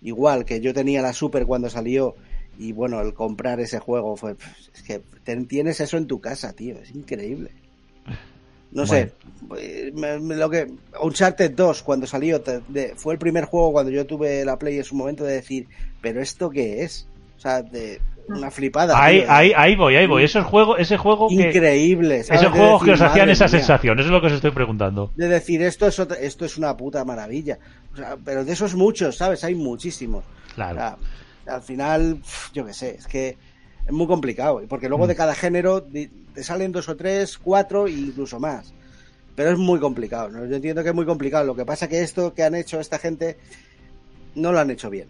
igual 0.01 0.45
que 0.45 0.60
yo 0.62 0.74
tenía 0.74 1.03
la 1.03 1.14
Super 1.14 1.45
cuando 1.45 1.70
salió, 1.70 2.16
y 2.57 2.72
bueno, 2.72 2.99
el 3.01 3.14
comprar 3.14 3.60
ese 3.60 3.78
juego 3.78 4.16
fue, 4.18 4.36
es 4.74 4.82
que 4.82 5.03
ten- 5.24 5.45
tienes 5.45 5.80
eso 5.80 5.95
en 5.97 6.07
tu 6.07 6.20
casa, 6.20 6.53
tío, 6.53 6.80
es 6.80 6.89
increíble. 6.89 7.51
No 8.72 8.86
sé, 8.88 9.12
eh, 9.60 9.91
me- 9.95 10.20
me- 10.20 10.36
lo 10.36 10.49
que 10.49 10.72
Uncharted 11.01 11.51
2 11.51 11.82
cuando 11.84 12.05
salió 12.05 12.41
te- 12.41 12.62
de- 12.68 12.93
fue 12.95 13.14
el 13.14 13.20
primer 13.20 13.45
juego 13.45 13.72
cuando 13.72 13.91
yo 13.91 14.05
tuve 14.05 14.43
la 14.45 14.57
Play 14.60 14.78
en 14.78 14.84
su 14.84 14.95
momento 14.95 15.24
de 15.24 15.34
decir, 15.34 15.68
pero 16.02 16.22
esto 16.22 16.50
qué 16.50 16.84
es? 16.84 17.08
O 17.38 17.39
sea, 17.39 17.62
de 17.62 18.02
una 18.28 18.52
flipada. 18.52 19.02
Ahí, 19.02 19.22
tío, 19.22 19.32
ahí, 19.32 19.52
ahí 19.56 19.76
voy, 19.76 19.95
ahí 19.95 20.06
voy. 20.08 20.24
Eso 20.24 20.39
es 20.39 20.45
juego, 20.45 20.78
ese 20.78 20.97
juego 20.97 21.30
que, 21.30 21.36
increíble. 21.36 22.24
¿sabes? 22.24 22.41
esos 22.41 22.54
De 22.54 22.60
juegos 22.60 22.84
que 22.84 22.91
decir, 22.91 23.06
os 23.06 23.10
hacían 23.12 23.30
esa 23.30 23.45
mía, 23.45 23.50
sensación, 23.50 24.00
eso 24.00 24.08
es 24.10 24.12
lo 24.12 24.22
que 24.22 24.28
os 24.28 24.34
estoy 24.34 24.52
preguntando. 24.52 25.12
De 25.16 25.28
decir 25.28 25.62
esto 25.64 25.88
es 25.88 25.97
otra- 26.00 26.18
esto 26.20 26.45
es 26.45 26.58
una 26.58 26.76
puta 26.78 27.04
maravilla. 27.06 27.58
O 27.93 27.97
sea, 27.97 28.18
pero 28.24 28.45
de 28.45 28.52
esos 28.54 28.76
muchos, 28.76 29.16
¿sabes? 29.18 29.43
Hay 29.43 29.56
muchísimos. 29.56 30.24
Claro. 30.54 30.76
O 30.76 30.80
sea, 31.45 31.56
al 31.56 31.62
final, 31.64 32.20
yo 32.54 32.66
qué 32.66 32.74
sé, 32.74 32.95
es 33.00 33.08
que 33.08 33.30
es 33.88 33.91
muy 33.91 34.06
complicado. 34.06 34.62
Porque 34.68 34.89
luego 34.89 35.06
Mm. 35.06 35.08
de 35.08 35.16
cada 35.16 35.34
género 35.34 35.82
te 35.84 36.43
salen 36.43 36.72
dos 36.72 36.88
o 36.89 36.95
tres, 36.95 37.38
cuatro 37.38 37.88
e 37.88 37.91
incluso 37.91 38.39
más. 38.39 38.74
Pero 39.36 39.52
es 39.52 39.58
muy 39.58 39.80
complicado, 39.80 40.30
¿no? 40.30 40.45
Yo 40.45 40.56
entiendo 40.58 40.84
que 40.84 40.89
es 40.89 40.95
muy 40.95 41.06
complicado. 41.06 41.45
Lo 41.45 41.56
que 41.56 41.66
pasa 41.66 41.88
que 41.88 42.02
esto 42.04 42.34
que 42.34 42.43
han 42.43 42.54
hecho 42.56 42.80
esta 42.80 43.00
gente 43.00 43.38
no 44.36 44.52
lo 44.52 44.60
han 44.60 44.70
hecho 44.70 44.89
bien. 44.89 45.08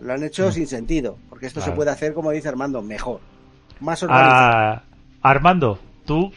Lo 0.00 0.12
han 0.12 0.22
hecho 0.22 0.48
Mm. 0.48 0.52
sin 0.52 0.66
sentido. 0.66 1.18
Porque 1.28 1.46
esto 1.46 1.60
Claro. 1.60 1.72
se 1.72 1.76
puede 1.76 1.90
hacer, 1.90 2.12
como 2.14 2.30
dice 2.30 2.48
Armando, 2.48 2.82
mejor. 2.82 3.20
Más 3.80 4.02
organizado. 4.02 4.32
Ah, 4.52 4.82
Armando, 5.22 5.78
tú, 6.04 6.32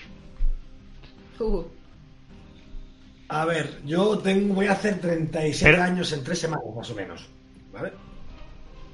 Uh, 1.39 1.63
A 3.29 3.45
ver, 3.45 3.79
yo 3.85 4.17
tengo, 4.19 4.53
voy 4.55 4.67
a 4.67 4.73
hacer 4.73 4.99
37 4.99 5.71
Pero- 5.71 5.83
años 5.83 6.11
en 6.11 6.23
tres 6.23 6.37
semanas, 6.39 6.65
más 6.75 6.89
o 6.91 6.93
menos. 6.95 7.27
¿Vale? 7.71 7.93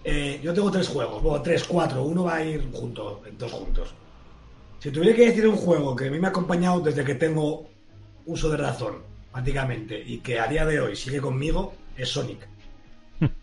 Eh, 0.04 0.40
yo 0.44 0.54
tengo 0.54 0.70
tres 0.72 0.88
juegos, 0.88 1.22
bueno, 1.22 1.42
tres, 1.42 1.64
cuatro. 1.66 2.04
Uno 2.04 2.24
va 2.26 2.36
a 2.36 2.44
ir 2.46 2.70
junto, 2.72 3.22
dos 3.38 3.52
juntos. 3.52 3.94
Si 4.80 4.92
tuviera 4.92 5.14
que 5.16 5.26
decir 5.26 5.46
un 5.48 5.56
juego 5.58 5.96
que 5.96 6.08
a 6.08 6.12
mí 6.12 6.20
me 6.20 6.28
ha 6.28 6.30
acompañado 6.30 6.80
desde 6.80 7.04
que 7.04 7.16
tengo 7.16 7.68
uso 8.28 8.50
de 8.50 8.58
razón, 8.58 8.98
prácticamente, 9.32 10.00
y 10.00 10.20
que 10.20 10.40
a 10.40 10.48
día 10.48 10.66
de 10.66 10.80
hoy 10.80 10.96
sigue 10.96 11.20
conmigo, 11.20 11.74
es 11.98 12.08
Sonic. 12.10 12.48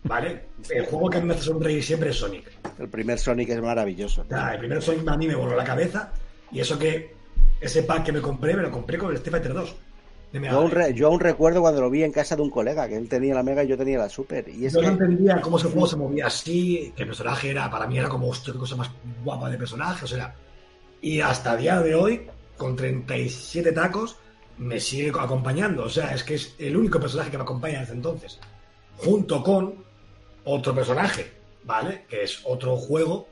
¿Vale? 0.03 0.45
El 0.69 0.85
juego 0.85 1.09
que 1.09 1.17
a 1.17 1.21
mí 1.21 1.27
me 1.27 1.33
hace 1.33 1.43
sonreír 1.43 1.83
siempre 1.83 2.09
es 2.09 2.15
Sonic. 2.17 2.51
El 2.79 2.89
primer 2.89 3.19
Sonic 3.19 3.49
es 3.49 3.61
maravilloso. 3.61 4.25
El 4.29 4.59
primer 4.59 4.81
Sonic 4.81 5.07
a 5.07 5.17
mí 5.17 5.27
me 5.27 5.35
voló 5.35 5.55
la 5.55 5.63
cabeza, 5.63 6.11
y 6.51 6.59
eso 6.59 6.77
que 6.79 7.13
ese 7.59 7.83
pack 7.83 8.05
que 8.05 8.11
me 8.11 8.21
compré, 8.21 8.55
me 8.55 8.61
lo 8.63 8.71
compré 8.71 8.97
con 8.97 9.09
el 9.09 9.15
Street 9.17 9.31
Fighter 9.33 9.53
2. 9.53 9.75
de 10.33 10.39
Mega 10.39 10.53
Yo 10.53 10.59
aún, 10.59 10.71
re- 10.71 10.93
yo 10.93 11.07
aún 11.07 11.19
recuerdo 11.19 11.61
cuando 11.61 11.81
lo 11.81 11.89
vi 11.89 12.03
en 12.03 12.11
casa 12.11 12.35
de 12.35 12.41
un 12.41 12.49
colega, 12.49 12.87
que 12.87 12.95
él 12.95 13.07
tenía 13.09 13.33
la 13.35 13.43
Mega 13.43 13.63
y 13.63 13.67
yo 13.67 13.77
tenía 13.77 13.97
la 13.97 14.09
Super. 14.09 14.47
Y 14.49 14.65
es 14.65 14.73
Yo 14.73 14.79
que 14.81 14.87
no 14.87 14.93
entendía 14.93 15.41
cómo 15.41 15.57
ese 15.57 15.67
juego 15.69 15.87
se 15.87 15.95
movía 15.97 16.27
así, 16.27 16.93
que 16.95 17.03
el 17.03 17.07
personaje 17.09 17.49
era, 17.51 17.69
para 17.69 17.87
mí 17.87 17.97
era 17.97 18.09
como, 18.09 18.27
hostia, 18.29 18.53
qué 18.53 18.59
cosa 18.59 18.75
más 18.75 18.89
guapa 19.23 19.49
de 19.49 19.57
personaje, 19.57 20.05
o 20.05 20.07
sea. 20.07 20.33
Y 21.01 21.19
hasta 21.21 21.55
día 21.57 21.81
de 21.81 21.95
hoy, 21.95 22.27
con 22.57 22.75
37 22.75 23.71
tacos, 23.71 24.17
me 24.57 24.79
sigue 24.79 25.09
acompañando. 25.09 25.83
O 25.83 25.89
sea, 25.89 26.13
es 26.13 26.23
que 26.23 26.35
es 26.35 26.55
el 26.59 26.75
único 26.77 26.99
personaje 26.99 27.29
que 27.31 27.37
me 27.37 27.43
acompaña 27.43 27.81
desde 27.81 27.93
entonces. 27.93 28.39
Junto 28.97 29.43
con 29.43 29.75
otro 30.45 30.73
personaje, 30.73 31.31
¿vale? 31.63 32.05
Que 32.07 32.23
es 32.23 32.41
otro 32.43 32.77
juego, 32.77 33.27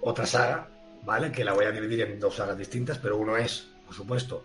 otra 0.00 0.26
saga, 0.26 0.68
¿vale? 1.04 1.30
Que 1.32 1.44
la 1.44 1.52
voy 1.52 1.66
a 1.66 1.72
dividir 1.72 2.00
en 2.02 2.20
dos 2.20 2.36
sagas 2.36 2.56
distintas, 2.56 2.98
pero 2.98 3.16
uno 3.16 3.36
es, 3.36 3.68
por 3.86 3.94
supuesto, 3.94 4.44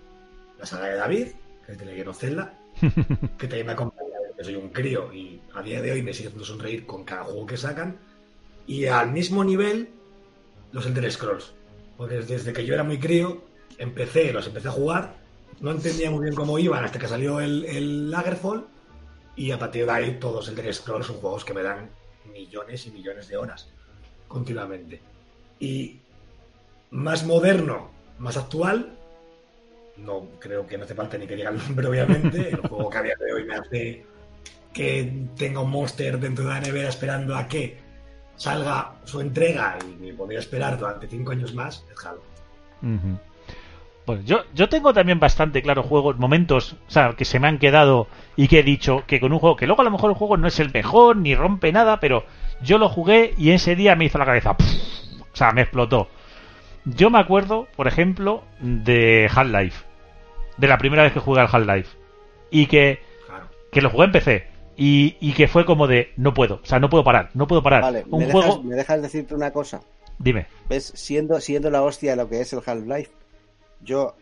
la 0.58 0.66
saga 0.66 0.88
de 0.88 0.96
David, 0.96 1.28
que 1.66 1.74
te 1.74 1.86
leyeron 1.86 2.14
Zelda, 2.14 2.58
que 3.38 3.48
también 3.48 3.68
me 3.68 3.74
acompaña 3.74 4.10
que 4.40 4.46
soy 4.46 4.56
un 4.56 4.70
crío 4.70 5.14
y 5.14 5.42
a 5.54 5.62
día 5.62 5.82
de 5.82 5.92
hoy 5.92 6.02
me 6.02 6.14
sigue 6.14 6.30
haciendo 6.30 6.46
sonreír 6.46 6.86
con 6.86 7.04
cada 7.04 7.26
juego 7.26 7.46
que 7.46 7.58
sacan. 7.58 7.98
Y 8.66 8.86
al 8.86 9.12
mismo 9.12 9.44
nivel, 9.44 9.90
los 10.72 10.86
Elder 10.86 11.12
Scrolls. 11.12 11.52
Porque 11.98 12.22
desde 12.22 12.54
que 12.54 12.66
yo 12.66 12.74
era 12.74 12.86
muy 12.86 13.00
crío, 13.00 13.44
empecé, 13.78 14.32
los 14.32 14.48
empecé 14.48 14.70
a 14.70 14.72
jugar, 14.72 15.16
no 15.60 15.72
entendía 15.72 16.10
muy 16.10 16.24
bien 16.24 16.36
cómo 16.36 16.58
iban 16.58 16.86
hasta 16.86 17.00
que 17.00 17.10
salió 17.10 17.42
el, 17.42 17.66
el 17.66 18.12
Lagerfall 18.12 18.66
y 19.40 19.52
a 19.52 19.58
partir 19.58 19.86
de 19.86 19.92
ahí 19.94 20.18
todos 20.20 20.50
Elder 20.50 20.74
Scrolls 20.74 21.08
son 21.08 21.16
juegos 21.16 21.46
que 21.46 21.54
me 21.54 21.64
dan 21.64 21.90
millones 22.34 22.86
y 22.86 22.92
millones 22.92 23.30
de 23.30 23.38
horas 23.38 23.70
continuamente. 24.28 25.00
Y 25.62 26.02
más 26.92 27.26
moderno, 27.26 27.90
más 28.18 28.36
actual, 28.36 28.98
no 29.96 30.28
creo 30.40 30.68
que 30.68 30.78
no 30.78 30.84
hace 30.84 30.94
falta 30.94 31.18
ni 31.18 31.26
que 31.26 31.38
diga 31.38 31.52
el 31.52 31.58
nombre, 31.58 31.88
obviamente. 31.88 32.50
El 32.50 32.58
juego 32.68 32.90
que 32.90 32.98
a 32.98 33.02
día 33.02 33.16
de 33.18 33.34
hoy 33.34 33.46
me 33.46 33.56
hace 33.56 34.06
que 34.74 35.28
tenga 35.38 35.62
un 35.62 35.72
monster 35.72 36.20
dentro 36.20 36.44
de 36.44 36.50
la 36.52 36.60
nevera 36.60 36.90
esperando 36.90 37.34
a 37.38 37.48
que 37.48 37.78
salga 38.36 38.96
su 39.06 39.22
entrega 39.22 39.80
y 39.82 40.04
me 40.04 40.14
podría 40.14 40.40
esperar 40.40 40.78
durante 40.78 41.08
cinco 41.08 41.32
años 41.32 41.54
más, 41.54 41.86
es 41.90 42.06
Halo. 42.06 42.22
Ujú. 42.82 43.18
Pues 44.10 44.26
yo, 44.26 44.40
yo 44.56 44.68
tengo 44.70 44.92
también 44.92 45.20
bastante 45.20 45.62
claro 45.62 45.84
juegos, 45.84 46.18
momentos, 46.18 46.74
o 46.88 46.90
sea, 46.90 47.14
que 47.16 47.26
se 47.26 47.40
me 47.40 47.48
han 47.48 47.60
quedado 47.60 48.08
y 48.36 48.48
que 48.48 48.62
he 48.62 48.64
dicho 48.64 49.04
que 49.06 49.20
con 49.20 49.32
un 49.32 49.38
juego, 49.38 49.56
que 49.56 49.68
luego 49.68 49.84
a 49.84 49.86
lo 49.86 49.92
mejor 49.92 50.10
el 50.10 50.18
juego 50.18 50.36
no 50.36 50.48
es 50.48 50.60
el 50.60 50.74
mejor 50.74 51.16
ni 51.16 51.36
rompe 51.36 51.72
nada, 51.72 52.00
pero 52.00 52.24
yo 52.64 52.80
lo 52.80 52.90
jugué 52.90 53.36
y 53.38 53.52
ese 53.52 53.76
día 53.76 53.96
me 53.96 54.06
hizo 54.06 54.18
la 54.18 54.26
cabeza, 54.26 54.58
o 55.32 55.36
sea, 55.36 55.52
me 55.52 55.62
explotó. 55.62 56.08
Yo 56.86 57.12
me 57.12 57.20
acuerdo, 57.20 57.68
por 57.76 57.88
ejemplo, 57.88 58.44
de 58.62 59.30
Half-Life, 59.32 59.86
de 60.58 60.68
la 60.68 60.80
primera 60.80 61.04
vez 61.04 61.14
que 61.14 61.20
jugué 61.20 61.42
al 61.42 61.50
Half-Life, 61.52 61.96
y 62.50 62.66
que, 62.66 63.04
que 63.72 63.82
lo 63.84 63.92
jugué 63.92 64.06
en 64.06 64.12
PC, 64.12 64.48
y, 64.76 65.18
y 65.20 65.34
que 65.34 65.48
fue 65.48 65.66
como 65.66 65.86
de, 65.86 66.14
no 66.18 66.34
puedo, 66.34 66.62
o 66.64 66.66
sea, 66.66 66.80
no 66.80 66.90
puedo 66.90 67.04
parar, 67.04 67.30
no 67.36 67.46
puedo 67.46 67.62
parar. 67.62 67.84
Vale, 67.84 68.06
un 68.10 68.22
¿me, 68.26 68.32
juego, 68.32 68.48
dejas, 68.48 68.64
me 68.64 68.74
dejas 68.76 69.02
decirte 69.04 69.36
una 69.36 69.52
cosa. 69.52 69.82
dime, 70.18 70.48
¿Ves? 70.68 70.94
Siendo, 70.96 71.40
siendo 71.40 71.70
la 71.70 71.84
hostia 71.84 72.10
de 72.10 72.18
lo 72.18 72.28
que 72.28 72.42
es 72.42 72.52
el 72.54 72.62
Half-Life, 72.66 73.12
yo, 73.82 74.16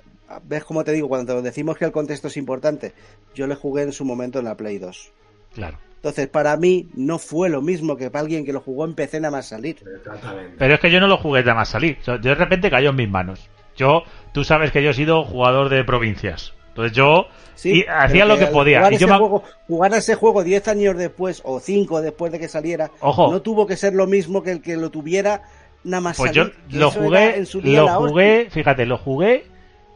¿ves 0.44 0.64
cómo 0.64 0.84
te 0.84 0.92
digo? 0.92 1.08
Cuando 1.08 1.42
decimos 1.42 1.78
que 1.78 1.86
el 1.86 1.92
contexto 1.92 2.28
es 2.28 2.38
importante, 2.38 2.94
yo 3.36 3.48
le 3.48 3.56
jugué 3.56 3.84
en 3.84 3.92
su 3.94 4.06
momento 4.06 4.40
en 4.40 4.46
la 4.46 4.56
Play 4.56 4.78
2. 4.78 5.12
claro. 5.54 5.78
Entonces, 5.98 6.28
para 6.28 6.56
mí, 6.58 6.88
no 6.94 7.18
fue 7.18 7.50
lo 7.50 7.62
mismo 7.64 7.98
que 7.98 8.12
para 8.12 8.22
alguien 8.22 8.46
que 8.46 8.54
lo 8.54 8.62
jugó 8.62 8.86
en 8.86 8.94
PC 8.94 9.20
nada 9.20 9.32
más 9.32 9.48
salir. 9.48 9.78
Exactamente. 9.98 10.54
Pero 10.58 10.76
es 10.76 10.80
que 10.80 10.92
yo 10.92 11.00
no 11.00 11.08
lo 11.08 11.18
jugué 11.18 11.42
nada 11.42 11.56
más 11.56 11.70
salir. 11.70 11.98
Yo 12.06 12.20
de 12.20 12.36
repente 12.36 12.70
cayó 12.70 12.92
en 12.92 12.96
mis 12.96 13.10
manos. 13.10 13.50
Yo, 13.76 14.04
tú 14.32 14.44
sabes 14.44 14.72
que 14.72 14.84
yo 14.84 14.92
he 14.92 14.94
sido 14.94 15.24
jugador 15.26 15.70
de 15.70 15.84
provincias. 15.84 16.54
Entonces 16.70 16.96
yo 16.96 17.26
Sí, 17.56 17.80
y 17.80 17.86
hacía 17.90 18.26
lo 18.26 18.38
que 18.38 18.46
podía. 18.46 18.78
Jugar, 18.78 18.94
Y 18.94 18.98
yo 19.00 19.08
ese 19.08 19.14
me- 19.14 19.18
juego, 19.20 19.44
jugar 19.68 19.94
a 19.96 19.98
ese 19.98 20.14
juego 20.14 20.44
10 20.44 20.68
años 20.68 20.96
después 20.98 21.42
o 21.44 21.60
5 21.60 22.00
después 22.02 22.32
de 22.32 22.38
que 22.40 22.48
saliera, 22.48 22.92
Ojo. 23.02 23.32
no 23.32 23.42
tuvo 23.42 23.66
que 23.66 23.76
ser 23.76 23.96
lo 23.96 24.06
mismo 24.06 24.44
que 24.44 24.52
el 24.52 24.62
que 24.62 24.78
lo 24.78 24.92
tuviera 24.92 25.42
nada 25.88 26.02
más 26.02 26.18
pues 26.18 26.32
yo 26.32 26.44
salir. 26.44 26.58
que 26.70 26.78
lo 26.78 26.92
jugué, 26.92 27.38
en 27.38 27.46
su 27.46 27.62
día 27.62 27.80
lo 27.80 27.86
la 27.86 27.98
hostia. 27.98 28.10
jugué, 28.10 28.48
fíjate, 28.52 28.86
lo 28.86 28.98
jugué 28.98 29.46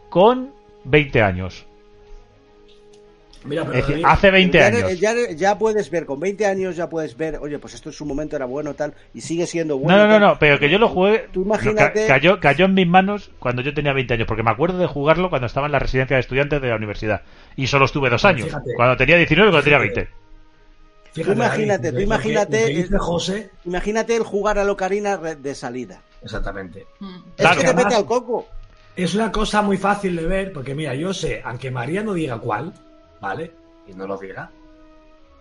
con 0.09 0.51
20 0.85 1.21
años. 1.21 1.65
Mira, 3.43 3.65
pero 3.65 3.79
Es 3.79 3.87
decir, 3.87 4.05
hace 4.05 4.29
20 4.29 4.57
ya, 4.59 4.67
años. 4.67 4.99
Ya, 4.99 5.13
ya 5.35 5.57
puedes 5.57 5.89
ver, 5.89 6.05
con 6.05 6.19
20 6.19 6.45
años 6.45 6.75
ya 6.75 6.87
puedes 6.89 7.17
ver, 7.17 7.37
oye, 7.41 7.57
pues 7.57 7.73
esto 7.73 7.89
en 7.89 7.93
su 7.93 8.05
momento 8.05 8.35
era 8.35 8.45
bueno 8.45 8.75
tal, 8.75 8.93
y 9.15 9.21
sigue 9.21 9.47
siendo 9.47 9.79
bueno. 9.79 9.97
No, 9.97 10.07
no, 10.07 10.19
no, 10.19 10.27
no, 10.27 10.37
pero 10.39 10.59
que 10.59 10.69
yo 10.69 10.77
lo 10.77 10.87
jugué. 10.87 11.25
Tú 11.33 11.41
imagínate- 11.41 12.05
ca- 12.05 12.13
cayó, 12.13 12.39
cayó 12.39 12.65
en 12.65 12.75
mis 12.75 12.87
manos 12.87 13.31
cuando 13.39 13.63
yo 13.63 13.73
tenía 13.73 13.93
20 13.93 14.13
años, 14.13 14.27
porque 14.27 14.43
me 14.43 14.51
acuerdo 14.51 14.77
de 14.77 14.85
jugarlo 14.85 15.31
cuando 15.31 15.47
estaba 15.47 15.65
en 15.65 15.71
la 15.71 15.79
residencia 15.79 16.17
de 16.17 16.21
estudiantes 16.21 16.61
de 16.61 16.67
la 16.69 16.75
universidad. 16.75 17.23
Y 17.55 17.65
solo 17.65 17.85
estuve 17.85 18.11
dos 18.11 18.25
años. 18.25 18.45
Fíjate. 18.45 18.73
Cuando 18.75 18.95
tenía 18.95 19.17
19 19.17 19.49
y 19.49 19.51
cuando 19.51 19.63
tenía 19.63 19.79
20. 19.79 20.07
Fíjate, 21.14 21.36
Tú 21.36 21.41
imagínate, 21.41 21.91
tú 21.91 21.99
imagínate 21.99 22.66
que 22.66 22.80
el- 22.82 22.97
José, 22.97 23.51
Imagínate 23.66 24.16
el 24.16 24.24
jugar 24.24 24.57
a 24.59 24.64
Locarina 24.64 25.18
de 25.18 25.55
salida. 25.55 26.01
exactamente. 26.22 26.88
Mm. 26.99 27.07
Claro. 27.36 27.51
Es 27.51 27.57
que 27.57 27.62
te 27.64 27.68
Además- 27.68 27.84
mete 27.86 27.95
al 27.95 28.05
coco. 28.05 28.47
Es 28.95 29.14
una 29.16 29.32
cosa 29.32 29.62
muy 29.62 29.78
fácil 29.78 30.16
de 30.16 30.26
ver, 30.26 30.53
porque 30.53 30.76
mira, 30.76 30.93
yo 30.95 31.14
sé, 31.14 31.41
aunque 31.43 31.72
María 31.72 32.03
no 32.03 32.14
diga 32.14 32.39
cuál, 32.39 32.74
¿vale? 33.22 33.51
Y 33.88 33.93
no 33.93 34.05
lo 34.07 34.18
diga. 34.18 34.51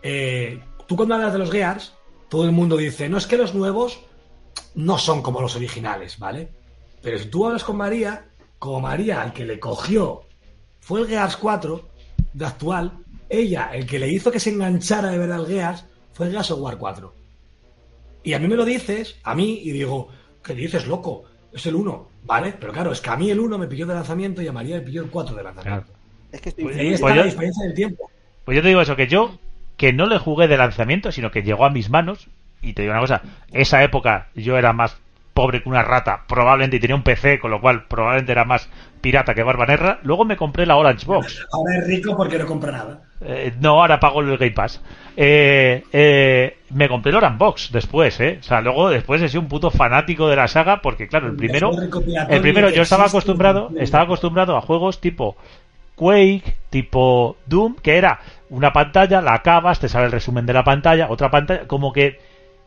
eh, 0.03 0.61
tú 0.87 0.97
cuando 0.97 1.15
hablas 1.15 1.33
de 1.35 1.39
los 1.39 1.51
Gears, 1.51 1.93
todo 2.29 2.45
el 2.45 2.53
mundo 2.53 2.77
dice, 2.77 3.09
no 3.09 3.19
es 3.19 3.27
que 3.27 3.37
los 3.37 3.55
nuevos 3.55 4.01
no 4.75 4.97
son 4.99 5.21
como 5.23 5.41
los 5.43 5.57
originales, 5.57 6.19
¿vale? 6.19 6.49
Pero 7.03 7.19
si 7.19 7.27
tú 7.27 7.47
hablas 7.47 7.65
con 7.65 7.77
María, 7.77 8.25
como 8.59 8.81
María, 8.81 9.23
el 9.25 9.33
que 9.33 9.45
le 9.45 9.61
cogió 9.61 10.23
fue 10.81 11.01
el 11.03 11.07
Gears 11.09 11.37
4 11.37 11.83
de 12.33 12.47
actual, 12.47 12.93
ella, 13.31 13.71
el 13.73 13.87
que 13.87 13.99
le 13.99 14.09
hizo 14.09 14.31
que 14.31 14.41
se 14.41 14.51
enganchara 14.51 15.09
de 15.11 15.19
verdad 15.19 15.39
al 15.39 15.47
Gears, 15.47 15.87
fue 16.13 16.27
el 16.27 16.33
Gears 16.33 16.51
of 16.51 16.61
War 16.61 16.77
4. 16.77 17.15
Y 18.25 18.35
a 18.35 18.39
mí 18.39 18.49
me 18.49 18.57
lo 18.57 18.65
dices, 18.65 19.17
a 19.23 19.35
mí, 19.35 19.61
y 19.63 19.71
digo, 19.71 20.09
¿qué 20.45 20.55
dices, 20.55 20.87
loco? 20.87 21.25
Es 21.53 21.65
el 21.67 21.75
1, 21.75 22.09
¿vale? 22.25 22.55
Pero 22.59 22.73
claro, 22.73 22.93
es 22.93 23.01
que 23.01 23.11
a 23.11 23.17
mí 23.17 23.31
el 23.31 23.41
1 23.41 23.57
me 23.59 23.67
pilló 23.67 23.87
de 23.87 23.95
lanzamiento 23.95 24.43
y 24.43 24.49
a 24.49 24.53
María 24.53 24.77
me 24.77 24.83
pilló 24.83 25.03
el 25.03 25.09
4 25.11 25.35
de 25.37 25.43
lanzamiento. 25.43 25.93
Es 26.31 26.41
que 26.41 26.49
estoy 26.51 26.65
Pues 26.65 26.77
Y 26.77 26.81
ahí 26.81 26.89
está 26.89 27.01
Pues 27.07 27.17
la 27.17 27.23
yo- 27.23 27.31
diferencia 27.31 27.65
del 27.67 27.75
tiempo. 27.75 28.11
Pues 28.45 28.57
yo 28.57 28.63
te 28.63 28.69
digo 28.69 28.81
eso, 28.83 28.97
que 28.97 29.07
yo, 29.07 29.39
que 29.77 29.93
no 29.93 30.07
le 30.07 30.19
jugué 30.19 30.49
de 30.49 30.57
lanzamiento, 30.59 31.11
sino 31.13 31.31
que 31.31 31.43
llegó 31.43 31.65
a 31.65 31.71
mis 31.71 31.89
manos, 31.91 32.29
y 32.63 32.75
te 32.75 32.83
digo 32.83 32.93
una 32.93 33.01
cosa, 33.01 33.23
esa 33.53 33.83
época 33.83 34.29
yo 34.35 34.59
era 34.59 34.73
más 34.73 34.97
pobre 35.35 35.63
que 35.63 35.69
una 35.69 35.83
rata, 35.83 36.25
probablemente, 36.27 36.77
y 36.77 36.81
tenía 36.81 36.97
un 36.97 37.03
PC, 37.03 37.39
con 37.39 37.51
lo 37.51 37.61
cual 37.61 37.85
probablemente 37.85 38.33
era 38.33 38.45
más 38.45 38.69
pirata 39.01 39.35
que 39.35 39.43
Barbanerra, 39.43 39.99
luego 40.03 40.25
me 40.25 40.37
compré 40.37 40.67
la 40.67 40.77
Orange 40.77 41.07
Box. 41.07 41.47
Ahora 41.53 41.79
es 41.79 41.87
rico 41.87 42.17
porque 42.17 42.39
no 42.39 42.47
compra 42.47 42.73
nada. 42.73 43.01
Eh, 43.23 43.53
no, 43.61 43.81
ahora 43.81 44.01
pago 44.01 44.21
el 44.21 44.37
Game 44.37 44.53
Pass. 44.53 44.83
Eh, 45.17 45.85
eh, 45.93 46.59
me 46.71 46.89
compré 46.89 47.11
el 47.11 47.17
Orange 47.17 47.39
Box 47.39 47.71
después, 47.73 48.21
¿eh? 48.21 48.39
O 48.41 48.43
sea, 48.43 48.61
luego 48.61 48.91
después 48.91 49.23
he 49.23 49.29
sido 49.29 49.41
un 49.41 49.49
puto 49.49 49.71
fanático 49.71 50.29
de 50.29 50.37
la 50.37 50.49
saga, 50.49 50.83
porque 50.83 51.09
claro, 51.09 51.29
el 51.29 51.37
primero, 51.37 51.71
el 52.29 52.41
primero 52.41 52.71
yo 52.71 52.83
estaba 52.83 53.07
acostumbrado, 53.07 53.71
estaba 53.79 54.05
acostumbrado 54.05 54.57
a 54.57 54.61
juegos 54.61 55.01
tipo 55.01 55.37
Quake, 55.95 56.57
tipo 56.71 57.37
Doom, 57.47 57.77
que 57.77 57.97
era 57.97 58.21
una 58.49 58.73
pantalla, 58.73 59.21
la 59.21 59.35
acabas, 59.35 59.81
te 59.81 59.89
sale 59.89 60.07
el 60.07 60.13
resumen 60.13 60.47
de 60.47 60.55
la 60.55 60.65
pantalla, 60.65 61.09
otra 61.11 61.31
pantalla, 61.31 61.67
como 61.67 61.93
que 61.93 62.19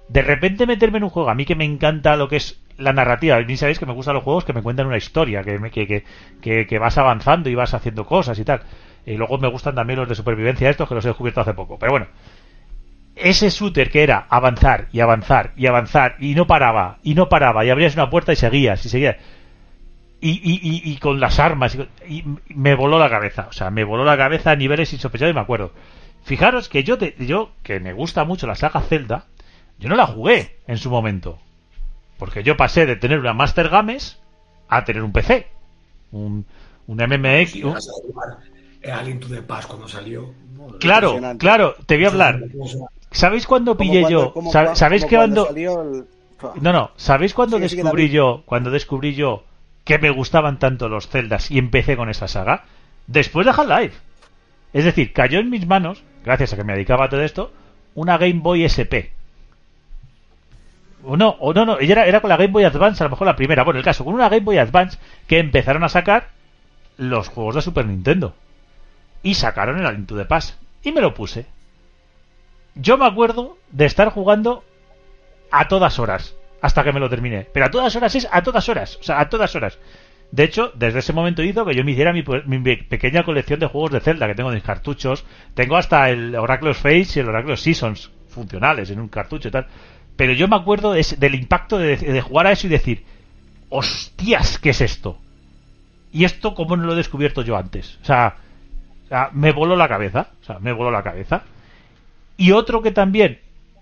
de 0.10 0.22
repente 0.22 0.68
meterme 0.68 0.98
en 1.00 1.06
un 1.06 1.10
juego, 1.10 1.30
a 1.30 1.36
mí 1.36 1.46
que 1.46 1.56
me 1.56 1.66
encanta 1.66 2.16
lo 2.16 2.28
que 2.30 2.38
es 2.38 2.62
la 2.78 2.94
narrativa, 2.94 3.36
a 3.38 3.42
mí 3.42 3.58
sabéis 3.58 3.80
que 3.80 3.86
me 3.86 3.94
gustan 3.94 4.16
los 4.16 4.24
juegos 4.24 4.46
que 4.46 4.54
me 4.54 4.62
cuentan 4.62 4.88
una 4.88 4.98
historia, 4.98 5.44
que, 5.44 5.60
que, 5.72 6.04
que, 6.42 6.68
que, 6.68 6.80
vas 6.80 6.98
avanzando 6.98 7.50
y 7.50 7.56
vas 7.56 7.74
haciendo 7.74 8.06
cosas 8.06 8.38
y 8.40 8.44
tal. 8.46 8.62
Y 9.06 9.16
luego 9.16 9.38
me 9.38 9.48
gustan 9.50 9.76
también 9.76 10.00
los 10.00 10.10
de 10.10 10.16
supervivencia 10.16 10.70
estos, 10.70 10.88
que 10.90 10.96
los 10.96 11.06
he 11.06 11.10
descubierto 11.10 11.42
hace 11.42 11.54
poco. 11.54 11.78
Pero 11.78 11.92
bueno, 11.92 12.08
ese 13.16 13.50
shooter 13.50 13.90
que 13.92 14.02
era 14.04 14.26
avanzar 14.30 14.88
y 14.92 15.00
avanzar 15.00 15.52
y 15.56 15.68
avanzar 15.68 16.16
y 16.20 16.34
no 16.34 16.48
paraba 16.48 16.98
y 17.04 17.14
no 17.14 17.30
paraba 17.30 17.64
y 17.64 17.70
abrías 17.70 17.94
una 17.94 18.10
puerta 18.10 18.34
y 18.34 18.36
seguías 18.36 18.84
y 18.86 18.90
seguías 18.90 19.18
y, 20.20 20.32
y, 20.32 20.60
y, 20.64 20.92
y 20.94 20.98
con 20.98 21.20
las 21.20 21.40
armas 21.40 21.78
y 22.08 22.24
me 22.48 22.74
voló 22.74 22.98
la 22.98 23.10
cabeza 23.12 23.48
o 23.50 23.54
sea 23.54 23.70
me 23.70 23.84
voló 23.84 24.04
la 24.04 24.18
cabeza 24.18 24.52
a 24.52 24.56
niveles 24.56 24.94
insospechados 24.94 25.32
y 25.32 25.36
me 25.36 25.42
acuerdo 25.42 25.74
fijaros 26.24 26.70
que 26.70 26.84
yo 26.84 26.98
te- 26.98 27.16
yo 27.20 27.52
que 27.62 27.80
me 27.80 27.94
gusta 27.94 28.24
mucho 28.24 28.48
la 28.48 28.56
saga 28.56 28.82
Zelda 28.82 29.26
yo 29.84 29.90
no 29.90 29.96
la 29.96 30.08
jugué 30.08 30.56
en 30.68 30.78
su 30.78 30.90
momento 30.90 31.38
porque 32.18 32.42
yo 32.44 32.56
pasé 32.58 32.86
de 32.86 32.96
tener 32.96 33.20
una 33.20 33.34
Master 33.34 33.68
Games 33.70 34.18
a 34.70 34.86
tener 34.86 35.04
un 35.04 35.12
PC 35.12 35.48
un, 36.14 36.46
un 36.88 36.98
MMX 36.98 37.56
un- 37.56 37.62
llegas 37.62 37.90
a 37.90 37.92
jugar 38.08 38.38
al 39.00 39.10
Into 39.10 39.28
the 39.28 39.42
Past 39.42 39.68
cuando 39.68 39.88
salió. 39.88 40.34
claro 40.80 41.20
claro 41.38 41.76
te 41.86 41.96
voy 41.98 42.06
a 42.06 42.10
hablar 42.10 42.40
¿sabéis 43.12 43.46
cuándo 43.46 43.76
pillé 43.78 44.02
cuando- 44.02 44.34
yo 44.36 44.76
¿sabéis 44.76 45.06
que 45.06 45.16
cuando 45.18 45.46
salió 45.48 45.82
el- 45.82 46.06
no, 46.60 46.74
no. 46.74 46.92
¿Sabéis 46.98 47.34
cuándo 47.34 47.58
descubrí 47.58 48.10
yo, 48.10 48.44
cuando 48.46 48.70
descubrí 48.70 49.16
yo 49.16 49.46
que 49.86 49.98
me 49.98 50.10
gustaban 50.10 50.60
tanto 50.60 50.90
los 50.90 51.08
Zeldas 51.08 51.50
y 51.50 51.58
empecé 51.58 51.96
con 51.96 52.10
esa 52.10 52.28
saga? 52.28 52.66
Después 53.08 53.46
de 53.46 53.52
Half-Life. 53.54 53.96
Es 54.74 54.84
decir, 54.84 55.14
cayó 55.14 55.40
en 55.40 55.50
mis 55.50 55.66
manos, 55.66 56.04
gracias 56.26 56.52
a 56.52 56.58
que 56.58 56.66
me 56.66 56.74
dedicaba 56.74 57.06
a 57.06 57.10
todo 57.10 57.22
esto, 57.24 57.54
una 57.96 58.18
Game 58.18 58.42
Boy 58.42 58.66
SP. 58.68 59.12
O 61.06 61.18
no, 61.18 61.30
o 61.40 61.54
no, 61.54 61.66
no, 61.66 61.80
ella 61.80 61.94
era, 61.94 62.06
era 62.06 62.22
con 62.22 62.30
la 62.30 62.38
Game 62.38 62.52
Boy 62.52 62.64
Advance, 62.64 63.04
a 63.04 63.08
lo 63.08 63.12
mejor 63.12 63.28
la 63.28 63.36
primera. 63.36 63.64
Bueno, 63.64 63.80
el 63.80 63.86
caso, 63.86 64.06
con 64.06 64.14
una 64.14 64.30
Game 64.30 64.46
Boy 64.46 64.58
Advance 64.58 64.98
que 65.28 65.40
empezaron 65.40 65.84
a 65.84 65.90
sacar 65.90 66.30
los 66.98 67.28
juegos 67.30 67.56
de 67.56 67.62
Super 67.62 67.86
Nintendo. 67.86 68.36
Y 69.22 69.36
sacaron 69.36 69.80
el 69.80 69.94
Link 69.94 70.08
to 70.08 70.18
the 70.18 70.26
Past. 70.26 70.60
Y 70.84 70.92
me 70.92 71.02
lo 71.02 71.14
puse. 71.14 71.46
Yo 72.76 72.98
me 72.98 73.06
acuerdo 73.06 73.58
de 73.72 73.86
estar 73.86 74.10
jugando 74.10 74.64
a 75.52 75.68
todas 75.68 76.00
horas 76.00 76.36
hasta 76.62 76.84
que 76.84 76.92
me 76.92 77.00
lo 77.00 77.10
terminé. 77.10 77.48
Pero 77.54 77.66
a 77.66 77.72
todas 77.72 77.96
horas 77.96 78.16
es 78.16 78.28
a 78.32 78.42
todas 78.42 78.68
horas, 78.70 78.98
o 79.00 79.04
sea, 79.04 79.20
a 79.20 79.30
todas 79.30 79.56
horas. 79.56 79.78
De 80.32 80.44
hecho, 80.44 80.72
desde 80.74 81.00
ese 81.00 81.14
momento 81.14 81.44
hizo 81.44 81.64
que 81.64 81.76
yo 81.76 81.84
me 81.84 81.92
hiciera 81.92 82.12
mi, 82.12 82.24
mi 82.48 82.76
pequeña 82.76 83.24
colección 83.24 83.60
de 83.60 83.68
juegos 83.68 83.92
de 83.92 84.00
Zelda 84.00 84.28
que 84.28 84.34
tengo 84.34 84.50
en 84.50 84.56
mis 84.56 84.64
cartuchos. 84.64 85.26
Tengo 85.54 85.78
hasta 85.78 86.10
el 86.10 86.36
Oracle 86.36 86.72
of 86.72 86.86
y 86.86 87.20
el 87.20 87.30
Oracle 87.30 87.54
of 87.54 87.60
Seasons 87.60 88.10
funcionales 88.30 88.90
en 88.90 89.00
un 89.00 89.10
cartucho 89.10 89.50
y 89.50 89.52
tal. 89.52 89.68
Pero 90.16 90.34
yo 90.34 90.48
me 90.48 90.56
acuerdo 90.56 90.94
de 90.94 91.06
del 91.18 91.36
impacto 91.36 91.78
de, 91.78 91.98
de 91.98 92.22
jugar 92.22 92.48
a 92.48 92.52
eso 92.52 92.68
y 92.68 92.70
decir, 92.70 93.04
hostias, 93.70 94.60
¿qué 94.60 94.70
es 94.70 94.82
esto? 94.82 95.18
Y 96.12 96.26
esto, 96.26 96.54
¿cómo 96.54 96.78
no 96.78 96.86
lo 96.86 96.94
he 96.94 96.98
descubierto 96.98 97.42
yo 97.42 97.58
antes? 97.58 97.98
O 98.04 98.06
sea, 98.06 98.36
o 99.06 99.08
sea, 99.08 99.30
me 99.34 99.52
voló 99.52 99.76
la 99.76 99.88
cabeza. 99.88 100.28
O 100.42 100.46
sea, 100.46 100.60
me 100.60 100.72
voló 100.72 100.92
la 100.92 101.04
cabeza. 101.04 101.44
Y 102.38 102.52
otro 102.52 102.82
que 102.82 102.92
también, 102.92 103.40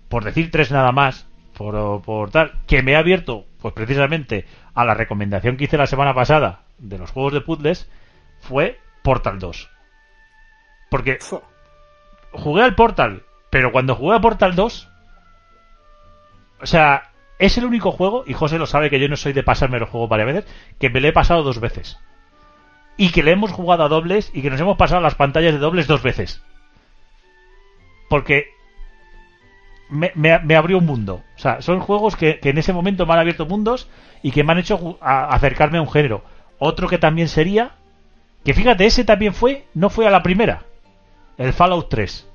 por 0.08 0.24
decir 0.24 0.50
tres 0.50 0.70
nada 0.70 0.92
más, 0.92 1.26
por, 1.56 2.02
por 2.02 2.30
tal, 2.30 2.52
que 2.66 2.82
me 2.82 2.96
ha 2.96 3.00
abierto, 3.00 3.44
pues 3.60 3.74
precisamente 3.74 4.46
a 4.74 4.84
la 4.84 4.94
recomendación 4.94 5.56
que 5.56 5.64
hice 5.64 5.76
la 5.76 5.86
semana 5.86 6.14
pasada 6.14 6.62
de 6.78 6.98
los 6.98 7.10
juegos 7.10 7.34
de 7.34 7.40
puzzles, 7.42 7.88
fue 8.40 8.78
Portal 9.02 9.38
2. 9.38 9.68
Porque 10.90 11.18
jugué 12.32 12.62
al 12.62 12.74
Portal, 12.74 13.22
pero 13.50 13.72
cuando 13.72 13.94
jugué 13.94 14.16
a 14.16 14.20
Portal 14.20 14.54
2, 14.54 14.88
o 16.62 16.66
sea, 16.66 17.10
es 17.38 17.58
el 17.58 17.64
único 17.64 17.90
juego, 17.90 18.24
y 18.26 18.34
José 18.34 18.58
lo 18.58 18.66
sabe 18.66 18.88
que 18.88 19.00
yo 19.00 19.08
no 19.08 19.16
soy 19.16 19.32
de 19.32 19.42
pasarme 19.42 19.80
los 19.80 19.88
juegos 19.88 20.08
varias 20.08 20.26
veces, 20.26 20.52
que 20.78 20.90
me 20.90 21.00
lo 21.00 21.08
he 21.08 21.12
pasado 21.12 21.42
dos 21.42 21.58
veces. 21.58 21.98
Y 22.96 23.10
que 23.10 23.22
le 23.22 23.32
hemos 23.32 23.50
jugado 23.50 23.84
a 23.84 23.88
dobles 23.88 24.30
y 24.32 24.42
que 24.42 24.50
nos 24.50 24.60
hemos 24.60 24.76
pasado 24.76 25.00
las 25.00 25.16
pantallas 25.16 25.52
de 25.52 25.58
dobles 25.58 25.88
dos 25.88 26.02
veces. 26.02 26.40
Porque 28.08 28.46
me, 29.88 30.54
abrió 30.54 30.78
un 30.78 30.86
mundo. 30.86 31.22
O 31.34 31.38
sea, 31.38 31.62
son 31.62 31.80
juegos 31.80 32.16
que, 32.16 32.38
en 32.42 32.58
ese 32.58 32.72
momento 32.72 33.06
me 33.06 33.14
han 33.14 33.18
abierto 33.18 33.46
mundos 33.46 33.88
y 34.22 34.30
que 34.30 34.44
me 34.44 34.52
han 34.52 34.58
hecho 34.58 34.98
acercarme 35.00 35.78
a 35.78 35.82
un 35.82 35.90
género. 35.90 36.22
Otro 36.58 36.86
que 36.88 36.98
también 36.98 37.28
sería, 37.28 37.72
que 38.44 38.54
fíjate, 38.54 38.86
ese 38.86 39.04
también 39.04 39.34
fue, 39.34 39.64
no 39.74 39.90
fue 39.90 40.06
a 40.06 40.10
la 40.10 40.22
primera, 40.22 40.62
el 41.38 41.52
Fallout 41.52 41.88
3. 41.88 42.28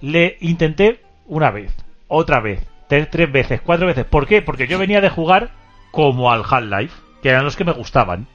Le 0.00 0.38
intenté 0.40 1.02
una 1.26 1.50
vez, 1.50 1.74
otra 2.08 2.40
vez, 2.40 2.71
tres, 2.92 3.08
tres 3.10 3.32
veces, 3.32 3.62
cuatro 3.62 3.86
veces. 3.86 4.04
¿Por 4.04 4.26
qué? 4.26 4.42
Porque 4.42 4.66
yo 4.66 4.78
venía 4.78 5.00
de 5.00 5.08
jugar 5.08 5.48
como 5.92 6.30
al 6.30 6.42
Half-Life, 6.46 6.94
que 7.22 7.30
eran 7.30 7.42
los 7.44 7.56
que 7.56 7.64
me 7.64 7.72
gustaban. 7.72 8.26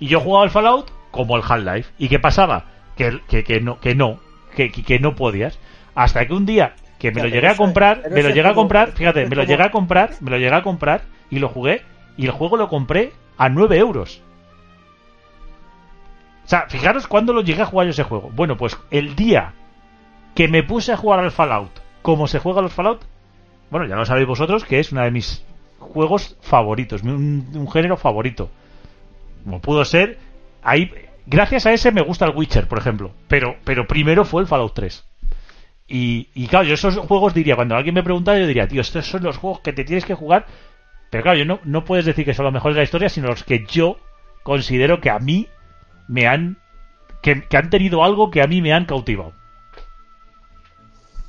Y 0.00 0.06
yo 0.06 0.18
jugaba 0.20 0.44
al 0.44 0.50
Fallout 0.50 0.90
como 1.10 1.36
al 1.36 1.42
Half-Life. 1.46 1.92
¿Y 1.98 2.08
qué 2.08 2.18
pasaba? 2.18 2.64
Que, 2.96 3.20
que, 3.28 3.44
que 3.44 3.60
no, 3.60 3.78
que 3.78 3.94
no, 3.94 4.18
que, 4.54 4.72
que- 4.72 4.98
no 4.98 5.14
podías. 5.14 5.58
Hasta 5.94 6.26
que 6.26 6.32
un 6.32 6.46
día 6.46 6.74
que 6.98 7.12
me 7.12 7.20
lo 7.22 7.28
llegué 7.28 7.48
a 7.48 7.56
comprar, 7.56 8.00
me 8.10 8.22
lo 8.22 8.30
llegué 8.30 8.48
a 8.48 8.54
comprar, 8.54 8.92
fíjate, 8.92 9.26
me 9.26 9.36
lo 9.36 9.44
llegué 9.44 9.62
a 9.62 9.70
comprar, 9.70 10.10
me 10.20 10.30
lo 10.30 10.38
llegué 10.38 10.54
a 10.54 10.62
comprar 10.62 11.02
y 11.28 11.38
lo 11.38 11.50
jugué. 11.50 11.82
Y 12.16 12.24
el 12.24 12.30
juego 12.32 12.56
lo 12.56 12.68
compré 12.68 13.12
a 13.36 13.50
9 13.50 13.76
euros. 13.76 14.22
O 16.46 16.48
sea, 16.48 16.66
fijaros 16.70 17.06
cuándo 17.08 17.34
lo 17.34 17.42
llegué 17.42 17.60
a 17.60 17.66
jugar 17.66 17.86
yo 17.88 17.90
ese 17.90 18.04
juego. 18.04 18.30
Bueno, 18.32 18.56
pues 18.56 18.78
el 18.90 19.16
día 19.16 19.52
que 20.34 20.48
me 20.48 20.62
puse 20.62 20.92
a 20.92 20.96
jugar 20.96 21.20
al 21.20 21.30
Fallout, 21.30 21.72
como 22.00 22.26
se 22.26 22.38
juega 22.38 22.60
a 22.60 22.62
los 22.62 22.72
Fallout, 22.72 23.02
bueno, 23.70 23.86
ya 23.86 23.96
lo 23.96 24.04
sabéis 24.04 24.26
vosotros 24.26 24.64
que 24.64 24.78
es 24.78 24.92
uno 24.92 25.02
de 25.02 25.10
mis 25.10 25.44
juegos 25.78 26.36
favoritos, 26.40 27.02
un, 27.02 27.48
un 27.54 27.70
género 27.70 27.96
favorito. 27.96 28.50
Como 29.44 29.60
pudo 29.60 29.84
ser, 29.84 30.18
ahí, 30.62 30.90
gracias 31.26 31.66
a 31.66 31.72
ese 31.72 31.92
me 31.92 32.02
gusta 32.02 32.26
el 32.26 32.36
Witcher, 32.36 32.68
por 32.68 32.78
ejemplo, 32.78 33.12
pero, 33.28 33.56
pero 33.64 33.86
primero 33.86 34.24
fue 34.24 34.42
el 34.42 34.48
Fallout 34.48 34.74
3. 34.74 35.04
Y, 35.88 36.28
y 36.34 36.48
claro, 36.48 36.66
yo 36.66 36.74
esos 36.74 36.96
juegos 36.98 37.32
diría, 37.32 37.54
cuando 37.54 37.76
alguien 37.76 37.94
me 37.94 38.02
preguntara, 38.02 38.38
yo 38.38 38.46
diría, 38.46 38.66
tío, 38.66 38.80
estos 38.80 39.06
son 39.06 39.22
los 39.22 39.36
juegos 39.36 39.60
que 39.60 39.72
te 39.72 39.84
tienes 39.84 40.04
que 40.04 40.14
jugar. 40.14 40.46
Pero 41.10 41.22
claro, 41.22 41.38
yo 41.38 41.44
no, 41.44 41.60
no 41.64 41.84
puedes 41.84 42.04
decir 42.04 42.24
que 42.24 42.34
son 42.34 42.44
los 42.44 42.52
mejores 42.52 42.74
de 42.74 42.80
la 42.80 42.84
historia, 42.84 43.08
sino 43.08 43.28
los 43.28 43.44
que 43.44 43.64
yo 43.66 43.98
considero 44.42 45.00
que 45.00 45.10
a 45.10 45.20
mí 45.20 45.46
me 46.08 46.26
han. 46.26 46.58
que, 47.22 47.42
que 47.42 47.56
han 47.56 47.70
tenido 47.70 48.02
algo 48.02 48.30
que 48.30 48.42
a 48.42 48.48
mí 48.48 48.60
me 48.60 48.72
han 48.72 48.86
cautivado. 48.86 49.32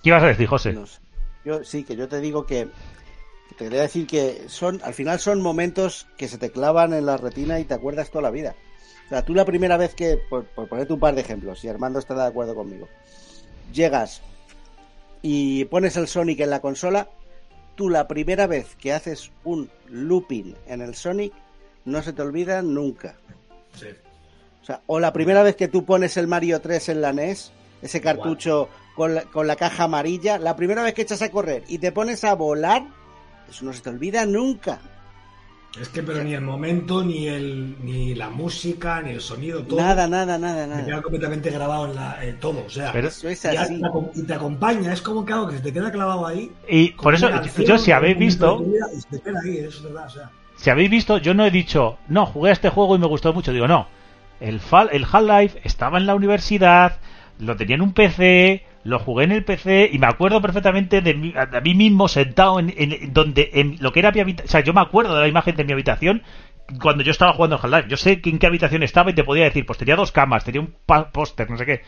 ¿Qué 0.01 0.09
ibas 0.09 0.23
a 0.23 0.27
decir, 0.27 0.47
José? 0.47 0.75
Yo 1.47 1.63
sí, 1.63 1.85
que 1.85 1.95
yo 1.95 2.09
te 2.09 2.19
digo 2.19 2.45
que, 2.45 2.67
que 3.47 3.55
te 3.55 3.63
quería 3.63 3.83
decir 3.83 4.05
que 4.05 4.49
son, 4.49 4.81
al 4.83 4.93
final 4.93 5.17
son 5.17 5.41
momentos 5.41 6.05
que 6.17 6.27
se 6.27 6.37
te 6.37 6.51
clavan 6.51 6.93
en 6.93 7.05
la 7.05 7.15
retina 7.15 7.57
y 7.61 7.63
te 7.63 7.73
acuerdas 7.73 8.11
toda 8.11 8.23
la 8.23 8.31
vida. 8.31 8.53
O 9.05 9.09
sea, 9.09 9.23
tú 9.23 9.33
la 9.33 9.45
primera 9.45 9.77
vez 9.77 9.95
que, 9.95 10.17
por, 10.29 10.43
por 10.43 10.67
ponerte 10.67 10.91
un 10.91 10.99
par 10.99 11.15
de 11.15 11.21
ejemplos, 11.21 11.61
si 11.61 11.69
Armando 11.69 11.99
está 11.99 12.15
de 12.15 12.27
acuerdo 12.27 12.53
conmigo, 12.53 12.89
llegas 13.71 14.21
y 15.21 15.63
pones 15.65 15.95
el 15.95 16.09
Sonic 16.09 16.41
en 16.41 16.49
la 16.49 16.59
consola, 16.59 17.07
tú 17.75 17.89
la 17.89 18.09
primera 18.09 18.45
vez 18.45 18.75
que 18.75 18.91
haces 18.91 19.31
un 19.45 19.69
looping 19.87 20.53
en 20.67 20.81
el 20.81 20.95
Sonic, 20.95 21.31
no 21.85 22.03
se 22.03 22.11
te 22.11 22.23
olvida 22.23 22.61
nunca. 22.61 23.15
Sí. 23.73 23.87
O 24.63 24.65
sea, 24.65 24.81
o 24.87 24.99
la 24.99 25.13
primera 25.13 25.43
vez 25.43 25.55
que 25.55 25.69
tú 25.69 25.85
pones 25.85 26.17
el 26.17 26.27
Mario 26.27 26.59
3 26.59 26.89
en 26.89 27.01
la 27.01 27.13
NES, 27.13 27.53
ese 27.81 28.01
cartucho 28.01 28.67
con 28.97 29.15
la, 29.15 29.21
con 29.23 29.47
la 29.47 29.55
caja 29.55 29.85
amarilla, 29.85 30.37
la 30.39 30.57
primera 30.57 30.83
vez 30.83 30.93
que 30.93 31.03
echas 31.03 31.21
a 31.21 31.31
correr 31.31 31.63
y 31.69 31.77
te 31.77 31.93
pones 31.93 32.25
a 32.25 32.33
volar, 32.33 32.83
eso 33.49 33.63
no 33.63 33.71
se 33.71 33.81
te 33.81 33.89
olvida 33.91 34.25
nunca. 34.25 34.79
Es 35.79 35.89
que, 35.89 36.01
pero 36.01 36.23
ni 36.23 36.33
el 36.33 36.41
momento, 36.41 37.03
ni 37.03 37.27
el 37.27 37.75
ni 37.83 38.15
la 38.15 38.29
música, 38.31 38.99
ni 39.01 39.11
el 39.11 39.21
sonido, 39.21 39.61
todo. 39.63 39.79
Nada, 39.79 40.07
nada, 40.07 40.37
nada, 40.39 40.65
Me 40.65 40.73
queda 40.77 40.87
nada. 40.87 41.01
completamente 41.03 41.51
grabado 41.51 41.85
en 41.85 41.95
la, 41.95 42.25
eh, 42.25 42.33
todo. 42.33 42.65
O 42.65 42.69
sea, 42.69 42.91
Pero- 42.91 43.09
Eso 43.09 43.29
es 43.29 43.45
y, 43.45 43.47
así. 43.49 43.79
te, 43.79 43.85
acom- 43.85 44.09
y 44.15 44.23
te 44.23 44.33
acompaña. 44.33 44.91
Es 44.91 45.01
como 45.03 45.23
que 45.23 45.33
algo 45.33 45.49
que 45.49 45.57
se 45.57 45.61
te 45.61 45.71
queda 45.73 45.91
clavado 45.91 46.25
ahí. 46.25 46.51
Y 46.67 46.93
por 46.93 47.13
eso, 47.13 47.29
yo, 47.63 47.77
si 47.77 47.91
habéis 47.91 48.17
visto, 48.17 48.57
tu 48.57 48.63
vida, 48.71 48.87
y 48.91 49.01
se 49.01 49.07
te 49.09 49.21
queda 49.21 49.39
ahí, 49.45 49.57
eso 49.57 49.77
es 49.77 49.83
verdad. 49.83 50.07
O 50.07 50.09
sea, 50.09 50.31
si 50.55 50.69
habéis 50.71 50.89
visto, 50.89 51.19
yo 51.19 51.35
no 51.35 51.45
he 51.45 51.51
dicho, 51.51 51.99
no, 52.07 52.25
jugué 52.25 52.49
a 52.49 52.53
este 52.53 52.69
juego 52.69 52.95
y 52.95 52.99
me 52.99 53.05
gustó 53.07 53.31
mucho. 53.31 53.53
Digo, 53.53 53.67
no, 53.67 53.87
el, 54.39 54.59
Fall- 54.59 54.89
el 54.91 55.05
Half-Life 55.11 55.59
estaba 55.63 55.99
en 55.99 56.07
la 56.07 56.15
universidad, 56.15 56.97
lo 57.37 57.55
tenía 57.55 57.75
en 57.75 57.81
un 57.83 57.93
PC, 57.93 58.65
lo 58.83 58.99
jugué 58.99 59.25
en 59.25 59.31
el 59.31 59.43
PC 59.43 59.89
y 59.91 59.99
me 59.99 60.07
acuerdo 60.07 60.41
perfectamente 60.41 61.01
de 61.01 61.13
mí, 61.13 61.33
de 61.51 61.61
mí 61.61 61.73
mismo 61.75 62.07
sentado 62.07 62.59
en, 62.59 62.73
en- 62.77 63.13
donde, 63.13 63.49
en 63.53 63.77
lo 63.79 63.91
que 63.91 63.99
era 63.99 64.11
mi 64.11 64.19
habitación. 64.21 64.47
O 64.47 64.51
sea, 64.51 64.61
yo 64.61 64.73
me 64.73 64.81
acuerdo 64.81 65.15
de 65.15 65.21
la 65.21 65.27
imagen 65.27 65.55
de 65.55 65.63
mi 65.63 65.73
habitación 65.73 66.23
cuando 66.81 67.03
yo 67.03 67.11
estaba 67.11 67.33
jugando 67.33 67.55
al 67.57 67.63
Half-Life. 67.63 67.89
Yo 67.89 67.97
sé 67.97 68.21
que 68.21 68.29
en 68.29 68.39
qué 68.39 68.47
habitación 68.47 68.83
estaba 68.83 69.11
y 69.11 69.13
te 69.13 69.23
podía 69.23 69.43
decir, 69.45 69.65
pues 69.65 69.77
tenía 69.79 69.95
dos 69.95 70.11
camas, 70.11 70.43
tenía 70.43 70.61
un 70.61 70.73
póster, 71.11 71.49
no 71.49 71.57
sé 71.57 71.65
qué. 71.65 71.81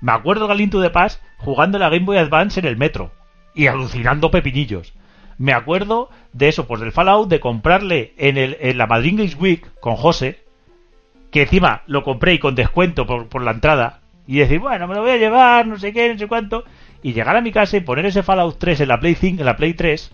Me 0.00 0.12
acuerdo 0.12 0.42
de 0.42 0.48
Galinto 0.48 0.80
de 0.80 0.90
Paz 0.90 1.22
jugando 1.38 1.78
la 1.78 1.88
Game 1.88 2.04
Boy 2.04 2.18
Advance 2.18 2.60
en 2.60 2.66
el 2.66 2.76
metro 2.76 3.12
y 3.54 3.66
alucinando 3.66 4.30
pepinillos. 4.30 4.92
Me 5.38 5.52
acuerdo 5.52 6.10
de 6.32 6.48
eso, 6.48 6.66
pues 6.66 6.80
del 6.80 6.92
Fallout, 6.92 7.28
de 7.28 7.40
comprarle 7.40 8.14
en, 8.18 8.36
el, 8.38 8.56
en 8.60 8.78
la 8.78 8.86
Madrid 8.86 9.14
Games 9.16 9.36
Week 9.38 9.66
con 9.80 9.96
José, 9.96 10.40
que 11.30 11.42
encima 11.42 11.82
lo 11.86 12.02
compré 12.02 12.34
y 12.34 12.38
con 12.38 12.54
descuento 12.54 13.06
por, 13.06 13.28
por 13.28 13.42
la 13.42 13.50
entrada, 13.52 14.00
y 14.26 14.38
decir, 14.38 14.58
bueno, 14.58 14.86
me 14.88 14.94
lo 14.94 15.02
voy 15.02 15.10
a 15.12 15.16
llevar, 15.16 15.66
no 15.66 15.78
sé 15.78 15.92
qué, 15.92 16.12
no 16.12 16.18
sé 16.18 16.26
cuánto, 16.26 16.64
y 17.02 17.12
llegar 17.12 17.36
a 17.36 17.40
mi 17.40 17.52
casa 17.52 17.76
y 17.76 17.80
poner 17.80 18.06
ese 18.06 18.22
Fallout 18.22 18.58
3 18.58 18.80
en 18.80 18.88
la 18.88 18.98
Play 19.00 19.14
5, 19.14 19.40
en 19.40 19.46
la 19.46 19.56
Play 19.56 19.74
3, 19.74 20.12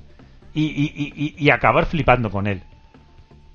y, 0.54 0.64
y, 0.64 1.12
y, 1.16 1.34
y- 1.38 1.50
acabar 1.50 1.86
flipando 1.86 2.30
con 2.30 2.46
él. 2.46 2.62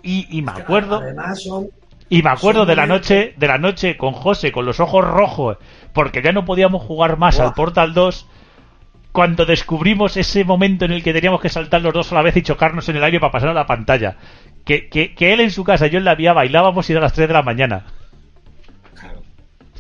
Y, 0.02 0.26
y 0.36 0.42
me 0.42 0.52
acuerdo... 0.52 0.98
Además, 1.00 1.44
son. 1.44 1.68
Y 2.10 2.24
me 2.24 2.30
acuerdo 2.30 2.66
de 2.66 2.76
la 2.78 2.88
noche, 2.88 3.34
de 3.38 3.48
la 3.48 3.58
noche 3.58 3.98
con 3.98 4.14
José 4.14 4.52
con 4.54 4.66
los 4.66 4.80
ojos 4.80 5.04
rojos, 5.06 5.58
porque 5.94 6.22
ya 6.22 6.32
no 6.32 6.46
podíamos 6.46 6.82
jugar 6.84 7.18
más 7.18 7.38
al 7.42 7.54
Portal 7.54 7.94
2 7.94 8.28
cuando 9.12 9.46
descubrimos 9.46 10.16
ese 10.16 10.44
momento 10.46 10.86
en 10.86 10.92
el 10.94 11.04
que 11.04 11.12
teníamos 11.12 11.42
que 11.42 11.50
saltar 11.50 11.82
los 11.82 11.94
dos 11.94 12.12
a 12.12 12.16
la 12.16 12.22
vez 12.22 12.38
y 12.38 12.44
chocarnos 12.44 12.88
en 12.88 12.96
el 12.96 13.04
aire 13.04 13.20
para 13.20 13.32
pasar 13.34 13.50
a 13.50 13.54
la 13.54 13.66
pantalla. 13.66 14.16
Que, 14.64 14.88
que, 14.90 15.16
que 15.16 15.34
él 15.34 15.42
en 15.42 15.52
su 15.52 15.64
casa 15.66 15.88
yo 15.88 15.98
en 15.98 16.06
la 16.06 16.16
vía 16.16 16.32
bailábamos 16.34 16.90
y 16.90 16.94
era 16.94 17.02
a 17.02 17.04
las 17.04 17.14
3 17.14 17.28
de 17.28 17.34
la 17.34 17.42
mañana. 17.44 17.86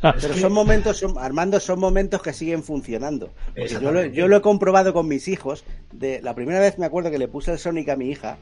Pero 0.01 0.33
son 0.35 0.53
momentos, 0.53 0.97
son, 0.97 1.17
Armando, 1.17 1.59
son 1.59 1.79
momentos 1.79 2.21
que 2.21 2.33
siguen 2.33 2.63
funcionando. 2.63 3.27
Yo, 3.27 3.31
lo, 3.55 3.63
Exactamente. 3.63 4.15
yo 4.17 4.27
lo 4.27 4.37
he 4.37 4.41
comprobado 4.41 4.93
con 4.93 5.07
mis 5.07 5.27
hijos. 5.27 5.63
De 5.91 6.21
la 6.21 6.35
primera 6.35 6.59
vez 6.59 6.77
me 6.77 6.85
acuerdo 6.85 7.09
que 7.11 7.17
le 7.17 7.27
puse 7.27 7.51
el 7.51 7.59
Sonic 7.59 7.89
a 7.89 7.95
mi 7.95 8.09
hija. 8.09 8.37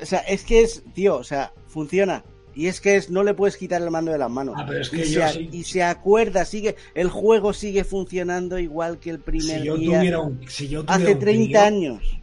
O 0.00 0.06
sea, 0.06 0.20
es 0.20 0.44
que 0.44 0.62
es, 0.62 0.82
tío, 0.94 1.16
o 1.16 1.24
sea, 1.24 1.52
funciona. 1.66 2.24
Y 2.54 2.66
es 2.66 2.80
que 2.80 2.96
es, 2.96 3.10
no 3.10 3.22
le 3.22 3.34
puedes 3.34 3.56
quitar 3.56 3.80
el 3.80 3.90
mando 3.90 4.10
de 4.10 4.18
las 4.18 4.30
manos. 4.30 4.54
Ah, 4.58 4.64
pero 4.66 4.80
es 4.80 4.90
que 4.90 5.04
y, 5.06 5.10
yo 5.12 5.26
se, 5.28 5.32
sí. 5.34 5.48
y 5.52 5.62
se 5.64 5.82
acuerda, 5.82 6.44
sigue, 6.44 6.74
el 6.94 7.08
juego 7.08 7.52
sigue 7.52 7.84
funcionando 7.84 8.58
igual 8.58 8.98
que 8.98 9.10
el 9.10 9.20
primer 9.20 9.60
Si 9.60 9.66
yo 9.66 9.76
día. 9.76 9.98
tuviera 9.98 10.18
un. 10.20 10.40
Si 10.48 10.68
yo 10.68 10.84
tuviera 10.84 10.94
hace 11.04 11.12
un 11.14 11.18
30 11.20 11.46
crío- 11.46 11.60
años. 11.60 12.20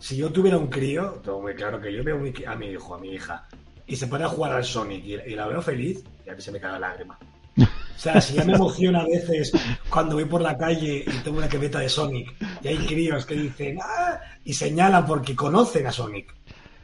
Si 0.00 0.16
yo 0.16 0.30
tuviera 0.30 0.58
un 0.58 0.68
crío, 0.68 1.20
tengo 1.24 1.40
muy 1.42 1.54
claro 1.54 1.80
que 1.80 1.92
yo 1.92 2.02
veo 2.04 2.16
a 2.46 2.54
mi 2.56 2.66
hijo, 2.68 2.94
a 2.94 2.98
mi 2.98 3.10
hija, 3.12 3.46
y 3.86 3.96
se 3.96 4.06
pone 4.06 4.24
a 4.24 4.28
jugar 4.28 4.52
al 4.52 4.64
Sonic 4.64 5.04
y, 5.04 5.14
y 5.14 5.34
la 5.34 5.46
veo 5.48 5.60
feliz, 5.62 6.04
y 6.26 6.30
a 6.30 6.34
mí 6.34 6.40
se 6.42 6.52
me 6.52 6.60
cae 6.60 6.72
la 6.72 6.78
lágrima. 6.80 7.18
O 7.58 8.00
sea, 8.00 8.20
si 8.20 8.34
ya 8.34 8.44
me 8.44 8.52
emociona 8.54 9.00
a 9.00 9.04
veces 9.06 9.52
cuando 9.90 10.14
voy 10.14 10.24
por 10.24 10.40
la 10.40 10.56
calle 10.56 11.04
y 11.06 11.10
tengo 11.24 11.38
una 11.38 11.48
quebeta 11.48 11.80
de 11.80 11.88
Sonic 11.88 12.32
y 12.62 12.68
hay 12.68 12.76
críos 12.78 13.26
que 13.26 13.34
dicen 13.34 13.78
¡Ah! 13.82 14.20
y 14.44 14.52
señalan 14.54 15.04
porque 15.04 15.34
conocen 15.34 15.86
a 15.86 15.92
Sonic. 15.92 16.32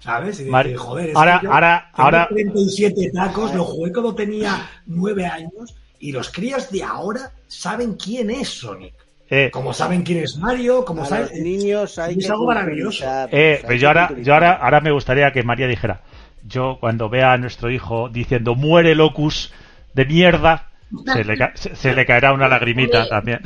¿Sabes? 0.01 0.41
Y 0.41 0.45
dicen, 0.45 0.77
joder, 0.77 1.11
es 1.11 1.17
ahora- 1.17 1.39
que 1.41 1.47
yo 1.47 1.53
ahora- 1.53 1.91
tengo 1.95 2.05
ahora- 2.05 2.29
37 2.29 3.11
tacos, 3.15 3.55
lo 3.55 3.65
jugué 3.65 3.93
cuando 3.93 4.15
tenía 4.15 4.69
9 4.87 5.25
años 5.25 5.75
y 6.01 6.13
los 6.13 6.31
críos 6.31 6.71
de 6.71 6.83
ahora 6.83 7.31
saben 7.47 7.95
quién 7.95 8.31
es 8.31 8.49
Sonic. 8.49 8.93
eh, 9.31 9.51
Como 9.51 9.73
saben 9.73 10.03
quién 10.03 10.19
es 10.19 10.37
Mario, 10.37 10.85
como 10.85 11.07
saben. 11.07 11.29
los 11.31 11.33
niños 11.41 11.99
hay 11.99 12.19
es 12.19 12.27
que 12.27 12.31
algo 12.31 12.47
maravilloso. 12.47 13.05
eh, 13.33 13.63
que 13.67 13.79
yo 13.79 13.89
ahora, 13.89 14.11
yo 14.23 14.35
ahora, 14.35 14.53
ahora 14.53 14.81
me 14.83 14.91
gustaría 14.93 15.33
que 15.33 15.43
María 15.43 15.67
dijera, 15.67 16.03
yo 16.47 16.77
cuando 16.79 17.09
vea 17.09 17.33
a 17.33 17.39
nuestro 17.39 17.71
hijo 17.71 18.11
diciendo 18.11 18.55
muere 18.55 18.95
locus 18.95 19.51
de 19.95 20.05
mierda, 20.05 20.69
se 21.13 21.25
le, 21.25 21.37
ca- 21.37 21.53
se, 21.55 21.75
se 21.77 21.95
le 21.95 22.05
caerá 22.07 22.33
una 22.33 22.49
lagrimita 22.49 23.09
también. 23.09 23.41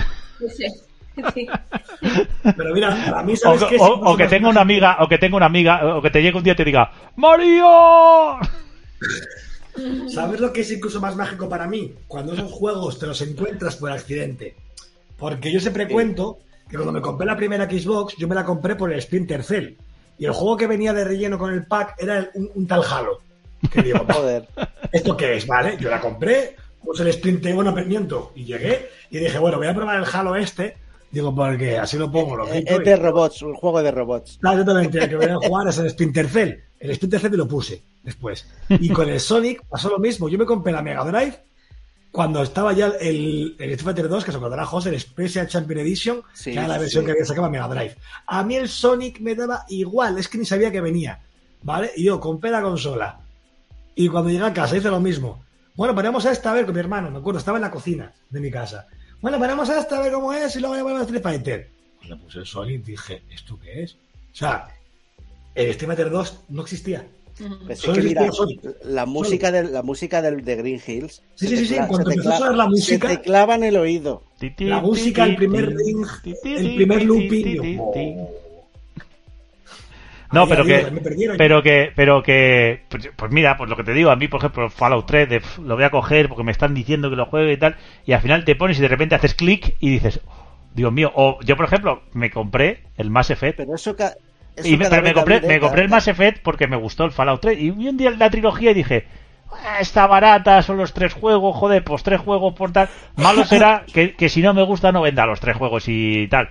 Sí. 1.35 1.47
Pero 2.57 2.73
mira, 2.75 2.91
para 3.11 3.23
mí, 3.25 3.33
O, 3.33 3.37
¿sabes 3.37 3.65
qué? 3.65 3.77
o- 3.81 4.13
o 4.13 4.17
que 4.17 4.29
tenga 4.29 4.49
una 4.49 4.61
amiga, 4.61 4.99
o 5.01 5.09
que 5.09 5.19
tenga 5.19 5.37
una 5.37 5.47
amiga, 5.47 5.97
o 5.97 6.01
que 6.03 6.11
te 6.11 6.23
llegue 6.23 6.37
un 6.39 6.45
día 6.45 6.53
y 6.53 6.57
te 6.57 6.65
diga, 6.65 6.93
¡Mario! 7.17 8.39
¿Sabes 10.09 10.41
lo 10.41 10.53
que 10.53 10.63
es 10.63 10.73
incluso 10.73 11.01
más 11.01 11.17
mágico 11.17 11.49
para 11.49 11.67
mí? 11.67 11.95
Cuando 12.07 12.35
esos 12.35 12.51
juegos 12.51 12.99
te 12.99 13.07
los 13.07 13.21
encuentras 13.23 13.77
por 13.77 13.91
accidente. 13.93 14.57
Porque 15.17 15.53
yo 15.53 15.61
siempre 15.61 15.89
cuento 15.89 16.39
que 16.69 16.77
cuando 16.77 16.93
me 16.93 17.01
compré 17.01 17.27
la 17.27 17.37
primera 17.37 17.65
Xbox, 17.69 18.15
yo 18.17 18.29
me 18.29 18.35
la 18.35 18.45
compré 18.45 18.77
por 18.77 18.93
el 18.93 19.01
Splinter 19.01 19.43
Cell. 19.43 19.75
Y 20.19 20.25
el 20.27 20.33
juego 20.33 20.57
que 20.57 20.67
venía 20.67 20.93
de 20.93 21.05
relleno 21.05 21.39
con 21.39 21.53
el 21.53 21.65
pack 21.67 21.95
era 21.99 22.29
un, 22.35 22.51
un 22.55 22.67
tal 22.67 22.83
Halo. 22.89 23.21
Que 23.73 23.83
digo, 23.83 24.01
Joder. 24.09 24.49
¿esto 24.93 25.17
qué 25.17 25.37
es? 25.37 25.47
Vale, 25.47 25.77
yo 25.81 25.91
la 25.91 26.01
compré, 26.01 26.57
puse 26.85 27.03
el 27.03 27.13
Splinter, 27.13 27.55
bueno, 27.55 27.73
miento, 27.73 28.33
y 28.35 28.45
llegué 28.45 28.89
y 29.11 29.19
dije, 29.19 29.39
bueno, 29.39 29.59
voy 29.59 29.67
a 29.67 29.75
probar 29.75 29.99
el 29.99 30.07
Halo 30.13 30.37
este. 30.37 30.77
Digo, 31.11 31.35
porque 31.35 31.79
así 31.79 31.97
lo 31.97 32.11
pongo, 32.13 32.37
lo 32.37 32.47
Eh, 32.53 32.59
quito 32.61 32.75
Es 32.75 32.81
y- 32.81 32.85
de 32.85 32.97
robots, 32.97 33.43
un 33.43 33.55
juego 33.55 33.83
de 33.83 33.91
robots. 33.91 34.39
Ah, 34.45 34.53
exactamente, 34.53 34.99
el 34.99 35.09
que 35.09 35.17
voy 35.17 35.27
a 35.27 35.37
jugar 35.37 35.69
es 35.69 35.79
el 35.79 35.89
Splinter 35.91 36.29
Cell. 36.29 36.55
El 36.79 36.95
Splinter 36.95 37.21
Cell 37.21 37.35
lo 37.35 37.49
puse 37.49 37.83
después. 38.03 38.47
Y 38.69 38.91
con 38.91 39.09
el 39.09 39.19
Sonic 39.19 39.65
pasó 39.69 39.89
lo 39.89 39.99
mismo. 39.99 40.29
Yo 40.29 40.37
me 40.39 40.45
compré 40.45 40.71
la 40.73 40.83
Mega 40.83 41.05
Drive 41.05 41.39
cuando 42.13 42.43
estaba 42.43 42.73
ya 42.75 42.93
el, 43.01 43.57
el 43.59 43.79
Fighter 43.79 44.09
2, 44.09 44.25
que 44.25 44.31
se 44.33 44.37
encontrará 44.37 44.65
José, 44.67 44.91
el 44.91 45.01
Special 45.01 45.47
Champion 45.49 45.81
Edition, 45.81 46.23
Sí, 46.35 46.53
que 46.53 46.59
era 46.59 46.69
la 46.69 46.79
versión 46.79 47.03
sí. 47.03 47.07
que 47.07 47.13
había 47.13 47.25
sacado 47.25 47.51
Mega 47.51 47.69
Drive. 47.69 47.97
A 48.27 48.43
mí 48.45 48.57
el 48.57 48.69
Sonic 48.69 49.19
me 49.21 49.35
daba 49.35 49.65
igual, 49.69 50.19
es 50.19 50.29
que 50.29 50.37
ni 50.39 50.45
sabía 50.45 50.71
que 50.71 50.81
venía. 50.81 51.21
¿Vale? 51.63 51.91
Y 51.97 52.05
yo 52.05 52.21
compré 52.21 52.51
la 52.51 52.63
consola. 52.63 53.19
Y 53.99 54.09
cuando 54.09 54.31
llegué 54.31 54.45
a 54.45 54.53
casa 54.55 54.77
hice 54.77 54.91
lo 54.91 55.01
mismo. 55.01 55.43
Bueno, 55.75 55.93
ponemos 55.93 56.25
a 56.25 56.31
esta 56.31 56.53
a 56.53 56.55
ver 56.55 56.65
con 56.67 56.75
mi 56.75 56.79
hermano, 56.81 57.11
me 57.11 57.19
acuerdo, 57.19 57.41
estaba 57.41 57.59
en 57.59 57.63
la 57.63 57.71
cocina 57.73 58.13
de 58.31 58.41
mi 58.41 58.49
casa. 58.49 58.87
Bueno, 59.21 59.39
ponemos 59.39 59.69
a 59.71 59.81
esta 59.81 59.99
a 59.99 60.01
ver 60.01 60.13
cómo 60.13 60.33
es 60.33 60.55
y 60.55 60.61
luego 60.61 60.77
ya 60.77 60.83
ponemos 60.83 61.01
a 61.03 61.05
Street 61.07 61.23
Fighter. 61.23 61.71
Le 62.09 62.17
puse 62.17 62.39
el 62.39 62.47
Sonic 62.47 62.81
y 62.87 62.91
dije, 62.93 63.23
¿esto 63.29 63.59
qué 63.61 63.83
es? 63.83 63.95
O 64.33 64.37
sea, 64.37 64.69
el 65.57 65.71
Street 65.71 65.89
Fighter 65.89 66.11
2 66.11 66.41
no 66.51 66.63
existía. 66.63 67.07
Pues 67.67 67.85
es 67.85 67.91
que 67.91 68.03
mira, 68.03 68.29
la 68.85 69.05
música, 69.07 69.51
del, 69.51 69.73
la 69.73 69.83
música 69.83 70.23
del, 70.23 70.45
de 70.45 70.57
Green 70.57 70.81
Hills. 70.85 71.23
Sí, 71.35 71.49
sí, 71.49 71.57
sí, 71.57 71.67
sí, 71.67 71.77
cuando 71.89 72.11
empezó 72.11 72.33
a 72.33 72.39
sonar 72.39 72.55
la 72.57 72.67
música- 72.69 73.09
Se 73.09 73.17
te 73.17 73.23
clava 73.23 73.57
en 73.57 73.65
el 73.65 73.77
oído. 73.77 74.23
La 74.59 74.81
música, 74.81 75.25
el 75.25 75.35
primer 75.37 75.75
ring, 75.75 76.07
el 76.45 76.75
primer 76.77 77.05
looping, 77.05 77.79
No, 80.31 80.47
pero 80.47 80.65
que, 80.65 80.91
me 80.91 81.01
perdieron. 81.01 81.37
pero 81.39 81.63
que, 81.63 81.91
pero 81.97 82.23
que, 82.23 82.83
pues, 82.89 83.11
pues 83.17 83.33
mira, 83.33 83.57
pues 83.57 83.71
lo 83.71 83.77
que 83.77 83.85
te 83.85 83.95
digo, 83.95 84.11
a 84.11 84.17
mí, 84.17 84.29
por 84.29 84.41
ejemplo, 84.41 84.69
Fallout 84.69 85.07
3, 85.07 85.29
de, 85.29 85.41
pf, 85.41 85.63
lo 85.63 85.75
voy 85.75 85.85
a 85.85 85.91
coger 85.91 86.29
porque 86.29 86.45
me 86.45 86.53
están 86.53 86.75
diciendo 86.75 87.09
que 87.09 87.17
lo 87.17 87.25
juegue 87.27 87.53
y 87.53 87.57
tal, 87.57 87.77
y 88.05 88.13
al 88.13 88.21
final 88.21 88.45
te 88.45 88.55
pones 88.55 88.79
y 88.79 88.83
de 88.83 88.89
repente 88.89 89.15
haces 89.15 89.35
clic 89.35 89.75
y 89.81 89.89
dices, 89.91 90.21
"Oh, 90.27 90.47
Dios 90.75 90.93
mío, 90.93 91.11
o 91.15 91.39
yo, 91.43 91.57
por 91.57 91.65
ejemplo, 91.65 92.03
me 92.13 92.31
compré 92.31 92.83
el 92.99 93.09
Mass 93.11 93.31
Effect, 93.31 93.57
Pero 93.57 93.75
eso, 93.75 93.97
ca- 93.97 94.15
eso 94.55 94.69
y 94.69 94.77
me, 94.77 94.89
pero 94.91 95.03
me 95.03 95.15
compré, 95.15 95.41
me 95.41 95.61
compré 95.61 95.83
el 95.83 95.89
Mass 95.89 96.09
Effect 96.09 96.43
porque 96.43 96.67
me 96.67 96.77
gustó 96.77 97.05
el 97.05 97.13
Fallout 97.13 97.41
3, 97.41 97.59
y 97.59 97.71
vi 97.71 97.89
un 97.89 97.97
día 97.97 98.11
la 98.11 98.29
trilogía 98.29 98.73
y 98.73 98.75
dije, 98.75 99.07
"Ah, 99.51 99.79
está 99.81 100.07
barata, 100.07 100.61
son 100.61 100.77
los 100.77 100.93
tres 100.93 101.15
juegos, 101.15 101.57
joder, 101.57 101.83
pues 101.83 102.03
tres 102.03 102.21
juegos 102.21 102.53
por 102.55 102.71
tal, 102.71 102.91
malo 103.17 103.47
será 103.47 103.85
que, 103.95 104.15
que 104.15 104.29
si 104.29 104.43
no 104.43 104.53
me 104.53 104.63
gusta 104.63 104.93
no 104.93 105.01
venda 105.01 105.25
los 105.25 105.41
tres 105.41 105.57
juegos 105.57 105.85
y 105.89 106.29
tal. 106.29 106.51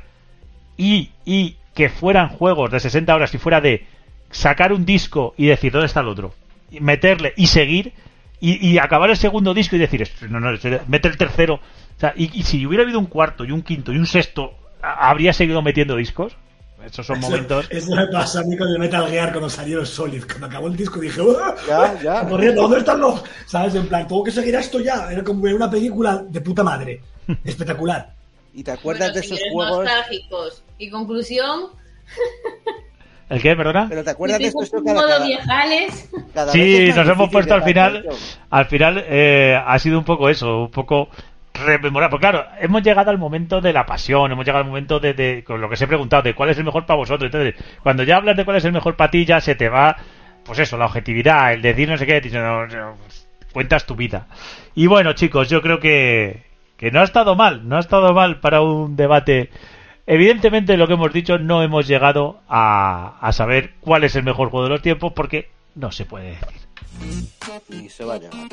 Y, 0.77 1.11
y 1.25 1.57
que 1.77 1.89
fueran 1.89 2.29
juegos 2.29 2.71
de 2.71 2.79
60 2.79 3.13
horas 3.15 3.31
y 3.35 3.37
fuera 3.37 3.61
de 3.61 3.85
sacar 4.31 4.73
un 4.73 4.83
disco 4.83 5.35
y 5.37 5.45
decir 5.45 5.71
dónde 5.71 5.85
está 5.85 5.99
el 6.01 6.07
otro, 6.07 6.33
y 6.71 6.79
meterle 6.79 7.33
y 7.37 7.45
seguir 7.47 7.93
y, 8.41 8.67
y 8.67 8.79
acabar 8.79 9.11
el 9.11 9.15
segundo 9.17 9.53
disco 9.53 9.75
y 9.75 9.79
decir 9.79 10.01
"Esto- 10.01 10.27
no, 10.27 10.39
no, 10.39 10.51
este- 10.53 10.81
mete 10.87 11.07
el 11.07 11.17
tercero. 11.17 11.55
O 11.55 11.99
sea, 11.99 12.13
y, 12.17 12.31
y 12.37 12.41
si 12.43 12.65
hubiera 12.65 12.83
habido 12.83 12.97
un 12.97 13.05
cuarto 13.05 13.45
y 13.45 13.51
un 13.51 13.61
quinto 13.61 13.93
y 13.93 13.97
un 13.97 14.07
sexto, 14.07 14.53
¿ha- 14.81 15.09
¿habría 15.11 15.33
seguido 15.33 15.61
metiendo 15.61 15.95
discos? 15.95 16.35
Esos 16.83 17.05
son 17.05 17.17
Eso- 17.19 17.27
momentos. 17.29 17.67
Eso 17.71 17.95
me 17.95 18.07
pasa 18.07 18.39
a 18.39 18.43
mí 18.43 18.57
con 18.57 18.67
el 18.69 18.79
Metal 18.79 19.07
Gear 19.07 19.29
cuando 19.31 19.49
salió 19.49 19.79
el 19.79 19.85
Solid. 19.85 20.23
Cuando 20.25 20.47
acabó 20.47 20.67
el 20.67 20.75
disco 20.75 20.99
dije, 20.99 21.21
"¡Ah!". 21.39 21.55
Ya, 21.67 22.01
ya. 22.01 22.25
Corriendo, 22.29 22.63
¿dónde 22.63 22.79
están 22.79 22.99
los? 22.99 23.23
¿Sabes? 23.45 23.75
En 23.75 23.87
plan, 23.87 24.07
tengo 24.07 24.23
que 24.23 24.31
seguir 24.31 24.55
a 24.57 24.61
esto 24.61 24.79
ya. 24.79 25.11
Era 25.11 25.23
como 25.23 25.41
ver 25.41 25.53
una 25.53 25.69
película 25.69 26.23
de 26.27 26.41
puta 26.41 26.63
madre. 26.63 27.01
Espectacular. 27.43 28.16
Y 28.57 28.63
te 28.63 28.71
acuerdas 28.71 29.11
Bueno, 29.11 29.13
de 29.13 29.19
esos 29.35 29.39
juegos. 29.51 29.77
nostálgicos. 29.85 30.63
Y 30.79 30.89
conclusión, 30.89 31.67
¿El 33.29 33.41
qué, 33.41 33.55
perdona? 33.55 33.85
Pero 33.89 34.03
te 34.03 34.09
acuerdas 34.09 34.39
de 34.39 34.45
esto 34.47 34.81
cada, 34.83 34.93
modo 34.95 35.07
cada- 35.09 35.25
viejales. 35.25 36.09
cada 36.33 36.53
vez 36.53 36.53
Sí, 36.53 36.89
nos 36.95 37.07
hemos 37.07 37.29
puesto 37.29 37.53
al 37.53 37.63
final. 37.63 38.05
Al 38.49 38.65
final 38.65 39.03
eh, 39.07 39.61
ha 39.63 39.77
sido 39.79 39.99
un 39.99 40.05
poco 40.05 40.27
eso, 40.29 40.63
un 40.63 40.71
poco 40.71 41.09
rememorar. 41.53 42.09
Porque 42.09 42.29
claro, 42.29 42.45
hemos 42.61 42.81
llegado 42.81 43.11
al 43.11 43.17
momento 43.19 43.59
de 43.61 43.73
la 43.73 43.85
pasión, 43.85 44.31
hemos 44.31 44.43
llegado 44.45 44.63
al 44.63 44.69
momento 44.69 44.99
de, 44.99 45.13
de- 45.13 45.43
con 45.43 45.59
lo 45.61 45.67
que 45.67 45.73
os 45.75 45.81
he 45.81 45.87
preguntado, 45.87 46.23
de 46.23 46.33
cuál 46.33 46.49
es 46.49 46.57
el 46.57 46.63
mejor 46.63 46.85
para 46.85 46.97
vosotros. 46.97 47.31
Entonces, 47.31 47.55
cuando 47.83 48.01
ya 48.03 48.15
hablas 48.15 48.37
de 48.37 48.45
cuál 48.45 48.57
es 48.57 48.65
el 48.65 48.71
mejor 48.71 48.95
para 48.95 49.11
ti, 49.11 49.25
ya 49.25 49.39
se 49.41 49.53
te 49.55 49.67
va, 49.69 49.97
pues 50.45 50.57
eso, 50.59 50.77
la 50.77 50.85
objetividad, 50.85 51.53
el 51.53 51.61
decir 51.61 51.89
no 51.89 51.97
sé 51.97 52.07
qué, 52.07 52.21
no, 52.31 52.95
cuentas 53.51 53.85
tu 53.85 53.95
vida. 53.95 54.25
Y 54.73 54.87
bueno, 54.87 55.13
chicos, 55.13 55.49
yo 55.49 55.61
creo 55.61 55.79
que, 55.81 56.46
que 56.77 56.91
no 56.91 56.99
ha 57.01 57.03
estado 57.03 57.35
mal, 57.35 57.67
no 57.67 57.77
ha 57.77 57.79
estado 57.79 58.13
mal 58.13 58.39
para 58.39 58.61
un 58.61 58.95
debate. 58.95 59.49
Evidentemente, 60.05 60.77
lo 60.77 60.87
que 60.87 60.93
hemos 60.93 61.11
dicho, 61.11 61.37
no 61.37 61.61
hemos 61.63 61.87
llegado 61.87 62.39
a, 62.47 63.17
a 63.19 63.31
saber 63.33 63.73
cuál 63.81 64.03
es 64.03 64.15
el 64.15 64.23
mejor 64.23 64.49
juego 64.49 64.63
de 64.65 64.69
los 64.69 64.81
tiempos, 64.81 65.11
porque 65.13 65.49
no 65.75 65.91
se 65.91 66.05
puede 66.05 66.29
decir. 66.37 67.27
Y 67.69 67.89
se 67.89 68.05
va 68.05 68.13
a 68.15 68.17
llegar. 68.19 68.47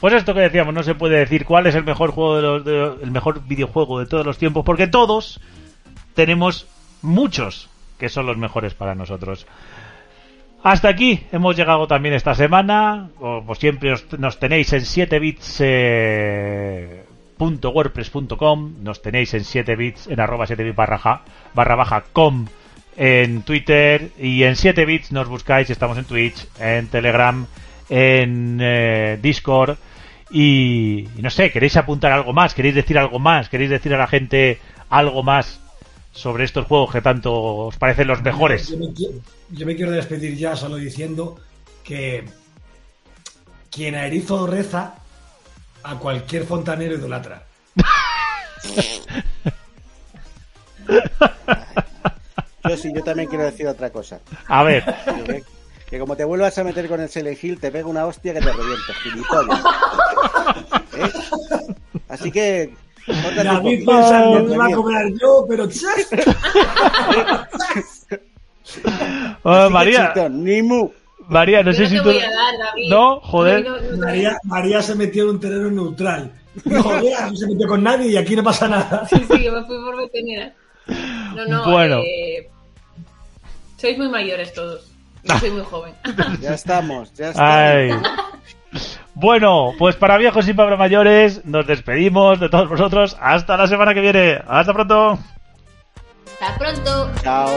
Pues 0.00 0.14
esto 0.14 0.34
que 0.34 0.40
decíamos, 0.40 0.74
no 0.74 0.82
se 0.82 0.96
puede 0.96 1.18
decir 1.18 1.44
cuál 1.44 1.66
es 1.68 1.74
el 1.76 1.84
mejor 1.84 2.10
juego 2.10 2.36
de 2.36 2.42
los, 2.42 2.64
de- 2.64 3.04
el 3.04 3.10
mejor 3.12 3.46
videojuego 3.46 4.00
de 4.00 4.06
todos 4.06 4.26
los 4.26 4.36
tiempos, 4.36 4.64
porque 4.64 4.88
todos 4.88 5.40
tenemos 6.14 6.66
muchos 7.02 7.68
que 7.98 8.08
son 8.08 8.26
los 8.26 8.36
mejores 8.36 8.74
para 8.74 8.94
nosotros. 8.94 9.46
Hasta 10.64 10.88
aquí 10.88 11.24
hemos 11.32 11.56
llegado 11.56 11.86
también 11.86 12.14
esta 12.14 12.34
semana. 12.34 13.10
Como 13.18 13.54
siempre 13.54 13.92
os- 13.92 14.06
nos 14.18 14.38
tenéis 14.38 14.72
en 14.72 14.80
7bits 14.82 15.56
eh, 15.60 17.04
punto 17.36 17.70
wordpress.com, 17.70 18.74
nos 18.82 19.02
tenéis 19.02 19.34
en 19.34 19.40
7bits 19.42 20.10
en 20.10 20.20
arroba 20.20 20.46
7bits 20.46 20.74
barra, 20.74 20.98
ja- 20.98 21.22
barra 21.54 21.74
baja 21.74 22.04
com 22.12 22.46
en 22.96 23.42
Twitter 23.42 24.10
y 24.18 24.42
en 24.44 24.54
7bits 24.54 25.10
nos 25.10 25.28
buscáis, 25.28 25.68
estamos 25.70 25.98
en 25.98 26.04
Twitch, 26.04 26.46
en 26.60 26.86
Telegram, 26.88 27.46
en 27.88 28.58
eh, 28.60 29.18
Discord 29.20 29.76
y 30.30 31.08
no 31.18 31.30
sé, 31.30 31.50
¿queréis 31.50 31.76
apuntar 31.76 32.12
algo 32.12 32.32
más? 32.32 32.54
¿Queréis 32.54 32.74
decir 32.74 32.98
algo 32.98 33.18
más? 33.18 33.48
¿Queréis 33.48 33.70
decir 33.70 33.94
a 33.94 33.98
la 33.98 34.06
gente 34.06 34.58
algo 34.90 35.22
más 35.22 35.60
sobre 36.12 36.44
estos 36.44 36.66
juegos 36.66 36.92
que 36.92 37.00
tanto 37.00 37.32
os 37.66 37.76
parecen 37.76 38.06
los 38.08 38.22
mejores? 38.22 38.68
Yo 38.68 38.76
me, 38.78 38.86
qui- 38.86 39.20
yo 39.50 39.66
me 39.66 39.74
quiero 39.76 39.90
despedir 39.90 40.36
ya 40.36 40.54
solo 40.56 40.76
diciendo 40.76 41.38
que 41.84 42.24
quien 43.70 43.94
a 43.94 44.06
erizo 44.06 44.46
reza, 44.46 44.94
a 45.82 45.96
cualquier 45.98 46.44
fontanero 46.44 46.94
idolatra. 46.94 47.42
Yo 52.68 52.76
sí, 52.76 52.92
yo 52.94 53.02
también 53.02 53.28
quiero 53.28 53.44
decir 53.44 53.66
otra 53.66 53.90
cosa. 53.90 54.20
A 54.46 54.62
ver, 54.62 54.84
Que, 55.26 55.42
que 55.90 55.98
como 55.98 56.14
te 56.16 56.24
vuelvas 56.24 56.56
a 56.58 56.64
meter 56.64 56.88
con 56.88 57.00
el 57.00 57.08
Silent 57.08 57.42
Hill, 57.42 57.58
te 57.58 57.70
pega 57.72 57.86
una 57.88 58.06
hostia 58.06 58.32
que 58.34 58.40
te 58.40 58.52
revienta. 58.52 58.92
¿Eh? 60.96 61.10
Así 62.08 62.30
que. 62.30 62.74
David 63.06 63.84
poco. 63.84 63.96
pensando, 63.98 64.44
me 64.44 64.56
va 64.56 64.66
a 64.66 64.70
cobrar 64.72 65.06
yo, 65.20 65.44
pero 65.48 65.68
¡chas! 65.68 66.08
oh, 69.42 69.64
que, 69.66 69.70
María, 69.72 70.12
chito, 70.14 70.28
ni 70.28 70.62
mu. 70.62 70.90
María, 71.28 71.62
no 71.62 71.70
Yo 71.72 71.76
sé 71.76 71.82
no 71.84 71.88
si 71.88 71.96
te 71.96 72.02
tú... 72.02 72.08
voy 72.10 72.18
a 72.18 72.30
dar, 72.30 72.58
David. 72.58 72.90
No, 72.90 73.20
joder. 73.20 73.64
No, 73.64 73.76
no, 73.78 73.90
no, 73.92 73.96
María, 73.98 74.36
María 74.44 74.82
se 74.82 74.94
metió 74.94 75.24
en 75.24 75.30
un 75.30 75.40
terreno 75.40 75.70
neutral. 75.70 76.32
No, 76.64 76.82
vea, 77.00 77.28
no 77.30 77.36
se 77.36 77.46
metió 77.46 77.66
con 77.66 77.82
nadie 77.82 78.10
y 78.10 78.16
aquí 78.16 78.36
no 78.36 78.42
pasa 78.42 78.68
nada. 78.68 79.06
Sí, 79.08 79.16
sí, 79.30 79.42
yo 79.44 79.52
me 79.52 79.64
fui 79.64 79.76
por 79.82 79.96
veterinaria. 79.96 80.54
No, 81.34 81.46
no, 81.46 81.70
Bueno. 81.70 81.98
eh, 82.00 82.50
sois 83.78 83.96
muy 83.96 84.08
mayores 84.08 84.52
todos. 84.52 84.90
Yo 85.24 85.38
soy 85.38 85.50
muy 85.52 85.62
joven. 85.62 85.94
Ya 86.40 86.54
estamos, 86.54 87.12
ya 87.14 87.30
estamos. 87.30 87.50
Ay. 87.50 87.90
Bueno, 89.14 89.72
pues 89.78 89.96
para 89.96 90.16
viejos 90.16 90.48
y 90.48 90.54
para 90.54 90.76
mayores, 90.76 91.44
nos 91.44 91.66
despedimos 91.66 92.40
de 92.40 92.48
todos 92.48 92.68
vosotros. 92.68 93.16
Hasta 93.20 93.56
la 93.56 93.66
semana 93.66 93.94
que 93.94 94.00
viene. 94.00 94.40
Hasta 94.46 94.72
pronto. 94.72 95.18
Hasta 96.40 96.58
pronto. 96.58 97.10
Chao. 97.22 97.50